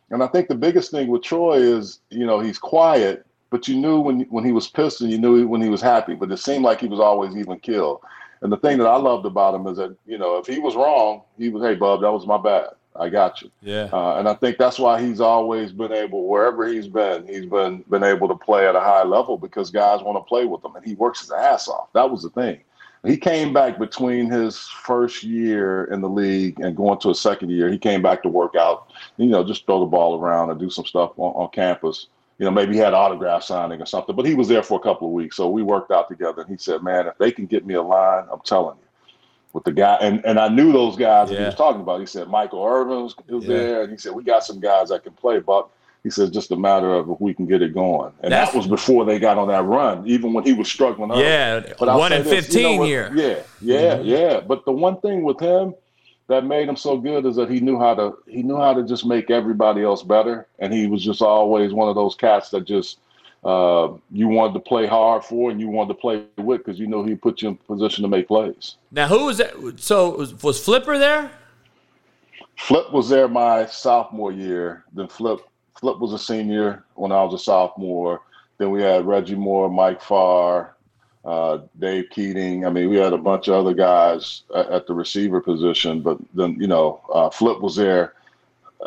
And 0.10 0.24
I 0.24 0.28
think 0.28 0.48
the 0.48 0.56
biggest 0.56 0.92
thing 0.92 1.08
with 1.08 1.24
Troy 1.24 1.58
is, 1.58 2.00
you 2.10 2.26
know, 2.26 2.40
he's 2.40 2.58
quiet, 2.58 3.26
but 3.50 3.68
you 3.68 3.76
knew 3.76 4.00
when 4.00 4.22
when 4.30 4.46
he 4.46 4.52
was 4.52 4.68
pissed, 4.68 5.02
and 5.02 5.12
you 5.12 5.18
knew 5.18 5.48
when 5.48 5.62
he 5.62 5.70
was 5.70 5.82
happy. 5.82 6.14
But 6.14 6.32
it 6.32 6.38
seemed 6.38 6.64
like 6.64 6.80
he 6.80 6.88
was 6.88 7.00
always 7.00 7.36
even 7.36 7.60
killed. 7.60 8.02
And 8.42 8.52
the 8.52 8.58
thing 8.58 8.78
that 8.78 8.88
I 8.88 8.98
loved 8.98 9.26
about 9.26 9.56
him 9.56 9.66
is 9.68 9.78
that, 9.78 9.96
you 10.06 10.18
know, 10.18 10.38
if 10.38 10.46
he 10.46 10.60
was 10.60 10.76
wrong, 10.76 11.24
he 11.38 11.50
was, 11.50 11.64
"Hey, 11.64 11.76
bub, 11.76 12.02
that 12.02 12.12
was 12.12 12.28
my 12.28 12.38
bad. 12.38 12.68
I 12.99 13.10
got 13.10 13.41
you." 13.41 13.52
Yeah. 13.61 13.90
Uh, 13.91 14.15
and 14.18 14.28
I 14.28 14.34
think 14.34 14.57
that's 14.57 14.80
why 14.80 15.02
he's 15.02 15.22
always 15.22 15.72
been 15.72 15.91
able, 15.91 16.28
wherever 16.28 16.68
he's 16.68 16.88
been, 16.88 17.28
he's 17.28 17.45
been 17.45 17.84
been 17.90 18.03
able 18.03 18.28
to 18.28 18.36
play 18.36 18.68
at 18.68 18.76
a 18.76 18.80
high 18.80 19.03
level 19.03 19.38
because 19.38 19.72
guys 19.72 20.02
want 20.02 20.18
to 20.18 20.28
play 20.28 20.45
with 20.45 20.64
him, 20.64 20.76
and 20.76 20.86
he 20.86 20.95
works 20.95 21.22
his 21.22 21.32
ass 21.32 21.68
off. 21.68 21.91
That 21.94 22.10
was 22.10 22.24
the 22.24 22.30
thing. 22.30 22.61
He 23.06 23.15
came 23.15 23.53
back 23.53 23.80
between 23.80 24.30
his 24.30 24.60
first 24.60 25.24
year 25.24 25.86
in 25.86 26.02
the 26.02 26.10
league 26.10 26.60
and 26.60 26.76
going 26.76 26.99
to 26.99 27.10
a 27.10 27.15
second 27.15 27.52
year. 27.52 27.69
He 27.69 27.78
came 27.78 28.02
back 28.02 28.24
to 28.24 28.30
work 28.30 28.56
out, 28.56 28.91
you 29.18 29.28
know, 29.28 29.44
just 29.44 29.65
throw 29.65 29.80
the 29.80 29.86
ball 29.86 30.19
around 30.19 30.49
and 30.49 30.60
do 30.60 30.69
some 30.69 30.86
stuff 30.86 31.11
on, 31.18 31.32
on 31.34 31.49
campus. 31.52 32.07
You 32.40 32.45
know, 32.45 32.52
maybe 32.52 32.74
he 32.74 32.80
had 32.80 32.94
autograph 32.94 33.44
signing 33.44 33.82
or 33.82 33.86
something, 33.86 34.15
but 34.15 34.26
he 34.26 34.36
was 34.36 34.48
there 34.48 34.61
for 34.61 34.80
a 34.80 34.84
couple 34.84 35.07
of 35.07 35.14
weeks. 35.14 35.38
So 35.38 35.48
we 35.49 35.64
worked 35.64 35.91
out 35.91 36.10
together. 36.10 36.41
And 36.41 36.52
he 36.52 36.57
said, 36.57 36.84
"Man, 36.84 37.07
if 37.07 37.18
they 37.18 37.32
can 37.32 37.45
get 37.45 37.65
me 37.65 37.76
a 37.76 37.82
line, 37.82 38.26
I'm 38.32 38.41
telling 38.41 38.78
you." 38.78 38.87
With 39.58 39.64
the 39.64 39.72
guy, 39.72 39.96
and, 40.02 40.24
and 40.24 40.40
I 40.40 40.50
knew 40.50 40.72
those 40.72 40.96
guys 40.96 41.30
that 41.30 41.40
he 41.40 41.44
was 41.44 41.56
talking 41.56 41.82
about. 41.82 42.00
He 42.00 42.06
said 42.06 42.28
Michael 42.28 42.64
Irvin 42.64 43.02
was, 43.02 43.16
was 43.28 43.44
Yeah. 43.44 43.58
there, 43.58 43.82
and 43.82 43.92
he 43.92 43.98
said 43.98 44.12
we 44.14 44.24
got 44.24 44.44
some 44.44 44.60
guys 44.60 44.90
that 44.90 45.04
can 45.04 45.14
play, 45.14 45.40
but 45.40 45.68
He 46.04 46.12
said 46.12 46.32
just 46.32 46.52
a 46.52 46.56
matter 46.56 46.94
of 46.94 47.10
if 47.10 47.20
we 47.20 47.34
can 47.34 47.48
get 47.48 47.62
it 47.64 47.74
going, 47.74 48.12
and 48.22 48.32
That's- 48.32 48.52
that 48.52 48.58
was 48.58 48.68
before 48.68 49.04
they 49.04 49.18
got 49.20 49.38
on 49.40 49.48
that 49.48 49.64
run, 49.64 50.08
even 50.08 50.32
when 50.32 50.44
he 50.46 50.54
was 50.54 50.70
struggling. 50.70 51.10
Yeah. 51.20 51.62
But 51.80 51.90
I'll 51.90 51.98
One 51.98 52.14
in 52.14 52.24
this, 52.24 52.30
you 52.32 52.36
know 52.36 52.42
fifteen 52.42 52.82
year. 52.86 53.12
Yeah, 53.16 53.40
yeah, 53.62 53.98
Mhm. 53.98 54.06
yeah. 54.06 54.40
But 54.40 54.64
the 54.66 54.72
one 54.72 54.98
thing 55.02 55.24
with 55.24 55.40
him 55.40 55.74
that 56.28 56.46
made 56.46 56.70
him 56.70 56.76
so 56.78 56.98
good 56.98 57.26
is 57.26 57.36
that 57.38 57.50
he 57.50 57.60
knew 57.60 57.80
how 57.80 57.96
to 57.96 58.14
he 58.28 58.44
knew 58.44 58.58
how 58.58 58.74
to 58.76 58.84
just 58.84 59.06
make 59.08 59.32
everybody 59.32 59.82
else 59.84 60.04
better, 60.04 60.46
and 60.60 60.72
he 60.72 60.86
was 60.88 61.04
just 61.04 61.22
always 61.24 61.74
one 61.74 61.90
of 61.90 61.96
those 61.96 62.16
cats 62.16 62.52
that 62.52 62.64
just 62.64 63.00
uh, 63.44 63.90
you 64.12 64.28
wanted 64.28 64.54
to 64.54 64.60
play 64.60 64.86
hard 64.88 65.24
for 65.24 65.52
and 65.52 65.60
you 65.62 65.68
wanted 65.70 65.90
to 65.90 66.00
play 66.00 66.26
with 66.38 66.60
because 66.66 66.80
you 66.80 66.88
know 66.88 67.04
he 67.04 67.16
put 67.16 67.42
you 67.42 67.50
in 67.50 67.56
position 67.56 68.02
to 68.04 68.08
make 68.08 68.28
plays. 68.28 68.76
Now 68.92 69.08
who 69.08 69.26
was 69.26 69.38
that? 69.38 69.80
So 69.80 70.18
was, 70.18 70.42
was 70.44 70.64
Flipper 70.64 70.98
there? 70.98 71.32
Flip 72.58 72.92
was 72.92 73.10
there 73.10 73.28
my 73.28 73.66
sophomore 73.68 74.32
year. 74.32 74.84
Then 74.94 75.08
Flip 75.08 75.40
Flip 75.80 76.00
was 76.00 76.14
a 76.14 76.20
senior 76.20 76.84
when 76.96 77.12
I 77.12 77.24
was 77.24 77.34
a 77.36 77.44
sophomore. 77.44 78.22
Then 78.58 78.72
we 78.72 78.82
had 78.82 79.06
Reggie 79.06 79.36
Moore, 79.36 79.70
Mike 79.70 80.02
Farr, 80.02 80.76
uh, 81.24 81.60
Dave 81.78 82.10
Keating. 82.10 82.66
I 82.66 82.72
mean, 82.72 82.90
we 82.90 82.98
had 82.98 83.14
a 83.14 83.18
bunch 83.18 83.48
of 83.48 83.54
other 83.54 83.76
guys 83.76 84.42
at, 84.56 84.68
at 84.70 84.88
the 84.88 84.96
receiver 84.96 85.40
position. 85.40 86.02
But 86.02 86.18
then 86.34 86.58
you 86.60 86.68
know, 86.68 87.02
uh, 87.14 87.30
Flip 87.30 87.62
was 87.62 87.76
there 87.76 88.14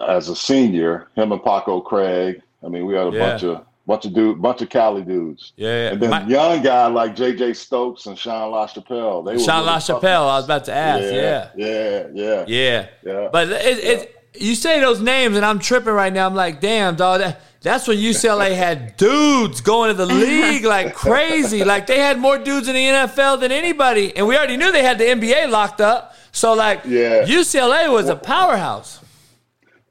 as 0.09 0.29
a 0.29 0.35
senior. 0.37 1.07
Him 1.15 1.31
and 1.31 1.43
Paco 1.43 1.81
Craig. 1.81 2.43
I 2.65 2.69
mean, 2.69 2.87
we 2.87 2.95
had 2.95 3.07
a 3.07 3.11
Yeah. 3.17 3.31
bunch 3.31 3.45
of 3.45 3.65
bunch 3.86 4.05
of 4.07 4.15
dude, 4.15 4.40
bunch 4.40 4.62
of 4.62 4.69
Cali 4.69 5.02
dudes. 5.02 5.52
Yeah. 5.57 5.69
yeah. 5.69 5.90
And 5.93 6.01
then 6.02 6.11
My- 6.11 6.27
young 6.27 6.62
guy 6.62 6.86
like 6.86 7.16
J.J. 7.16 7.55
Stokes 7.55 8.07
and 8.07 8.16
Sean 8.19 8.52
LaChapelle. 8.52 9.24
They 9.27 9.32
were 9.35 9.39
Sean 9.39 9.65
really 9.65 9.78
LaChapelle. 9.78 10.23
I 10.28 10.36
was 10.36 10.44
about 10.44 10.65
to 10.66 10.73
ask. 10.74 11.02
Yeah. 11.05 11.48
yeah, 11.57 12.07
yeah, 12.15 12.44
Yeah. 12.47 12.86
yeah. 13.05 13.28
But 13.32 13.48
it, 13.51 13.78
it, 13.85 14.16
you 14.40 14.55
say 14.55 14.78
those 14.81 15.01
names, 15.01 15.36
and 15.36 15.44
I'm 15.44 15.59
tripping 15.59 15.93
right 15.93 16.12
now. 16.12 16.27
I'm 16.27 16.35
like, 16.36 16.61
damn, 16.61 16.94
dog. 16.97 17.20
That, 17.20 17.40
that's 17.62 17.86
when 17.89 17.98
UCLA 17.98 18.55
had 18.66 18.97
dudes 18.97 19.61
going 19.61 19.89
to 19.89 19.94
the 19.94 20.07
league 20.07 20.65
like 20.65 20.94
crazy. 20.94 21.65
Like 21.70 21.86
they 21.86 21.98
had 21.98 22.19
more 22.19 22.39
dudes 22.39 22.69
in 22.69 22.74
the 22.74 22.85
NFL 22.85 23.40
than 23.40 23.51
anybody, 23.52 24.16
and 24.16 24.27
we 24.27 24.36
already 24.36 24.57
knew 24.57 24.70
they 24.73 24.82
had 24.85 24.98
the 24.98 25.05
NBA 25.05 25.51
locked 25.51 25.81
up. 25.81 26.15
So 26.32 26.52
like, 26.55 26.82
Yeah. 26.86 27.24
UCLA 27.24 27.93
was 27.93 28.09
a 28.09 28.15
powerhouse. 28.16 29.01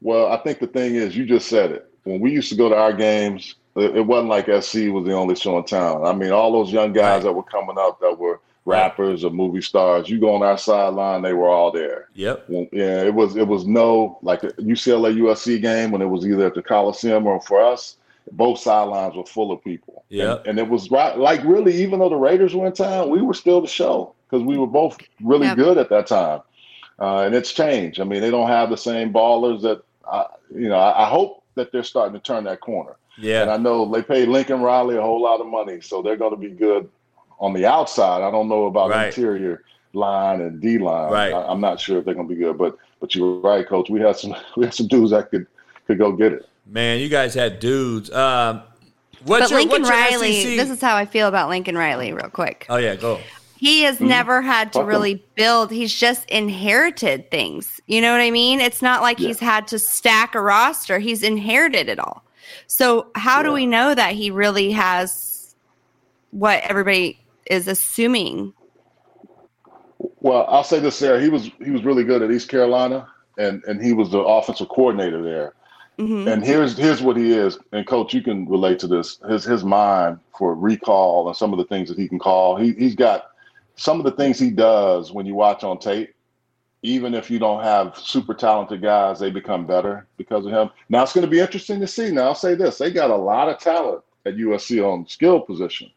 Well, 0.00 0.32
I 0.32 0.38
think 0.38 0.58
the 0.60 0.66
thing 0.66 0.94
is, 0.94 1.14
you 1.16 1.26
just 1.26 1.48
said 1.48 1.70
it. 1.72 1.86
When 2.04 2.18
we 2.20 2.30
used 2.32 2.48
to 2.48 2.56
go 2.56 2.70
to 2.70 2.74
our 2.74 2.94
games, 2.94 3.56
it 3.76 3.96
it 3.96 4.06
wasn't 4.06 4.28
like 4.28 4.46
SC 4.62 4.88
was 4.90 5.04
the 5.04 5.12
only 5.12 5.34
show 5.34 5.58
in 5.58 5.64
town. 5.64 6.04
I 6.04 6.12
mean, 6.12 6.30
all 6.32 6.52
those 6.52 6.72
young 6.72 6.92
guys 6.92 7.18
Right. 7.18 7.22
that 7.24 7.32
were 7.32 7.42
coming 7.42 7.76
up 7.78 8.00
that 8.00 8.18
were 8.18 8.40
rappers 8.66 9.24
or 9.24 9.30
movie 9.30 9.62
stars, 9.62 10.08
you 10.08 10.18
go 10.20 10.34
on 10.34 10.42
our 10.42 10.58
sideline, 10.58 11.22
they 11.22 11.32
were 11.32 11.48
all 11.48 11.70
there. 11.72 12.08
Yep. 12.14 12.44
Well, 12.48 12.66
yeah, 12.72 13.02
it 13.02 13.14
was 13.14 13.36
it 13.36 13.46
was 13.48 13.66
no 13.66 14.18
like 14.22 14.42
a 14.42 14.48
UCLA 14.60 15.14
USC 15.16 15.60
game 15.60 15.90
when 15.90 16.02
it 16.02 16.06
was 16.06 16.26
either 16.26 16.46
at 16.46 16.54
the 16.54 16.62
Coliseum 16.62 17.26
or 17.26 17.40
for 17.40 17.60
us, 17.60 17.96
both 18.32 18.58
sidelines 18.60 19.16
were 19.16 19.24
full 19.24 19.50
of 19.50 19.62
people. 19.64 20.04
Yeah. 20.08 20.36
And, 20.38 20.46
and 20.48 20.58
it 20.58 20.68
was 20.68 20.90
right 20.90 21.16
like 21.16 21.42
really, 21.44 21.74
even 21.82 22.00
though 22.00 22.10
the 22.10 22.16
Raiders 22.16 22.54
were 22.54 22.66
in 22.66 22.72
town, 22.72 23.10
we 23.10 23.22
were 23.22 23.34
still 23.34 23.60
the 23.60 23.66
show 23.68 24.14
because 24.28 24.44
we 24.44 24.58
were 24.58 24.66
both 24.66 24.98
really 25.22 25.46
Yep. 25.46 25.56
good 25.56 25.78
at 25.78 25.88
that 25.90 26.06
time. 26.06 26.40
Uh, 27.00 27.20
and 27.20 27.34
it's 27.34 27.52
changed. 27.52 27.98
I 27.98 28.04
mean, 28.04 28.20
they 28.20 28.30
don't 28.30 28.48
have 28.48 28.68
the 28.68 28.76
same 28.76 29.10
ballers 29.12 29.62
that 29.62 29.80
I, 30.06 30.26
you 30.54 30.68
know. 30.68 30.76
I, 30.76 31.06
I 31.06 31.08
hope 31.08 31.42
that 31.54 31.72
they're 31.72 31.82
starting 31.82 32.12
to 32.12 32.20
turn 32.20 32.44
that 32.44 32.60
corner. 32.60 32.96
And 33.18 33.50
I 33.50 33.56
know 33.56 33.90
they 33.90 34.02
paid 34.02 34.28
Lincoln 34.28 34.60
Riley 34.62 34.96
a 34.96 35.02
whole 35.02 35.20
lot 35.22 35.40
of 35.40 35.46
money, 35.46 35.80
so 35.80 36.02
they're 36.02 36.16
going 36.16 36.30
to 36.32 36.36
be 36.38 36.50
good 36.50 36.88
on 37.38 37.52
the 37.52 37.66
outside. 37.66 38.22
I 38.22 38.30
don't 38.30 38.48
know 38.48 38.66
about 38.66 38.90
Right. 38.90 39.06
interior 39.06 39.64
line 39.92 40.40
and 40.40 40.60
D 40.60 40.78
line. 40.78 41.12
Right. 41.12 41.32
I, 41.32 41.42
I'm 41.46 41.60
not 41.60 41.80
sure 41.80 41.98
if 41.98 42.04
they're 42.04 42.14
going 42.14 42.28
to 42.28 42.34
be 42.34 42.40
good, 42.40 42.56
but 42.58 42.76
but 43.00 43.14
you're 43.14 43.40
right, 43.40 43.66
coach. 43.66 43.88
We 43.90 44.00
had 44.00 44.16
some 44.16 44.34
we 44.56 44.64
had 44.66 44.74
some 44.74 44.86
dudes 44.88 45.10
that 45.10 45.30
could 45.30 45.46
could 45.86 45.98
go 45.98 46.12
get 46.12 46.32
it. 46.32 46.48
Man, 46.66 47.00
you 47.00 47.08
guys 47.08 47.34
had 47.34 47.58
dudes. 47.60 48.10
Um, 48.12 48.62
what's 49.24 49.44
but 49.44 49.50
your, 49.50 49.58
Lincoln 49.60 49.82
what's 49.82 49.90
your 49.90 49.98
Riley, 50.20 50.42
SEC? 50.42 50.56
this 50.56 50.70
is 50.70 50.80
how 50.80 50.94
I 50.96 51.04
feel 51.06 51.26
about 51.28 51.48
Lincoln 51.48 51.76
Riley, 51.76 52.12
real 52.12 52.28
quick. 52.30 52.66
oh 52.68 52.76
yeah, 52.76 52.94
go. 52.94 53.18
He 53.56 53.82
has 53.82 54.00
never 54.00 54.40
had 54.40 54.72
to 54.72 54.78
Fuck 54.78 54.82
him. 54.84 54.88
really 54.88 55.24
build. 55.34 55.70
He's 55.70 55.94
just 55.94 56.24
inherited 56.30 57.30
things. 57.30 57.78
You 57.86 58.00
know 58.00 58.12
what 58.12 58.22
I 58.22 58.30
mean? 58.30 58.58
It's 58.60 58.80
not 58.80 59.02
like 59.02 59.18
Yeah. 59.18 59.28
he's 59.28 59.40
had 59.40 59.66
to 59.68 59.78
stack 59.78 60.34
a 60.34 60.40
roster. 60.40 60.98
He's 60.98 61.22
inherited 61.22 61.88
it 61.90 61.98
all. 61.98 62.24
So 62.66 63.08
how 63.14 63.42
do 63.42 63.52
we 63.52 63.66
know 63.66 63.94
that 63.94 64.14
he 64.14 64.30
really 64.30 64.70
has 64.72 65.54
what 66.30 66.62
everybody 66.62 67.18
is 67.46 67.68
assuming? 67.68 68.52
Well, 70.20 70.46
I'll 70.48 70.64
say 70.64 70.80
this, 70.80 70.96
Sarah. 70.96 71.20
He 71.20 71.28
was 71.28 71.50
he 71.62 71.70
was 71.70 71.84
really 71.84 72.04
good 72.04 72.22
at 72.22 72.30
East 72.30 72.48
Carolina, 72.48 73.08
and 73.38 73.62
and 73.64 73.82
he 73.82 73.92
was 73.92 74.10
the 74.10 74.20
offensive 74.20 74.68
coordinator 74.68 75.22
there. 75.22 75.54
hmm 75.98 76.28
And 76.28 76.44
here's 76.44 76.76
here's 76.76 77.02
what 77.02 77.16
he 77.16 77.32
is, 77.32 77.58
and 77.72 77.86
coach, 77.86 78.14
you 78.14 78.22
can 78.22 78.46
relate 78.48 78.78
to 78.80 78.86
this. 78.86 79.18
His 79.28 79.44
his 79.44 79.64
mind 79.64 80.20
for 80.38 80.54
recall 80.54 81.28
and 81.28 81.36
some 81.36 81.52
of 81.52 81.58
the 81.58 81.64
things 81.64 81.88
that 81.88 81.98
he 81.98 82.08
can 82.08 82.18
call. 82.18 82.56
He 82.56 82.72
he's 82.74 82.94
got 82.94 83.30
some 83.76 83.98
of 83.98 84.04
the 84.04 84.12
things 84.12 84.38
he 84.38 84.50
does 84.50 85.12
when 85.12 85.26
you 85.26 85.34
watch 85.34 85.64
on 85.64 85.78
tape, 85.78 86.14
even 86.82 87.14
if 87.14 87.30
you 87.30 87.38
don't 87.38 87.62
have 87.62 87.96
super 87.98 88.34
talented 88.34 88.80
guys, 88.82 89.18
they 89.20 89.30
become 89.30 89.66
better 89.66 90.06
because 90.16 90.46
of 90.46 90.52
him. 90.52 90.70
Now 90.88 91.02
it's 91.02 91.12
going 91.12 91.24
to 91.24 91.30
be 91.30 91.40
interesting 91.40 91.80
to 91.80 91.86
see. 91.86 92.10
Now 92.10 92.24
I'll 92.28 92.34
say 92.34 92.54
this: 92.54 92.78
they 92.78 92.90
got 92.90 93.10
a 93.10 93.16
lot 93.16 93.48
of 93.48 93.58
talent 93.58 94.02
at 94.26 94.36
USC 94.36 94.82
on 94.82 95.06
skill 95.06 95.40
position, 95.40 95.90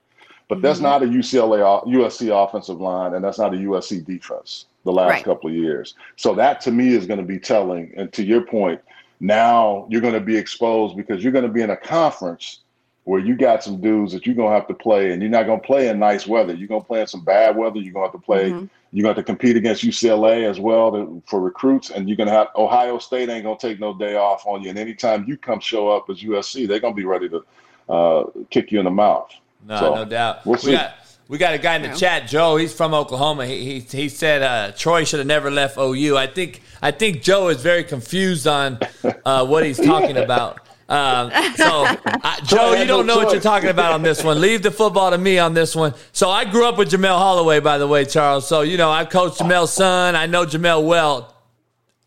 but 0.50 0.62
that's 0.62 0.80
Mhm. 0.80 0.84
not 0.84 1.04
a 1.04 1.08
UCLA 1.08 1.62
USC 1.86 2.30
offensive 2.30 2.82
line, 2.82 3.14
and 3.14 3.24
that's 3.24 3.40
not 3.40 3.54
a 3.54 3.58
USC 3.58 4.00
defense. 4.02 4.66
The 4.84 4.92
last 4.92 5.10
Right. 5.10 5.24
couple 5.24 5.50
of 5.50 5.56
years, 5.56 5.96
so 6.18 6.36
that 6.36 6.60
to 6.62 6.72
me 6.72 6.90
is 6.90 7.06
going 7.06 7.20
to 7.20 7.26
be 7.26 7.40
telling. 7.40 7.94
And 7.96 8.12
to 8.14 8.24
your 8.24 8.42
point, 8.42 8.82
now 9.22 9.88
you're 9.90 10.02
going 10.02 10.14
to 10.14 10.20
be 10.20 10.36
exposed 10.36 10.98
because 10.98 11.24
you're 11.24 11.32
going 11.32 11.46
to 11.46 11.52
be 11.52 11.62
in 11.62 11.70
a 11.70 11.78
conference 11.78 12.63
where 13.06 13.20
you 13.20 13.36
got 13.36 13.64
some 13.64 13.82
dudes 13.82 14.14
that 14.14 14.26
you're 14.26 14.36
going 14.36 14.50
to 14.50 14.56
have 14.56 14.68
to 14.68 14.74
play, 14.74 15.12
and 15.12 15.22
you're 15.22 15.32
not 15.32 15.46
going 15.46 15.60
to 15.60 15.66
play 15.66 15.90
in 15.90 16.00
nice 16.00 16.26
weather. 16.26 16.54
You're 16.54 16.68
going 16.70 16.82
to 16.82 16.88
play 16.88 17.02
in 17.02 17.08
some 17.08 17.24
bad 17.24 17.56
weather. 17.58 17.78
You're 17.80 17.94
going 17.94 18.08
to 18.08 18.12
have 18.12 18.22
to 18.22 18.26
play. 18.26 18.52
Mhm. 18.52 18.70
You're 18.96 19.04
going 19.04 19.16
to 19.16 19.20
have 19.20 19.26
to 19.26 19.32
compete 19.32 19.58
against 19.58 19.84
UCLA 19.84 20.48
as 20.48 20.60
well 20.60 20.92
to, 20.92 21.22
for 21.26 21.42
recruits, 21.42 21.90
and 21.90 22.08
you're 22.08 22.16
going 22.16 22.28
to 22.30 22.34
have 22.34 22.48
Ohio 22.56 23.00
State 23.00 23.28
ain't 23.28 23.44
going 23.44 23.58
to 23.58 23.68
take 23.68 23.80
no 23.80 23.98
day 23.98 24.16
off 24.16 24.46
on 24.46 24.62
you. 24.62 24.70
And 24.70 24.78
anytime 24.78 25.26
you 25.28 25.36
come 25.36 25.60
show 25.60 25.90
up 25.90 26.10
as 26.12 26.22
USC, 26.22 26.68
they're 26.68 26.80
going 26.80 26.94
to 26.94 26.98
be 26.98 27.06
ready 27.06 27.28
to 27.30 27.44
uh, 27.90 28.24
kick 28.52 28.72
you 28.72 28.80
in 28.80 28.86
the 28.86 28.92
mouth. 28.92 29.32
No, 29.68 29.80
So, 29.80 29.96
no 29.96 30.06
doubt. 30.06 30.46
we'll 30.46 30.60
we 30.64 30.72
got 30.74 30.94
we 31.28 31.38
got 31.40 31.54
a 31.56 31.58
guy 31.58 31.76
in 31.78 31.82
the 31.82 31.88
Yeah. 31.90 31.96
chat, 31.96 32.28
Joe. 32.28 32.56
He's 32.58 32.74
from 32.74 32.94
Oklahoma. 32.94 33.46
He 33.48 33.80
he, 33.80 33.98
he 33.98 34.10
said 34.10 34.44
uh, 34.44 34.72
Troy 34.78 35.04
should 35.06 35.20
have 35.20 35.28
never 35.28 35.50
left 35.50 35.78
OU. 35.78 36.16
I 36.18 36.28
think 36.28 36.62
I 36.82 36.92
think 36.92 37.24
Joe 37.24 37.48
is 37.48 37.62
very 37.62 37.84
confused 37.84 38.46
on 38.46 38.78
uh, 39.26 39.46
what 39.46 39.66
he's 39.66 39.80
talking 39.80 40.18
about. 40.28 40.60
Um, 40.90 41.32
so, 41.56 41.86
I, 42.06 42.40
Joe, 42.44 42.74
you 42.74 42.86
don't 42.86 43.06
know 43.06 43.18
what 43.18 43.32
you're 43.32 43.42
talking 43.42 43.70
about 43.70 43.94
on 43.94 44.02
this 44.04 44.24
one. 44.24 44.40
Leave 44.42 44.62
the 44.64 44.72
football 44.72 45.12
to 45.12 45.18
me 45.18 45.40
on 45.40 45.54
this 45.54 45.76
one. 45.76 45.94
So, 46.12 46.30
I 46.30 46.46
grew 46.46 46.66
up 46.66 46.78
with 46.78 46.92
Jamelle 46.92 47.18
Holieway, 47.20 47.64
by 47.64 47.78
the 47.78 47.88
way, 47.88 48.06
Charles. 48.06 48.48
So, 48.48 48.62
you 48.62 48.78
know, 48.78 48.92
I 48.92 49.06
coached 49.06 49.40
Jamelle's 49.40 49.74
son. 49.74 50.16
I 50.16 50.26
know 50.26 50.46
Jamelle 50.46 50.86
well. 50.86 51.34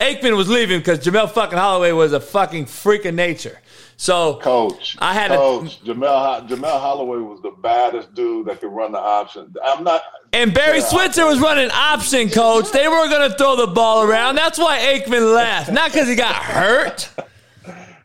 Aikman 0.01 0.37
was 0.37 0.49
leaving 0.49 0.81
because 0.81 0.99
Jamelle 0.99 1.31
fucking 1.31 1.59
Holieway 1.59 1.97
was 1.97 2.13
a 2.13 2.21
fucking 2.21 2.67
freak 2.67 3.07
of 3.07 3.15
nature. 3.15 3.59
So, 3.99 4.39
Coach, 4.41 4.95
I 4.99 5.15
had 5.15 5.31
a- 5.33 5.37
coach 5.39 5.83
Jamelle 5.83 6.47
Jamelle 6.47 6.79
Holieway 6.81 7.27
was 7.27 7.41
the 7.41 7.53
baddest 7.63 8.13
dude 8.15 8.47
that 8.47 8.61
could 8.61 8.71
run 8.71 8.93
the 8.93 8.99
option. 8.99 9.55
I'm 9.65 9.85
not. 9.85 10.03
And 10.35 10.53
Barry 10.53 10.81
Yeah. 10.81 10.85
Switzer 10.85 11.25
was 11.25 11.41
running 11.41 11.71
option 11.71 12.29
coach. 12.29 12.71
They 12.73 12.87
were 12.89 13.09
going 13.09 13.31
to 13.31 13.39
throw 13.39 13.57
the 13.57 13.69
ball 13.69 14.03
around. 14.03 14.35
That's 14.35 14.59
why 14.59 14.79
Aikman 14.81 15.35
left, 15.35 15.73
not 15.73 15.93
because 15.93 16.09
he 16.09 16.15
got 16.15 16.35
hurt. 16.35 17.09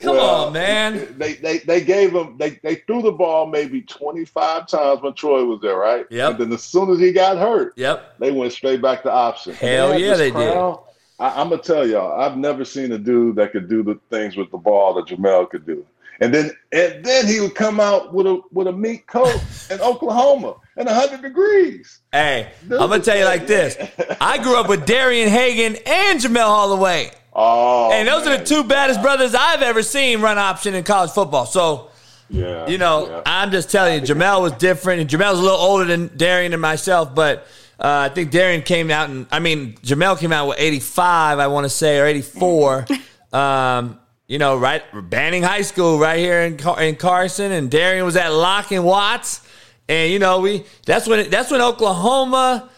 Come 0.02 0.16
well, 0.16 0.46
on, 0.48 0.54
man. 0.54 1.14
They, 1.18 1.34
they 1.34 1.60
they 1.60 1.82
gave 1.82 2.14
him 2.14 2.38
they 2.38 2.52
they 2.64 2.76
threw 2.76 3.02
the 3.02 3.12
ball 3.12 3.46
maybe 3.46 3.82
25 3.82 4.68
times 4.68 5.02
when 5.02 5.14
Troy 5.14 5.44
was 5.46 5.62
there, 5.62 5.76
right? 5.78 6.06
Yep. 6.10 6.32
And 6.32 6.40
then 6.40 6.54
as 6.54 6.64
soon 6.64 6.90
as 6.90 7.00
he 7.00 7.12
got 7.12 7.38
hurt, 7.38 7.74
Yep. 7.76 8.18
they 8.20 8.32
went 8.32 8.52
straight 8.54 8.82
back 8.82 9.04
to 9.04 9.12
option. 9.12 9.54
Hell 9.54 9.92
had 9.92 10.02
yeah, 10.02 10.08
this 10.10 10.18
they 10.18 10.32
did. 10.32 10.54
crowd. 10.54 10.84
I, 11.20 11.42
I'm 11.42 11.50
gonna 11.50 11.62
tell 11.62 11.88
y'all, 11.88 12.20
I've 12.20 12.38
never 12.38 12.66
seen 12.66 12.92
a 12.92 12.98
dude 12.98 13.36
that 13.36 13.52
could 13.52 13.70
do 13.70 13.84
the 13.84 14.00
things 14.10 14.36
with 14.36 14.50
the 14.52 14.58
ball 14.58 14.94
that 14.96 15.06
Jamelle 15.06 15.50
could 15.50 15.66
do. 15.66 15.86
And 16.20 16.34
then 16.34 16.52
and 16.72 17.04
then 17.04 17.28
he 17.28 17.40
would 17.40 17.56
come 17.56 17.80
out 17.80 18.14
with 18.14 18.26
a 18.28 18.42
with 18.52 18.68
a 18.68 18.72
meat 18.72 19.06
coat 19.08 19.40
in 19.70 19.80
Oklahoma 19.92 20.56
and 20.78 20.86
100 20.86 21.22
degrees. 21.22 22.00
Hey, 22.12 22.52
I'm 22.64 22.70
going 22.70 23.00
to 23.02 23.06
tell 23.06 23.18
you 23.18 23.26
like 23.26 23.48
this. 23.48 23.76
I 24.22 24.38
grew 24.42 24.56
up 24.60 24.70
with 24.70 24.86
Darian 24.86 25.30
Hagan 25.30 25.78
and 25.86 26.20
Jamelle 26.20 26.46
Holieway. 26.46 27.12
Oh, 27.34 27.92
And 27.94 28.08
those 28.08 28.28
are 28.28 28.38
the 28.38 28.44
two 28.44 28.64
baddest 28.64 29.02
brothers 29.02 29.34
I've 29.34 29.62
ever 29.62 29.84
seen 29.84 30.22
run 30.22 30.38
option 30.38 30.76
in 30.76 30.84
college 30.84 31.12
football. 31.12 31.46
So, 31.46 31.90
Yeah, 32.30 32.68
you 32.68 32.78
know, 32.78 33.08
yeah. 33.08 33.22
I'm 33.26 33.52
just 33.52 33.70
telling 33.72 34.02
you, 34.02 34.14
Jamelle 34.16 34.42
was 34.42 34.52
different. 34.54 35.02
And 35.02 35.10
Jamelle's 35.10 35.40
a 35.40 35.42
little 35.42 35.58
older 35.60 35.86
than 35.86 36.16
Darian 36.18 36.52
and 36.54 36.62
myself, 36.62 37.16
but 37.16 37.48
uh, 37.80 38.10
I 38.12 38.14
think 38.14 38.32
Darian 38.32 38.62
came 38.64 38.92
out 38.92 39.10
and 39.10 39.28
I 39.32 39.40
mean, 39.40 39.74
Jamelle 39.78 40.20
came 40.20 40.32
out 40.32 40.48
with 40.50 40.58
85, 40.60 41.40
I 41.40 41.48
want 41.48 41.66
to 41.66 41.70
say, 41.70 42.00
or 42.00 42.06
84. 42.06 42.86
um, 43.34 43.98
you 44.28 44.38
know, 44.38 44.56
right, 44.58 44.84
Banning 45.10 45.44
High 45.44 45.64
School 45.64 46.00
right 46.00 46.18
here 46.20 46.42
in 46.42 46.56
Car- 46.58 46.82
in 46.82 46.96
Carson, 46.96 47.52
and 47.52 47.70
Darian 47.70 48.06
was 48.06 48.16
at 48.16 48.30
Locke 48.30 48.72
and 48.72 48.86
Watts, 48.86 49.46
and 49.90 50.10
you 50.14 50.20
know, 50.20 50.40
we 50.40 50.64
that's 50.86 51.06
when 51.06 51.30
that's 51.30 51.52
when 51.52 51.60
Oklahoma. 51.60 52.70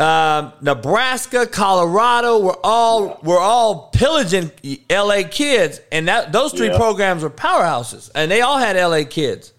Um, 0.00 0.52
Nebraska, 0.62 1.46
Colorado, 1.46 2.38
were 2.38 2.58
all 2.64 3.20
were 3.22 3.38
all 3.38 3.90
pillaging 3.92 4.50
LA 4.90 5.22
kids, 5.30 5.80
and 5.92 6.08
that 6.08 6.32
those 6.32 6.52
three 6.52 6.68
Yeah. 6.68 6.76
programs 6.78 7.22
were 7.22 7.28
powerhouses, 7.30 8.10
and 8.14 8.30
they 8.30 8.40
all 8.40 8.56
had 8.58 8.76
LA 8.76 9.04
kids. 9.04 9.52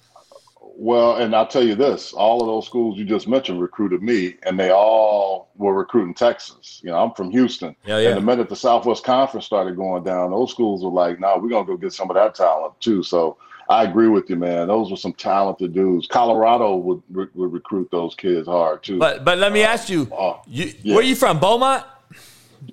Well, 0.83 1.17
and 1.17 1.35
I'll 1.35 1.45
tell 1.45 1.61
you 1.63 1.75
this: 1.75 2.11
all 2.11 2.41
of 2.41 2.47
those 2.47 2.65
schools 2.65 2.97
you 2.97 3.05
just 3.05 3.27
mentioned 3.27 3.61
recruited 3.61 4.01
me, 4.01 4.35
and 4.43 4.59
they 4.59 4.71
all 4.71 5.49
were 5.57 5.75
recruiting 5.75 6.15
Texas. 6.15 6.81
You 6.83 6.89
know, 6.89 6.97
I'm 6.97 7.11
from 7.11 7.29
Houston, 7.29 7.75
Yeah, 7.85 7.99
yeah. 7.99 8.09
and 8.09 8.17
the 8.17 8.21
minute 8.21 8.49
the 8.49 8.55
Southwest 8.55 9.03
Conference 9.03 9.45
started 9.45 9.75
going 9.75 10.03
down, 10.03 10.31
those 10.31 10.49
schools 10.49 10.83
were 10.83 10.89
like, 10.89 11.19
"No, 11.19 11.37
we're 11.39 11.49
gonna 11.49 11.65
go 11.67 11.77
get 11.77 11.93
some 11.93 12.09
of 12.09 12.15
that 12.15 12.33
talent 12.33 12.73
too." 12.79 13.03
So 13.03 13.37
I 13.69 13.83
agree 13.83 14.07
with 14.07 14.29
you, 14.29 14.35
man. 14.35 14.67
Those 14.67 14.91
were 14.91 14.97
some 14.97 15.13
talented 15.13 15.73
dudes. 15.73 16.07
Colorado 16.07 16.75
would 16.75 17.01
would 17.11 17.29
recruit 17.35 17.89
those 17.91 18.15
kids 18.15 18.47
hard 18.47 18.83
too. 18.83 18.99
But 18.99 19.23
but 19.25 19.37
let 19.37 19.51
me 19.51 19.63
ask 19.63 19.89
you, 19.89 20.07
Oh, 20.11 20.41
you 20.47 20.73
yeah. 20.83 20.95
where 20.95 21.03
you 21.03 21.15
from? 21.15 21.39
Beaumont? 21.39 21.85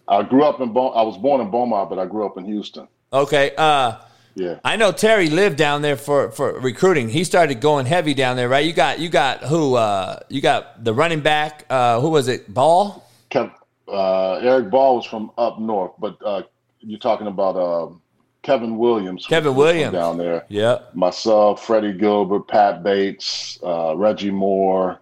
I 0.06 0.22
grew 0.22 0.44
up 0.44 0.60
in 0.60 0.72
Beau- 0.72 0.90
I 0.90 1.02
was 1.02 1.16
born 1.16 1.40
in 1.40 1.50
Beaumont, 1.50 1.88
but 1.88 1.98
I 1.98 2.06
grew 2.06 2.26
up 2.26 2.36
in 2.38 2.44
Houston. 2.44 2.88
Okay. 3.12 3.52
Uh, 3.56 3.96
Yeah. 4.34 4.60
I 4.64 4.76
know 4.76 4.92
Terry 4.92 5.28
lived 5.30 5.56
down 5.56 5.82
there 5.82 5.96
for, 5.96 6.30
for 6.30 6.52
recruiting. 6.60 7.08
He 7.08 7.24
started 7.24 7.60
going 7.60 7.86
heavy 7.86 8.14
down 8.14 8.36
there, 8.36 8.48
right? 8.48 8.64
You 8.64 8.72
got 8.72 8.98
you 9.00 9.08
got 9.08 9.42
who? 9.44 9.74
Uh, 9.74 10.18
you 10.28 10.40
got 10.40 10.84
the 10.84 10.92
running 10.94 11.20
back. 11.20 11.64
Uh, 11.70 12.00
who 12.00 12.10
was 12.10 12.28
it? 12.28 12.52
Ball. 12.52 13.04
Kev, 13.30 13.50
uh, 13.88 14.34
Eric 14.34 14.70
Ball 14.70 14.96
was 14.96 15.06
from 15.06 15.30
up 15.38 15.58
north, 15.58 15.92
but 15.98 16.16
uh, 16.24 16.42
you're 16.80 16.98
talking 17.00 17.26
about 17.26 17.56
um 17.56 18.00
Kevin 18.48 18.78
Williams. 18.78 19.26
Kevin 19.26 19.54
Williams. 19.54 19.92
down 19.92 20.16
there. 20.16 20.44
Yeah. 20.48 20.78
myself, 20.94 21.64
Freddie 21.66 21.92
Gilbert, 21.92 22.48
Pat 22.48 22.82
Bates, 22.82 23.58
uh, 23.62 23.94
Reggie 23.94 24.30
Moore. 24.30 24.98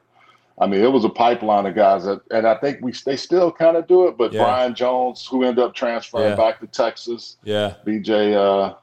I 0.58 0.66
mean, 0.66 0.82
it 0.82 0.90
was 0.90 1.04
a 1.04 1.08
pipeline 1.10 1.66
of 1.66 1.74
guys 1.76 2.04
that, 2.06 2.22
and 2.32 2.44
I 2.46 2.54
think 2.56 2.78
we 2.82 2.92
they 3.04 3.16
still 3.16 3.52
kind 3.52 3.76
of 3.76 3.86
do 3.86 4.08
it. 4.08 4.16
But 4.18 4.32
Yeah. 4.32 4.42
Brian 4.42 4.74
Jones, 4.74 5.24
who 5.30 5.44
ended 5.44 5.62
up 5.64 5.74
transferring 5.74 6.30
Yeah. 6.30 6.34
back 6.36 6.58
to 6.60 6.66
Texas, 6.66 7.36
Yeah. 7.44 7.74
BJ. 7.84 8.34
Uh, 8.34 8.74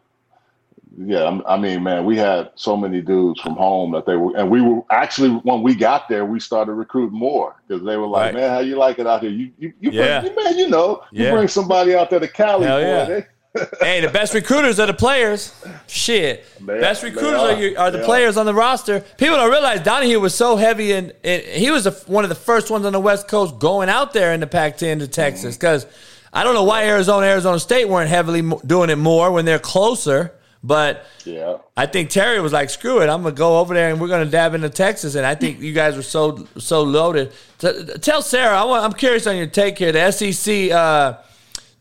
yeah, 0.96 1.24
I'm- 1.24 1.62
mean, 1.62 1.82
man, 1.84 2.06
we 2.06 2.16
had 2.16 2.52
so 2.56 2.78
many 2.78 3.02
dudes 3.02 3.42
from 3.42 3.54
home 3.56 3.92
that 3.94 4.06
they 4.06 4.16
were, 4.16 4.32
and 4.38 4.50
we 4.52 4.62
were 4.62 4.82
actually 4.92 5.30
when 5.44 5.64
we 5.64 5.74
got 5.76 6.08
there, 6.08 6.24
we 6.26 6.40
started 6.40 6.74
recruiting 6.74 7.18
more 7.18 7.56
because 7.68 7.84
they 7.84 7.98
were 7.98 8.06
like, 8.06 8.26
Right. 8.26 8.36
"Man, 8.36 8.50
how 8.52 8.60
you 8.60 8.76
like 8.76 9.00
it 9.00 9.08
out 9.08 9.22
here? 9.24 9.32
You, 9.32 9.50
you, 9.58 9.74
you 9.82 9.90
Yeah. 9.92 10.22
bring, 10.22 10.36
man, 10.36 10.58
you 10.58 10.70
know, 10.70 11.02
you 11.12 11.32
bring 11.32 11.48
somebody 11.48 11.96
out 11.96 12.12
there 12.12 12.20
to 12.20 12.28
Cali, 12.28 12.68
Hell 12.68 12.78
boy, 12.80 12.86
yeah. 12.88 13.06
they- 13.06 13.26
hey, 13.82 14.02
the 14.02 14.10
best 14.10 14.34
recruiters 14.34 14.80
are 14.80 14.88
the 14.88 14.94
players. 14.94 15.54
Shit, 15.88 16.44
They 16.60 16.80
best 16.80 17.04
recruiters 17.04 17.40
are, 17.40 17.52
are. 17.52 17.78
are 17.88 17.92
the 17.92 17.98
They 18.00 18.04
are. 18.04 18.06
players 18.06 18.38
on 18.38 18.46
the 18.46 18.54
roster. 18.54 19.02
People 19.18 19.36
don't 19.38 19.52
realize 19.52 19.82
Donahue 19.82 20.20
was 20.20 20.34
so 20.34 20.56
heavy, 20.56 20.92
and 20.94 21.14
he 21.24 21.70
was 21.70 21.84
the, 21.84 21.92
one 22.08 22.24
of 22.26 22.30
the 22.30 22.36
first 22.36 22.72
ones 22.72 22.86
on 22.86 22.94
the 22.94 23.00
West 23.00 23.28
Coast 23.28 23.60
going 23.60 23.90
out 23.90 24.14
there 24.14 24.34
in 24.34 24.40
the 24.40 24.48
Pac-10 24.48 25.00
to 25.00 25.08
Texas. 25.08 25.56
Because 25.56 25.86
I 26.32 26.44
don't 26.44 26.56
know 26.56 26.64
why 26.64 26.86
Arizona, 26.88 27.28
Arizona 27.28 27.60
State 27.60 27.88
weren't 27.88 28.10
heavily 28.10 28.42
doing 28.66 28.90
it 28.90 28.96
more 28.98 29.32
when 29.32 29.46
they're 29.46 29.60
closer, 29.60 30.34
but. 30.64 31.06
yeah. 31.26 31.58
I 31.76 31.86
think 31.88 32.10
Terry 32.12 32.40
was 32.40 32.54
like, 32.54 32.70
"Screw 32.70 33.02
it, 33.02 33.10
I'm 33.10 33.24
gonna 33.24 33.34
go 33.36 33.60
over 33.60 33.74
there 33.74 33.90
and 33.90 34.00
we're 34.00 34.08
gonna 34.08 34.26
dab 34.28 34.54
into 34.54 34.70
Texas." 34.70 35.16
And 35.16 35.26
I 35.26 35.34
think 35.36 35.60
you 35.60 35.74
guys 35.74 35.96
were 35.96 36.04
so 36.04 36.48
so 36.60 36.84
loaded. 36.84 37.32
T- 37.58 37.86
tell 38.00 38.22
Sarah, 38.22 38.60
I 38.60 38.64
want, 38.64 38.84
I'm 38.84 38.94
curious 38.94 39.26
on 39.26 39.36
your 39.38 39.48
take 39.48 39.80
here. 39.80 39.92
The 39.92 40.12
SEC, 40.12 40.72
uh, 40.72 41.18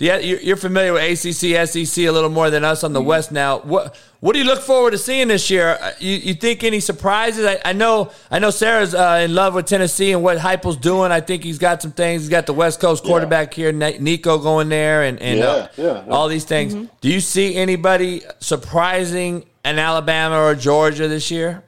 the 0.03 0.27
you're 0.27 0.41
you're 0.41 0.57
familiar 0.57 0.93
with 0.93 1.03
ACC, 1.03 1.67
SEC 1.69 2.05
a 2.05 2.11
little 2.11 2.31
more 2.31 2.51
than 2.51 2.65
us 2.65 2.83
on 2.85 2.93
the 2.93 3.01
West 3.01 3.31
now. 3.33 3.61
What 3.61 3.97
what 4.21 4.33
do 4.33 4.39
you 4.39 4.45
look 4.45 4.61
forward 4.61 4.91
to 4.93 4.99
seeing 4.99 5.29
this 5.29 5.51
year? 5.51 5.79
Uh, 5.81 5.93
You, 5.99 6.17
you 6.17 6.35
think 6.35 6.65
any 6.65 6.81
surprises? 6.81 7.47
I, 7.47 7.61
I 7.65 7.73
know 7.73 8.11
I 8.31 8.39
know 8.39 8.51
Sarah's 8.51 8.95
uh, 8.95 9.21
in 9.25 9.35
love 9.35 9.55
with 9.55 9.67
Tennessee 9.67 10.13
and 10.13 10.23
what 10.23 10.39
Heupel's 10.39 10.77
doing. 10.77 11.13
I 11.13 11.21
think 11.21 11.45
he's 11.45 11.59
got 11.59 11.83
some 11.83 11.93
things. 11.93 12.23
He's 12.23 12.29
got 12.31 12.47
the 12.47 12.53
West 12.53 12.81
Coast 12.81 13.05
quarterback 13.05 13.55
here, 13.55 13.73
Nico 13.73 14.39
going 14.39 14.69
there, 14.69 15.03
and 15.05 15.21
and 15.21 15.41
uh, 15.41 15.69
Yeah, 15.77 15.85
yeah, 15.85 16.05
yeah. 16.07 16.13
all 16.13 16.29
these 16.29 16.45
things. 16.45 16.75
Do 17.01 17.09
you 17.09 17.21
see 17.21 17.57
anybody 17.57 18.23
surprising 18.41 19.45
in 19.65 19.79
Alabama 19.79 20.41
or 20.41 20.55
Georgia 20.55 21.07
this 21.09 21.31
year? 21.31 21.63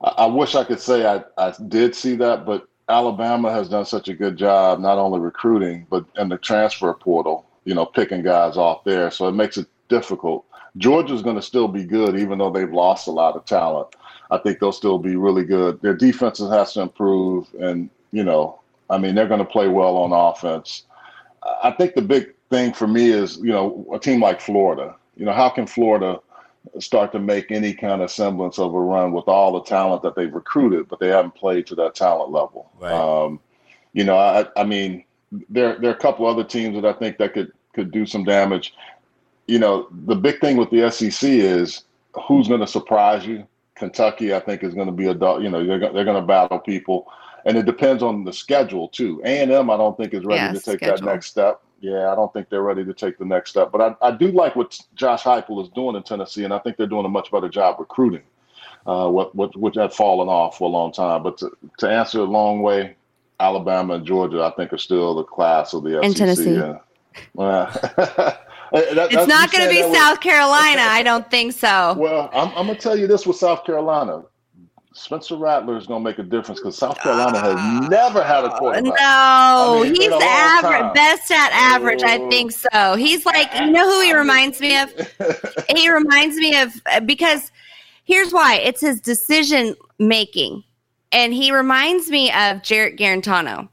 I, 0.00 0.08
I 0.08 0.26
wish 0.26 0.54
I 0.56 0.64
could 0.64 0.80
say 0.80 1.06
I, 1.06 1.22
I 1.38 1.54
did 1.68 1.94
see 1.94 2.16
that, 2.16 2.44
but 2.44 2.68
Alabama 2.88 3.50
has 3.50 3.68
done 3.68 3.84
such 3.84 4.08
a 4.08 4.14
good 4.14 4.36
job, 4.36 4.78
not 4.78 4.98
only 4.98 5.18
recruiting, 5.18 5.86
but 5.90 6.04
in 6.16 6.28
the 6.28 6.38
transfer 6.38 6.92
portal, 6.94 7.44
you 7.64 7.74
know, 7.74 7.84
picking 7.84 8.22
guys 8.22 8.56
off 8.56 8.84
there. 8.84 9.10
So 9.10 9.26
it 9.28 9.32
makes 9.32 9.56
it 9.56 9.66
difficult. 9.88 10.44
Georgia's 10.76 11.22
going 11.22 11.36
to 11.36 11.42
still 11.42 11.68
be 11.68 11.84
good, 11.84 12.18
even 12.18 12.38
though 12.38 12.50
they've 12.50 12.72
lost 12.72 13.08
a 13.08 13.12
lot 13.12 13.34
of 13.34 13.44
talent. 13.44 13.88
I 14.30 14.38
think 14.38 14.58
they'll 14.58 14.72
still 14.72 14.98
be 14.98 15.16
really 15.16 15.44
good. 15.44 15.80
Their 15.80 15.94
defense 15.96 16.38
has 16.38 16.74
to 16.74 16.82
improve. 16.82 17.48
And, 17.58 17.90
you 18.12 18.22
know, 18.22 18.60
I 18.90 18.98
mean, 18.98 19.14
they're 19.14 19.28
going 19.28 19.40
to 19.40 19.44
play 19.44 19.68
well 19.68 19.96
on 19.96 20.12
offense. 20.12 20.84
I 21.62 21.70
think 21.72 21.94
the 21.94 22.02
big 22.02 22.34
thing 22.50 22.72
for 22.72 22.86
me 22.86 23.10
is, 23.10 23.38
you 23.38 23.52
know, 23.52 23.86
a 23.92 23.98
team 23.98 24.20
like 24.20 24.40
Florida. 24.40 24.94
You 25.16 25.24
know, 25.24 25.32
how 25.32 25.48
can 25.48 25.66
Florida 25.66 26.20
start 26.78 27.12
to 27.12 27.18
make 27.18 27.50
any 27.50 27.72
kind 27.74 28.02
of 28.02 28.10
semblance 28.10 28.58
of 28.58 28.74
a 28.74 28.80
run 28.80 29.12
with 29.12 29.28
all 29.28 29.52
the 29.52 29.62
talent 29.62 30.02
that 30.02 30.14
they've 30.14 30.32
recruited, 30.32 30.88
but 30.88 30.98
they 31.00 31.08
haven't 31.08 31.34
played 31.34 31.66
to 31.68 31.74
that 31.76 31.94
talent 31.94 32.30
level? 32.30 32.70
Right. 32.80 32.92
Um, 32.92 33.40
you 33.92 34.04
know, 34.04 34.16
I, 34.18 34.46
I 34.56 34.64
mean, 34.64 35.04
there 35.48 35.78
there 35.78 35.90
are 35.90 35.94
a 35.94 35.98
couple 35.98 36.26
other 36.26 36.44
teams 36.44 36.74
that 36.80 36.84
I 36.84 36.92
think 36.98 37.18
that 37.18 37.34
could 37.34 37.52
could 37.74 37.90
do 37.90 38.06
some 38.06 38.24
damage. 38.24 38.74
You 39.46 39.58
know, 39.58 39.88
the 40.06 40.16
big 40.16 40.40
thing 40.40 40.56
with 40.56 40.70
the 40.70 40.90
SEC 40.90 41.28
is 41.30 41.84
who's 42.26 42.48
going 42.48 42.60
to 42.60 42.66
surprise 42.66 43.26
you. 43.26 43.46
Kentucky, 43.74 44.34
I 44.34 44.40
think, 44.40 44.62
is 44.64 44.74
going 44.74 44.86
to 44.86 44.92
be 44.92 45.06
a 45.06 45.12
you 45.12 45.50
know 45.50 45.64
they're 45.64 45.78
they're 45.78 46.04
going 46.04 46.20
to 46.20 46.26
battle 46.26 46.58
people, 46.58 47.06
and 47.44 47.56
it 47.58 47.66
depends 47.66 48.02
on 48.02 48.24
the 48.24 48.32
schedule 48.32 48.88
too. 48.88 49.20
A 49.24 49.42
and 49.42 49.52
M, 49.52 49.70
I 49.70 49.76
don't 49.76 49.96
think 49.96 50.14
is 50.14 50.24
ready 50.24 50.40
Yeah, 50.42 50.52
to 50.52 50.60
take 50.60 50.78
schedule. 50.78 50.96
that 50.96 51.04
next 51.04 51.26
step. 51.26 51.60
Yeah, 51.86 52.10
I 52.10 52.16
don't 52.16 52.32
think 52.32 52.48
they're 52.48 52.62
ready 52.62 52.84
to 52.84 52.92
take 52.92 53.16
the 53.16 53.24
next 53.24 53.50
step. 53.50 53.70
But 53.70 53.80
I, 54.02 54.08
I 54.08 54.10
do 54.10 54.32
like 54.32 54.56
what 54.56 54.76
Josh 54.96 55.22
Heupel 55.22 55.62
is 55.62 55.68
doing 55.68 55.94
in 55.94 56.02
Tennessee, 56.02 56.42
and 56.44 56.52
I 56.52 56.58
think 56.58 56.76
they're 56.76 56.86
doing 56.88 57.04
a 57.06 57.08
much 57.08 57.30
better 57.30 57.48
job 57.48 57.76
recruiting. 57.78 58.22
Uh, 58.86 59.08
what 59.08 59.34
what 59.34 59.56
which 59.56 59.76
had 59.76 59.92
fallen 59.92 60.28
off 60.28 60.58
for 60.58 60.64
a 60.64 60.72
long 60.72 60.90
time. 60.92 61.22
But 61.22 61.38
to, 61.38 61.50
to 61.78 61.88
answer 61.88 62.20
a 62.20 62.24
long 62.24 62.60
way, 62.62 62.96
Alabama 63.38 63.94
and 63.94 64.04
Georgia, 64.06 64.42
I 64.42 64.50
think, 64.56 64.72
are 64.72 64.78
still 64.78 65.14
the 65.14 65.22
class 65.24 65.74
of 65.74 65.84
the 65.84 66.00
And 66.00 66.12
SEC. 66.16 66.18
Tennessee. 66.18 66.54
Yeah. 66.54 66.78
That- 68.72 69.12
It's 69.12 69.28
not 69.28 69.52
going 69.52 69.64
to 69.64 69.70
be 69.70 69.80
South 69.94 70.20
Carolina. 70.20 70.82
I 70.82 71.02
don't 71.04 71.30
think 71.30 71.52
so. 71.52 71.94
well, 71.96 72.28
I'm, 72.34 72.48
I'm 72.48 72.66
gonna 72.66 72.74
tell 72.74 72.98
you 72.98 73.06
this 73.06 73.24
with 73.26 73.36
South 73.36 73.64
Carolina. 73.64 74.22
Spencer 74.96 75.36
Rattler 75.36 75.76
is 75.76 75.86
gonna 75.86 76.02
make 76.02 76.18
a 76.18 76.22
difference 76.22 76.58
because 76.58 76.76
South 76.76 76.98
Carolina 76.98 77.38
has 77.38 77.54
ah. 77.58 77.86
never 77.90 78.24
had 78.24 78.44
a 78.44 78.56
quarterback. 78.56 78.94
No, 78.98 79.80
mean, 79.82 79.94
he's 79.94 80.10
average, 80.10 80.80
time. 80.80 80.92
best 80.94 81.30
at 81.30 81.52
average. 81.52 82.02
I 82.02 82.18
Oh. 82.18 82.30
think 82.30 82.50
so. 82.52 82.94
He's 82.96 83.26
like, 83.26 83.52
you 83.60 83.70
know 83.70 83.84
who 83.88 84.00
he 84.00 84.14
reminds 84.14 84.58
me 84.60 84.76
of? 84.80 84.90
He 85.76 85.90
reminds 85.90 86.36
me 86.36 86.56
of 86.58 86.72
uh, 86.86 87.00
because 87.00 87.52
here's 88.04 88.32
why 88.32 88.54
it's 88.56 88.80
his 88.80 89.00
decision 89.00 89.76
making, 89.98 90.64
and 91.12 91.34
he 91.34 91.52
reminds 91.52 92.08
me 92.08 92.32
of 92.32 92.62
Jarrett 92.62 92.96
Guarantano. 92.98 93.68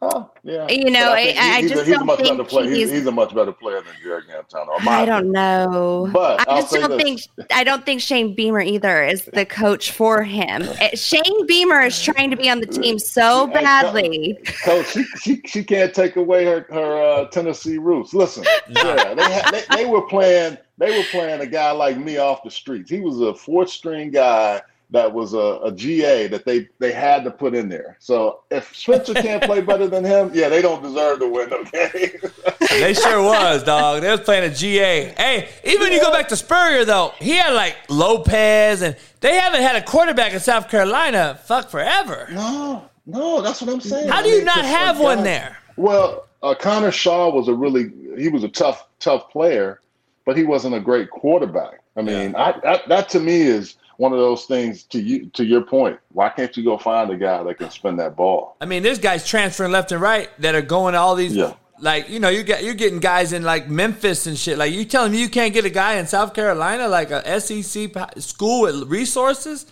Oh, 0.00 0.30
yeah. 0.44 0.68
You 0.68 0.90
know, 0.92 1.06
But 1.10 1.18
I- 1.18 1.34
I 1.56 1.60
he's 1.62 1.72
just 1.72 1.88
a, 1.88 1.90
don't 1.90 2.06
much 2.06 2.18
think 2.20 2.38
better 2.38 2.48
player. 2.48 2.68
He's, 2.68 2.76
he's- 2.76 2.90
he's 2.92 3.06
a 3.06 3.10
much 3.12 3.34
better 3.34 3.50
player 3.50 3.80
than 3.82 3.94
Jarrett 4.00 4.26
Guarantano. 4.28 4.86
I 4.86 5.04
don't 5.04 5.32
know. 5.32 6.08
But 6.12 6.48
I 6.48 6.60
just 6.60 6.72
don't 6.72 6.90
this. 6.90 7.02
think 7.02 7.20
I 7.52 7.64
don't 7.64 7.84
think 7.84 8.00
Shane 8.00 8.34
Beamer 8.34 8.60
either 8.60 9.04
is 9.04 9.24
the 9.24 9.44
coach 9.44 9.90
for 9.90 10.22
him. 10.22 10.62
Shane 10.94 11.46
Beamer 11.46 11.80
is 11.82 12.00
trying 12.00 12.30
to 12.30 12.36
be 12.36 12.48
on 12.48 12.60
the 12.60 12.66
team 12.66 12.98
so 13.00 13.48
Hey, 13.48 13.54
co- 13.54 13.60
badly. 13.60 14.38
Coach, 14.64 14.86
she, 14.92 15.04
she, 15.20 15.42
she 15.44 15.64
can't 15.64 15.92
take 15.92 16.14
away 16.14 16.44
her 16.44 16.64
her 16.70 17.02
uh, 17.02 17.24
Tennessee 17.30 17.78
roots. 17.78 18.14
Listen, 18.14 18.44
yeah, 18.70 19.14
they, 19.14 19.22
had, 19.32 19.50
they 19.52 19.64
they 19.78 19.84
were 19.86 20.02
playing 20.02 20.56
they 20.78 20.96
were 20.96 21.04
playing 21.10 21.40
a 21.40 21.46
guy 21.46 21.72
like 21.72 21.98
me 21.98 22.18
off 22.18 22.44
the 22.44 22.50
streets. 22.52 22.88
He 22.88 23.00
was 23.00 23.20
a 23.20 23.34
fourth 23.34 23.68
string 23.70 24.12
guy 24.12 24.62
that 24.90 25.12
was 25.12 25.34
a, 25.34 25.60
a 25.64 25.72
GA 25.72 26.28
that 26.28 26.44
they 26.44 26.68
they 26.78 26.92
had 26.92 27.24
to 27.24 27.30
put 27.30 27.54
in 27.54 27.68
there. 27.68 27.96
So 28.00 28.40
if 28.50 28.74
Spencer 28.74 29.14
can't 29.14 29.42
play 29.42 29.60
better 29.60 29.86
than 29.86 30.04
him, 30.04 30.30
yeah, 30.32 30.48
they 30.48 30.62
don't 30.62 30.82
deserve 30.82 31.18
to 31.20 31.28
win. 31.28 31.52
Okay, 31.52 32.18
They 32.70 32.94
sure 32.94 33.22
was, 33.22 33.62
dog. 33.62 34.02
They 34.02 34.10
was 34.10 34.20
playing 34.20 34.50
a 34.50 34.54
GA. 34.54 35.14
Hey, 35.16 35.48
even 35.64 35.80
when 35.80 35.92
you 35.92 36.00
go 36.00 36.10
back 36.10 36.28
to 36.28 36.36
Spurrier 36.36 36.84
though, 36.84 37.12
he 37.18 37.36
had 37.36 37.52
like 37.52 37.76
Lopez, 37.88 38.82
and 38.82 38.96
they 39.20 39.36
haven't 39.36 39.62
had 39.62 39.76
a 39.76 39.82
quarterback 39.82 40.32
in 40.32 40.40
South 40.40 40.68
Carolina 40.70 41.38
fuck 41.44 41.68
forever. 41.68 42.28
no, 42.32 42.88
no, 43.06 43.42
that's 43.42 43.60
what 43.60 43.70
I'm 43.70 43.80
saying. 43.80 44.08
How 44.08 44.22
do 44.22 44.28
you 44.28 44.36
mean, 44.36 44.44
not 44.44 44.64
have 44.64 45.00
one 45.00 45.22
there? 45.22 45.56
Well, 45.76 46.26
uh, 46.42 46.54
Connor 46.54 46.92
Shaw 46.92 47.30
was 47.30 47.48
a 47.48 47.54
really 47.54 47.90
he 48.16 48.28
was 48.28 48.44
a 48.44 48.48
tough 48.48 48.86
tough 49.00 49.30
player, 49.30 49.80
but 50.24 50.36
he 50.36 50.44
wasn't 50.44 50.74
a 50.74 50.80
great 50.80 51.10
quarterback. 51.10 51.80
I 51.96 52.02
mean, 52.02 52.34
I, 52.36 52.58
that 52.62 52.88
that 52.88 53.08
to 53.10 53.20
me 53.20 53.42
is 53.42 53.76
one 53.98 54.12
of 54.12 54.18
those 54.18 54.46
things. 54.46 54.82
To 54.84 54.98
you 55.00 55.26
to 55.34 55.44
your 55.44 55.60
point, 55.62 55.98
why 56.12 56.30
can't 56.30 56.56
you 56.56 56.64
go 56.64 56.78
find 56.78 57.10
a 57.10 57.16
guy 57.16 57.42
that 57.42 57.58
can 57.58 57.70
spin 57.70 57.96
that 57.96 58.16
ball? 58.16 58.56
I 58.60 58.64
mean, 58.64 58.82
there's 58.82 58.98
guys 58.98 59.24
transferring 59.28 59.70
left 59.72 59.92
and 59.92 60.00
right 60.00 60.30
that 60.40 60.54
are 60.54 60.62
going 60.62 60.94
to 60.94 60.98
all 60.98 61.14
these. 61.14 61.36
Yeah. 61.36 61.52
Like 61.80 62.08
you 62.08 62.18
know, 62.18 62.28
you 62.28 62.42
get 62.42 62.64
you're 62.64 62.74
getting 62.74 62.98
guys 62.98 63.32
in 63.32 63.42
like 63.44 63.68
Memphis 63.68 64.26
and 64.26 64.36
shit. 64.36 64.58
Like 64.58 64.72
you 64.72 64.84
telling 64.84 65.12
me 65.12 65.20
you 65.20 65.28
can't 65.28 65.54
get 65.54 65.64
a 65.64 65.70
guy 65.70 65.94
in 65.94 66.06
South 66.08 66.34
Carolina 66.34 66.88
like 66.88 67.10
a 67.12 67.40
SEC 67.40 67.92
school 68.18 68.62
with 68.62 68.88
resources? 68.88 69.66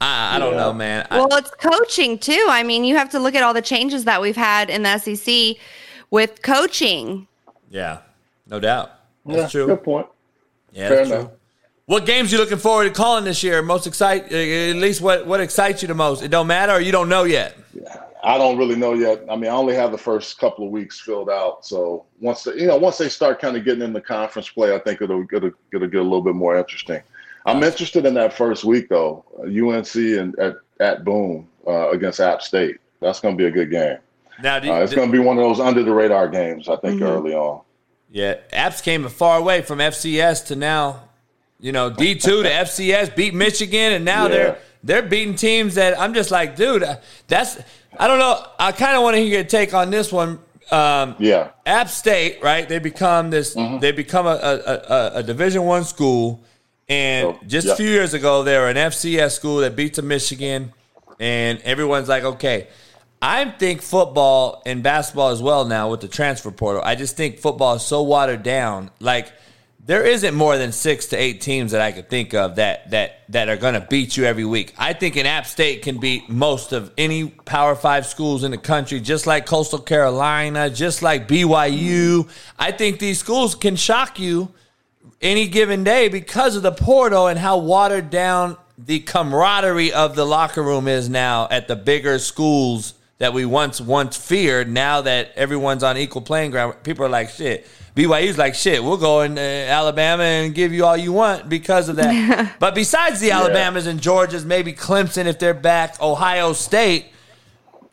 I, 0.00 0.36
I 0.36 0.38
don't 0.38 0.52
Yeah. 0.54 0.60
know, 0.60 0.72
man. 0.72 1.08
I- 1.10 1.18
Well, 1.18 1.36
it's 1.36 1.50
coaching 1.50 2.18
too. 2.18 2.46
I 2.48 2.62
mean, 2.62 2.84
you 2.84 2.94
have 2.96 3.08
to 3.10 3.18
look 3.18 3.34
at 3.34 3.42
all 3.42 3.52
the 3.54 3.62
changes 3.62 4.04
that 4.04 4.20
we've 4.20 4.36
had 4.36 4.70
in 4.70 4.84
the 4.84 4.98
SEC 4.98 5.56
with 6.10 6.42
coaching. 6.42 7.26
yeah, 7.70 7.98
no 8.46 8.60
doubt. 8.60 8.92
That's 9.26 9.38
yeah, 9.38 9.48
true. 9.48 9.66
Good 9.66 9.82
point. 9.82 10.06
Yeah, 10.72 10.88
Fair 10.88 10.96
that's 10.98 11.10
enough. 11.10 11.26
true. 11.28 11.37
What 11.88 12.04
games 12.04 12.30
you 12.30 12.36
looking 12.36 12.58
forward 12.58 12.84
to 12.84 12.90
calling 12.90 13.24
this 13.24 13.42
year? 13.42 13.62
Most 13.62 13.86
excite, 13.86 14.30
uh, 14.30 14.36
at 14.36 14.76
least 14.76 15.00
what 15.00 15.26
what 15.26 15.40
excites 15.40 15.80
you 15.80 15.88
the 15.88 15.94
most? 15.94 16.22
It 16.22 16.28
don't 16.28 16.46
matter, 16.46 16.74
or 16.74 16.80
you 16.80 16.92
don't 16.92 17.08
know 17.08 17.24
yet. 17.24 17.56
I 18.22 18.36
don't 18.36 18.58
really 18.58 18.76
know 18.76 18.92
yet. 18.92 19.24
I 19.30 19.36
mean, 19.36 19.50
I 19.50 19.54
only 19.54 19.74
have 19.74 19.90
the 19.90 19.96
first 19.96 20.38
couple 20.38 20.66
of 20.66 20.70
weeks 20.70 21.00
filled 21.00 21.30
out. 21.30 21.64
So 21.64 22.04
once 22.20 22.42
the, 22.42 22.52
you 22.52 22.66
know, 22.66 22.76
once 22.76 22.98
they 22.98 23.08
start 23.08 23.40
kind 23.40 23.56
of 23.56 23.64
getting 23.64 23.80
in 23.80 23.94
the 23.94 24.02
conference 24.02 24.50
play, 24.50 24.74
I 24.74 24.78
think 24.80 25.00
it'll 25.00 25.24
it'll, 25.32 25.50
it'll 25.72 25.88
get 25.88 25.98
a 25.98 26.02
little 26.02 26.20
bit 26.20 26.34
more 26.34 26.58
interesting. 26.58 27.00
I'm 27.46 27.62
interested 27.62 28.04
in 28.04 28.12
that 28.14 28.34
first 28.34 28.64
week 28.64 28.90
though. 28.90 29.24
Uh, 29.38 29.44
UNC 29.44 29.94
and 29.94 30.38
at 30.38 30.56
at 30.80 31.04
Boone 31.06 31.48
uh, 31.66 31.88
against 31.88 32.20
App 32.20 32.42
State. 32.42 32.76
That's 33.00 33.20
going 33.20 33.34
to 33.34 33.42
be 33.42 33.46
a 33.46 33.50
good 33.50 33.70
game. 33.70 33.96
Now, 34.42 34.58
do 34.58 34.66
you, 34.66 34.74
Uh, 34.74 34.80
it's 34.80 34.92
going 34.94 35.10
to 35.10 35.12
be 35.12 35.24
one 35.24 35.38
of 35.38 35.42
those 35.42 35.58
under 35.58 35.82
the 35.82 35.92
radar 35.94 36.28
games. 36.28 36.68
I 36.68 36.76
think 36.76 37.00
early 37.00 37.32
on. 37.32 37.62
yeah, 38.10 38.34
Apps 38.52 38.82
came 38.82 39.06
a 39.06 39.08
far 39.08 39.40
way 39.40 39.62
from 39.62 39.78
FCS 39.78 40.44
to 40.48 40.54
now, 40.56 41.07
you 41.60 41.72
know, 41.72 41.90
D 41.90 42.14
two 42.14 42.42
to 42.42 42.48
FCS 42.48 43.14
beat 43.16 43.34
Michigan, 43.34 43.92
and 43.92 44.04
now 44.04 44.24
Yeah. 44.24 44.28
they're 44.28 44.58
they're 44.84 45.02
beating 45.02 45.34
teams 45.34 45.74
that 45.74 45.98
I'm 46.00 46.14
just 46.14 46.30
like, 46.30 46.56
dude, 46.56 46.82
uh, 46.82 46.96
that's 47.26 47.58
I 47.98 48.06
don't 48.06 48.18
know. 48.18 48.44
I 48.58 48.72
kind 48.72 48.96
of 48.96 49.02
want 49.02 49.16
to 49.16 49.20
hear 49.22 49.28
your 49.36 49.44
take 49.44 49.74
on 49.74 49.90
this 49.90 50.12
one. 50.12 50.38
Um, 50.70 51.16
Yeah. 51.18 51.48
App 51.66 51.88
State, 51.88 52.42
right? 52.42 52.68
They 52.68 52.78
become 52.78 53.30
this. 53.30 53.54
Mm-hmm. 53.56 53.78
They 53.78 53.92
become 53.92 54.26
a, 54.26 54.30
a, 54.30 54.72
a, 54.94 55.10
a 55.16 55.22
Division 55.22 55.62
One 55.64 55.84
school, 55.84 56.44
and 56.88 57.28
Oh, 57.28 57.38
just 57.46 57.66
yeah. 57.66 57.72
a 57.72 57.76
few 57.76 57.88
years 57.88 58.14
ago, 58.14 58.42
they 58.44 58.56
were 58.58 58.68
an 58.68 58.76
FCS 58.76 59.32
school 59.32 59.58
that 59.58 59.74
beats 59.74 59.98
a 59.98 60.02
Michigan, 60.02 60.72
and 61.18 61.60
everyone's 61.62 62.08
like, 62.08 62.22
okay. 62.24 62.68
I 63.20 63.46
think 63.46 63.82
football 63.82 64.62
and 64.64 64.80
basketball 64.84 65.30
as 65.30 65.42
well 65.42 65.64
now 65.64 65.90
with 65.90 66.00
the 66.02 66.06
transfer 66.06 66.52
portal. 66.52 66.82
I 66.84 66.94
just 66.94 67.16
think 67.16 67.40
football 67.40 67.74
is 67.74 67.82
so 67.82 68.02
watered 68.04 68.44
down. 68.44 68.90
Like 69.00 69.32
there 69.88 70.04
isn't 70.04 70.34
more 70.34 70.58
than 70.58 70.70
six 70.70 71.06
to 71.06 71.16
eight 71.16 71.40
teams 71.40 71.72
that 71.72 71.80
I 71.80 71.92
could 71.92 72.10
think 72.10 72.34
of 72.34 72.56
that 72.56 72.90
that 72.90 73.22
that 73.30 73.48
are 73.48 73.56
going 73.56 73.72
to 73.72 73.80
beat 73.80 74.18
you 74.18 74.24
every 74.24 74.44
week. 74.44 74.74
I 74.76 74.92
think 74.92 75.16
an 75.16 75.24
App 75.24 75.46
State 75.46 75.80
can 75.80 75.96
beat 75.96 76.28
most 76.28 76.74
of 76.74 76.92
any 76.98 77.28
Power 77.28 77.74
Five 77.74 78.04
schools 78.04 78.44
in 78.44 78.50
the 78.50 78.58
country, 78.58 79.00
just 79.00 79.26
like 79.26 79.46
Coastal 79.46 79.78
Carolina, 79.78 80.68
just 80.68 81.00
like 81.00 81.26
BYU. 81.26 82.28
I 82.58 82.70
think 82.70 82.98
these 82.98 83.18
schools 83.18 83.54
can 83.54 83.76
shock 83.76 84.20
you 84.20 84.52
any 85.22 85.48
given 85.48 85.84
day 85.84 86.08
because 86.08 86.54
of 86.54 86.62
the 86.62 86.70
portal 86.72 87.26
and 87.26 87.38
how 87.38 87.56
watered 87.56 88.10
down 88.10 88.58
the 88.76 89.00
camaraderie 89.00 89.94
of 89.94 90.14
the 90.14 90.26
locker 90.26 90.62
room 90.62 90.86
is 90.86 91.08
now 91.08 91.48
at 91.50 91.66
the 91.66 91.76
bigger 91.76 92.18
schools 92.18 92.92
that 93.16 93.32
we 93.32 93.46
once 93.46 93.80
once 93.80 94.18
feared. 94.18 94.68
Now 94.68 95.00
that 95.00 95.32
everyone's 95.34 95.82
on 95.82 95.96
equal 95.96 96.20
playing 96.20 96.50
ground, 96.50 96.74
people 96.82 97.06
are 97.06 97.08
like, 97.08 97.30
"Shit." 97.30 97.66
BYU's 97.98 98.38
like, 98.38 98.54
"Shit, 98.54 98.82
we'll 98.82 98.96
go 98.96 99.22
in 99.22 99.36
uh, 99.36 99.40
Alabama 99.40 100.22
and 100.22 100.54
give 100.54 100.72
you 100.72 100.84
all 100.84 100.96
you 100.96 101.12
want 101.12 101.48
because 101.48 101.88
of 101.88 101.96
that." 101.96 102.56
but 102.60 102.74
besides 102.74 103.18
the 103.18 103.32
Alabamas 103.32 103.86
and 103.86 104.00
Georgias, 104.00 104.44
maybe 104.44 104.72
Clemson 104.72 105.26
if 105.26 105.38
they're 105.38 105.52
back, 105.52 106.00
Ohio 106.00 106.52
State, 106.52 107.06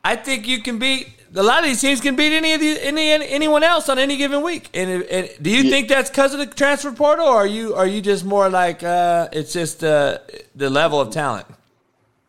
I 0.04 0.16
think 0.16 0.48
you 0.48 0.62
can 0.62 0.78
beat 0.78 1.16
a 1.36 1.44
lot 1.44 1.60
of 1.60 1.66
these 1.66 1.82
teams 1.82 2.02
can 2.02 2.16
beat 2.16 2.36
any 2.36 2.54
of 2.54 2.62
the 2.62 2.80
any 2.86 3.12
anyone 3.12 3.64
else 3.64 3.90
on 3.90 4.00
any 4.00 4.18
given 4.18 4.42
week. 4.42 4.70
And, 4.74 5.04
and 5.04 5.30
do 5.42 5.50
you 5.50 5.70
think 5.70 5.88
that's 5.88 6.10
because 6.10 6.34
of 6.34 6.40
the 6.40 6.46
transfer 6.46 6.92
portal, 6.92 7.26
or 7.26 7.38
are 7.38 7.48
you 7.48 7.76
are 7.76 7.88
you 7.88 8.02
just 8.02 8.24
more 8.26 8.50
like 8.50 8.84
uh, 8.84 9.30
it's 9.32 9.54
just 9.54 9.84
uh, 9.84 10.20
the 10.56 10.70
level 10.70 11.00
of 11.02 11.10
talent? 11.12 11.48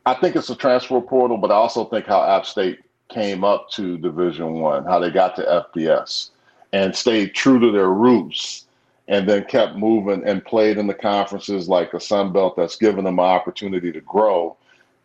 I 0.04 0.14
think 0.14 0.36
it's 0.36 0.50
a 0.50 0.56
transfer 0.56 1.00
portal, 1.00 1.36
but 1.36 1.50
I 1.50 1.54
also 1.54 1.84
think 1.84 2.06
how 2.06 2.22
App 2.22 2.46
State 2.46 2.80
came 3.08 3.44
up 3.44 3.70
to 3.72 3.98
Division 3.98 4.54
One, 4.54 4.84
how 4.84 4.98
they 4.98 5.10
got 5.10 5.36
to 5.36 5.66
FBS, 5.74 6.30
and 6.76 6.94
stayed 6.94 7.34
true 7.34 7.58
to 7.58 7.72
their 7.72 7.88
roots, 7.88 8.66
and 9.08 9.26
then 9.26 9.44
kept 9.44 9.76
moving 9.76 10.22
and 10.28 10.44
played 10.44 10.76
in 10.76 10.86
the 10.86 10.92
conferences 10.94 11.70
like 11.70 11.94
a 11.94 12.00
Sun 12.00 12.32
Belt 12.34 12.54
that's 12.54 12.76
given 12.76 13.04
them 13.04 13.18
an 13.18 13.24
opportunity 13.24 13.90
to 13.92 14.00
grow, 14.02 14.56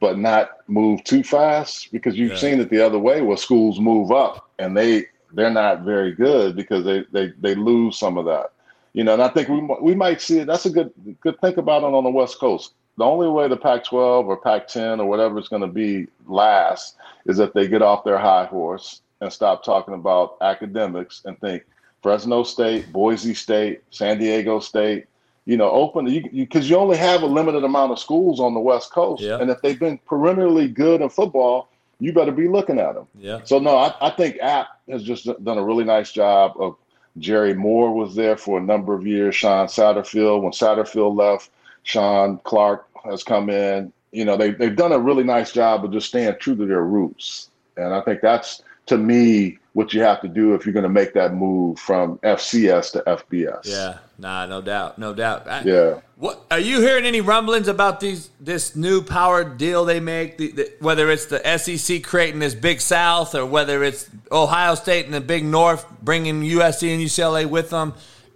but 0.02 0.18
not 0.18 0.49
move 0.68 1.02
too 1.06 1.23
fast 1.23 1.89
because 1.93 2.18
you've 2.18 2.31
Yeah. 2.31 2.38
seen 2.38 2.60
it 2.60 2.69
the 2.69 2.81
other 2.85 2.99
way 2.99 3.22
where 3.22 3.38
schools 3.38 3.80
move 3.80 4.11
up 4.11 4.49
and 4.60 4.76
they 4.76 5.06
they're 5.34 5.49
not 5.49 5.84
very 5.84 6.11
good 6.11 6.57
because 6.57 6.84
they 6.84 7.06
they 7.14 7.31
they 7.39 7.56
lose 7.56 7.98
some 7.98 8.18
of 8.18 8.26
that. 8.26 8.52
You 8.91 9.06
know, 9.06 9.14
and 9.14 9.23
I 9.23 9.30
think 9.30 9.48
we 9.48 9.60
we 9.81 9.95
might 9.95 10.19
see 10.19 10.39
it. 10.39 10.48
That's 10.48 10.65
a 10.65 10.69
good 10.77 10.91
good 11.22 11.39
think 11.39 11.56
about 11.56 11.84
it 11.84 11.93
on 11.93 12.03
the 12.03 12.10
West 12.10 12.38
Coast. 12.38 12.73
The 12.98 13.06
only 13.06 13.30
way 13.30 13.48
the 13.48 13.56
Pac-12 13.56 14.26
or 14.27 14.35
Pac-10 14.35 14.99
or 14.99 15.06
whatever 15.06 15.39
it's 15.39 15.48
going 15.48 15.61
to 15.61 15.76
be 15.85 16.07
last 16.27 16.98
is 17.27 17.39
if 17.39 17.53
they 17.53 17.69
get 17.69 17.81
off 17.81 18.03
their 18.03 18.18
high 18.18 18.45
horse 18.45 19.02
and 19.22 19.31
stop 19.31 19.64
talking 19.64 19.93
about 19.93 20.38
academics 20.41 21.22
and 21.26 21.39
think 21.39 21.64
Fresno 22.02 22.43
State, 22.43 22.91
Boise 22.91 23.34
State, 23.34 23.81
San 23.91 24.18
Diego 24.18 24.60
State. 24.60 25.06
You 25.45 25.57
know, 25.57 25.72
open 25.72 26.06
you 26.07 26.30
because 26.31 26.69
you, 26.69 26.77
only 26.77 26.98
have 26.98 27.23
a 27.23 27.26
limited 27.26 27.64
amount 27.64 27.91
of 27.91 27.99
schools 27.99 28.39
on 28.39 28.53
the 28.53 28.60
West 28.60 28.91
Coast, 28.91 29.23
Yeah. 29.23 29.39
and 29.39 29.49
if 29.49 29.60
they've 29.61 29.80
been 29.80 29.98
perennially 30.06 30.68
good 30.68 31.02
in 31.02 31.10
football, 31.10 31.68
you 31.99 32.14
better 32.14 32.31
be 32.31 32.48
looking 32.48 32.77
at 32.80 32.93
them. 32.93 33.07
Yeah. 33.18 33.39
So 33.45 33.57
no, 33.57 33.76
I, 33.77 33.93
I 34.02 34.10
think 34.11 34.38
App 34.39 34.68
has 34.88 35.02
just 35.03 35.26
done 35.43 35.57
a 35.57 35.64
really 35.64 35.84
nice 35.85 36.11
job 36.11 36.53
of. 36.60 36.76
Jerry 37.19 37.53
Moore 37.53 37.93
was 37.93 38.15
there 38.15 38.38
for 38.38 38.57
a 38.57 38.61
number 38.61 38.93
of 38.93 39.06
years. 39.06 39.35
Sean 39.35 39.68
Satterfield, 39.68 40.43
when 40.43 40.53
Satterfield 40.53 41.18
left, 41.18 41.49
Shawn 41.84 42.39
Clark 42.45 42.88
has 43.03 43.22
come 43.22 43.49
in. 43.49 43.91
You 44.14 44.23
know, 44.23 44.38
they 44.38 44.52
they've 44.52 44.73
done 44.77 44.93
a 44.93 44.98
really 44.98 45.26
nice 45.26 45.52
job 45.52 45.84
of 45.84 45.91
just 45.91 46.07
staying 46.07 46.34
true 46.39 46.56
to 46.56 46.65
their 46.65 46.84
roots, 46.85 47.49
and 47.76 47.93
I 47.93 47.99
think 47.99 48.22
that's 48.22 48.61
to 48.87 48.97
me 48.97 49.57
what 49.73 49.93
you 49.93 50.01
have 50.01 50.19
to 50.21 50.27
do 50.27 50.53
if 50.53 50.65
you're 50.65 50.73
going 50.73 50.83
to 50.83 50.89
make 50.89 51.13
that 51.13 51.33
move 51.33 51.79
from 51.79 52.17
FCS 52.19 52.91
to 52.91 53.03
FBS. 53.07 53.65
Yeah, 53.65 53.99
nah, 54.17 54.45
no 54.45 54.61
doubt, 54.61 54.97
no 54.97 55.13
doubt. 55.13 55.47
I, 55.47 55.61
Yeah. 55.61 55.99
What 56.17 56.45
are 56.51 56.59
you 56.59 56.81
hearing 56.81 57.05
any 57.05 57.19
rumblings 57.19 57.67
about 57.67 57.99
these 57.99 58.29
this 58.39 58.75
new 58.75 59.01
power 59.01 59.43
deal 59.43 59.85
they 59.85 59.99
make? 59.99 60.37
The, 60.37 60.51
the, 60.51 60.73
whether 60.79 61.09
it's 61.09 61.25
the 61.25 61.41
SEC 61.57 62.03
creating 62.03 62.39
this 62.39 62.53
big 62.53 62.79
South, 62.79 63.33
or 63.33 63.45
whether 63.45 63.83
it's 63.83 64.07
Ohio 64.31 64.75
State 64.75 65.05
and 65.05 65.13
the 65.15 65.21
Big 65.21 65.43
North 65.43 65.83
bringing 66.01 66.41
USC 66.41 66.93
and 66.93 67.01
UCLA 67.01 67.47
with 67.47 67.71
them. 67.71 67.95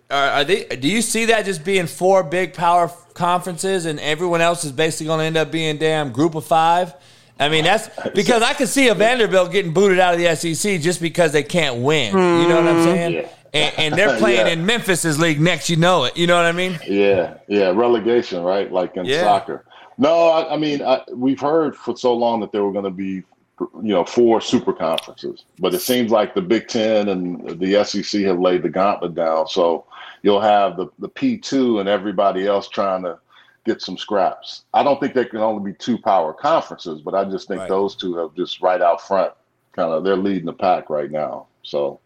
Are, 0.09 0.29
are 0.29 0.43
they? 0.43 0.63
Do 0.65 0.87
you 0.87 1.03
see 1.03 1.25
that 1.25 1.45
just 1.45 1.63
being 1.63 1.85
four 1.85 2.23
big 2.23 2.55
power 2.55 2.91
conferences, 3.13 3.85
and 3.85 3.99
everyone 3.99 4.41
else 4.41 4.63
is 4.63 4.71
basically 4.71 5.07
going 5.07 5.19
to 5.19 5.25
end 5.25 5.37
up 5.37 5.51
being 5.51 5.77
damn 5.77 6.11
group 6.11 6.33
of 6.33 6.45
five? 6.45 6.93
I 7.39 7.49
mean, 7.49 7.63
that's 7.63 7.89
because 8.15 8.41
I 8.41 8.53
could 8.53 8.69
see 8.69 8.87
a 8.87 8.95
Vanderbilt 8.95 9.51
getting 9.51 9.73
booted 9.73 9.99
out 9.99 10.13
of 10.13 10.19
the 10.19 10.35
SEC 10.35 10.81
just 10.81 11.01
because 11.01 11.31
they 11.31 11.43
can't 11.43 11.81
win. 11.81 12.13
You 12.13 12.47
know 12.47 12.55
what 12.55 12.67
I'm 12.67 12.77
hmm. 12.77 12.83
saying? 12.83 13.13
Yeah. 13.13 13.29
And, 13.53 13.79
and 13.79 13.95
they're 13.95 14.17
playing 14.19 14.47
Yeah. 14.47 14.53
in 14.53 14.65
Memphis's 14.65 15.19
league 15.19 15.39
next. 15.39 15.69
You 15.69 15.77
know 15.77 16.03
it. 16.05 16.17
You 16.17 16.27
know 16.27 16.35
what 16.35 16.45
I 16.45 16.51
mean? 16.51 16.79
Yeah, 16.87 17.35
yeah, 17.47 17.71
relegation, 17.71 18.43
right? 18.43 18.71
Like 18.71 18.97
in 18.97 19.05
Yeah. 19.05 19.21
soccer. 19.21 19.65
No, 19.97 20.27
I, 20.27 20.53
I 20.55 20.57
mean, 20.57 20.81
I, 20.81 21.01
we've 21.13 21.39
heard 21.39 21.75
for 21.75 21.95
so 21.95 22.13
long 22.13 22.41
that 22.41 22.51
there 22.51 22.63
were 22.63 22.73
going 22.73 22.83
to 22.85 22.91
be, 22.91 23.23
you 23.59 23.93
know, 23.93 24.03
four 24.03 24.41
super 24.41 24.73
conferences, 24.73 25.45
but 25.59 25.73
it 25.73 25.79
seems 25.79 26.11
like 26.11 26.35
the 26.35 26.41
Big 26.41 26.67
Ten 26.67 27.07
and 27.07 27.57
the 27.61 27.81
SEC 27.85 28.21
have 28.23 28.37
laid 28.39 28.63
the 28.63 28.69
gauntlet 28.69 29.15
down. 29.15 29.47
So 29.47 29.85
you'll 30.21 30.41
have 30.41 30.75
the 30.75 30.87
the 30.99 31.07
P 31.07 31.37
two 31.37 31.79
and 31.79 31.87
everybody 31.87 32.45
else 32.45 32.67
trying 32.67 33.03
to 33.03 33.19
get 33.65 33.81
some 33.81 33.97
scraps. 33.97 34.63
I 34.73 34.83
don't 34.83 34.99
think 34.99 35.13
there 35.13 35.25
can 35.25 35.39
only 35.39 35.71
be 35.71 35.77
two 35.77 35.97
power 35.97 36.33
conferences, 36.33 37.01
but 37.01 37.15
I 37.15 37.25
just 37.25 37.47
think 37.47 37.61
Right. 37.61 37.69
those 37.69 37.95
two 37.95 38.15
have 38.17 38.35
just 38.35 38.61
right 38.61 38.81
out 38.81 39.01
front, 39.01 39.33
kind 39.73 39.91
of 39.91 40.03
they're 40.03 40.15
leading 40.15 40.45
the 40.45 40.53
pack 40.53 40.89
right 40.89 41.11
now. 41.11 41.47
So, 41.63 41.99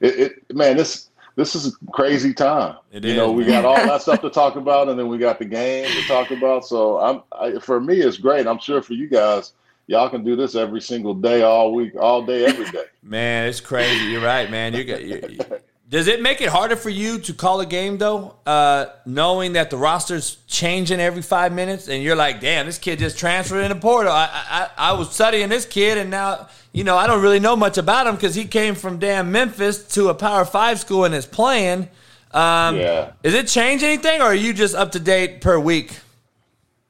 it, 0.00 0.32
it 0.48 0.56
man, 0.56 0.76
this 0.76 1.10
this 1.34 1.54
is 1.54 1.66
a 1.74 1.90
crazy 1.92 2.32
time. 2.34 2.76
It 2.92 3.04
you 3.04 3.12
is, 3.12 3.16
know, 3.16 3.32
we 3.32 3.44
man. 3.44 3.62
got 3.62 3.64
all 3.64 3.86
that 3.86 4.02
stuff 4.02 4.20
to 4.22 4.30
talk 4.30 4.56
about, 4.56 4.88
and 4.88 4.98
then 4.98 5.08
we 5.08 5.18
got 5.18 5.38
the 5.38 5.44
game 5.44 5.84
to 5.90 6.02
talk 6.06 6.30
about. 6.30 6.64
So 6.64 6.98
I'm 7.00 7.22
I, 7.32 7.58
for 7.58 7.80
me, 7.80 8.00
it's 8.00 8.18
great. 8.18 8.46
I'm 8.46 8.58
sure 8.58 8.82
for 8.82 8.94
you 8.94 9.08
guys, 9.08 9.52
y'all 9.86 10.08
can 10.08 10.24
do 10.24 10.36
this 10.36 10.54
every 10.54 10.80
single 10.80 11.14
day, 11.14 11.42
all 11.42 11.72
week, 11.74 11.94
all 11.98 12.24
day, 12.24 12.44
every 12.46 12.70
day. 12.70 12.84
Man, 13.02 13.48
it's 13.48 13.60
crazy. 13.60 14.06
You're 14.10 14.22
right, 14.22 14.50
man. 14.50 14.74
You 14.74 14.84
got. 14.84 15.04
You, 15.04 15.38
does 15.92 16.08
it 16.08 16.22
make 16.22 16.40
it 16.40 16.48
harder 16.48 16.74
for 16.74 16.88
you 16.88 17.18
to 17.18 17.34
call 17.34 17.60
a 17.60 17.66
game 17.66 17.98
though, 17.98 18.34
uh, 18.46 18.86
knowing 19.04 19.52
that 19.52 19.68
the 19.68 19.76
roster's 19.76 20.38
changing 20.46 21.00
every 21.00 21.20
five 21.20 21.52
minutes, 21.52 21.86
and 21.86 22.02
you're 22.02 22.16
like, 22.16 22.40
"Damn, 22.40 22.64
this 22.64 22.78
kid 22.78 22.98
just 22.98 23.18
transferred 23.18 23.60
in 23.60 23.68
the 23.68 23.74
portal." 23.74 24.10
I, 24.10 24.30
I, 24.32 24.70
I 24.78 24.92
was 24.94 25.12
studying 25.12 25.50
this 25.50 25.66
kid, 25.66 25.98
and 25.98 26.10
now 26.10 26.48
you 26.72 26.82
know 26.82 26.96
I 26.96 27.06
don't 27.06 27.20
really 27.20 27.40
know 27.40 27.56
much 27.56 27.76
about 27.76 28.06
him 28.06 28.14
because 28.14 28.34
he 28.34 28.46
came 28.46 28.74
from 28.74 28.98
damn 28.98 29.30
Memphis 29.30 29.86
to 29.88 30.08
a 30.08 30.14
Power 30.14 30.46
Five 30.46 30.80
school 30.80 31.04
and 31.04 31.14
is 31.14 31.26
playing. 31.26 31.90
Um, 32.32 32.78
Yeah. 32.78 33.12
Is 33.22 33.34
it 33.34 33.48
change 33.48 33.82
anything, 33.82 34.22
or 34.22 34.28
are 34.28 34.34
you 34.34 34.54
just 34.54 34.74
up 34.74 34.92
to 34.92 34.98
date 34.98 35.42
per 35.42 35.58
week? 35.58 35.98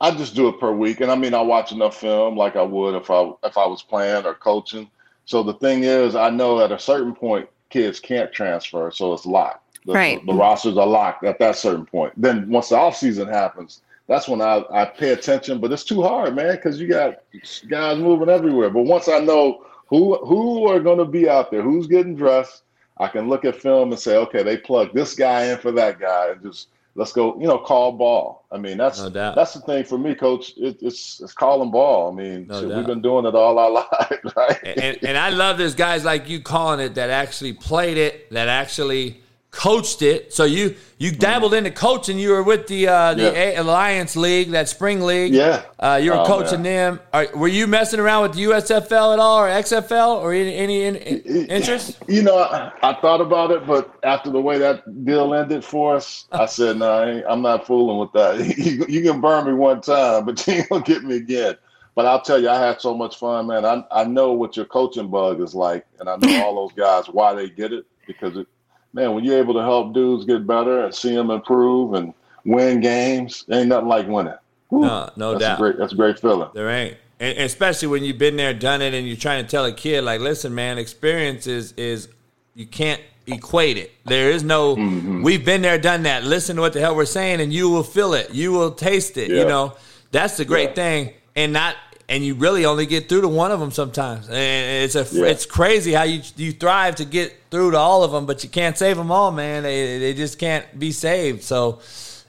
I 0.01 0.13
just 0.13 0.37
do 0.37 0.47
it 0.47 0.61
per 0.61 0.71
week, 0.71 1.01
and 1.01 1.11
I 1.11 1.17
mean, 1.17 1.35
I 1.35 1.41
watch 1.41 1.73
enough 1.73 1.97
film 1.97 2.37
like 2.37 2.55
I 2.55 2.63
would 2.63 2.95
if 2.95 3.11
I 3.11 3.33
if 3.43 3.59
I 3.59 3.67
was 3.67 3.83
playing 3.83 4.27
or 4.27 4.35
coaching. 4.35 4.89
So 5.25 5.43
the 5.43 5.55
thing 5.55 5.83
is, 5.83 6.15
I 6.15 6.31
know 6.31 6.61
at 6.61 6.71
a 6.71 6.79
certain 6.79 7.17
point, 7.17 7.49
kids 7.73 7.99
can't 7.99 8.33
transfer, 8.33 8.91
so 8.91 9.13
it's 9.15 9.27
locked. 9.27 9.81
The, 9.87 9.95
Right. 9.95 10.25
The, 10.25 10.35
rosters 10.35 10.77
are 10.77 10.87
locked 10.87 11.25
at 11.25 11.39
that 11.41 11.57
certain 11.57 11.87
point. 11.87 12.13
Then 12.17 12.49
once 12.49 12.69
the 12.69 12.77
off 12.77 12.97
season 12.97 13.27
happens, 13.27 13.81
that's 14.07 14.29
when 14.29 14.41
I, 14.41 14.63
I 14.71 14.85
pay 14.85 15.11
attention. 15.11 15.59
But 15.59 15.73
it's 15.73 15.85
too 15.85 16.03
hard, 16.03 16.37
man, 16.37 16.55
because 16.55 16.81
you 16.81 16.87
got 16.87 17.23
guys 17.69 17.99
moving 17.99 18.29
everywhere. 18.29 18.71
But 18.71 18.83
once 18.83 19.09
I 19.09 19.19
know 19.19 19.65
who 19.89 20.25
who 20.25 20.69
are 20.69 20.81
going 20.81 20.99
to 20.99 21.05
be 21.05 21.29
out 21.29 21.51
there, 21.51 21.63
who's 21.63 21.87
getting 21.87 22.15
dressed, 22.15 22.63
I 22.99 23.09
can 23.09 23.29
look 23.29 23.45
at 23.45 23.57
film 23.57 23.91
and 23.91 24.01
say, 24.01 24.17
okay, 24.19 24.43
they 24.43 24.57
plugged 24.57 24.95
this 24.95 25.15
guy 25.15 25.47
in 25.47 25.59
for 25.59 25.73
that 25.73 25.99
guy, 25.99 26.31
and 26.31 26.43
just 26.43 26.69
let's 26.95 27.13
go, 27.13 27.39
you 27.41 27.47
know, 27.47 27.59
call 27.59 27.93
ball. 27.93 28.47
I 28.53 28.59
mean, 28.59 28.77
that's 28.77 29.01
No 29.01 29.09
that's 29.09 29.55
the 29.55 29.61
thing 29.61 29.85
for 29.85 29.99
me, 29.99 30.15
coach. 30.15 30.53
It, 30.57 30.79
it's 30.83 31.21
it's 31.21 31.33
calling 31.33 31.71
ball. 31.71 32.13
I 32.13 32.15
mean, 32.15 32.47
No 32.47 32.61
shit, 32.61 32.77
we've 32.77 32.87
been 32.87 33.03
doing 33.03 33.27
it 33.27 33.35
all 33.35 33.59
our 33.59 33.71
lives, 34.11 34.37
right? 34.37 34.59
and, 34.63 34.99
and 35.03 35.17
I 35.17 35.31
love 35.31 35.59
there's 35.59 35.75
guys 35.75 36.05
like 36.05 36.29
you 36.29 36.41
calling 36.41 36.81
it 36.81 36.95
that 36.97 37.11
actually 37.11 37.55
played 37.55 37.97
it, 37.97 38.31
that 38.33 38.49
actually 38.49 39.22
coached 39.53 40.03
it. 40.03 40.33
So 40.33 40.45
you 40.45 40.75
you 40.99 41.13
dabbled 41.13 41.53
into 41.55 41.71
coaching. 41.71 42.19
You 42.19 42.31
were 42.31 42.43
with 42.43 42.67
the 42.67 42.89
uh, 42.89 43.15
the 43.15 43.23
Yeah. 43.25 43.31
A- 43.31 43.57
Alliance 43.57 44.17
League, 44.17 44.51
that 44.53 44.69
spring 44.69 45.03
league. 45.03 45.33
Yeah. 45.33 45.63
uh, 45.79 46.01
you 46.03 46.11
were 46.11 46.19
Oh, 46.21 46.25
coaching 46.27 46.63
them. 46.63 46.99
Are, 47.13 47.29
were 47.35 47.49
you 47.49 47.67
messing 47.67 48.01
around 48.01 48.23
with 48.23 48.33
the 48.35 48.45
USFL 48.45 49.13
at 49.13 49.19
all, 49.19 49.39
or 49.41 49.49
XFL, 49.49 50.17
or 50.23 50.33
any, 50.33 50.55
any 50.55 50.83
in, 50.85 50.97
in- 50.97 51.47
interest? 51.47 51.99
You 52.09 52.23
know, 52.23 52.39
I, 52.39 52.73
I 52.83 52.95
thought 53.01 53.21
about 53.21 53.51
it, 53.51 53.67
but 53.67 53.95
after 54.03 54.31
the 54.31 54.41
way 54.41 54.59
that 54.59 55.05
deal 55.05 55.35
ended 55.35 55.65
for 55.65 55.97
us, 55.97 56.27
I 56.33 56.47
said, 56.47 56.79
"No, 56.79 56.91
I 56.91 57.11
ain't, 57.11 57.25
I'm 57.29 57.43
not 57.43 57.67
fooling 57.67 57.99
with 57.99 58.13
that. 58.13 58.57
you, 58.59 58.87
you 58.89 59.03
can 59.09 59.21
burn 59.21 59.47
me 59.47 59.53
one 59.53 59.81
time, 59.83 60.25
but 60.25 60.45
you 60.47 60.55
ain't 60.55 60.69
gonna 60.69 60.83
get 60.83 61.05
me 61.05 61.17
again." 61.17 61.57
But 61.95 62.07
I'll 62.07 62.23
tell 62.23 62.41
you, 62.41 62.49
I 62.49 62.59
had 62.59 62.81
so 62.81 62.97
much 62.97 63.19
fun, 63.19 63.49
man. 63.49 63.67
I 63.67 63.85
I 63.93 64.05
know 64.05 64.33
what 64.33 64.57
your 64.57 64.65
coaching 64.65 65.09
bug 65.09 65.43
is 65.43 65.55
like, 65.55 65.85
and 66.01 66.09
I 66.09 66.17
know 66.17 66.43
all 66.43 66.55
those 66.67 66.73
guys 66.75 67.05
why 67.11 67.35
they 67.35 67.51
get 67.51 67.71
it 67.75 67.85
because 68.07 68.35
it, 68.39 68.47
man, 68.93 69.15
when 69.15 69.25
you're 69.25 69.39
able 69.39 69.55
to 69.55 69.63
help 69.63 69.93
dudes 69.95 70.25
get 70.25 70.47
better 70.47 70.85
and 70.85 70.95
see 70.95 71.15
them 71.15 71.31
improve 71.31 71.95
and 71.95 72.13
win 72.45 72.81
games, 72.81 73.45
ain't 73.51 73.69
nothing 73.69 73.89
like 73.89 74.07
winning. 74.09 74.35
Whew. 74.69 74.81
No, 74.83 75.11
no 75.17 75.33
that's 75.33 75.43
doubt. 75.43 75.55
A 75.59 75.61
great, 75.61 75.79
that's 75.79 75.93
a 75.93 75.97
great 75.97 76.19
feeling. 76.19 76.49
There 76.55 76.69
ain't. 76.71 76.97
And 77.21 77.37
and 77.39 77.47
especially 77.47 77.89
when 77.89 78.05
you've 78.05 78.19
been 78.19 78.37
there, 78.37 78.53
done 78.55 78.83
it, 78.83 78.95
and 78.95 79.07
you're 79.07 79.17
trying 79.17 79.45
to 79.45 79.51
tell 79.51 79.65
a 79.65 79.73
kid, 79.73 80.03
like, 80.03 80.21
listen, 80.21 80.55
man, 80.55 80.79
experience 80.79 81.47
is 81.47 81.73
is 81.73 82.09
you 82.55 82.67
can't 82.67 83.01
equate 83.27 83.77
it. 83.79 83.93
There 84.07 84.31
is 84.31 84.43
no 84.43 84.75
Mm-hmm. 84.77 85.23
we've 85.23 85.45
been 85.45 85.63
there, 85.63 85.79
done 85.79 86.03
that. 86.03 86.25
Listen 86.25 86.57
to 86.57 86.63
what 86.63 86.73
the 86.73 86.81
hell 86.81 86.97
we're 86.97 87.05
saying, 87.05 87.41
and 87.41 87.53
you 87.53 87.71
will 87.71 87.85
feel 87.85 88.15
it. 88.15 88.31
You 88.33 88.53
will 88.53 88.73
taste 88.73 89.17
it. 89.17 89.29
You 89.31 89.45
know, 89.45 89.75
that's 90.11 90.37
the 90.37 90.45
great 90.45 90.71
Yeah. 90.71 90.75
thing. 90.75 91.15
And 91.37 91.53
not 91.53 91.77
and 92.09 92.25
you 92.25 92.35
really 92.35 92.65
only 92.65 92.87
get 92.87 93.09
through 93.09 93.23
to 93.23 93.29
one 93.29 93.53
of 93.53 93.61
them 93.61 93.71
sometimes. 93.71 94.29
And 94.29 94.85
it's 94.85 94.95
a 94.95 95.07
Yeah. 95.13 95.27
it's 95.27 95.47
crazy 95.47 95.93
how 95.93 96.03
you 96.05 96.23
you 96.37 96.53
thrive 96.53 96.97
to 96.97 97.05
get 97.05 97.35
through 97.51 97.73
to 97.73 97.79
all 97.79 98.05
of 98.05 98.13
them, 98.13 98.27
but 98.27 98.43
you 98.45 98.51
can't 98.51 98.77
save 98.77 98.97
them 98.97 99.11
all, 99.11 99.31
man. 99.33 99.63
They 99.63 99.99
they 99.99 100.15
just 100.15 100.39
can't 100.39 100.67
be 100.79 100.93
saved. 100.93 101.43
So 101.43 101.81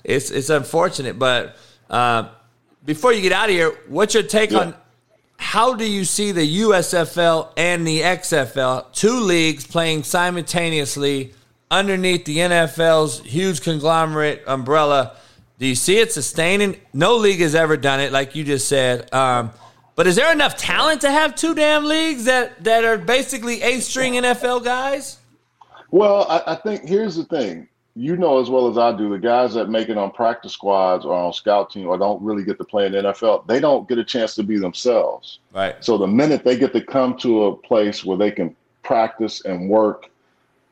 it's 0.04 0.30
it's 0.32 0.50
unfortunate, 0.50 1.18
but. 1.20 1.56
Uh, 1.90 2.30
before 2.86 3.14
you 3.14 3.22
get 3.22 3.32
out 3.32 3.45
of 3.50 3.56
here, 3.56 3.72
what's 3.88 4.14
your 4.14 4.24
take 4.24 4.52
Yeah. 4.52 4.60
on 4.60 4.76
how 5.38 5.74
do 5.74 5.86
you 5.86 6.04
see 6.06 6.32
the 6.32 6.45
USFL 6.62 7.50
and 7.56 7.86
the 7.88 8.02
XFL, 8.02 8.88
two 8.94 9.20
leagues 9.20 9.66
playing 9.68 10.04
simultaneously 10.04 11.34
underneath 11.72 12.26
the 12.26 12.38
NFL's 12.40 13.20
huge 13.22 13.62
conglomerate 13.62 14.44
umbrella? 14.48 15.14
Do 15.60 15.66
you 15.68 15.76
see 15.76 15.98
it 16.00 16.12
sustaining? 16.12 16.78
No 16.94 17.16
league 17.18 17.40
has 17.41 17.56
ever 17.56 17.78
done 17.78 18.00
it, 18.00 18.12
like 18.12 18.36
you 18.36 18.44
just 18.44 18.68
said. 18.68 19.14
Um, 19.14 19.52
but 19.95 20.07
is 20.07 20.15
there 20.15 20.32
enough 20.32 20.57
talent 20.57 21.02
to 21.02 21.11
have 21.11 21.36
two 21.36 21.53
damn 21.53 21.86
leagues 21.86 22.26
that, 22.26 22.64
that 22.64 22.84
are 22.84 22.98
basically 22.98 23.61
eighth 23.61 23.84
string 23.84 24.14
NFL 24.14 24.64
guys? 24.64 25.20
Well, 25.91 26.26
I, 26.30 26.53
I 26.53 26.56
think 26.56 26.88
here's 26.88 27.15
the 27.15 27.26
thing. 27.26 27.68
You 27.95 28.18
know 28.18 28.41
as 28.41 28.49
well 28.49 28.68
as 28.68 28.80
I 28.80 28.98
do, 28.98 29.10
the 29.10 29.20
guys 29.20 29.53
that 29.53 29.70
make 29.70 29.90
it 29.90 29.99
on 29.99 30.10
practice 30.10 30.53
squads 30.53 31.06
or 31.06 31.14
on 31.14 31.32
scout 31.32 31.70
team 31.70 31.88
or 31.88 31.95
don't 31.95 32.20
really 32.24 32.44
get 32.44 32.57
to 32.57 32.64
play 32.64 32.88
in 32.88 32.94
the 32.94 32.98
NFL, 33.03 33.45
they 33.45 33.60
don't 33.60 33.88
get 33.88 33.99
a 33.99 34.03
chance 34.03 34.34
to 34.36 34.44
be 34.44 34.57
themselves. 34.57 35.38
Right. 35.53 35.76
So 35.80 35.99
the 35.99 36.07
minute 36.07 36.44
they 36.44 36.57
get 36.57 36.74
to 36.74 36.82
come 36.82 37.15
to 37.18 37.44
a 37.44 37.56
place 37.56 38.03
where 38.03 38.18
they 38.18 38.32
can 38.32 38.56
practice 38.82 39.45
and 39.45 39.70
work, 39.70 40.10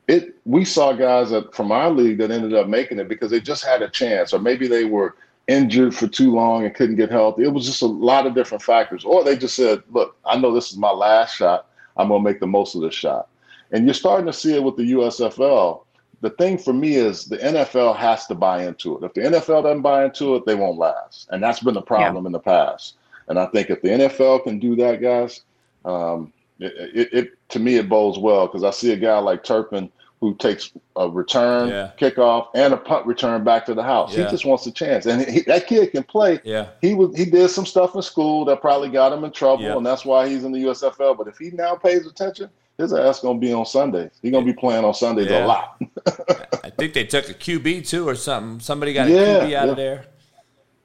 it 0.08 0.34
we 0.44 0.64
saw 0.64 0.92
guys 0.92 1.30
that 1.30 1.54
from 1.54 1.70
our 1.70 1.90
league 1.90 2.18
that 2.18 2.32
ended 2.32 2.54
up 2.54 2.66
making 2.66 2.98
it 2.98 3.08
because 3.08 3.30
they 3.30 3.40
just 3.40 3.64
had 3.64 3.82
a 3.82 3.88
chance, 3.88 4.32
or 4.32 4.40
maybe 4.40 4.66
they 4.66 4.84
were 4.84 5.14
injured 5.48 5.94
for 5.94 6.06
too 6.06 6.32
long 6.32 6.64
and 6.64 6.74
couldn't 6.74 6.96
get 6.96 7.10
healthy. 7.10 7.44
It 7.44 7.52
was 7.52 7.66
just 7.66 7.82
a 7.82 7.86
lot 7.86 8.26
of 8.26 8.34
different 8.34 8.62
factors. 8.62 9.04
Or 9.04 9.24
they 9.24 9.36
just 9.36 9.56
said, 9.56 9.82
Look, 9.90 10.16
I 10.24 10.38
know 10.38 10.54
this 10.54 10.70
is 10.70 10.78
my 10.78 10.90
last 10.90 11.36
shot. 11.36 11.68
I'm 11.96 12.08
gonna 12.08 12.22
make 12.22 12.40
the 12.40 12.46
most 12.46 12.74
of 12.74 12.82
this 12.82 12.94
shot. 12.94 13.28
And 13.72 13.84
you're 13.84 13.94
starting 13.94 14.26
to 14.26 14.32
see 14.32 14.54
it 14.54 14.62
with 14.62 14.76
the 14.76 14.92
USFL. 14.92 15.84
The 16.20 16.30
thing 16.30 16.56
for 16.56 16.72
me 16.72 16.94
is 16.94 17.24
the 17.24 17.38
NFL 17.38 17.96
has 17.96 18.26
to 18.26 18.34
buy 18.34 18.64
into 18.64 18.96
it. 18.96 19.04
If 19.04 19.14
the 19.14 19.22
NFL 19.22 19.64
doesn't 19.64 19.82
buy 19.82 20.04
into 20.04 20.36
it, 20.36 20.46
they 20.46 20.54
won't 20.54 20.78
last. 20.78 21.28
And 21.30 21.42
that's 21.42 21.60
been 21.60 21.74
the 21.74 21.82
problem 21.82 22.26
in 22.26 22.32
the 22.32 22.38
past. 22.38 22.96
And 23.28 23.38
I 23.38 23.46
think 23.46 23.70
if 23.70 23.82
the 23.82 23.88
NFL 23.88 24.44
can 24.44 24.58
do 24.58 24.76
that, 24.76 25.00
guys, 25.00 25.42
um, 25.84 26.32
it, 26.60 26.72
it, 26.94 27.12
it 27.12 27.48
to 27.48 27.58
me 27.58 27.76
it 27.76 27.88
bodes 27.88 28.18
well 28.18 28.46
because 28.46 28.62
I 28.62 28.70
see 28.70 28.92
a 28.92 28.96
guy 28.96 29.18
like 29.18 29.42
Turpin 29.42 29.90
who 30.22 30.36
takes 30.36 30.70
a 30.94 31.08
return, 31.08 31.68
Yeah. 31.68 31.90
kickoff, 31.98 32.46
and 32.54 32.72
a 32.72 32.76
punt 32.76 33.04
return 33.06 33.42
back 33.42 33.66
to 33.66 33.74
the 33.74 33.82
house. 33.82 34.16
Yeah. 34.16 34.24
He 34.24 34.30
just 34.30 34.46
wants 34.46 34.64
a 34.68 34.70
chance, 34.70 35.04
and 35.04 35.20
he, 35.26 35.40
that 35.42 35.66
kid 35.66 35.90
can 35.90 36.04
play. 36.04 36.40
Yeah. 36.44 36.68
He 36.80 36.94
was 36.94 37.14
he 37.16 37.24
did 37.24 37.48
some 37.50 37.66
stuff 37.66 37.96
in 37.96 38.02
school 38.02 38.44
that 38.44 38.60
probably 38.60 38.88
got 38.88 39.12
him 39.12 39.24
in 39.24 39.32
trouble, 39.32 39.64
Yeah. 39.64 39.76
and 39.76 39.84
that's 39.84 40.04
why 40.04 40.28
he's 40.28 40.44
in 40.44 40.52
the 40.52 40.60
USFL. 40.60 41.18
But 41.18 41.26
if 41.26 41.38
he 41.38 41.50
now 41.50 41.74
pays 41.74 42.06
attention, 42.06 42.50
his 42.78 42.92
ass 42.92 43.18
gonna 43.18 43.40
be 43.40 43.52
on 43.52 43.66
Sundays. 43.66 44.12
He's 44.22 44.30
gonna 44.30 44.46
be 44.46 44.52
playing 44.54 44.84
on 44.84 44.94
Sundays 44.94 45.28
Yeah. 45.28 45.44
a 45.44 45.46
lot. 45.46 45.82
I 46.64 46.70
think 46.70 46.94
they 46.94 47.04
took 47.04 47.28
a 47.28 47.34
QB 47.34 47.88
too 47.88 48.08
or 48.08 48.14
something. 48.14 48.60
Somebody 48.60 48.92
got 48.92 49.08
a 49.08 49.10
QB 49.10 49.54
out 49.54 49.68
of 49.70 49.76
there. 49.76 50.06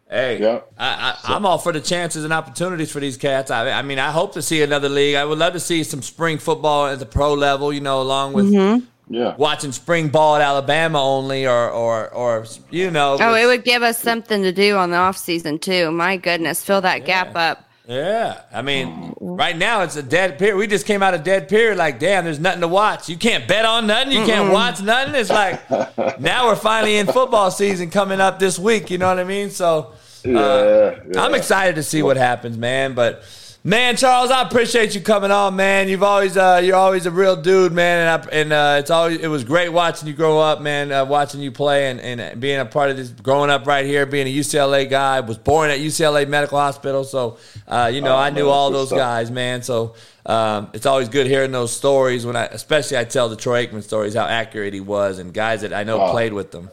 Hey, 0.09 0.41
Yeah. 0.41 0.61
I, 0.79 1.15
I, 1.23 1.35
I'm 1.35 1.45
all 1.45 1.59
for 1.59 1.71
the 1.71 1.81
chances 1.81 2.23
and 2.23 2.33
opportunities 2.33 2.89
for 2.89 2.99
these 2.99 3.17
cats. 3.17 3.51
I, 3.51 3.69
I 3.69 3.83
mean, 3.83 3.99
I 3.99 4.09
hope 4.09 4.33
to 4.33 4.41
see 4.41 4.63
another 4.63 4.89
league. 4.89 5.15
I 5.15 5.25
would 5.25 5.37
love 5.37 5.53
to 5.53 5.59
see 5.59 5.83
some 5.83 6.01
spring 6.01 6.39
football 6.39 6.87
at 6.87 6.97
the 6.97 7.05
pro 7.05 7.33
level. 7.35 7.71
You 7.71 7.81
know, 7.81 8.01
along 8.01 8.33
with 8.33 8.45
mm-hmm. 8.45 8.85
Yeah. 9.09 9.35
watching 9.37 9.71
spring 9.71 10.09
ball 10.09 10.35
at 10.35 10.41
Alabama 10.41 11.01
only, 11.01 11.47
or 11.47 11.69
or 11.69 12.09
or 12.13 12.45
you 12.71 12.91
know. 12.91 13.17
Oh, 13.19 13.35
it 13.35 13.45
would 13.45 13.63
give 13.63 13.81
us 13.83 13.97
something 13.97 14.43
to 14.43 14.51
do 14.51 14.75
on 14.75 14.91
the 14.91 14.97
off 14.97 15.17
season 15.17 15.59
too. 15.59 15.91
My 15.91 16.17
goodness, 16.17 16.63
fill 16.63 16.81
that 16.81 17.05
gap 17.05 17.35
up. 17.35 17.63
Yeah, 17.87 18.41
I 18.53 18.61
mean, 18.63 19.13
right 19.21 19.57
now 19.57 19.83
it's 19.83 19.95
a 19.95 20.03
dead 20.03 20.37
period. 20.37 20.57
We 20.57 20.67
just 20.67 20.85
came 20.85 21.01
out 21.01 21.13
of 21.13 21.23
dead 21.23 21.47
period. 21.47 21.77
Like, 21.77 21.99
damn, 21.99 22.25
there's 22.25 22.37
nothing 22.39 22.59
to 22.59 22.67
watch. 22.67 23.07
You 23.07 23.15
can't 23.15 23.47
bet 23.47 23.63
on 23.63 23.87
nothing. 23.87 24.11
You 24.11 24.25
can't 24.25 24.51
watch 24.51 24.81
nothing. 24.81 25.15
It's 25.15 25.29
like 25.29 25.69
now 26.19 26.47
we're 26.47 26.57
finally 26.57 26.97
in 26.97 27.07
football 27.07 27.49
season 27.49 27.89
coming 27.89 28.19
up 28.19 28.39
this 28.39 28.59
week. 28.59 28.89
You 28.91 28.97
know 28.97 29.07
what 29.07 29.19
I 29.19 29.23
mean? 29.23 29.51
So, 29.51 29.93
uh, 30.25 30.29
Yeah, 30.29 30.99
yeah. 31.13 31.21
I'm 31.23 31.33
excited 31.33 31.75
to 31.75 31.83
see 31.83 32.03
what 32.03 32.17
happens, 32.17 32.57
man. 32.57 32.93
But 32.93 33.23
man, 33.67 33.97
Charles, 33.97 34.31
I 34.31 34.43
appreciate 34.43 34.95
you 34.95 35.01
coming 35.01 35.29
on, 35.29 35.57
man. 35.57 35.89
You've 35.89 36.01
always 36.03 36.37
uh, 36.37 36.61
you're 36.63 36.77
always 36.77 37.05
a 37.05 37.11
real 37.11 37.35
dude, 37.35 37.73
man. 37.73 38.07
And 38.07 38.09
I, 38.09 38.29
and 38.31 38.53
uh, 38.53 38.75
it's 38.79 38.89
always 38.89 39.19
it 39.19 39.27
was 39.27 39.43
great 39.43 39.69
watching 39.69 40.07
you 40.07 40.13
grow 40.13 40.39
up, 40.39 40.61
man. 40.61 40.91
Uh, 40.91 41.03
watching 41.05 41.41
you 41.41 41.51
play 41.51 41.91
and, 41.91 41.99
and 41.99 42.39
being 42.39 42.59
a 42.59 42.65
part 42.65 42.89
of 42.89 42.97
this, 42.97 43.09
growing 43.09 43.49
up 43.49 43.67
right 43.67 43.85
here, 43.85 44.05
being 44.05 44.25
a 44.27 44.33
UCLA 44.33 44.89
guy. 44.89 45.19
Was 45.19 45.37
born 45.37 45.69
at 45.69 45.79
UCLA 45.79 46.27
Medical 46.27 46.57
Hospital, 46.57 47.03
so 47.03 47.37
uh, 47.67 47.91
you 47.93 47.99
know 48.01 48.13
Oh, 48.15 48.17
I 48.19 48.29
knew 48.29 48.47
all 48.47 48.71
those 48.71 48.87
stuff. 48.87 48.99
guys, 48.99 49.29
man. 49.29 49.61
So. 49.61 49.95
Um, 50.25 50.71
it's 50.73 50.85
always 50.85 51.07
good 51.07 51.25
hearing 51.25 51.53
those 51.53 51.71
stories 51.71 52.25
when 52.25 52.35
I, 52.35 52.47
especially 52.47 52.97
I 52.97 53.05
tell 53.05 53.29
the 53.29 53.37
Troy 53.37 53.65
Aikman 53.65 53.81
stories, 53.81 54.13
how 54.13 54.25
accurate 54.25 54.73
he 54.73 54.81
was, 54.81 55.19
and 55.19 55.33
guys 55.33 55.61
that 55.61 55.71
I 55.71 55.85
know 55.85 56.01
Oh. 56.01 56.11
played 56.11 56.33
with 56.33 56.51
them, 56.51 56.69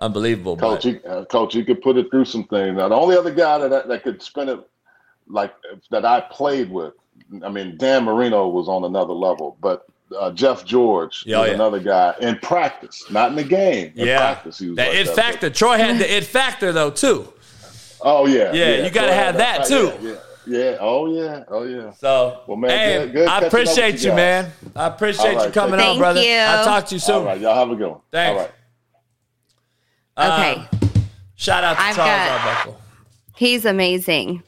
unbelievable. 0.00 0.56
Coach, 0.56 0.82
but- 0.82 0.84
you, 0.86 1.00
uh, 1.08 1.24
coach, 1.26 1.54
you 1.54 1.64
could 1.64 1.80
put 1.82 1.96
it 1.96 2.10
through 2.10 2.24
some 2.24 2.42
things. 2.48 2.76
Now, 2.76 2.88
the 2.88 2.96
only 2.96 3.16
other 3.16 3.32
guy 3.32 3.58
that 3.58 3.86
that 3.86 4.02
could 4.02 4.20
spin 4.20 4.48
it 4.48 4.58
like 5.28 5.52
that 5.90 6.04
I 6.04 6.20
played 6.20 6.70
with, 6.70 6.94
I 7.44 7.48
mean, 7.48 7.76
Dan 7.76 8.04
Marino 8.04 8.48
was 8.48 8.68
on 8.68 8.84
another 8.84 9.12
level, 9.12 9.56
but 9.60 9.86
uh, 10.16 10.30
Jeff 10.30 10.64
George 10.64 11.24
Yeah, 11.26 11.40
was 11.40 11.48
yeah. 11.48 11.54
another 11.54 11.80
guy 11.80 12.14
in 12.20 12.38
practice, 12.38 13.04
not 13.10 13.30
in 13.30 13.36
the 13.36 13.44
game. 13.44 13.92
In 13.96 14.06
yeah, 14.06 14.18
practice, 14.18 14.58
he 14.60 14.68
was 14.68 14.76
that 14.76 14.88
like 14.88 14.96
it 14.98 15.06
that. 15.06 15.16
factor. 15.16 15.50
Troy 15.50 15.76
had 15.78 15.98
the 15.98 16.16
it 16.16 16.24
factor 16.24 16.72
though 16.72 16.90
too. 16.90 17.32
Oh 18.02 18.26
yeah, 18.26 18.52
Yeah, 18.52 18.84
you 18.84 18.90
gotta 18.90 19.12
have 19.12 19.34
had 19.34 19.36
that, 19.38 19.64
too. 19.66 19.92
Yeah, 20.00 20.10
yeah, 20.46 20.70
yeah. 20.70 20.76
Oh 20.80 21.12
yeah, 21.12 21.44
oh 21.48 21.64
yeah. 21.64 21.90
So, 21.92 22.42
Well, 22.46 22.56
man, 22.56 22.70
hey, 22.70 22.98
good- 23.06 23.12
good 23.14 23.28
I 23.28 23.40
catching 23.40 23.46
up 23.46 23.52
with 23.52 23.52
appreciate 23.62 24.02
you 24.04 24.10
you, 24.10 24.16
man. 24.16 24.52
I 24.76 24.86
appreciate 24.86 25.36
All 25.36 25.46
you 25.46 25.50
coming 25.50 25.80
take 25.80 25.88
on, 25.88 25.98
brother. 25.98 26.20
Thank 26.20 26.30
you. 26.30 26.36
I'll 26.38 26.64
talk 26.64 26.86
to 26.86 26.94
you 26.94 26.98
soon. 27.00 27.14
All 27.16 27.24
right, 27.24 27.40
y'all 27.40 27.54
have 27.56 27.70
a 27.70 27.74
good 27.74 27.90
one. 27.90 28.00
Thanks. 28.12 28.52
All 30.16 30.28
right. 30.28 30.58
Okay, 30.58 30.68
Shout 31.34 31.64
out 31.64 31.74
to 31.74 31.82
I've 31.82 31.96
Charles 31.96 32.10
got- 32.28 32.46
Arbuckle. 32.46 32.80
he's 33.34 33.64
amazing. 33.64 34.42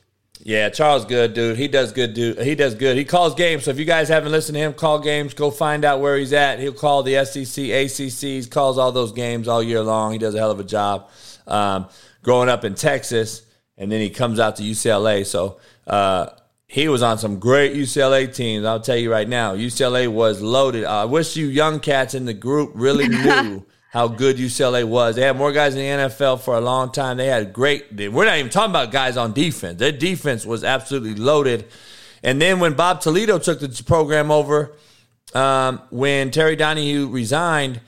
Yeah, 0.49 0.71
Charles, 0.71 1.05
good 1.05 1.35
dude. 1.35 1.59
He 1.59 1.69
does 1.69 1.93
good, 1.93 2.15
dude. 2.15 2.41
He 2.41 2.55
does 2.55 2.75
good. 2.75 2.97
He 2.97 3.05
calls 3.05 3.35
games. 3.35 3.65
So 3.65 3.71
if 3.71 3.79
you 3.79 3.85
guys 3.85 4.09
haven't 4.09 4.33
listened 4.33 4.55
to 4.55 4.61
him 4.61 4.73
call 4.73 4.99
games, 4.99 5.35
go 5.35 5.51
find 5.51 5.85
out 5.85 6.01
where 6.01 6.17
he's 6.17 6.33
at. 6.33 6.59
He'll 6.59 6.73
call 6.73 7.03
the 7.03 7.23
SEC, 7.27 7.45
ACCs, 7.45 8.51
calls 8.51 8.79
all 8.79 8.91
those 8.91 9.13
games 9.13 9.47
all 9.47 9.63
year 9.63 9.83
long. 9.83 10.13
He 10.13 10.19
does 10.19 10.35
a 10.35 10.39
hell 10.39 10.51
of 10.51 10.59
a 10.59 10.65
job. 10.65 11.11
Um, 11.47 11.91
growing 12.23 12.49
up 12.49 12.65
in 12.65 12.77
Texas, 12.77 13.43
and 13.77 13.93
then 13.93 14.01
he 14.01 14.09
comes 14.09 14.41
out 14.41 14.57
to 14.57 14.63
UCLA. 14.63 15.27
So 15.27 15.61
uh, 15.87 16.29
he 16.67 16.89
was 16.89 17.03
on 17.03 17.19
some 17.19 17.39
great 17.39 17.75
UCLA 17.75 18.35
teams. 18.35 18.65
I'll 18.65 18.81
tell 18.81 18.97
you 18.97 19.13
right 19.13 19.29
now, 19.29 19.55
UCLA 19.55 20.09
was 20.09 20.41
loaded. 20.41 20.85
I 20.85 21.05
wish 21.05 21.37
you 21.37 21.45
young 21.45 21.79
cats 21.79 22.15
in 22.15 22.25
the 22.25 22.33
group 22.33 22.73
really 22.75 23.07
knew 23.11 23.67
how 23.89 24.07
good 24.07 24.37
UCLA 24.37 24.85
was. 24.85 25.17
They 25.17 25.23
had 25.23 25.37
more 25.37 25.51
guys 25.51 25.75
in 25.75 25.81
the 25.81 26.05
NFL 26.09 26.41
for 26.41 26.57
a 26.57 26.61
long 26.61 26.93
time. 26.93 27.17
They 27.17 27.27
had 27.27 27.53
great. 27.53 27.87
We're 27.93 28.27
not 28.27 28.37
even 28.37 28.51
talking 28.51 28.71
about 28.71 28.93
guys 28.93 29.17
on 29.17 29.33
defense. 29.33 29.79
Their 29.79 29.93
defense 29.93 30.45
was 30.45 30.63
absolutely 30.63 31.15
loaded. 31.15 31.67
And 32.23 32.41
then 32.41 32.61
when 32.61 32.75
Bob 32.75 33.01
Toledo 33.01 33.39
took 33.39 33.61
the 33.61 33.83
program 33.87 34.31
over, 34.31 34.77
um, 35.35 35.81
when 35.91 36.31
Terry 36.31 36.57
Donahue 36.57 37.09
resigned, 37.09 37.81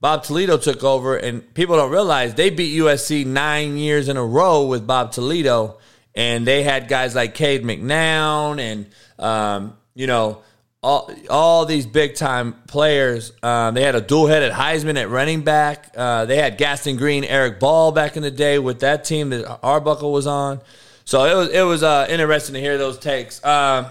Bob 0.00 0.24
Toledo 0.24 0.58
took 0.58 0.84
over, 0.84 1.16
and 1.16 1.54
people 1.54 1.76
don't 1.76 1.90
realize 1.90 2.34
they 2.34 2.50
beat 2.50 2.78
USC 2.78 3.24
nine 3.24 3.78
years 3.78 4.08
in 4.08 4.16
a 4.16 4.24
row 4.24 4.66
with 4.66 4.86
Bob 4.86 5.12
Toledo, 5.12 5.78
and 6.14 6.46
they 6.46 6.62
had 6.62 6.88
guys 6.88 7.14
like 7.14 7.34
Cade 7.34 7.64
McNown 7.64 8.60
and 8.60 8.86
um, 9.18 9.76
you 9.94 10.06
know 10.06 10.42
all 10.86 11.10
all 11.28 11.66
these 11.66 11.84
big 11.84 12.14
time 12.14 12.52
players. 12.68 13.32
Um, 13.42 13.74
they 13.74 13.82
had 13.82 13.96
a 13.96 14.00
dual 14.00 14.28
headed 14.28 14.52
Heisman 14.52 14.96
at 14.96 15.08
running 15.08 15.42
back. 15.42 15.92
Uh, 15.96 16.26
they 16.26 16.36
had 16.36 16.58
Gaston 16.58 16.96
Green, 16.96 17.24
Eric 17.24 17.58
Ball 17.58 17.90
back 17.90 18.16
in 18.16 18.22
the 18.22 18.30
day 18.30 18.60
with 18.60 18.80
that 18.80 19.04
team 19.04 19.30
that 19.30 19.58
Arbuckle 19.64 20.12
was 20.12 20.28
on. 20.28 20.60
So 21.04 21.24
it 21.24 21.34
was 21.34 21.48
it 21.48 21.62
was 21.62 21.82
uh, 21.82 22.06
interesting 22.08 22.54
to 22.54 22.60
hear 22.60 22.78
those 22.78 22.98
takes. 22.98 23.44
Um, 23.44 23.86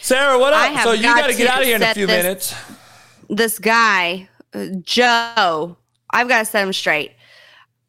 Sara, 0.00 0.38
what 0.38 0.52
up? 0.52 0.84
So 0.84 0.92
you 0.92 1.02
got 1.02 1.26
to 1.26 1.36
get 1.36 1.48
out 1.48 1.60
of 1.60 1.66
here 1.66 1.76
in 1.76 1.82
a 1.82 1.94
few 1.94 2.06
this- 2.06 2.22
minutes. 2.22 2.54
This 3.28 3.58
guy, 3.60 4.28
uh, 4.54 4.66
Joe, 4.82 5.76
I've 6.10 6.26
got 6.28 6.40
to 6.40 6.44
set 6.44 6.64
him 6.64 6.72
straight. 6.72 7.12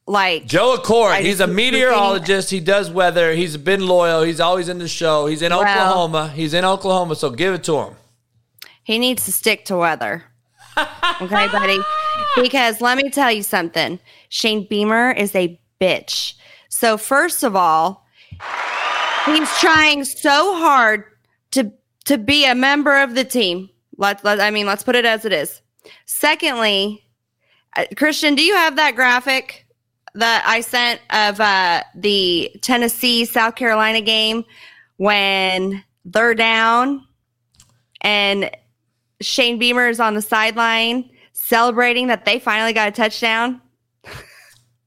Like 0.07 0.45
Joe 0.45 0.73
Accord, 0.73 1.17
he's 1.17 1.39
a 1.39 1.47
meteorologist. 1.47 2.49
He 2.49 2.59
does 2.59 2.89
weather. 2.89 3.33
He's 3.33 3.55
been 3.55 3.85
loyal. 3.87 4.23
He's 4.23 4.39
always 4.39 4.67
in 4.67 4.79
the 4.79 4.87
show. 4.87 5.27
He's 5.27 5.41
in 5.41 5.51
Well- 5.51 5.61
Oklahoma. 5.61 6.29
He's 6.35 6.53
in 6.53 6.65
Oklahoma, 6.65 7.15
so 7.15 7.29
give 7.29 7.53
it 7.53 7.63
to 7.65 7.77
him. 7.79 7.95
he 8.83 8.97
needs 8.97 9.25
to 9.25 9.31
stick 9.31 9.63
to 9.65 9.77
weather. 9.77 10.23
Okay, 10.77 11.47
buddy. 11.47 11.77
Because 12.41 12.81
let 12.81 12.97
me 12.97 13.09
tell 13.09 13.31
you 13.31 13.41
something. 13.43 13.99
Shane 14.29 14.67
Beamer 14.69 15.11
is 15.11 15.33
a 15.35 15.59
bitch. 15.79 16.33
So 16.69 16.97
first 16.97 17.43
of 17.43 17.55
all, 17.55 18.05
he's 19.25 19.49
trying 19.59 20.03
so 20.03 20.55
hard 20.55 21.03
to 21.51 21.71
to 22.05 22.17
be 22.17 22.45
a 22.45 22.53
member 22.55 23.01
of 23.01 23.15
the 23.15 23.23
team. 23.23 23.69
Let, 23.97 24.23
let 24.23 24.39
I 24.39 24.51
mean, 24.51 24.65
let's 24.65 24.83
put 24.83 24.95
it 24.95 25.05
as 25.05 25.25
it 25.25 25.33
is. 25.33 25.61
Secondly, 26.05 27.03
uh, 27.75 27.85
Christian, 27.95 28.35
do 28.35 28.43
you 28.43 28.55
have 28.55 28.75
that 28.75 28.95
graphic 28.95 29.65
that 30.15 30.43
I 30.45 30.61
sent 30.61 31.01
of 31.09 31.39
uh, 31.39 31.83
the 31.95 32.51
Tennessee 32.61 33.25
South 33.25 33.55
Carolina 33.55 34.01
game 34.01 34.45
when 34.97 35.83
they're 36.05 36.35
down 36.35 37.05
and 38.01 38.49
Shane 39.21 39.59
Beamer 39.59 39.87
is 39.87 39.99
on 39.99 40.13
the 40.15 40.21
sideline 40.21 41.09
celebrating 41.33 42.07
that 42.07 42.25
they 42.25 42.39
finally 42.39 42.73
got 42.73 42.87
a 42.87 42.91
touchdown? 42.91 43.61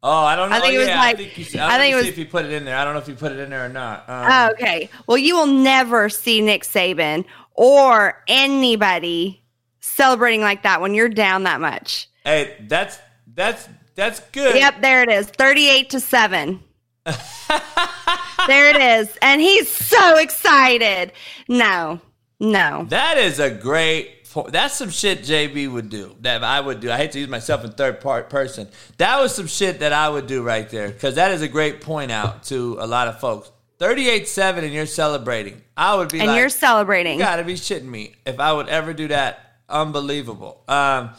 Oh, 0.06 0.10
I 0.22 0.36
don't 0.36 0.50
know. 0.50 0.56
I 0.56 0.60
think 0.60 0.74
it 0.74 0.78
was 0.80 0.88
yeah, 0.88 0.98
like- 0.98 1.14
I 1.14 1.24
think, 1.24 1.54
you, 1.54 1.60
I 1.60 1.76
I 1.76 1.78
think 1.78 1.92
it 1.94 1.96
was- 1.96 2.08
if 2.08 2.18
you 2.18 2.26
put 2.26 2.44
it 2.44 2.52
in 2.52 2.66
there. 2.66 2.76
I 2.76 2.84
don't 2.84 2.92
know 2.92 3.00
if 3.00 3.08
you 3.08 3.14
put 3.14 3.32
it 3.32 3.38
in 3.38 3.48
there 3.48 3.64
or 3.64 3.70
not. 3.70 4.06
Um, 4.06 4.26
Oh, 4.30 4.50
okay. 4.52 4.90
Well, 5.06 5.16
you 5.16 5.34
will 5.34 5.46
never 5.46 6.10
see 6.10 6.42
Nick 6.42 6.64
Saban 6.64 7.24
or 7.54 8.22
anybody 8.28 9.42
celebrating 9.80 10.42
like 10.42 10.62
that 10.64 10.82
when 10.82 10.92
you're 10.92 11.08
down 11.08 11.44
that 11.44 11.58
much. 11.58 12.10
Hey, 12.22 12.54
that's 12.68 12.98
that's 13.34 13.66
that's 13.94 14.20
good. 14.32 14.56
Yep, 14.56 14.82
there 14.82 15.02
it 15.02 15.08
is. 15.10 15.26
38 15.26 15.90
to 15.90 16.00
7. 16.00 16.60
there 17.04 18.70
it 18.70 18.76
is. 18.76 19.16
And 19.22 19.40
he's 19.40 19.68
so 19.68 20.16
excited. 20.18 21.12
No. 21.48 22.00
No. 22.40 22.86
That 22.88 23.18
is 23.18 23.38
a 23.38 23.50
great. 23.50 24.10
That's 24.48 24.74
some 24.74 24.90
shit 24.90 25.20
JB 25.20 25.70
would 25.72 25.90
do. 25.90 26.16
That 26.20 26.42
I 26.42 26.60
would 26.60 26.80
do. 26.80 26.90
I 26.90 26.96
hate 26.96 27.12
to 27.12 27.20
use 27.20 27.28
myself 27.28 27.64
in 27.64 27.70
third 27.70 28.00
part 28.00 28.30
person. 28.30 28.68
That 28.98 29.20
was 29.20 29.32
some 29.34 29.46
shit 29.46 29.78
that 29.80 29.92
I 29.92 30.08
would 30.08 30.26
do 30.26 30.42
right 30.42 30.68
there 30.68 30.88
because 30.88 31.14
that 31.14 31.30
is 31.30 31.40
a 31.42 31.46
great 31.48 31.80
point 31.80 32.10
out 32.10 32.42
to 32.44 32.76
a 32.80 32.86
lot 32.86 33.06
of 33.06 33.20
folks. 33.20 33.52
Thirty-eight 33.78 34.26
seven, 34.26 34.64
and 34.64 34.72
you're 34.72 34.86
celebrating. 34.86 35.62
I 35.76 35.94
would 35.94 36.08
be 36.08 36.18
And 36.18 36.28
like, 36.28 36.38
you're 36.38 36.48
celebrating. 36.48 37.14
You 37.18 37.24
gotta 37.24 37.44
be 37.44 37.54
shitting 37.54 37.84
me 37.84 38.14
if 38.26 38.40
I 38.40 38.52
would 38.52 38.68
ever 38.68 38.92
do 38.92 39.08
that. 39.08 39.58
Unbelievable. 39.68 40.62
Um, 40.66 41.10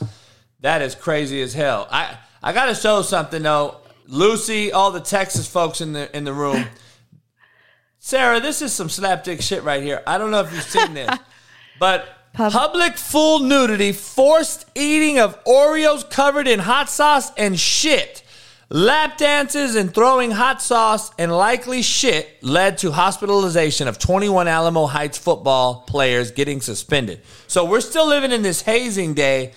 that 0.60 0.82
is 0.82 0.94
crazy 0.96 1.42
as 1.42 1.54
hell. 1.54 1.88
I 1.90 2.18
I 2.46 2.54
gotta 2.54 2.76
show 2.76 3.02
something 3.02 3.42
though. 3.42 3.78
Lucy, 4.06 4.72
all 4.72 4.92
the 4.92 5.00
Texas 5.00 5.48
folks 5.48 5.82
in 5.82 5.94
the 5.94 6.16
in 6.16 6.26
the 6.26 6.34
room. 6.34 6.64
Sara, 7.98 8.40
this 8.40 8.62
is 8.62 8.72
some 8.72 8.88
slapdick 8.88 9.42
shit 9.42 9.64
right 9.64 9.82
here. 9.82 10.04
I 10.06 10.20
don't 10.20 10.30
know 10.30 10.42
if 10.42 10.54
you've 10.54 10.62
seen 10.62 10.94
this, 10.94 11.10
but 11.80 12.08
Pub- 12.34 12.52
public 12.52 12.98
full 12.98 13.40
nudity, 13.40 13.94
forced 13.94 14.70
eating 14.76 15.18
of 15.18 15.44
Oreos 15.46 16.08
covered 16.08 16.48
in 16.48 16.60
hot 16.60 16.88
sauce 16.88 17.32
and 17.36 17.60
shit. 17.60 18.22
Lap 18.70 19.18
dances 19.18 19.76
and 19.76 19.92
throwing 19.92 20.30
hot 20.30 20.62
sauce 20.62 21.12
and 21.18 21.36
likely 21.36 21.82
shit 21.82 22.44
led 22.44 22.78
to 22.80 22.92
hospitalization 22.92 23.88
of 23.88 23.98
21 23.98 24.48
Alamo 24.48 24.86
Heights 24.86 25.18
football 25.18 25.82
players 25.88 26.30
getting 26.30 26.62
suspended. 26.62 27.22
So 27.48 27.66
we're 27.66 27.82
still 27.82 28.08
living 28.08 28.32
in 28.32 28.44
this 28.44 28.62
hazing 28.62 29.16
day. 29.16 29.54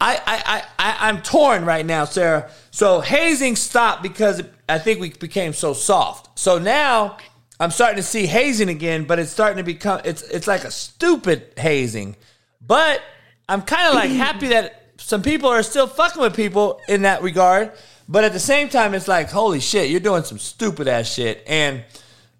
I, 0.00 0.16
I, 0.16 0.42
I, 0.46 0.62
I, 0.78 1.08
I'm 1.08 1.22
torn 1.22 1.64
right 1.64 1.84
now, 1.84 2.04
Sara. 2.04 2.50
So 2.70 3.00
hazing 3.00 3.56
stopped 3.56 4.02
because 4.02 4.42
I 4.68 4.78
think 4.78 5.00
we 5.00 5.10
became 5.10 5.52
so 5.52 5.72
soft. 5.72 6.38
So 6.38 6.58
now 6.58 7.16
I'm 7.58 7.70
starting 7.70 7.96
to 7.96 8.02
see 8.02 8.26
hazing 8.26 8.68
again, 8.68 9.04
but 9.04 9.18
it's 9.18 9.30
starting 9.30 9.56
to 9.56 9.62
become 9.62 10.02
it's 10.04 10.22
it's 10.22 10.46
like 10.46 10.64
a 10.64 10.70
stupid 10.70 11.52
hazing. 11.56 12.16
But 12.60 13.02
I'm 13.48 13.62
kind 13.62 13.88
of 13.88 13.94
like 13.94 14.10
happy 14.26 14.48
that 14.48 14.82
some 14.98 15.22
people 15.22 15.48
are 15.48 15.62
still 15.62 15.86
fucking 15.86 16.20
with 16.20 16.36
people 16.36 16.80
in 16.88 17.02
that 17.02 17.22
regard. 17.22 17.72
But 18.08 18.24
at 18.24 18.32
the 18.32 18.40
same 18.40 18.68
time, 18.68 18.94
it's 18.94 19.08
like, 19.08 19.30
holy 19.30 19.60
shit, 19.60 19.90
you're 19.90 20.00
doing 20.00 20.22
some 20.22 20.38
stupid 20.38 20.86
ass 20.86 21.12
shit. 21.12 21.42
And 21.46 21.84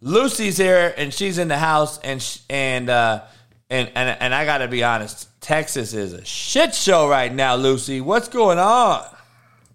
Lucy's 0.00 0.56
here, 0.58 0.94
and 0.96 1.12
she's 1.12 1.38
in 1.38 1.48
the 1.48 1.58
house, 1.58 1.98
and 1.98 2.22
sh- 2.22 2.38
and 2.48 2.88
uh, 2.88 3.22
and 3.70 3.90
and 3.94 4.16
and 4.20 4.34
I 4.34 4.44
gotta 4.44 4.68
be 4.68 4.84
honest, 4.84 5.28
Texas 5.40 5.92
is 5.94 6.12
a 6.12 6.24
shit 6.24 6.74
show 6.74 7.08
right 7.08 7.32
now, 7.32 7.56
Lucy. 7.56 8.00
What's 8.00 8.28
going 8.28 8.58
on? 8.58 9.04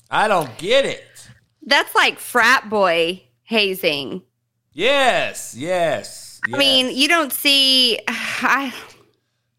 I 0.09 0.27
don't 0.27 0.57
get 0.57 0.85
it. 0.85 1.03
That's 1.63 1.93
like 1.95 2.19
frat 2.19 2.69
boy 2.69 3.23
hazing. 3.43 4.23
Yes, 4.73 5.55
yes. 5.55 6.39
I 6.51 6.57
mean, 6.57 6.95
you 6.95 7.07
don't 7.07 7.31
see. 7.31 7.99
I, 8.07 8.73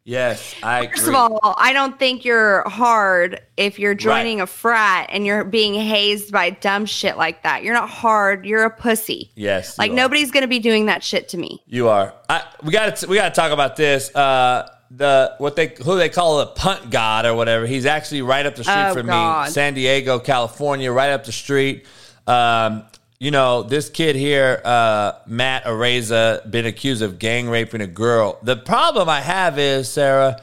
yes, 0.04 0.54
I. 0.62 0.86
first 0.88 1.02
agree. 1.02 1.14
of 1.14 1.32
all, 1.32 1.54
I 1.58 1.72
don't 1.72 1.98
think 1.98 2.24
you're 2.24 2.68
hard 2.68 3.40
if 3.56 3.78
you're 3.78 3.94
joining 3.94 4.40
a 4.40 4.46
frat 4.46 5.08
and 5.12 5.24
you're 5.26 5.44
being 5.44 5.74
hazed 5.74 6.32
by 6.32 6.50
dumb 6.50 6.86
shit 6.86 7.16
like 7.16 7.42
that. 7.44 7.62
You're 7.62 7.74
not 7.74 7.88
hard. 7.88 8.44
You're 8.46 8.64
a 8.64 8.70
pussy. 8.70 9.30
yes, 9.36 9.78
Like 9.78 9.92
nobody's 9.92 10.30
gonna 10.30 10.48
be 10.48 10.58
doing 10.58 10.86
that 10.86 11.02
shit 11.04 11.28
to 11.30 11.38
me. 11.38 11.62
You 11.66 11.88
are. 11.88 12.14
I, 12.28 12.44
we 12.62 12.72
got 12.72 12.96
to 12.96 13.06
we 13.08 13.16
got 13.16 13.28
to 13.34 13.40
talk 13.40 13.52
about 13.52 13.76
this. 13.76 14.14
Uh, 14.14 14.68
the 14.94 15.34
what 15.38 15.56
they 15.56 15.74
who 15.82 15.96
they 15.96 16.10
call 16.10 16.38
the 16.40 16.46
punt 16.48 16.90
god 16.90 17.24
or 17.24 17.34
whatever. 17.34 17.66
He's 17.66 17.86
actually 17.86 18.20
right 18.20 18.44
up 18.44 18.56
the 18.56 18.62
street 18.64 18.88
Oh, 18.90 18.92
from 18.94 19.06
God. 19.06 19.46
me, 19.46 19.50
San 19.52 19.72
Diego, 19.72 20.18
California, 20.18 20.92
right 20.92 21.10
up 21.12 21.24
the 21.24 21.32
street. 21.32 21.86
Um, 22.26 22.84
you 23.22 23.30
know, 23.30 23.62
this 23.62 23.88
kid 23.88 24.16
here, 24.16 24.60
uh, 24.64 25.12
Matt 25.26 25.64
Araiza, 25.64 26.50
been 26.50 26.66
accused 26.66 27.02
of 27.02 27.18
gang 27.20 27.48
raping 27.48 27.80
a 27.80 27.86
girl. 27.86 28.38
The 28.42 28.56
problem 28.56 29.08
I 29.08 29.20
have 29.20 29.58
is, 29.60 29.88
Sara, 29.88 30.42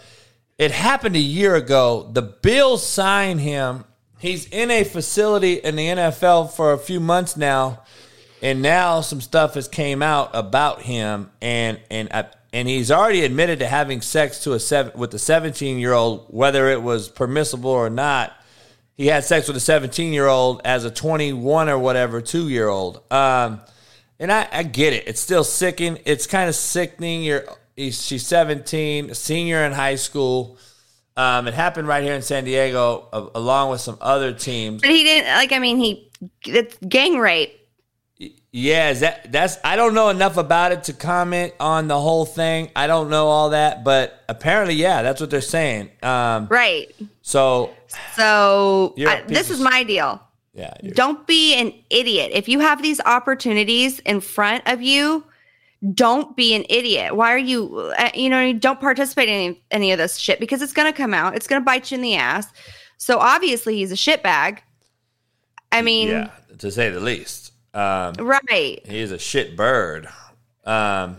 it 0.57 0.71
happened 0.71 1.17
a 1.17 1.19
year 1.19 1.55
ago. 1.55 2.09
The 2.11 2.21
Bills 2.21 2.87
signed 2.87 3.41
him. 3.41 3.83
He's 4.17 4.47
in 4.47 4.71
a 4.71 4.85
facility 4.85 5.55
in 5.55 5.75
the 5.75 5.87
NFL 5.87 6.53
for 6.53 6.71
a 6.71 6.77
few 6.77 7.01
months 7.01 7.35
now 7.35 7.83
and 8.41 8.61
now 8.61 9.01
some 9.01 9.21
stuff 9.21 9.55
has 9.55 9.67
came 9.67 10.01
out 10.01 10.29
about 10.33 10.81
him 10.81 11.31
and 11.41 11.79
and 11.89 12.07
uh, 12.11 12.23
and 12.51 12.67
he's 12.67 12.89
already 12.89 13.23
admitted 13.23 13.59
to 13.59 13.67
having 13.67 14.01
sex 14.01 14.43
to 14.43 14.53
a 14.53 14.59
seven 14.59 14.97
with 14.97 15.13
a 15.13 15.19
17 15.19 15.77
year 15.77 15.93
old 15.93 16.25
whether 16.29 16.69
it 16.69 16.81
was 16.81 17.09
permissible 17.09 17.69
or 17.69 17.89
not 17.89 18.33
he 18.99 19.07
had 19.07 19.23
sex 19.23 19.47
with 19.47 19.55
a 19.55 19.61
17 19.61 20.11
year 20.11 20.27
old 20.27 20.61
as 20.65 20.83
a 20.83 20.91
21 20.91 21.69
or 21.69 21.79
whatever 21.79 22.21
two 22.21 22.49
year 22.49 22.67
old 22.67 23.01
um 23.11 23.61
and 24.19 24.31
I, 24.31 24.47
I 24.51 24.63
get 24.63 24.93
it 24.93 25.07
it's 25.07 25.21
still 25.21 25.43
sickening 25.43 25.99
it's 26.05 26.27
kind 26.27 26.49
of 26.49 26.55
sickening 26.55 27.23
you're 27.23 27.43
she's 27.77 28.27
17 28.27 29.11
a 29.11 29.15
senior 29.15 29.63
in 29.63 29.71
high 29.71 29.95
school 29.95 30.57
um, 31.17 31.49
it 31.49 31.53
happened 31.53 31.85
right 31.85 32.01
here 32.01 32.13
in 32.13 32.21
San 32.21 32.45
Diego, 32.45 33.09
a- 33.11 33.37
along 33.37 33.71
with 33.71 33.81
some 33.81 33.97
other 33.99 34.31
teams. 34.31 34.81
But 34.81 34.91
he 34.91 35.03
didn't 35.03 35.27
like. 35.35 35.51
I 35.51 35.59
mean, 35.59 35.77
he 35.77 36.09
it's 36.45 36.77
gang 36.77 37.17
rape. 37.17 37.58
Yeah, 38.51 38.91
that 38.93 39.31
that's 39.31 39.57
I 39.63 39.75
don't 39.75 39.93
know 39.93 40.09
enough 40.09 40.35
about 40.35 40.71
it 40.73 40.83
to 40.85 40.93
comment 40.93 41.53
on 41.59 41.87
the 41.87 41.99
whole 41.99 42.25
thing. 42.25 42.69
I 42.75 42.87
don't 42.87 43.09
know 43.09 43.27
all 43.27 43.51
that, 43.51 43.83
but 43.83 44.23
apparently, 44.27 44.73
yeah, 44.75 45.01
that's 45.03 45.21
what 45.21 45.29
they're 45.29 45.39
saying. 45.39 45.89
Um, 46.03 46.47
Right. 46.49 46.93
so 47.21 47.69
So 48.15 48.93
I, 48.97 49.21
this 49.21 49.49
is 49.49 49.61
my 49.61 49.83
deal. 49.83 50.21
yeah, 50.53 50.73
Don't 50.93 51.25
be 51.27 51.55
an 51.55 51.73
idiot. 51.89 52.31
If 52.33 52.49
you 52.49 52.59
have 52.59 52.81
these 52.81 52.99
opportunities 53.01 53.99
in 53.99 54.19
front 54.19 54.63
of 54.67 54.81
you, 54.81 55.23
don't 55.93 56.35
be 56.35 56.55
an 56.55 56.65
idiot. 56.69 57.15
Why 57.15 57.31
are 57.33 57.37
you, 57.37 57.93
uh, 57.97 58.09
you 58.13 58.29
know, 58.29 58.51
don't 58.51 58.81
participate 58.81 59.29
in 59.29 59.35
any, 59.35 59.61
any 59.71 59.91
of 59.93 59.97
this 59.97 60.17
shit 60.17 60.41
because 60.41 60.61
it's 60.61 60.73
going 60.73 60.91
to 60.91 60.97
come 60.97 61.13
out. 61.13 61.35
It's 61.35 61.47
going 61.47 61.61
to 61.61 61.65
bite 61.65 61.89
you 61.91 61.95
in 61.95 62.01
the 62.01 62.15
ass. 62.15 62.51
So 62.97 63.19
obviously 63.19 63.77
he's 63.77 63.91
a 63.93 63.95
shitbag. 63.95 64.59
I 65.71 65.81
mean, 65.83 66.09
yeah, 66.09 66.31
to 66.57 66.69
say 66.71 66.89
the 66.89 66.99
least. 66.99 67.48
Um, 67.73 68.13
right. 68.19 68.81
he 68.85 68.99
is 68.99 69.11
a 69.11 69.19
shit 69.19 69.55
bird. 69.55 70.07
Um, 70.65 71.17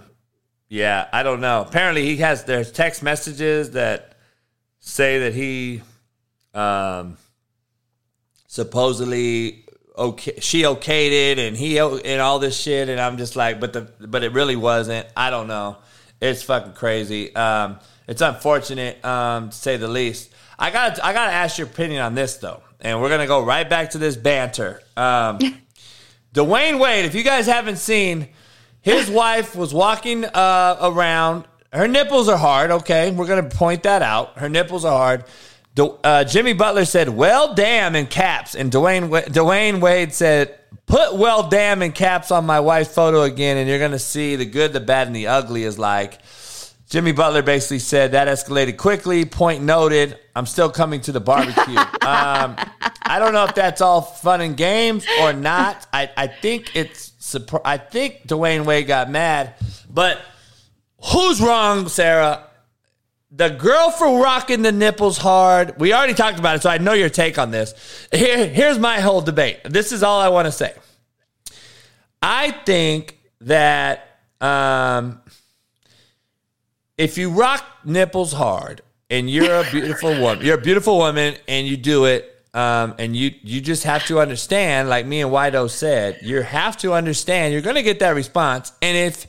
yeah, 0.68 1.08
I 1.12 1.22
don't 1.22 1.40
know. 1.40 1.62
Apparently, 1.62 2.04
he 2.06 2.16
has 2.18 2.44
there's 2.44 2.70
text 2.70 3.02
messages 3.02 3.72
that 3.72 4.16
say 4.78 5.20
that 5.20 5.34
he 5.34 5.82
um, 6.54 7.16
supposedly 8.46 9.64
okay 9.96 10.34
she 10.40 10.62
okayed 10.62 11.12
it 11.12 11.38
and 11.38 11.56
he 11.56 11.78
and 11.78 12.20
all 12.20 12.38
this 12.38 12.58
shit. 12.58 12.88
And 12.88 13.00
I'm 13.00 13.16
just 13.16 13.36
like 13.36 13.60
but 13.60 13.72
the 13.72 13.92
but 14.06 14.24
it 14.24 14.32
really 14.32 14.56
wasn't. 14.56 15.06
I 15.16 15.30
don't 15.30 15.46
know. 15.46 15.76
It's 16.20 16.42
fucking 16.42 16.72
crazy. 16.72 17.34
Um 17.34 17.78
it's 18.08 18.20
unfortunate 18.22 19.04
um 19.04 19.50
to 19.50 19.56
say 19.56 19.76
the 19.76 19.88
least. 19.88 20.32
I 20.58 20.70
got 20.70 21.02
I 21.02 21.12
got 21.12 21.26
to 21.26 21.32
ask 21.32 21.58
your 21.58 21.66
opinion 21.68 22.02
on 22.02 22.14
this 22.14 22.38
though. 22.38 22.62
And 22.80 23.00
we're 23.00 23.08
going 23.08 23.20
to 23.20 23.26
go 23.26 23.44
right 23.44 23.68
back 23.68 23.90
to 23.90 23.98
this 23.98 24.16
banter. 24.16 24.82
Um 24.96 25.38
Dwayne 26.34 26.78
Wade 26.78 27.04
if 27.04 27.14
you 27.14 27.24
guys 27.24 27.46
haven't 27.46 27.78
seen 27.78 28.28
his 28.82 29.10
wife 29.10 29.54
was 29.54 29.74
walking 29.74 30.24
uh, 30.24 30.76
around. 30.80 31.44
Her 31.72 31.86
nipples 31.86 32.28
are 32.28 32.36
hard. 32.36 32.70
Okay, 32.70 33.10
we're 33.10 33.26
gonna 33.26 33.48
point 33.48 33.84
that 33.84 34.02
out. 34.02 34.38
Her 34.38 34.48
nipples 34.48 34.84
are 34.84 34.96
hard. 34.96 35.24
Du- 35.74 35.98
uh, 36.02 36.24
Jimmy 36.24 36.52
Butler 36.52 36.84
said, 36.84 37.08
"Well, 37.08 37.54
damn" 37.54 37.94
in 37.94 38.06
caps, 38.06 38.54
and 38.54 38.72
Dwayne 38.72 39.08
Wa- 39.08 39.20
Dwayne 39.22 39.80
Wade 39.80 40.12
said, 40.12 40.58
"Put 40.86 41.14
well, 41.14 41.48
damn" 41.48 41.82
in 41.82 41.92
caps 41.92 42.30
on 42.30 42.44
my 42.44 42.58
wife's 42.58 42.92
photo 42.92 43.22
again, 43.22 43.56
and 43.56 43.68
you're 43.68 43.78
gonna 43.78 43.98
see 44.00 44.34
the 44.34 44.46
good, 44.46 44.72
the 44.72 44.80
bad, 44.80 45.06
and 45.06 45.14
the 45.14 45.28
ugly 45.28 45.62
is 45.64 45.78
like." 45.78 46.18
Jimmy 46.90 47.12
Butler 47.12 47.42
basically 47.42 47.78
said 47.78 48.12
that 48.12 48.26
escalated 48.26 48.76
quickly. 48.76 49.24
Point 49.24 49.62
noted. 49.62 50.18
I'm 50.34 50.44
still 50.44 50.68
coming 50.68 51.00
to 51.02 51.12
the 51.12 51.20
barbecue. 51.20 51.78
um, 51.78 52.56
I 53.02 53.16
don't 53.20 53.32
know 53.32 53.44
if 53.44 53.54
that's 53.54 53.80
all 53.80 54.02
fun 54.02 54.40
and 54.40 54.56
games 54.56 55.06
or 55.20 55.32
not. 55.32 55.86
I, 55.92 56.10
I 56.16 56.26
think 56.26 56.74
it's 56.74 57.12
I 57.64 57.76
think 57.76 58.26
Dwayne 58.26 58.64
Wade 58.64 58.88
got 58.88 59.08
mad, 59.08 59.54
but 59.88 60.20
who's 61.12 61.40
wrong, 61.40 61.88
Sara? 61.88 62.44
The 63.30 63.50
girl 63.50 63.92
for 63.92 64.20
rocking 64.20 64.62
the 64.62 64.72
nipples 64.72 65.16
hard. 65.16 65.78
We 65.78 65.92
already 65.92 66.14
talked 66.14 66.40
about 66.40 66.56
it, 66.56 66.62
so 66.62 66.70
I 66.70 66.78
know 66.78 66.94
your 66.94 67.08
take 67.08 67.38
on 67.38 67.52
this. 67.52 67.72
Here, 68.10 68.48
here's 68.48 68.80
my 68.80 68.98
whole 68.98 69.20
debate. 69.20 69.60
This 69.62 69.92
is 69.92 70.02
all 70.02 70.20
I 70.20 70.28
want 70.28 70.46
to 70.46 70.52
say. 70.52 70.74
I 72.20 72.50
think 72.50 73.16
that 73.42 74.18
um, 74.40 75.20
if 77.00 77.16
you 77.16 77.30
rock 77.30 77.64
nipples 77.82 78.30
hard 78.32 78.82
and 79.08 79.28
you're 79.30 79.62
a 79.62 79.70
beautiful 79.70 80.10
woman, 80.20 80.44
you're 80.44 80.58
a 80.58 80.60
beautiful 80.60 80.98
woman 80.98 81.34
and 81.48 81.66
you 81.66 81.78
do 81.78 82.04
it, 82.04 82.26
um, 82.52 82.94
and 82.98 83.16
you 83.16 83.32
you 83.42 83.60
just 83.62 83.84
have 83.84 84.04
to 84.06 84.20
understand, 84.20 84.90
like 84.90 85.06
me 85.06 85.22
and 85.22 85.30
Wido 85.30 85.70
said, 85.70 86.18
you 86.22 86.42
have 86.42 86.76
to 86.78 86.92
understand 86.92 87.54
you're 87.54 87.62
gonna 87.62 87.82
get 87.82 88.00
that 88.00 88.10
response. 88.10 88.72
And 88.82 88.96
if 88.96 89.26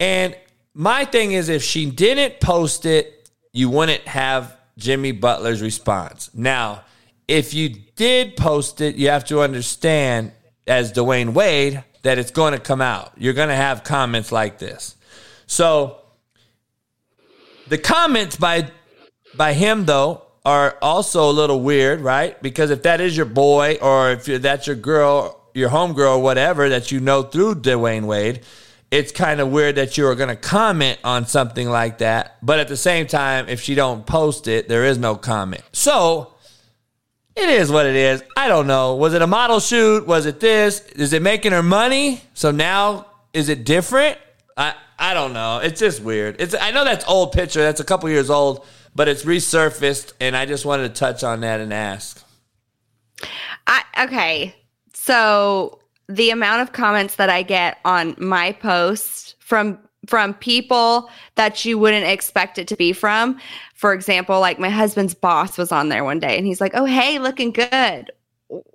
and 0.00 0.34
my 0.72 1.04
thing 1.04 1.32
is 1.32 1.50
if 1.50 1.62
she 1.62 1.90
didn't 1.90 2.40
post 2.40 2.86
it, 2.86 3.30
you 3.52 3.68
wouldn't 3.68 4.08
have 4.08 4.56
Jimmy 4.78 5.12
Butler's 5.12 5.60
response. 5.60 6.30
Now, 6.32 6.82
if 7.28 7.52
you 7.52 7.68
did 7.96 8.36
post 8.36 8.80
it, 8.80 8.96
you 8.96 9.08
have 9.10 9.24
to 9.26 9.42
understand 9.42 10.32
as 10.66 10.92
Dwayne 10.92 11.34
Wade 11.34 11.84
that 12.02 12.18
it's 12.18 12.30
going 12.30 12.52
to 12.52 12.60
come 12.60 12.80
out. 12.80 13.12
You're 13.16 13.32
going 13.34 13.48
to 13.48 13.56
have 13.56 13.84
comments 13.84 14.30
like 14.32 14.58
this. 14.58 14.96
So 15.46 16.02
the 17.68 17.78
comments 17.78 18.36
by 18.36 18.70
by 19.36 19.52
him 19.52 19.84
though 19.84 20.22
are 20.44 20.78
also 20.80 21.28
a 21.28 21.32
little 21.32 21.60
weird, 21.60 22.00
right? 22.00 22.40
Because 22.40 22.70
if 22.70 22.84
that 22.84 23.00
is 23.00 23.16
your 23.16 23.26
boy 23.26 23.78
or 23.82 24.12
if 24.12 24.26
that's 24.26 24.66
your 24.66 24.76
girl, 24.76 25.50
your 25.54 25.70
homegirl, 25.70 26.22
whatever 26.22 26.68
that 26.68 26.92
you 26.92 27.00
know 27.00 27.22
through 27.22 27.56
Dwayne 27.56 28.04
Wade, 28.04 28.42
it's 28.92 29.10
kind 29.10 29.40
of 29.40 29.48
weird 29.48 29.74
that 29.74 29.98
you 29.98 30.06
are 30.06 30.14
going 30.14 30.28
to 30.28 30.36
comment 30.36 31.00
on 31.02 31.26
something 31.26 31.68
like 31.68 31.98
that. 31.98 32.36
But 32.42 32.60
at 32.60 32.68
the 32.68 32.76
same 32.76 33.08
time, 33.08 33.48
if 33.48 33.60
she 33.60 33.74
don't 33.74 34.06
post 34.06 34.46
it, 34.46 34.68
there 34.68 34.84
is 34.84 34.98
no 34.98 35.16
comment. 35.16 35.62
So 35.72 36.34
it 37.34 37.48
is 37.48 37.70
what 37.70 37.86
it 37.86 37.96
is. 37.96 38.22
I 38.36 38.46
don't 38.46 38.68
know. 38.68 38.94
Was 38.94 39.14
it 39.14 39.22
a 39.22 39.26
model 39.26 39.58
shoot? 39.58 40.06
Was 40.06 40.26
it 40.26 40.38
this? 40.38 40.80
Is 40.92 41.12
it 41.12 41.22
making 41.22 41.50
her 41.50 41.62
money? 41.62 42.20
So 42.34 42.52
now 42.52 43.06
is 43.32 43.48
it 43.48 43.64
different? 43.64 44.16
I 44.56 44.74
I 44.98 45.14
don't 45.14 45.32
know. 45.32 45.58
It's 45.58 45.80
just 45.80 46.02
weird. 46.02 46.40
It's 46.40 46.54
I 46.54 46.70
know 46.70 46.84
that's 46.84 47.04
old 47.06 47.32
picture. 47.32 47.60
That's 47.60 47.80
a 47.80 47.84
couple 47.84 48.08
years 48.08 48.30
old, 48.30 48.66
but 48.94 49.08
it's 49.08 49.24
resurfaced, 49.24 50.12
and 50.20 50.36
I 50.36 50.46
just 50.46 50.64
wanted 50.64 50.94
to 50.94 50.98
touch 50.98 51.22
on 51.22 51.40
that 51.40 51.60
and 51.60 51.72
ask. 51.72 52.24
I 53.66 53.82
okay. 54.04 54.54
So 54.94 55.80
the 56.08 56.30
amount 56.30 56.62
of 56.62 56.72
comments 56.72 57.16
that 57.16 57.30
I 57.30 57.42
get 57.42 57.78
on 57.84 58.14
my 58.18 58.52
posts 58.52 59.34
from 59.38 59.78
from 60.06 60.34
people 60.34 61.10
that 61.34 61.64
you 61.64 61.78
wouldn't 61.78 62.06
expect 62.06 62.58
it 62.58 62.68
to 62.68 62.76
be 62.76 62.92
from. 62.92 63.40
For 63.74 63.92
example, 63.92 64.40
like 64.40 64.58
my 64.58 64.70
husband's 64.70 65.14
boss 65.14 65.58
was 65.58 65.72
on 65.72 65.88
there 65.88 66.04
one 66.04 66.20
day 66.20 66.38
and 66.38 66.46
he's 66.46 66.60
like, 66.60 66.72
"Oh, 66.74 66.84
hey, 66.84 67.18
looking 67.18 67.50
good." 67.50 68.10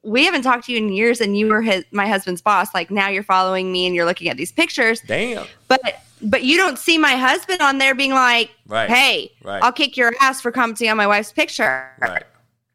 We 0.03 0.26
haven't 0.26 0.41
talked 0.41 0.65
to 0.65 0.73
you 0.73 0.77
in 0.77 0.91
years 0.91 1.22
and 1.22 1.38
you 1.38 1.48
were 1.48 1.61
his 1.61 1.85
my 1.91 2.07
husband's 2.07 2.41
boss. 2.41 2.73
Like 2.73 2.91
now 2.91 3.07
you're 3.07 3.23
following 3.23 3.72
me 3.72 3.85
and 3.85 3.95
you're 3.95 4.06
looking 4.06 4.27
at 4.30 4.38
these 4.38 4.52
pictures. 4.52 5.02
Damn. 5.02 5.48
But 5.68 6.02
but 6.23 6.43
you 6.43 6.57
don't 6.57 6.77
see 6.77 6.98
my 6.98 7.15
husband 7.15 7.61
on 7.61 7.77
there 7.77 7.95
being 7.95 8.11
like, 8.11 8.52
Right. 8.68 8.89
"Hey, 8.89 9.31
Right. 9.43 9.61
I'll 9.64 9.72
kick 9.72 9.98
your 9.98 10.14
ass 10.22 10.41
for 10.41 10.52
commenting 10.52 10.89
on 10.89 10.98
my 10.98 11.07
wife's 11.07 11.31
picture." 11.31 11.89
Right. 11.99 12.23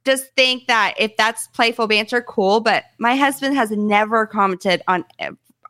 Just 0.04 0.26
think 0.36 0.66
that 0.68 0.94
if 0.98 1.16
that's 1.16 1.48
playful 1.48 1.86
banter, 1.88 2.20
cool. 2.22 2.60
But 2.60 2.84
my 2.98 3.16
husband 3.16 3.56
has 3.56 3.70
never 3.70 4.26
commented 4.26 4.82
on 4.88 5.04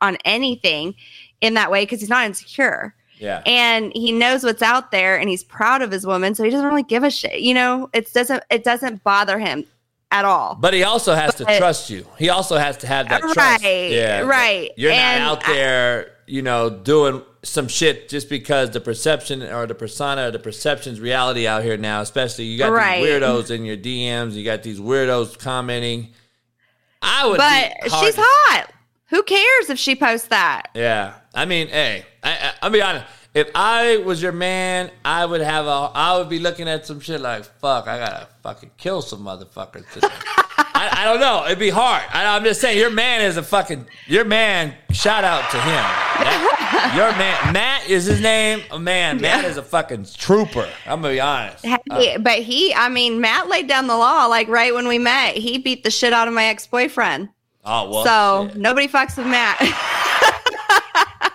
on 0.01 0.17
anything 0.25 0.93
in 1.41 1.55
that 1.55 1.71
way 1.71 1.83
because 1.83 1.99
he's 1.99 2.09
not 2.09 2.23
insecure 2.25 2.93
Yeah. 3.17 3.41
and 3.47 3.91
he 3.95 4.11
knows 4.11 4.43
what's 4.43 4.61
out 4.61 4.91
there 4.91 5.17
and 5.19 5.27
he's 5.27 5.43
proud 5.43 5.81
of 5.81 5.89
his 5.91 6.05
woman, 6.05 6.35
so 6.35 6.43
he 6.43 6.51
doesn't 6.51 6.67
really 6.67 6.83
give 6.83 7.03
a 7.03 7.09
shit. 7.09 7.39
You 7.39 7.55
know, 7.55 7.89
it 7.93 8.13
doesn't 8.13 8.43
it 8.51 8.63
doesn't 8.63 9.03
bother 9.03 9.39
him 9.39 9.65
at 10.11 10.23
all. 10.23 10.55
But 10.61 10.73
he 10.75 10.83
also 10.83 11.15
has 11.15 11.33
to 11.35 11.45
trust 11.45 11.89
you. 11.89 12.05
He 12.19 12.29
also 12.29 12.57
has 12.57 12.77
to 12.77 12.87
have 12.87 13.09
that 13.09 13.21
trust. 13.21 13.37
Right, 13.37 13.89
Yeah. 13.91 14.19
right. 14.21 14.71
You're 14.77 14.91
And 14.91 15.23
not 15.23 15.39
out 15.43 15.49
I- 15.49 15.53
there, 15.53 16.11
you 16.27 16.41
know, 16.43 16.69
doing 16.69 17.23
some 17.43 17.67
shit 17.67 18.09
just 18.09 18.29
because 18.29 18.71
the 18.71 18.81
perception 18.81 19.43
or 19.43 19.65
the 19.67 19.75
persona 19.75 20.27
or 20.27 20.31
the 20.31 20.39
perception's 20.39 20.99
reality 20.99 21.47
out 21.47 21.63
here 21.63 21.77
now, 21.77 22.01
especially 22.01 22.45
you 22.45 22.57
got 22.57 22.71
Right. 22.71 23.01
these 23.03 23.09
weirdos 23.11 23.51
in 23.51 23.63
your 23.65 23.77
DMs, 23.77 24.33
you 24.33 24.43
got 24.43 24.63
these 24.63 24.79
weirdos 24.79 25.37
commenting. 25.39 26.13
I 27.01 27.27
would 27.27 27.37
but 27.37 27.91
hard 27.91 28.05
she's 28.05 28.15
hot. 28.17 28.71
Who 29.09 29.23
cares 29.23 29.69
if 29.69 29.79
she 29.79 29.95
posts 29.95 30.27
that? 30.27 30.69
Yeah, 30.73 31.13
I 31.33 31.45
mean, 31.45 31.67
hey, 31.69 32.05
I, 32.23 32.31
I, 32.31 32.51
I'll 32.63 32.69
be 32.69 32.81
honest. 32.81 33.05
If 33.33 33.49
I 33.53 33.97
was 33.97 34.21
your 34.21 34.31
man, 34.31 34.89
I 35.05 35.23
would 35.25 35.41
have 35.41 35.67
a. 35.67 35.91
I 35.93 36.17
would 36.17 36.27
be 36.27 36.39
looking 36.39 36.67
at 36.67 36.87
some 36.87 36.99
shit 36.99 37.21
like, 37.21 37.45
"Fuck, 37.59 37.87
I 37.87 37.99
gotta 37.99 38.27
fucking 38.41 38.71
kill 38.77 39.01
some 39.03 39.19
motherfuckers." 39.23 39.89
Today. 39.93 40.07
I, 40.77 41.01
I 41.01 41.05
don't 41.05 41.19
know. 41.19 41.45
It'd 41.45 41.59
be 41.59 41.69
hard. 41.69 42.03
I, 42.11 42.35
I'm 42.35 42.43
just 42.43 42.61
saying, 42.61 42.77
your 42.77 42.91
man 42.91 43.21
is 43.21 43.37
a 43.37 43.43
fucking. 43.43 43.87
Your 44.05 44.25
man. 44.25 44.75
Shout 44.91 45.23
out 45.23 45.49
to 45.51 45.57
him. 45.57 45.83
That- 46.23 46.57
your 46.95 47.11
man, 47.17 47.53
Matt 47.53 47.89
is 47.89 48.05
his 48.05 48.21
name. 48.21 48.61
Oh, 48.71 48.77
man, 48.77 49.21
Matt 49.21 49.45
is 49.45 49.57
a 49.57 49.63
fucking 49.63 50.05
trooper. 50.17 50.67
I'm 50.85 51.01
gonna 51.01 51.13
be 51.13 51.19
honest. 51.19 51.65
Hey, 51.65 52.17
but 52.17 52.39
he, 52.39 52.73
I 52.73 52.89
mean, 52.89 53.21
Matt 53.21 53.47
laid 53.47 53.67
down 53.67 53.87
the 53.87 53.95
law 53.95 54.25
like 54.25 54.47
right 54.47 54.73
when 54.73 54.87
we 54.87 54.99
met. 54.99 55.35
He 55.35 55.57
beat 55.57 55.83
the 55.83 55.91
shit 55.91 56.13
out 56.13 56.27
of 56.27 56.33
my 56.33 56.45
ex 56.45 56.67
boyfriend. 56.67 57.29
Oh 57.63 57.89
well. 57.89 58.05
so 58.05 58.49
shit. 58.49 58.57
nobody 58.57 58.87
fucks 58.87 59.17
with 59.17 59.27
Matt. 59.27 59.57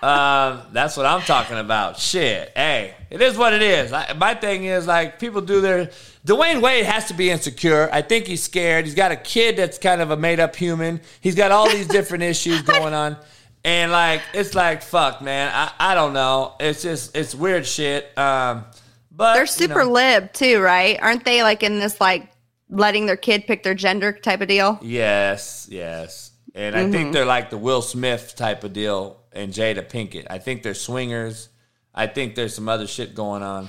Um, 0.03 0.63
that's 0.73 0.97
what 0.97 1.07
I'm 1.07 1.21
talking 1.21 1.59
about. 1.59 1.97
Shit. 1.97 2.51
Hey, 2.57 2.95
it 3.09 3.23
is 3.23 3.39
what 3.39 3.53
it 3.53 3.63
is. 3.63 3.93
I, 3.93 4.13
my 4.15 4.35
thing 4.35 4.65
is 4.65 4.85
like 4.85 5.21
people 5.21 5.41
do 5.41 5.61
their. 5.61 5.91
Dwayne 6.27 6.63
Wade 6.63 6.85
has 6.87 7.07
to 7.09 7.15
be 7.15 7.31
insecure. 7.31 7.89
I 7.93 8.03
think 8.03 8.27
he's 8.27 8.43
scared. 8.43 8.85
He's 8.85 8.95
got 8.95 9.11
a 9.11 9.17
kid 9.17 9.57
that's 9.57 9.79
kind 9.79 10.01
of 10.01 10.11
a 10.13 10.17
made 10.17 10.39
up 10.39 10.55
human. 10.55 11.01
He's 11.21 11.35
got 11.35 11.51
all 11.51 11.69
these 11.69 11.87
different 11.89 12.23
issues 12.25 12.63
going 12.75 12.95
on. 12.95 13.17
And 13.65 13.91
like 13.93 14.23
it's 14.35 14.55
like 14.55 14.83
fuck, 14.83 15.21
man. 15.23 15.51
I, 15.55 15.93
I 15.93 15.95
don't 15.95 16.13
know. 16.13 16.55
It's 16.61 16.83
just 16.83 17.17
it's 17.17 17.35
weird 17.35 17.67
shit. 17.67 18.17
Um, 18.19 18.65
but 19.11 19.35
They're 19.35 19.43
you 19.43 19.47
super 19.49 19.85
know. 19.85 19.91
lib 19.93 20.33
too, 20.33 20.61
right? 20.61 20.99
Aren't 21.01 21.25
they 21.25 21.43
like 21.43 21.63
in 21.63 21.79
this 21.79 22.01
like 22.01 22.29
letting 22.71 23.07
their 23.07 23.17
kid 23.17 23.47
pick 23.47 23.63
their 23.63 23.75
gender 23.75 24.13
type 24.13 24.41
of 24.41 24.49
deal? 24.49 24.79
Yes, 24.83 25.69
yes. 25.71 26.31
And 26.55 26.75
I 26.77 26.81
Mm-hmm. 26.83 26.93
think 26.93 27.13
they're 27.13 27.25
like 27.25 27.51
the 27.51 27.59
Will 27.59 27.83
Smith 27.83 28.35
type 28.37 28.63
of 28.65 28.73
deal 28.73 29.21
and 29.33 29.53
Jada 29.53 29.89
Pinkett. 29.89 30.27
I 30.31 30.39
think 30.39 30.63
they're 30.63 30.75
swingers. 30.75 31.49
I 31.95 32.07
think 32.07 32.35
there's 32.35 32.55
some 32.55 32.69
other 32.69 32.87
shit 32.87 33.15
going 33.15 33.43
on. 33.43 33.69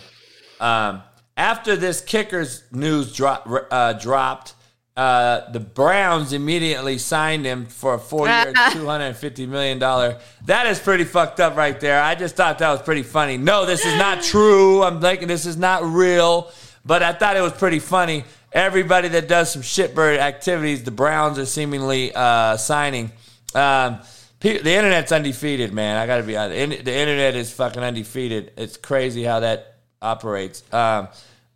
Um, 0.60 1.04
after 1.38 1.76
this 1.76 2.02
kickers 2.02 2.64
news 2.72 3.14
drop, 3.14 3.48
uh, 3.72 3.94
dropped, 3.94 4.54
uh, 4.96 5.50
the 5.52 5.60
Browns 5.60 6.34
immediately 6.34 7.00
signed 7.00 7.46
him 7.46 7.66
for 7.66 7.96
a 7.96 8.00
four-year, 8.00 8.54
two 8.72 8.86
hundred 8.86 9.06
and 9.06 9.18
fifty 9.18 9.48
million 9.48 9.80
dollar. 9.80 10.20
That 10.46 10.68
is 10.68 10.80
pretty 10.80 11.04
fucked 11.04 11.40
up, 11.40 11.56
right 11.56 11.80
there. 11.80 12.02
I 12.02 12.14
just 12.14 12.36
thought 12.36 12.60
that 12.60 12.70
was 12.70 12.82
pretty 12.84 13.02
funny. 13.02 13.38
No, 13.38 13.66
this 13.66 13.86
is 13.86 13.98
not 13.98 14.22
true. 14.24 14.84
I'm 14.84 15.02
thinking 15.02 15.28
this 15.28 15.48
is 15.48 15.58
not 15.58 15.84
real, 15.84 16.52
but 16.86 17.02
I 17.02 17.14
thought 17.14 17.36
it 17.36 17.42
was 17.42 17.54
pretty 17.54 17.80
funny. 17.80 18.24
Everybody 18.52 19.08
that 19.10 19.28
does 19.28 19.52
some 19.52 19.64
shitbird 19.64 20.20
activities, 20.20 20.84
the 20.84 20.92
Browns 20.92 21.40
are 21.40 21.48
seemingly 21.48 22.14
uh, 22.14 22.58
signing. 22.58 23.12
Um, 23.56 24.00
the 24.42 24.76
internet's 24.76 25.12
undefeated, 25.12 25.74
man. 25.74 25.98
I 25.98 26.06
got 26.06 26.18
to 26.18 26.24
be 26.24 26.38
honest. 26.38 26.86
The 26.86 26.94
internet 26.94 27.36
is 27.36 27.52
fucking 27.52 27.82
undefeated. 27.82 28.52
It's 28.58 28.78
crazy 28.78 29.24
how 29.24 29.40
that 29.40 29.73
operates. 30.04 30.62
Um, 30.74 31.08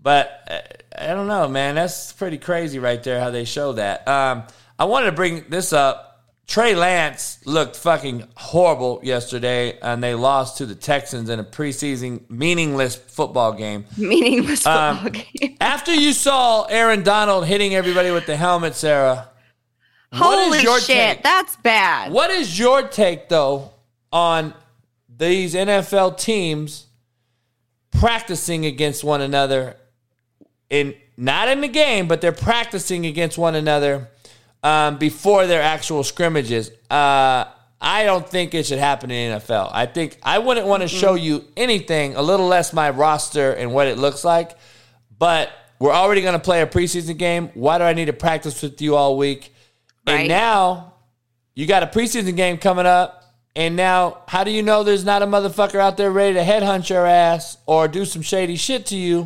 but 0.01 0.31
uh, 0.49 0.59
I 1.03 1.07
don't 1.13 1.27
know, 1.27 1.47
man. 1.47 1.75
That's 1.75 2.11
pretty 2.13 2.37
crazy 2.39 2.79
right 2.79 3.03
there 3.03 3.19
how 3.19 3.29
they 3.29 3.45
show 3.45 3.73
that. 3.73 4.07
Um, 4.07 4.43
I 4.79 4.85
wanted 4.85 5.07
to 5.07 5.11
bring 5.11 5.45
this 5.49 5.73
up. 5.73 6.05
Trey 6.47 6.75
Lance 6.75 7.39
looked 7.45 7.75
fucking 7.75 8.25
horrible 8.37 9.01
yesterday, 9.03 9.77
and 9.81 10.01
they 10.01 10.15
lost 10.15 10.59
to 10.59 10.65
the 10.65 10.75
Texans 10.75 11.29
in 11.29 11.39
a 11.39 11.43
preseason 11.43 12.21
meaningless 12.29 12.95
football 12.95 13.51
game. 13.51 13.83
Meaningless 13.97 14.63
football 14.63 15.07
Um, 15.07 15.11
game. 15.11 15.57
After 15.59 15.93
you 15.93 16.13
saw 16.13 16.63
Aaron 16.63 17.03
Donald 17.03 17.45
hitting 17.45 17.75
everybody 17.75 18.11
with 18.11 18.25
the 18.27 18.37
helmet, 18.37 18.75
Sara, 18.75 19.27
Holy 20.13 20.59
shit, 20.59 20.85
take? 20.85 21.23
that's 21.23 21.57
bad. 21.57 22.13
What 22.13 22.31
is 22.31 22.57
your 22.57 22.87
take 22.87 23.27
though 23.27 23.71
on 24.13 24.53
these 25.17 25.53
NFL 25.53 26.17
teams 26.17 26.86
practicing 27.99 28.65
against 28.65 29.03
one 29.03 29.21
another 29.21 29.75
in 30.69 30.95
not 31.17 31.47
in 31.49 31.61
the 31.61 31.67
game, 31.67 32.07
but 32.07 32.21
they're 32.21 32.31
practicing 32.31 33.05
against 33.05 33.37
one 33.37 33.55
another 33.55 34.09
um, 34.63 34.97
before 34.97 35.47
their 35.47 35.61
actual 35.61 36.03
scrimmages? 36.03 36.69
Uh, 36.89 37.45
I 37.79 38.03
don't 38.05 38.27
think 38.27 38.53
it 38.53 38.65
should 38.65 38.79
happen 38.79 39.11
in 39.11 39.31
the 39.31 39.39
NFL. 39.39 39.69
I 39.71 39.85
think 39.85 40.17
I 40.23 40.39
wouldn't 40.39 40.67
want 40.67 40.81
to 40.81 40.87
show 40.87 41.13
you 41.13 41.45
anything, 41.55 42.15
a 42.15 42.21
little 42.21 42.47
less 42.47 42.73
my 42.73 42.89
roster 42.89 43.51
and 43.51 43.71
what 43.71 43.87
it 43.87 43.97
looks 43.97 44.23
like. 44.23 44.57
But 45.17 45.51
we're 45.79 45.93
already 45.93 46.21
going 46.21 46.33
to 46.33 46.39
play 46.39 46.61
a 46.61 46.67
preseason 46.67 47.17
game. 47.17 47.49
Why 47.53 47.77
do 47.77 47.83
I 47.83 47.93
need 47.93 48.05
to 48.05 48.13
practice 48.13 48.61
with 48.61 48.81
you 48.81 48.95
all 48.95 49.17
week? 49.17 49.53
And 50.07 50.27
now 50.27 50.93
you 51.53 51.67
got 51.67 51.83
a 51.83 51.87
preseason 51.87 52.35
game 52.35 52.57
coming 52.57 52.85
up. 52.85 53.16
And 53.57 53.75
now, 53.75 54.19
how 54.27 54.43
do 54.43 54.51
you 54.51 54.61
know 54.61 54.83
there's 54.83 55.03
not 55.03 55.23
a 55.23 55.25
motherfucker 55.25 55.79
out 55.79 55.97
there 55.97 56.11
ready 56.11 56.35
to 56.35 56.43
headhunt 56.43 56.89
your 56.89 57.07
ass 57.07 57.57
or 57.65 57.87
do 57.87 58.05
some 58.05 58.21
shady 58.21 58.55
shit 58.55 58.85
to 58.85 58.95
you? 58.95 59.21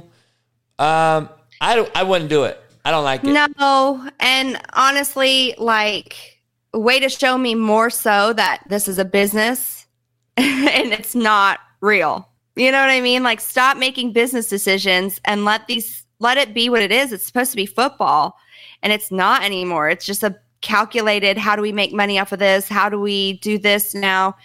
Um, 0.79 1.29
I 1.59 1.75
don't. 1.75 1.91
I 1.93 2.03
wouldn't 2.03 2.29
do 2.29 2.45
it. 2.45 2.57
I 2.85 2.91
don't 2.91 3.03
like 3.03 3.25
it. 3.25 3.27
No, 3.27 4.09
and 4.21 4.57
honestly, 4.71 5.53
like, 5.57 6.39
a 6.73 6.79
way 6.79 7.01
to 7.01 7.09
show 7.09 7.37
me 7.37 7.55
more 7.55 7.89
so 7.89 8.31
that 8.31 8.63
this 8.69 8.87
is 8.87 8.97
a 8.99 9.05
business 9.05 9.85
and 10.37 10.93
it's 10.93 11.13
not 11.13 11.59
real. 11.81 12.25
You 12.55 12.71
know 12.71 12.79
what 12.79 12.89
I 12.89 13.01
mean? 13.01 13.23
Like, 13.23 13.41
stop 13.41 13.75
making 13.75 14.13
business 14.13 14.47
decisions 14.47 15.19
and 15.25 15.43
let 15.43 15.67
these 15.67 16.05
let 16.19 16.37
it 16.37 16.53
be 16.53 16.69
what 16.69 16.81
it 16.81 16.93
is. 16.93 17.11
It's 17.11 17.25
supposed 17.25 17.51
to 17.51 17.57
be 17.57 17.65
football, 17.65 18.37
and 18.81 18.93
it's 18.93 19.11
not 19.11 19.43
anymore. 19.43 19.89
It's 19.89 20.05
just 20.05 20.23
a 20.23 20.37
calculated. 20.61 21.37
How 21.37 21.55
do 21.55 21.61
we 21.61 21.71
make 21.71 21.93
money 21.93 22.19
off 22.19 22.31
of 22.31 22.39
this? 22.39 22.67
How 22.69 22.89
do 22.89 22.99
we 22.99 23.33
do 23.39 23.57
this 23.57 23.93
now? 23.93 24.35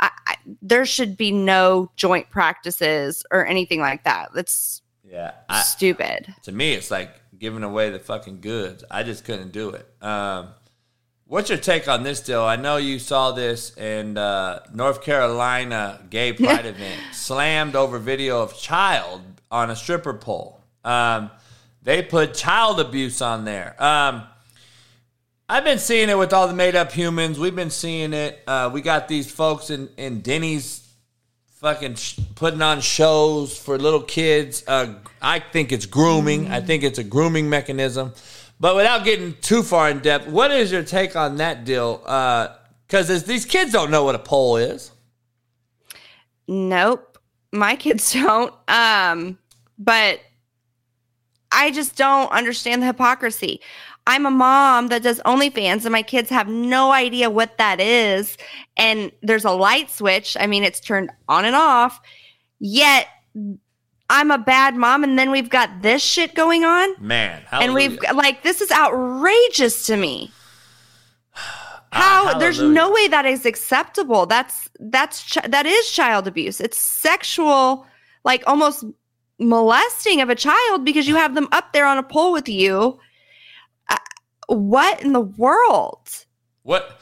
I, 0.00 0.10
I, 0.26 0.36
there 0.62 0.84
should 0.86 1.16
be 1.16 1.30
no 1.32 1.90
joint 1.96 2.28
practices 2.30 3.24
or 3.30 3.46
anything 3.46 3.80
like 3.80 4.04
that. 4.04 4.30
That's 4.34 4.82
Yeah. 5.04 5.32
I, 5.48 5.62
stupid. 5.62 6.34
to 6.42 6.52
me, 6.52 6.72
it's 6.74 6.90
like 6.90 7.10
giving 7.38 7.62
away 7.62 7.90
the 7.90 7.98
fucking 7.98 8.40
goods. 8.40 8.84
I 8.90 9.02
just 9.02 9.24
couldn't 9.24 9.52
do 9.52 9.70
it. 9.70 9.86
Um, 10.02 10.48
what's 11.26 11.48
your 11.48 11.58
take 11.58 11.88
on 11.88 12.02
this 12.02 12.20
deal? 12.20 12.42
I 12.42 12.56
know 12.56 12.76
you 12.76 12.98
saw 12.98 13.32
this, 13.32 13.76
in 13.76 14.16
uh, 14.18 14.60
North 14.74 15.02
Carolina 15.02 16.00
gay 16.10 16.32
pride 16.34 16.66
event 16.66 17.00
slammed 17.12 17.74
over 17.74 17.98
video 17.98 18.42
of 18.42 18.56
child 18.58 19.22
on 19.50 19.70
a 19.70 19.76
stripper 19.76 20.14
pole. 20.14 20.62
Um, 20.84 21.30
they 21.82 22.02
put 22.02 22.34
child 22.34 22.80
abuse 22.80 23.22
on 23.22 23.44
there. 23.44 23.76
Um, 23.82 24.24
I've 25.48 25.62
been 25.64 25.78
seeing 25.78 26.08
it 26.08 26.18
with 26.18 26.32
all 26.32 26.48
the 26.48 26.54
made 26.54 26.74
up 26.74 26.90
humans. 26.90 27.38
We've 27.38 27.54
been 27.54 27.70
seeing 27.70 28.12
it. 28.12 28.42
Uh, 28.48 28.68
we 28.72 28.80
got 28.80 29.06
these 29.06 29.30
folks 29.30 29.70
in, 29.70 29.88
in 29.96 30.20
Denny's 30.20 30.84
fucking 31.60 31.94
sh- 31.94 32.18
putting 32.34 32.62
on 32.62 32.80
shows 32.80 33.56
for 33.56 33.78
little 33.78 34.02
kids. 34.02 34.64
Uh, 34.66 34.94
I 35.22 35.38
think 35.38 35.70
it's 35.70 35.86
grooming. 35.86 36.50
I 36.50 36.60
think 36.60 36.82
it's 36.82 36.98
a 36.98 37.04
grooming 37.04 37.48
mechanism. 37.48 38.12
But 38.58 38.74
without 38.74 39.04
getting 39.04 39.34
too 39.40 39.62
far 39.62 39.88
in 39.88 40.00
depth, 40.00 40.26
what 40.26 40.50
is 40.50 40.72
your 40.72 40.82
take 40.82 41.14
on 41.14 41.36
that 41.36 41.64
deal? 41.64 41.98
Because 42.88 43.22
these 43.24 43.44
kids 43.44 43.70
don't 43.70 43.92
know 43.92 44.02
what 44.02 44.16
a 44.16 44.20
pole 44.20 44.56
is. 44.56 44.90
Nope. 46.48 47.18
My 47.52 47.76
kids 47.76 48.12
don't. 48.14 48.52
Um, 48.66 49.38
but 49.78 50.20
I 51.52 51.70
just 51.70 51.96
don't 51.96 52.30
understand 52.32 52.82
the 52.82 52.86
hypocrisy. 52.86 53.60
I'm 54.06 54.24
a 54.24 54.30
mom 54.30 54.88
that 54.88 55.02
does 55.02 55.20
OnlyFans 55.26 55.84
and 55.84 55.90
my 55.92 56.02
kids 56.02 56.30
have 56.30 56.48
no 56.48 56.92
idea 56.92 57.28
what 57.28 57.58
that 57.58 57.80
is. 57.80 58.36
And 58.76 59.10
there's 59.22 59.44
a 59.44 59.50
light 59.50 59.90
switch. 59.90 60.36
I 60.38 60.46
mean, 60.46 60.62
it's 60.62 60.78
turned 60.80 61.10
on 61.28 61.44
and 61.44 61.56
off. 61.56 62.00
Yet 62.60 63.08
I'm 64.08 64.30
a 64.30 64.38
bad 64.38 64.76
mom. 64.76 65.02
And 65.02 65.18
then 65.18 65.30
we've 65.30 65.50
got 65.50 65.82
this 65.82 66.02
shit 66.02 66.34
going 66.34 66.64
on. 66.64 66.94
Man, 67.00 67.42
And 67.50 67.74
we've 67.74 67.98
like, 68.14 68.42
this 68.42 68.60
is 68.60 68.70
outrageous 68.70 69.86
to 69.86 69.96
me. 69.96 70.30
How 71.92 72.34
Ah, 72.34 72.38
there's 72.38 72.60
no 72.60 72.90
way 72.90 73.08
that 73.08 73.24
is 73.24 73.46
acceptable. 73.46 74.26
That's 74.26 74.68
that's 74.80 75.22
ch- 75.24 75.48
that 75.48 75.66
is 75.66 75.90
child 75.90 76.26
abuse. 76.26 76.60
It's 76.60 76.76
sexual, 76.76 77.86
like 78.24 78.42
almost 78.46 78.84
molesting 79.38 80.20
of 80.20 80.28
a 80.28 80.34
child 80.34 80.84
because 80.84 81.06
you 81.08 81.14
have 81.14 81.34
them 81.34 81.48
up 81.52 81.72
there 81.72 81.86
on 81.86 81.96
a 81.96 82.02
pole 82.02 82.32
with 82.32 82.48
you. 82.48 82.98
What 84.46 85.02
in 85.02 85.12
the 85.12 85.20
world? 85.20 86.08
What? 86.62 87.00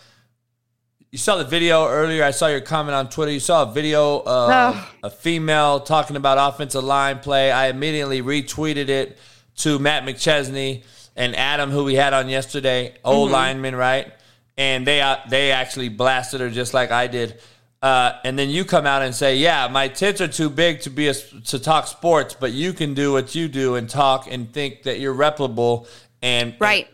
You 1.10 1.18
saw 1.18 1.36
the 1.36 1.44
video 1.44 1.86
earlier. 1.86 2.24
I 2.24 2.32
saw 2.32 2.48
your 2.48 2.60
comment 2.60 2.94
on 2.94 3.08
Twitter. 3.08 3.30
You 3.30 3.40
saw 3.40 3.62
a 3.62 3.72
video 3.72 4.20
of 4.20 4.50
Ugh. 4.50 4.88
a 5.04 5.10
female 5.10 5.80
talking 5.80 6.16
about 6.16 6.38
offensive 6.52 6.82
line 6.82 7.20
play. 7.20 7.52
I 7.52 7.68
immediately 7.68 8.20
retweeted 8.20 8.88
it 8.88 9.18
to 9.58 9.78
Matt 9.78 10.04
McChesney 10.04 10.84
and 11.14 11.36
Adam, 11.36 11.70
who 11.70 11.84
we 11.84 11.94
had 11.94 12.12
on 12.12 12.28
yesterday, 12.28 12.94
old 13.04 13.30
lineman, 13.30 13.76
right? 13.76 14.12
And 14.56 14.86
they 14.86 15.00
uh, 15.00 15.18
they 15.28 15.52
actually 15.52 15.88
blasted 15.88 16.40
her 16.40 16.50
just 16.50 16.74
like 16.74 16.90
I 16.90 17.06
did. 17.06 17.40
Uh, 17.80 18.18
and 18.24 18.38
then 18.38 18.48
you 18.48 18.64
come 18.64 18.86
out 18.86 19.02
and 19.02 19.14
say, 19.14 19.36
"Yeah, 19.36 19.68
my 19.68 19.88
tits 19.88 20.20
are 20.20 20.28
too 20.28 20.48
big 20.48 20.80
to 20.80 20.90
be 20.90 21.08
a, 21.08 21.14
to 21.14 21.58
talk 21.58 21.86
sports, 21.86 22.34
but 22.38 22.52
you 22.52 22.72
can 22.72 22.94
do 22.94 23.12
what 23.12 23.34
you 23.34 23.46
do 23.46 23.74
and 23.76 23.88
talk 23.88 24.26
and 24.30 24.52
think 24.52 24.84
that 24.84 24.98
you're 24.98 25.14
replicable." 25.14 25.86
And 26.22 26.54
Right. 26.58 26.88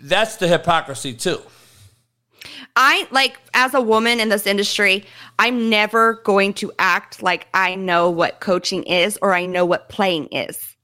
That's 0.00 0.36
the 0.36 0.48
hypocrisy 0.48 1.14
too. 1.14 1.40
I 2.74 3.06
like 3.10 3.38
as 3.54 3.74
a 3.74 3.80
woman 3.80 4.18
in 4.18 4.28
this 4.28 4.46
industry, 4.46 5.04
I'm 5.38 5.68
never 5.68 6.14
going 6.24 6.54
to 6.54 6.72
act 6.78 7.22
like 7.22 7.46
I 7.52 7.74
know 7.74 8.10
what 8.10 8.40
coaching 8.40 8.84
is 8.84 9.18
or 9.20 9.34
I 9.34 9.46
know 9.46 9.64
what 9.64 9.88
playing 9.88 10.26
is. 10.28 10.74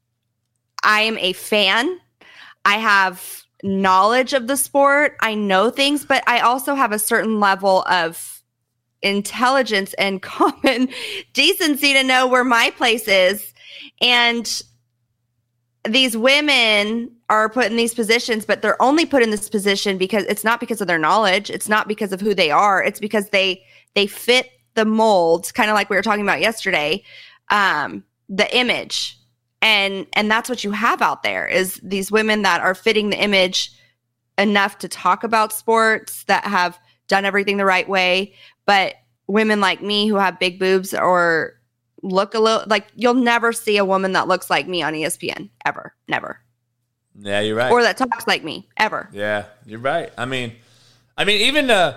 I 0.82 1.02
am 1.02 1.18
a 1.18 1.32
fan. 1.32 1.98
I 2.64 2.78
have 2.78 3.44
knowledge 3.62 4.34
of 4.34 4.46
the 4.46 4.56
sport. 4.56 5.16
I 5.20 5.34
know 5.34 5.70
things, 5.70 6.04
but 6.04 6.22
I 6.26 6.40
also 6.40 6.74
have 6.74 6.92
a 6.92 6.98
certain 6.98 7.40
level 7.40 7.82
of 7.84 8.42
intelligence 9.02 9.94
and 9.94 10.22
common 10.22 10.88
decency 11.32 11.92
to 11.94 12.04
know 12.04 12.26
where 12.26 12.44
my 12.44 12.70
place 12.70 13.08
is. 13.08 13.54
And 14.00 14.62
these 15.84 16.16
women 16.16 17.10
are 17.28 17.48
put 17.48 17.66
in 17.66 17.76
these 17.76 17.94
positions, 17.94 18.44
but 18.44 18.62
they're 18.62 18.80
only 18.82 19.06
put 19.06 19.22
in 19.22 19.30
this 19.30 19.48
position 19.48 19.98
because 19.98 20.24
it's 20.24 20.44
not 20.44 20.60
because 20.60 20.80
of 20.80 20.86
their 20.86 20.98
knowledge. 20.98 21.50
It's 21.50 21.68
not 21.68 21.88
because 21.88 22.12
of 22.12 22.20
who 22.20 22.34
they 22.34 22.50
are. 22.50 22.82
It's 22.82 23.00
because 23.00 23.30
they 23.30 23.62
they 23.94 24.06
fit 24.06 24.50
the 24.74 24.84
mold, 24.84 25.52
kind 25.55 25.70
of 25.70 25.74
like 25.74 25.90
we 25.90 25.96
were 25.96 26.02
talking 26.02 26.22
about 26.22 26.40
yesterday, 26.40 27.02
um, 27.50 28.05
the 28.28 28.55
image, 28.56 29.18
and 29.62 30.06
and 30.12 30.30
that's 30.30 30.48
what 30.48 30.64
you 30.64 30.70
have 30.72 31.02
out 31.02 31.22
there 31.22 31.46
is 31.46 31.80
these 31.82 32.12
women 32.12 32.42
that 32.42 32.60
are 32.60 32.74
fitting 32.74 33.10
the 33.10 33.22
image 33.22 33.72
enough 34.36 34.78
to 34.78 34.88
talk 34.88 35.24
about 35.24 35.52
sports 35.52 36.24
that 36.24 36.44
have 36.44 36.78
done 37.09 37.24
everything 37.24 37.56
the 37.56 37.64
right 37.64 37.88
way, 37.88 38.34
but 38.66 38.94
women 39.26 39.60
like 39.60 39.82
me 39.82 40.06
who 40.06 40.16
have 40.16 40.38
big 40.38 40.59
boobs 40.59 40.94
or 40.94 41.57
look 42.02 42.34
a 42.34 42.38
little 42.38 42.62
like 42.66 42.86
you'll 42.94 43.14
never 43.14 43.52
see 43.52 43.76
a 43.76 43.84
woman 43.84 44.12
that 44.12 44.28
looks 44.28 44.48
like 44.50 44.66
me 44.68 44.82
on 44.82 44.92
ESPN 44.94 45.50
ever, 45.64 45.94
never, 46.06 46.40
Yeah, 47.18 47.40
you're 47.40 47.56
right. 47.56 47.70
or 47.72 47.82
that 47.82 47.96
talks 47.96 48.26
like 48.26 48.44
me 48.44 48.68
ever. 48.76 49.08
Yeah, 49.12 49.46
you're 49.66 49.80
right. 49.80 50.12
I 50.16 50.24
mean, 50.24 50.52
I 51.16 51.24
mean, 51.24 51.40
even 51.42 51.66
the 51.66 51.96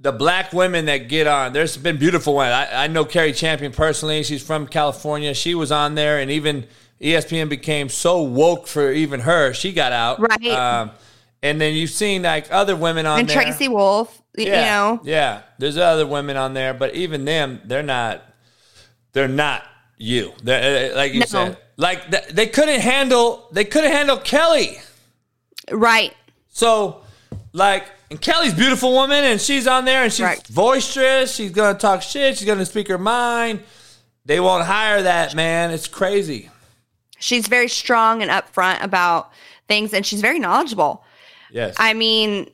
the 0.00 0.12
black 0.12 0.52
women 0.52 0.86
that 0.86 1.08
get 1.08 1.26
on, 1.26 1.52
there's 1.54 1.76
been 1.76 1.96
beautiful 1.98 2.34
ones. 2.34 2.52
I, 2.52 2.84
I 2.84 2.86
know 2.86 3.04
Cari 3.04 3.32
Champion 3.32 3.72
personally. 3.72 4.22
She's 4.22 4.42
from 4.46 4.66
California. 4.66 5.32
She 5.34 5.54
was 5.54 5.72
on 5.72 5.94
there, 5.94 6.18
and 6.18 6.30
even 6.30 6.66
ESPN 7.00 7.48
became 7.48 7.88
so 7.88 8.22
woke 8.22 8.66
for 8.66 8.90
even 8.92 9.20
her. 9.20 9.52
She 9.54 9.72
got 9.72 9.92
out, 9.92 10.18
Right. 10.20 10.46
Um, 10.48 10.90
and 11.42 11.60
then 11.60 11.74
you've 11.74 11.90
seen 11.90 12.22
like 12.22 12.50
other 12.50 12.74
women 12.76 13.04
on 13.06 13.16
there. 13.16 13.20
and 13.20 13.28
there. 13.28 13.42
Tracy 13.42 13.68
Wolf, 13.68 14.22
yeah, 14.36 14.44
you 14.44 14.50
know, 14.96 15.00
yeah. 15.04 15.42
There's 15.58 15.76
other 15.76 16.06
women 16.06 16.36
on 16.36 16.54
there, 16.54 16.72
but 16.74 16.94
even 16.94 17.24
them, 17.26 17.60
they're 17.64 17.82
not. 17.82 18.22
They're 19.16 19.28
not 19.28 19.64
you. 19.96 20.34
They're, 20.42 20.92
uh, 20.92 20.94
like 20.94 21.14
you 21.14 21.20
No. 21.20 21.26
said, 21.26 21.56
like 21.78 22.10
th- 22.10 22.28
they 22.32 22.46
couldn't 22.48 22.80
handle. 22.82 23.48
They 23.50 23.64
couldn't 23.64 23.90
handle 23.92 24.18
Kelly. 24.18 24.78
right? 25.72 26.12
So, 26.50 27.00
like, 27.54 27.84
and 28.10 28.20
Kelly's 28.20 28.52
beautiful 28.52 28.92
woman, 28.92 29.24
and 29.24 29.40
she's 29.40 29.66
on 29.66 29.86
there, 29.86 30.04
and 30.04 30.12
she's 30.12 30.20
Right. 30.24 30.42
boisterous. 30.54 31.34
She's 31.34 31.50
gonna 31.50 31.78
talk 31.78 32.02
shit. 32.02 32.36
She's 32.36 32.46
gonna 32.46 32.66
speak 32.66 32.88
her 32.88 32.98
mind. 32.98 33.62
They 34.26 34.38
won't 34.38 34.66
hire 34.66 35.00
that 35.02 35.34
man. 35.34 35.70
It's 35.70 35.88
crazy. 35.88 36.50
She's 37.18 37.48
very 37.48 37.68
strong 37.68 38.20
and 38.22 38.30
upfront 38.30 38.82
about 38.82 39.30
things, 39.66 39.94
and 39.94 40.04
she's 40.04 40.20
very 40.20 40.38
knowledgeable. 40.38 41.02
Yes. 41.50 41.74
I 41.78 41.94
mean, 41.94 42.50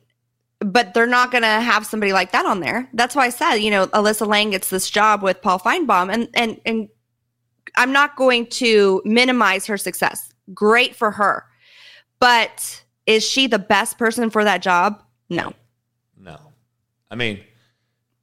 but 0.63 0.93
they're 0.93 1.05
not 1.05 1.31
going 1.31 1.41
to 1.41 1.47
have 1.47 1.85
somebody 1.85 2.13
like 2.13 2.31
that 2.31 2.45
on 2.45 2.59
there. 2.59 2.89
That's 2.93 3.15
why 3.15 3.25
I 3.25 3.29
said, 3.29 3.55
you 3.55 3.71
know, 3.71 3.87
Alyssa 3.87 4.27
Lang 4.27 4.51
gets 4.51 4.69
this 4.69 4.89
job 4.89 5.21
with 5.21 5.41
Paul 5.41 5.59
Finebaum, 5.59 6.11
and 6.13 6.29
and 6.33 6.59
and 6.65 6.89
I'm 7.75 7.91
not 7.91 8.15
going 8.15 8.47
to 8.47 9.01
minimize 9.05 9.65
her 9.67 9.77
success. 9.77 10.31
Great 10.53 10.95
for 10.95 11.11
her, 11.11 11.45
but 12.19 12.83
is 13.05 13.27
she 13.27 13.47
the 13.47 13.59
best 13.59 13.97
person 13.97 14.29
for 14.29 14.43
that 14.43 14.61
job? 14.61 15.01
No. 15.29 15.53
no. 16.17 16.39
I 17.09 17.15
mean, 17.15 17.41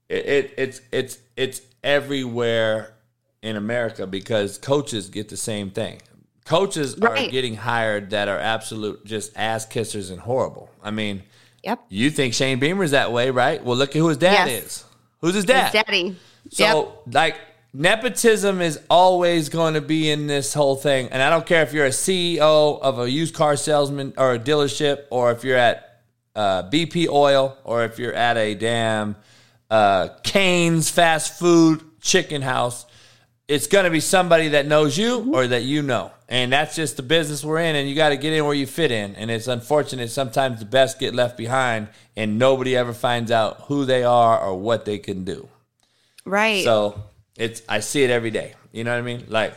it, 0.09 0.27
it 0.27 0.55
it's 0.57 0.81
it's 0.93 1.19
it's 1.37 1.61
everywhere 1.83 2.95
in 3.43 3.57
America 3.57 4.07
because 4.07 4.59
coaches 4.59 5.09
get 5.09 5.29
the 5.29 5.37
same 5.37 5.71
thing. 5.71 6.01
Coaches 6.45 6.99
are 7.01 7.29
getting 7.29 7.55
hired 7.55 8.11
that 8.11 8.29
are 8.29 8.39
absolute 8.39 9.05
just 9.05 9.37
ass 9.37 9.67
kissers 9.67 10.11
and 10.11 10.21
horrible. 10.21 10.69
I 10.83 10.91
mean, 10.91 11.23
Yep. 11.63 11.85
you 11.89 12.11
think 12.11 12.35
Shane 12.35 12.59
Beamer's 12.59 12.93
that 12.93 13.13
way, 13.13 13.31
right? 13.31 13.63
Well, 13.63 13.77
look 13.77 13.91
at 13.91 13.97
who 13.97 14.09
his 14.09 14.17
dad 14.17 14.49
Yes. 14.49 14.65
is. 14.65 14.85
Who's 15.21 15.35
his 15.35 15.45
dad? 15.45 15.65
His 15.73 15.83
daddy. 15.83 16.17
So 16.51 16.65
yep. 16.65 17.15
like 17.15 17.37
nepotism 17.75 18.61
is 18.61 18.81
always 18.89 19.49
going 19.49 19.75
to 19.75 19.81
be 19.81 20.11
in 20.11 20.27
this 20.27 20.55
whole 20.55 20.77
thing, 20.77 21.09
and 21.11 21.23
I 21.23 21.29
don't 21.31 21.45
care 21.47 21.63
if 21.63 21.73
you're 21.73 21.87
a 21.87 21.91
CEO 21.91 22.81
of 22.81 22.99
a 22.99 23.11
used 23.11 23.35
car 23.35 23.57
salesman 23.57 24.15
or 24.17 24.35
a 24.35 24.39
dealership, 24.39 25.05
or 25.11 25.31
if 25.33 25.45
you're 25.45 25.59
at 25.59 26.03
uh, 26.35 26.63
BP 26.71 27.09
Oil, 27.09 27.57
or 27.65 27.85
if 27.85 27.99
you're 27.99 28.15
at 28.15 28.37
a 28.37 28.55
damn 28.55 29.17
uh, 29.71 30.09
Cane's 30.23 30.89
fast 30.91 31.39
food 31.39 31.83
chicken 32.01 32.41
house. 32.43 32.87
It's 33.51 33.67
going 33.67 33.85
to 33.85 33.91
be 33.91 33.99
somebody 33.99 34.49
that 34.51 34.67
knows 34.67 34.97
you 34.97 35.19
mm-hmm. 35.19 35.35
or 35.35 35.47
that 35.49 35.65
you 35.65 35.83
know. 35.83 36.13
And 36.29 36.53
that's 36.53 36.77
just 36.77 36.97
the 36.97 37.03
business 37.03 37.43
we're 37.45 37.59
in, 37.59 37.75
and 37.75 37.89
you 37.89 37.97
got 37.97 38.11
to 38.11 38.17
get 38.17 38.33
in 38.33 38.45
where 38.45 38.55
you 38.55 38.65
fit 38.69 38.93
in. 38.93 39.17
And 39.17 39.29
it's 39.29 39.49
unfortunate 39.49 40.09
sometimes 40.11 40.61
the 40.61 40.65
best 40.67 41.01
get 41.01 41.13
left 41.13 41.37
behind, 41.37 41.89
and 42.17 42.39
nobody 42.39 42.77
ever 42.77 42.93
finds 42.93 43.33
out 43.33 43.63
who 43.63 43.85
they 43.85 44.05
are 44.05 44.39
or 44.39 44.57
what 44.57 44.85
they 44.85 44.99
can 44.99 45.25
do. 45.25 45.49
Right. 46.25 46.63
So 46.63 47.03
it's 47.37 47.63
I 47.69 47.81
see 47.81 48.05
it 48.05 48.11
every 48.11 48.31
day. 48.31 48.55
You 48.71 48.85
know 48.85 48.93
what 48.93 48.99
I 48.99 49.03
mean? 49.03 49.25
Like, 49.27 49.55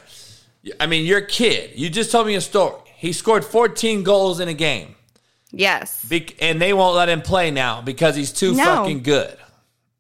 I 0.80 0.88
mean, 0.88 1.06
your 1.06 1.22
kid. 1.22 1.72
You 1.76 1.92
just 1.92 2.12
told 2.12 2.26
me 2.26 2.34
a 2.34 2.42
story. 2.42 2.82
He 2.96 3.14
scored 3.14 3.46
14 3.46 4.02
goals 4.02 4.40
in 4.40 4.48
a 4.48 4.54
game, 4.56 4.96
yes. 5.52 6.04
Bec- 6.06 6.42
and 6.42 6.60
they 6.60 6.74
won't 6.74 6.96
let 6.96 7.10
him 7.10 7.22
play 7.22 7.52
now 7.52 7.82
because 7.82 8.16
he's 8.16 8.32
too 8.32 8.56
No. 8.56 8.64
fucking 8.64 9.04
good. 9.04 9.38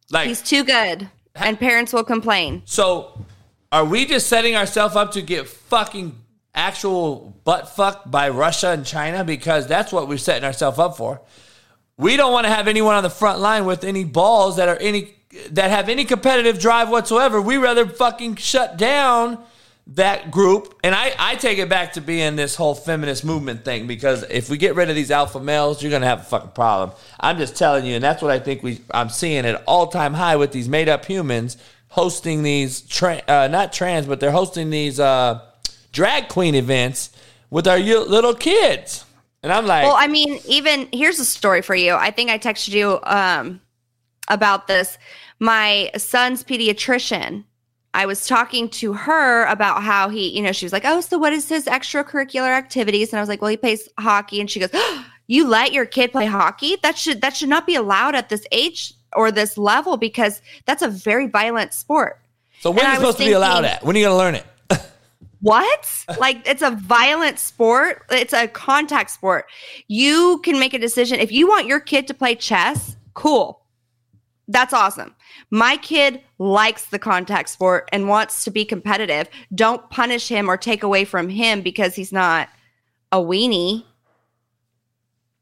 Like, 0.09 0.27
He's 0.27 0.41
too 0.41 0.63
good, 0.63 1.09
and 1.35 1.59
parents 1.59 1.93
will 1.93 2.03
complain. 2.05 2.63
so 2.65 3.25
are 3.73 3.83
we 3.83 4.05
just 4.05 4.27
setting 4.27 4.55
ourselves 4.55 4.95
up 4.95 5.13
to 5.13 5.21
get 5.23 5.47
fucking 5.47 6.15
actual 6.53 7.35
butt 7.43 7.67
fucked 7.67 8.09
by 8.09 8.29
Russia 8.29 8.69
and 8.69 8.85
China 8.85 9.23
because 9.23 9.65
that's 9.65 9.91
what 9.91 10.07
we're 10.07 10.19
setting 10.19 10.43
ourselves 10.43 10.77
up 10.77 10.95
for? 10.95 11.19
We 11.97 12.15
don't 12.15 12.31
want 12.31 12.45
to 12.45 12.53
have 12.53 12.67
anyone 12.67 12.93
on 12.93 13.01
the 13.01 13.09
front 13.09 13.39
line 13.39 13.65
with 13.65 13.83
any 13.83 14.03
balls 14.03 14.57
that 14.57 14.69
are 14.69 14.77
any 14.77 15.15
that 15.49 15.71
have 15.71 15.89
any 15.89 16.05
competitive 16.05 16.59
drive 16.59 16.89
whatsoever. 16.89 17.41
We 17.41 17.57
rather 17.57 17.87
fucking 17.87 18.35
shut 18.35 18.77
down 18.77 19.43
that 19.87 20.29
group. 20.29 20.79
And 20.83 20.93
I, 20.93 21.13
I 21.17 21.35
take 21.35 21.57
it 21.57 21.67
back 21.67 21.93
to 21.93 22.01
being 22.01 22.35
this 22.35 22.55
whole 22.55 22.75
feminist 22.75 23.25
movement 23.25 23.65
thing 23.65 23.87
because 23.87 24.21
if 24.29 24.51
we 24.51 24.57
get 24.57 24.75
rid 24.75 24.91
of 24.91 24.95
these 24.95 25.09
alpha 25.09 25.39
males, 25.39 25.81
you're 25.81 25.91
gonna 25.91 26.05
have 26.05 26.21
a 26.21 26.25
fucking 26.25 26.51
problem. 26.51 26.91
I'm 27.19 27.39
just 27.39 27.55
telling 27.55 27.85
you, 27.85 27.95
and 27.95 28.03
that's 28.03 28.21
what 28.21 28.29
I 28.29 28.37
think 28.37 28.61
we 28.61 28.81
I'm 28.91 29.09
seeing 29.09 29.47
at 29.47 29.63
all 29.65 29.87
time 29.87 30.13
high 30.13 30.35
with 30.35 30.51
these 30.51 30.69
made 30.69 30.89
up 30.89 31.05
humans 31.05 31.57
hosting 31.93 32.41
these 32.41 32.81
tra- 32.81 33.21
uh, 33.27 33.47
not 33.47 33.71
trans, 33.71 34.07
but 34.07 34.19
they're 34.19 34.31
hosting 34.31 34.71
these 34.71 34.99
uh, 34.99 35.39
drag 35.91 36.27
queen 36.27 36.55
events 36.55 37.11
with 37.51 37.67
our 37.67 37.77
little 37.77 38.33
kids. 38.33 39.05
And 39.43 39.53
I'm 39.53 39.67
like, 39.67 39.83
Well, 39.83 39.95
I 39.95 40.07
mean, 40.07 40.39
even 40.47 40.89
here's 40.91 41.19
a 41.19 41.25
story 41.25 41.61
for 41.61 41.75
you. 41.75 41.93
I 41.93 42.09
think 42.09 42.31
I 42.31 42.39
texted 42.39 42.69
you 42.69 42.99
um, 43.03 43.61
about 44.27 44.65
this. 44.65 44.97
My 45.39 45.91
son's 45.95 46.43
pediatrician. 46.43 47.43
I 47.93 48.07
was 48.07 48.25
talking 48.25 48.69
to 48.69 48.93
her 48.93 49.45
about 49.45 49.83
how 49.83 50.09
he, 50.09 50.35
you 50.35 50.41
know, 50.41 50.51
she 50.51 50.65
was 50.65 50.73
like, 50.73 50.85
"Oh, 50.85 50.99
so 50.99 51.19
what 51.19 51.31
is 51.31 51.47
his 51.47 51.65
extracurricular 51.65 52.49
activities?" 52.49 53.13
And 53.13 53.19
I 53.19 53.21
was 53.21 53.29
like, 53.29 53.39
"Well, 53.39 53.51
he 53.51 53.57
plays 53.57 53.87
hockey." 53.99 54.39
And 54.39 54.49
she 54.49 54.59
goes, 54.59 54.71
You 55.27 55.47
let 55.47 55.73
your 55.73 55.85
kid 55.85 56.11
play 56.11 56.25
hockey? 56.25 56.77
That 56.81 56.97
should 56.97 57.21
that 57.21 57.35
should 57.35 57.49
not 57.49 57.67
be 57.67 57.75
allowed 57.75 58.15
at 58.15 58.29
this 58.29 58.47
age 58.51 58.95
or 59.15 59.31
this 59.31 59.57
level 59.57 59.97
because 59.97 60.41
that's 60.65 60.81
a 60.81 60.87
very 60.87 61.27
violent 61.27 61.73
sport. 61.73 62.19
So 62.59 62.71
when 62.71 62.79
And 62.79 62.87
are 62.87 62.91
you 62.91 62.99
supposed 62.99 63.17
to 63.17 63.25
be 63.25 63.31
allowed 63.33 63.65
at? 63.65 63.83
When 63.83 63.95
are 63.95 63.99
you 63.99 64.05
going 64.05 64.13
to 64.13 64.17
learn 64.17 64.35
it? 64.35 64.45
What? 65.41 65.89
like 66.21 66.47
it's 66.47 66.61
a 66.61 66.71
violent 66.71 67.37
sport. 67.37 68.03
It's 68.09 68.31
a 68.31 68.47
contact 68.47 69.11
sport. 69.11 69.47
You 69.89 70.39
can 70.41 70.57
make 70.57 70.73
a 70.73 70.79
decision 70.79 71.19
if 71.19 71.33
you 71.33 71.49
want 71.49 71.67
your 71.67 71.81
kid 71.81 72.07
to 72.07 72.13
play 72.13 72.35
chess, 72.35 72.95
cool. 73.13 73.63
That's 74.47 74.73
awesome. 74.73 75.13
My 75.51 75.77
kid 75.77 76.21
likes 76.37 76.85
the 76.85 76.99
contact 76.99 77.49
sport 77.49 77.89
and 77.91 78.07
wants 78.07 78.45
to 78.45 78.51
be 78.51 78.63
competitive. 78.63 79.29
Don't 79.53 79.89
punish 79.89 80.29
him 80.29 80.49
or 80.49 80.55
take 80.55 80.83
away 80.83 81.03
from 81.03 81.27
him 81.27 81.61
because 81.61 81.93
he's 81.95 82.13
not 82.13 82.47
a 83.11 83.17
weenie. 83.17 83.83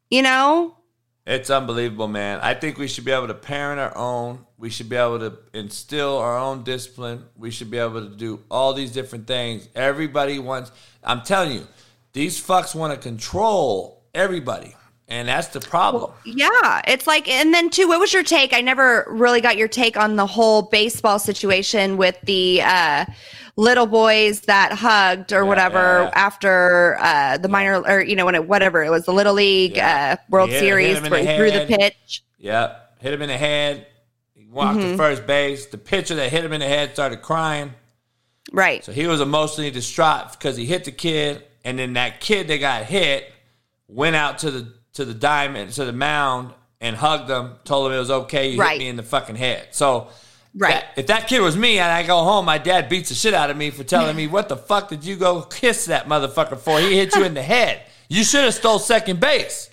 You 0.10 0.24
know? 0.24 0.78
It's 1.32 1.50
unbelievable, 1.50 2.10
man. 2.10 2.42
I 2.42 2.54
think 2.54 2.78
we 2.78 2.90
should 2.90 3.06
be 3.06 3.12
able 3.12 3.28
to 3.28 3.34
parent 3.34 3.80
our 3.80 3.98
own. 3.98 4.46
We 4.58 4.70
should 4.70 4.90
be 4.90 4.98
able 4.98 5.20
to 5.20 5.38
instill 5.54 6.18
our 6.18 6.38
own 6.38 6.64
discipline. 6.64 7.24
We 7.38 7.52
should 7.52 7.72
be 7.72 7.78
able 7.78 8.02
to 8.02 8.14
do 8.14 8.42
all 8.52 8.74
these 8.74 8.92
different 8.92 9.28
things. 9.28 9.70
Everybody 9.74 10.40
wants, 10.40 10.74
I'm 11.02 11.22
telling 11.22 11.54
you, 11.54 11.68
these 12.12 12.46
fucks 12.46 12.76
want 12.76 12.94
to 12.94 13.00
control 13.00 14.04
everybody. 14.14 14.76
And 15.12 15.28
that's 15.28 15.50
the 15.50 15.60
problem. 15.60 16.10
Yeah, 16.24 16.82
it's 16.88 17.06
like, 17.06 17.28
and 17.28 17.54
then 17.54 17.70
too, 17.70 17.90
what 17.90 18.00
was 18.00 18.14
your 18.14 18.24
take? 18.24 18.54
I 18.54 18.62
never 18.62 19.06
really 19.10 19.42
got 19.42 19.58
your 19.58 19.68
take 19.68 19.98
on 19.98 20.16
the 20.16 20.26
whole 20.26 20.62
baseball 20.62 21.20
situation 21.20 21.98
with 21.98 22.18
the 22.24 22.62
uh, 22.64 23.04
little 23.58 23.88
boys 23.88 24.40
that 24.42 24.72
hugged 24.72 25.34
or 25.34 25.46
whatever 25.46 26.04
yeah. 26.04 26.12
after 26.14 26.98
uh, 27.02 27.38
the 27.38 27.50
minor, 27.50 27.82
or 27.82 28.02
you 28.02 28.16
know, 28.16 28.24
when 28.24 28.36
it, 28.36 28.48
whatever 28.48 28.82
it 28.86 28.90
was, 28.90 29.04
the 29.04 29.12
little 29.12 29.34
league 29.34 29.76
Yeah. 29.76 30.16
uh, 30.18 30.24
World 30.30 30.50
Hit- 30.50 30.62
hit 30.62 30.68
Series 30.70 30.98
in 31.00 31.04
where 31.12 31.22
the 31.22 31.30
he 31.30 31.38
threw 31.38 31.52
the 31.52 31.66
pitch. 31.66 32.24
Yep. 32.38 32.96
Hit 33.02 33.14
him 33.14 33.22
in 33.22 33.28
the 33.28 33.38
head. 33.38 33.88
He 34.34 34.46
walked 34.46 34.80
Mm-hmm. 34.80 34.92
to 34.92 34.98
first 34.98 35.28
base. 35.28 35.66
The 35.66 35.78
pitcher 35.78 36.16
that 36.16 36.32
hit 36.32 36.46
him 36.46 36.54
in 36.54 36.62
the 36.62 36.68
head 36.68 36.94
started 36.94 37.22
crying. 37.22 37.74
Right. 38.54 38.82
So 38.82 38.94
he 38.94 39.08
was 39.08 39.20
emotionally 39.20 39.72
distraught 39.72 40.32
because 40.32 40.56
he 40.56 40.66
hit 40.66 40.86
the 40.86 40.92
kid, 40.94 41.44
and 41.66 41.78
then 41.78 41.94
that 41.94 42.22
kid 42.22 42.48
that 42.48 42.60
got 42.60 42.86
hit 42.86 43.30
went 43.90 44.16
out 44.16 44.38
to 44.40 44.52
the 44.52 44.74
to 44.94 45.06
the 45.06 45.14
diamond 45.14 45.72
to 45.74 45.86
the 45.86 45.94
mound 45.94 46.54
and 46.80 46.96
hugged 46.96 47.30
him, 47.30 47.54
told 47.64 47.88
him 47.88 47.96
it 47.96 48.00
was 48.00 48.12
okay. 48.12 48.50
You 48.52 48.60
Right. 48.60 48.72
hit 48.72 48.80
me 48.80 48.88
in 48.90 48.96
the 48.96 49.04
fucking 49.04 49.36
head. 49.36 49.68
So 49.72 50.08
Right. 50.56 50.74
that- 50.74 50.86
if 50.98 51.08
that 51.08 51.28
kid 51.28 51.40
was 51.42 51.56
me 51.56 51.80
and 51.80 51.90
I 51.92 52.04
go 52.04 52.24
home, 52.24 52.46
my 52.46 52.58
dad 52.58 52.90
beats 52.90 53.10
the 53.10 53.16
shit 53.16 53.34
out 53.34 53.50
of 53.50 53.56
me 53.58 53.70
for 53.70 53.84
telling 53.84 54.16
me 54.16 54.28
what 54.36 54.50
the 54.50 54.58
fuck 54.58 54.90
did 54.90 55.04
you 55.06 55.16
go 55.16 55.42
kiss 55.44 55.86
that 55.86 56.08
motherfucker 56.10 56.60
for? 56.60 56.80
He 56.80 56.98
hit 56.98 57.16
you 57.16 57.24
in 57.24 57.34
the 57.34 57.42
head. 57.44 57.82
You 58.10 58.24
should 58.24 58.44
have 58.44 58.54
stole 58.54 58.80
second 58.80 59.20
base. 59.22 59.70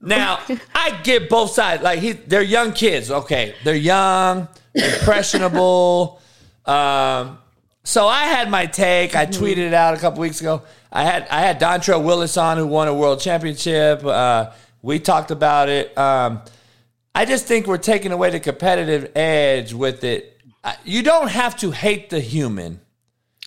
Now 0.00 0.40
I 0.74 0.98
get 1.02 1.28
both 1.28 1.52
sides. 1.52 1.82
Like 1.82 2.00
he, 2.00 2.12
they're 2.12 2.42
young 2.42 2.72
kids. 2.72 3.10
Okay, 3.10 3.54
they're 3.64 3.74
young, 3.76 4.48
impressionable. 4.74 6.20
Um, 6.64 7.38
so 7.88 8.06
I 8.06 8.24
had 8.24 8.50
my 8.50 8.66
take. 8.66 9.16
I 9.16 9.24
tweeted 9.24 9.56
it 9.56 9.72
out 9.72 9.94
a 9.94 9.96
couple 9.96 10.20
weeks 10.20 10.42
ago. 10.42 10.62
I 10.92 11.04
had 11.04 11.26
I 11.28 11.40
had 11.40 11.58
Dontrelle 11.58 12.04
Willis 12.04 12.36
on, 12.36 12.58
who 12.58 12.66
won 12.66 12.86
a 12.86 12.92
world 12.92 13.18
championship. 13.18 14.04
Uh, 14.04 14.50
we 14.82 14.98
talked 14.98 15.30
about 15.30 15.70
it. 15.70 15.96
Um, 15.96 16.42
I 17.14 17.24
just 17.24 17.46
think 17.46 17.66
we're 17.66 17.78
taking 17.78 18.12
away 18.12 18.28
the 18.28 18.40
competitive 18.40 19.10
edge 19.16 19.72
with 19.72 20.04
it. 20.04 20.38
You 20.84 21.02
don't 21.02 21.30
have 21.30 21.56
to 21.60 21.70
hate 21.70 22.10
the 22.10 22.20
human. 22.20 22.80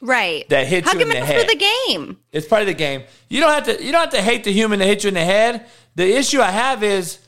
Right. 0.01 0.49
That 0.49 0.65
hit 0.65 0.85
Hug 0.85 0.95
you 0.95 1.01
in 1.01 1.09
the 1.09 1.23
head. 1.23 1.47
the 1.47 1.55
game. 1.87 2.17
It's 2.31 2.47
part 2.47 2.63
of 2.63 2.67
the 2.67 2.73
game. 2.73 3.03
You 3.29 3.41
don't 3.41 3.53
have 3.53 3.65
to. 3.65 3.85
You 3.85 3.91
don't 3.91 4.01
have 4.01 4.13
to 4.13 4.23
hate 4.23 4.43
the 4.43 4.51
human 4.51 4.79
that 4.79 4.87
hit 4.87 5.03
you 5.03 5.09
in 5.09 5.13
the 5.13 5.23
head. 5.23 5.67
The 5.93 6.17
issue 6.17 6.41
I 6.41 6.49
have 6.49 6.81
is, 6.83 7.19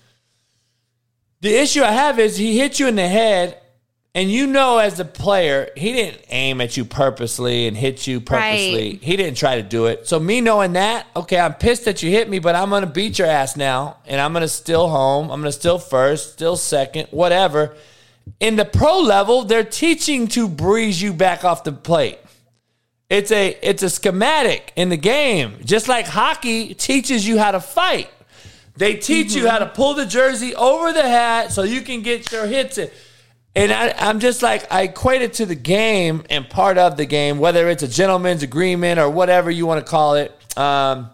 the 1.42 1.54
issue 1.56 1.84
I 1.84 1.92
have 1.92 2.18
is 2.18 2.38
he 2.38 2.58
hit 2.58 2.80
you 2.80 2.88
in 2.88 2.96
the 2.96 3.08
head, 3.08 3.60
and 4.16 4.32
you 4.32 4.46
know 4.46 4.78
as 4.78 5.00
a 5.00 5.06
player 5.06 5.70
he 5.76 5.92
didn't 5.94 6.22
aim 6.30 6.62
at 6.62 6.78
you 6.78 6.86
purposely 6.86 7.68
and 7.68 7.76
hit 7.76 8.06
you 8.06 8.22
purposely. 8.22 8.92
Right. 8.92 9.04
He 9.04 9.18
didn't 9.18 9.38
try 9.38 9.56
to 9.56 9.64
do 9.64 9.88
it. 9.88 10.08
So 10.08 10.20
me 10.20 10.42
knowing 10.42 10.74
that, 10.74 11.08
okay, 11.16 11.40
I'm 11.40 11.56
pissed 11.56 11.86
that 11.86 12.04
you 12.04 12.12
hit 12.12 12.30
me, 12.30 12.40
but 12.40 12.56
I'm 12.56 12.70
gonna 12.70 12.86
beat 12.86 13.18
your 13.18 13.28
ass 13.28 13.58
now, 13.58 13.98
and 14.06 14.22
I'm 14.22 14.34
gonna 14.34 14.48
steal 14.48 14.88
home. 14.88 15.32
I'm 15.32 15.40
gonna 15.40 15.52
steal 15.52 15.80
first, 15.80 16.34
still 16.34 16.58
second, 16.58 17.08
whatever. 17.12 17.76
In 18.40 18.56
the 18.56 18.66
pro 18.66 19.00
level, 19.00 19.44
they're 19.44 19.64
teaching 19.64 20.28
to 20.30 20.48
breeze 20.48 21.02
you 21.02 21.12
back 21.12 21.44
off 21.44 21.64
the 21.64 21.72
plate. 21.74 22.20
It's 23.10 23.32
a 23.32 23.58
it's 23.62 23.84
a 23.84 23.90
schematic 23.90 24.74
in 24.76 24.90
the 24.90 24.98
game. 24.98 25.58
Just 25.64 25.88
like 25.88 26.08
hockey 26.08 26.74
teaches 26.74 27.28
you 27.28 27.38
how 27.38 27.52
to 27.52 27.60
fight. 27.60 28.10
They 28.76 28.96
teach 28.96 29.36
you 29.36 29.48
how 29.48 29.60
mm-hmm. 29.60 29.70
to 29.70 29.76
pull 29.76 29.94
the 29.94 30.06
jersey 30.06 30.56
over 30.56 30.92
the 30.92 31.04
hat 31.04 31.52
so 31.52 31.62
you 31.62 31.82
can 31.82 32.02
get 32.02 32.32
your 32.32 32.48
hits 32.48 32.78
in. 32.78 32.90
And 33.56 33.72
I, 33.72 33.94
I'm 33.98 34.20
just 34.20 34.42
like, 34.42 34.72
I 34.72 34.84
equate 34.84 35.22
it 35.22 35.34
to 35.34 35.46
the 35.46 35.56
game 35.56 36.24
and 36.30 36.50
part 36.50 36.78
of 36.78 36.98
the 36.98 37.06
game, 37.06 37.38
whether 37.38 37.70
it's 37.70 37.84
a 37.84 37.88
gentleman's 37.88 38.42
agreement 38.42 39.00
or 39.00 39.10
whatever 39.10 39.52
you 39.52 39.66
want 39.66 39.86
to 39.86 39.90
call 39.90 40.16
it. 40.16 40.36
Um, 40.58 41.12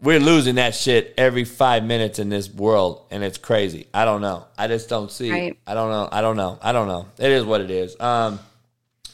we're 0.00 0.20
losing 0.20 0.56
that 0.56 0.74
shit 0.74 1.14
every 1.16 1.44
five 1.44 1.84
minutes 1.84 2.18
in 2.18 2.28
this 2.28 2.52
world, 2.52 3.06
and 3.10 3.22
it's 3.22 3.38
crazy. 3.38 3.86
I 3.94 4.04
don't 4.04 4.20
know. 4.20 4.46
I 4.58 4.66
just 4.66 4.88
don't 4.88 5.10
see. 5.10 5.30
Right. 5.30 5.58
I 5.66 5.74
don't 5.74 5.90
know. 5.90 6.08
I 6.10 6.20
don't 6.20 6.36
know. 6.36 6.58
I 6.60 6.72
don't 6.72 6.88
know. 6.88 7.06
It 7.18 7.30
is 7.30 7.44
what 7.44 7.60
it 7.60 7.70
is. 7.70 7.98
Um, 8.00 8.40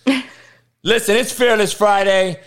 listen, 0.83 1.17
it's 1.17 1.33
Fearless 1.33 1.75
Friday. 1.75 2.41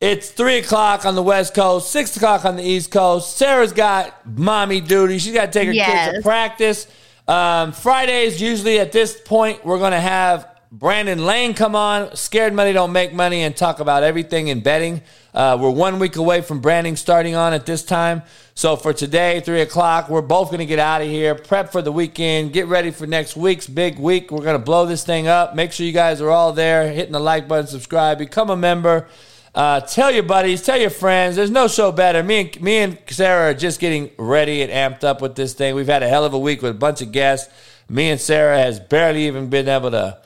It's 0.00 0.30
three 0.30 0.58
o'clock 0.58 1.06
on 1.06 1.16
the 1.16 1.22
West 1.24 1.54
Coast, 1.54 1.90
six 1.90 2.16
o'clock 2.16 2.44
on 2.44 2.54
the 2.54 2.62
East 2.62 2.92
Coast. 2.92 3.36
Sara's 3.36 3.72
got 3.72 4.14
mommy 4.26 4.80
duty. 4.80 5.18
She's 5.18 5.34
got 5.34 5.46
to 5.46 5.58
take 5.58 5.66
her 5.66 5.74
kids 5.74 6.18
to 6.18 6.22
practice. 6.22 6.86
Um, 7.28 7.72
Fridays, 7.72 8.40
usually 8.40 8.78
at 8.78 8.90
this 8.90 9.20
point, 9.20 9.62
we're 9.62 9.78
going 9.78 9.92
to 9.92 10.00
have 10.00 10.48
Brandon 10.72 11.26
Lane 11.26 11.52
come 11.52 11.74
on, 11.74 12.16
Scared 12.16 12.54
Money 12.54 12.72
Don't 12.72 12.90
Make 12.90 13.12
Money, 13.12 13.42
and 13.42 13.54
talk 13.54 13.80
about 13.80 14.02
everything 14.02 14.48
in 14.48 14.60
betting. 14.60 15.02
Uh, 15.34 15.58
we're 15.60 15.68
one 15.68 15.98
week 15.98 16.16
away 16.16 16.40
from 16.40 16.60
branding 16.60 16.96
starting 16.96 17.34
on 17.34 17.52
at 17.52 17.66
this 17.66 17.84
time. 17.84 18.22
So 18.54 18.76
for 18.76 18.94
today, 18.94 19.40
3 19.40 19.60
o'clock, 19.60 20.08
we're 20.08 20.22
both 20.22 20.48
going 20.48 20.60
to 20.60 20.66
get 20.66 20.78
out 20.78 21.02
of 21.02 21.08
here, 21.08 21.34
prep 21.34 21.70
for 21.70 21.82
the 21.82 21.92
weekend, 21.92 22.54
get 22.54 22.66
ready 22.66 22.90
for 22.90 23.06
next 23.06 23.36
week's 23.36 23.66
big 23.66 23.98
week. 23.98 24.30
We're 24.30 24.42
going 24.42 24.58
to 24.58 24.64
blow 24.64 24.86
this 24.86 25.04
thing 25.04 25.28
up. 25.28 25.54
Make 25.54 25.72
sure 25.72 25.84
you 25.84 25.92
guys 25.92 26.22
are 26.22 26.30
all 26.30 26.54
there, 26.54 26.90
hitting 26.90 27.12
the 27.12 27.20
like 27.20 27.46
button, 27.46 27.66
subscribe, 27.66 28.16
become 28.16 28.48
a 28.48 28.56
member. 28.56 29.06
Uh, 29.54 29.80
tell 29.80 30.10
your 30.10 30.22
buddies, 30.22 30.62
tell 30.62 30.78
your 30.78 30.90
friends. 30.90 31.36
There's 31.36 31.50
no 31.50 31.68
show 31.68 31.90
better. 31.90 32.22
Me 32.22 32.40
and 32.40 32.60
me 32.62 32.76
and 32.78 32.98
Sara 33.08 33.50
are 33.50 33.54
just 33.54 33.80
getting 33.80 34.10
ready 34.18 34.62
and 34.62 34.70
amped 34.70 35.04
up 35.04 35.20
with 35.20 35.34
this 35.34 35.54
thing. 35.54 35.74
We've 35.74 35.86
had 35.86 36.02
a 36.02 36.08
hell 36.08 36.24
of 36.24 36.34
a 36.34 36.38
week 36.38 36.62
with 36.62 36.72
a 36.72 36.78
bunch 36.78 37.00
of 37.02 37.12
guests. 37.12 37.52
Me 37.88 38.10
and 38.10 38.20
Sara 38.20 38.58
has 38.58 38.78
barely 38.78 39.26
even 39.26 39.48
been 39.48 39.68
able 39.68 39.90
to 39.90 40.18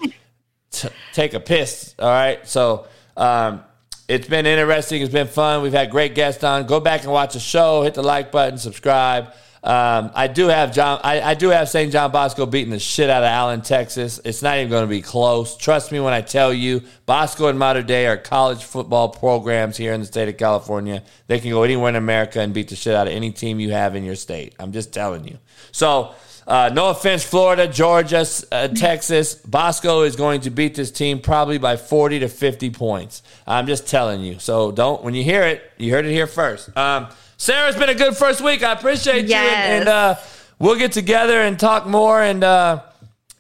t- 0.71 0.89
take 1.13 1.35
a 1.35 1.41
piss. 1.41 1.95
All 1.99 2.09
right, 2.09 2.47
so 2.47 2.87
um, 3.17 3.63
it's 4.09 4.27
been 4.27 4.47
interesting. 4.47 5.01
It's 5.01 5.13
been 5.13 5.29
fun. 5.29 5.63
We've 5.63 5.73
had 5.73 5.91
great 5.91 6.15
guests 6.15 6.43
on. 6.43 6.67
Go 6.67 6.81
back 6.81 7.05
and 7.05 7.13
watch 7.13 7.35
the 7.35 7.41
show. 7.41 7.83
Hit 7.83 7.95
the 7.95 8.03
like 8.03 8.33
button. 8.33 8.59
Subscribe. 8.59 9.33
Um, 9.65 10.11
I 10.15 10.27
do 10.27 10.49
have 10.49 10.73
John. 10.73 11.01
I, 11.05 11.21
I 11.21 11.35
do 11.35 11.51
have 11.51 11.69
St. 11.69 11.93
John 11.93 12.11
Bosco 12.11 12.47
beating 12.47 12.71
the 12.73 12.81
shit 12.81 13.09
out 13.09 13.23
of 13.23 13.29
Allen, 13.29 13.63
Texas. 13.63 14.21
It's 14.25 14.43
not 14.43 14.59
even 14.59 14.71
going 14.71 14.83
to 14.83 14.89
be 14.89 15.03
close. 15.03 15.57
Trust 15.57 15.93
me 15.93 16.01
when 16.01 16.13
I 16.13 16.21
tell 16.21 16.53
you, 16.53 16.83
Bosco 17.07 17.47
and 17.47 17.59
Mater 17.59 17.83
Dei 17.83 18.07
are 18.09 18.17
college 18.17 18.65
football 18.65 19.11
programs 19.11 19.77
here 19.77 19.93
in 19.93 20.01
the 20.01 20.07
state 20.07 20.29
of 20.29 20.37
California. 20.37 21.05
They 21.29 21.39
can 21.39 21.51
go 21.51 21.63
anywhere 21.63 21.91
in 21.91 21.97
America 21.97 22.41
and 22.41 22.53
beat 22.53 22.69
the 22.69 22.77
shit 22.77 22.95
out 22.95 23.07
of 23.07 23.13
any 23.13 23.31
team 23.31 23.61
you 23.61 23.71
have 23.71 23.95
in 23.95 24.03
your 24.03 24.17
state. 24.17 24.55
I'm 24.59 24.73
just 24.73 24.93
telling 24.93 25.27
you. 25.27 25.39
So. 25.71 26.15
Uh, 26.45 26.69
no 26.75 26.91
offense, 26.91 27.23
Florida, 27.23 27.69
Georgia, 27.69 28.27
uh, 28.51 28.67
Texas. 28.67 29.37
Bosco 29.37 30.03
is 30.03 30.17
going 30.17 30.41
to 30.41 30.51
beat 30.51 30.75
this 30.75 30.91
team 30.91 31.21
probably 31.21 31.57
by 31.57 31.77
40 31.77 32.19
to 32.19 32.29
50 32.29 32.71
points. 32.71 33.23
I'm 33.47 33.69
just 33.69 33.87
telling 33.87 34.23
you. 34.23 34.41
So 34.41 34.73
don't, 34.73 35.05
when 35.05 35.15
you 35.15 35.23
hear 35.23 35.43
it, 35.43 35.63
you 35.79 35.93
heard 35.93 36.05
it 36.05 36.11
here 36.11 36.27
first. 36.27 36.77
Um, 36.77 37.07
Sara's 37.43 37.75
been 37.75 37.89
a 37.89 37.95
good 37.97 38.17
first 38.17 38.41
week. 38.41 38.63
I 38.63 38.71
appreciate 38.71 39.27
you. 39.27 39.35
And, 39.35 39.81
and 39.81 39.89
uh, 39.89 40.15
we'll 40.61 40.79
get 40.79 40.93
together 40.93 41.43
and 41.43 41.59
talk 41.59 41.89
more 41.89 42.23
and 42.23 42.45
uh, 42.45 42.85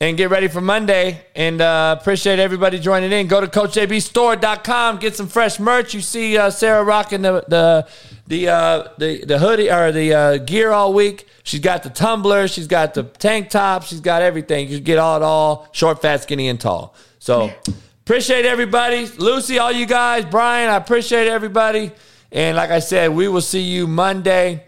and 0.00 0.16
get 0.16 0.28
ready 0.28 0.48
for 0.48 0.60
Monday. 0.60 1.24
And 1.36 1.60
uh, 1.60 1.96
appreciate 2.00 2.40
everybody 2.40 2.80
joining 2.80 3.12
in. 3.12 3.28
Go 3.28 3.40
to 3.40 3.46
CoachJBStore.com, 3.46 4.98
get 4.98 5.14
some 5.14 5.28
fresh 5.28 5.60
merch. 5.60 5.94
You 5.94 6.00
see 6.00 6.36
uh, 6.36 6.50
Sara 6.50 6.82
rocking 6.82 7.22
the 7.22 7.44
the 7.46 7.86
the 8.26 8.48
uh, 8.48 8.88
the 8.98 9.24
the 9.24 9.38
hoodie 9.38 9.70
or 9.70 9.92
the 9.92 10.12
uh, 10.12 10.38
gear 10.38 10.72
all 10.72 10.92
week. 10.92 11.28
She's 11.44 11.60
got 11.60 11.84
the 11.84 11.90
tumbler, 11.90 12.48
she's 12.48 12.66
got 12.66 12.94
the 12.94 13.04
tank 13.04 13.50
top, 13.50 13.84
she's 13.84 14.00
got 14.00 14.20
everything. 14.20 14.68
You 14.68 14.80
get 14.80 14.98
all 14.98 15.16
it 15.18 15.22
all, 15.22 15.68
short, 15.70 16.02
fat, 16.02 16.24
skinny, 16.24 16.48
and 16.48 16.60
tall. 16.60 16.96
So 17.20 17.52
appreciate 18.00 18.46
everybody. 18.46 19.06
Lucy, 19.06 19.60
all 19.60 19.70
you 19.70 19.86
guys, 19.86 20.24
Brian, 20.24 20.70
I 20.70 20.74
appreciate 20.74 21.28
everybody. 21.28 21.92
And 22.32 22.56
like 22.56 22.70
I 22.70 22.78
said, 22.78 23.10
we 23.10 23.28
will 23.28 23.42
see 23.42 23.60
you 23.60 23.86
Monday 23.86 24.64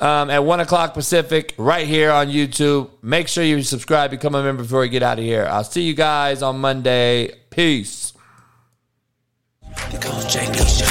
um, 0.00 0.28
at 0.28 0.44
1 0.44 0.60
o'clock 0.60 0.92
Pacific 0.92 1.54
right 1.56 1.86
here 1.86 2.10
on 2.10 2.28
YouTube. 2.28 2.90
Make 3.02 3.28
sure 3.28 3.42
you 3.42 3.62
subscribe, 3.62 4.10
become 4.10 4.34
a 4.34 4.42
member 4.42 4.62
before 4.62 4.80
we 4.80 4.90
get 4.90 5.02
out 5.02 5.18
of 5.18 5.24
here. 5.24 5.46
I'll 5.50 5.64
see 5.64 5.82
you 5.82 5.94
guys 5.94 6.42
on 6.42 6.58
Monday. 6.58 7.32
Peace. 7.48 8.12
The 9.90 9.98
Coach 9.98 10.36
JB 10.36 10.78
Show. 10.78 10.86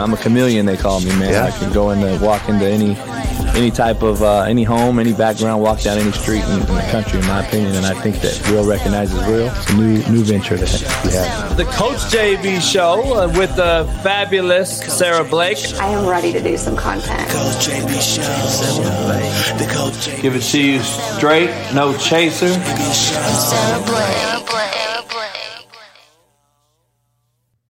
I'm 0.00 0.14
a 0.14 0.16
chameleon, 0.16 0.64
they 0.64 0.76
call 0.76 1.00
me, 1.00 1.06
man. 1.18 1.32
Yeah. 1.32 1.44
I 1.46 1.50
can 1.50 1.72
go 1.72 1.90
into, 1.90 2.24
walk 2.24 2.48
into 2.48 2.64
any, 2.64 2.94
any 3.56 3.70
type 3.70 4.02
of, 4.02 4.22
uh, 4.22 4.42
any 4.42 4.64
home, 4.64 4.98
any 4.98 5.12
background, 5.12 5.62
walk 5.62 5.80
down 5.82 5.98
any 5.98 6.12
street 6.12 6.42
in, 6.44 6.60
in 6.60 6.74
the 6.74 6.88
country, 6.90 7.20
in 7.20 7.26
my 7.26 7.46
opinion. 7.46 7.74
And 7.74 7.86
I 7.86 7.94
think 7.94 8.20
that 8.20 8.48
real 8.50 8.64
recognizes 8.66 9.18
real. 9.26 9.48
It's 9.48 9.70
a 9.70 9.76
new, 9.76 9.98
new 10.10 10.24
venture 10.24 10.56
that 10.56 11.02
we 11.04 11.12
have. 11.12 11.56
The 11.56 11.64
Coach 11.64 11.98
JB 12.12 12.60
Show 12.60 13.02
uh, 13.14 13.28
with 13.36 13.54
the 13.56 13.88
fabulous 14.02 14.78
Sara 14.78 15.24
Blake. 15.24 15.58
I 15.80 15.88
am 15.88 16.06
ready 16.06 16.32
to 16.32 16.40
do 16.40 16.56
some 16.56 16.76
content. 16.76 17.28
coach 17.30 17.68
jv 17.68 17.90
show 18.00 18.22
sara 18.48 19.06
blake 19.06 20.22
Give 20.22 20.34
it 20.34 20.42
to 20.42 20.60
you 20.60 20.80
straight, 20.80 21.50
no 21.74 21.96
chaser. 21.96 22.48
Sara 22.48 23.84
Blake. 23.84 24.87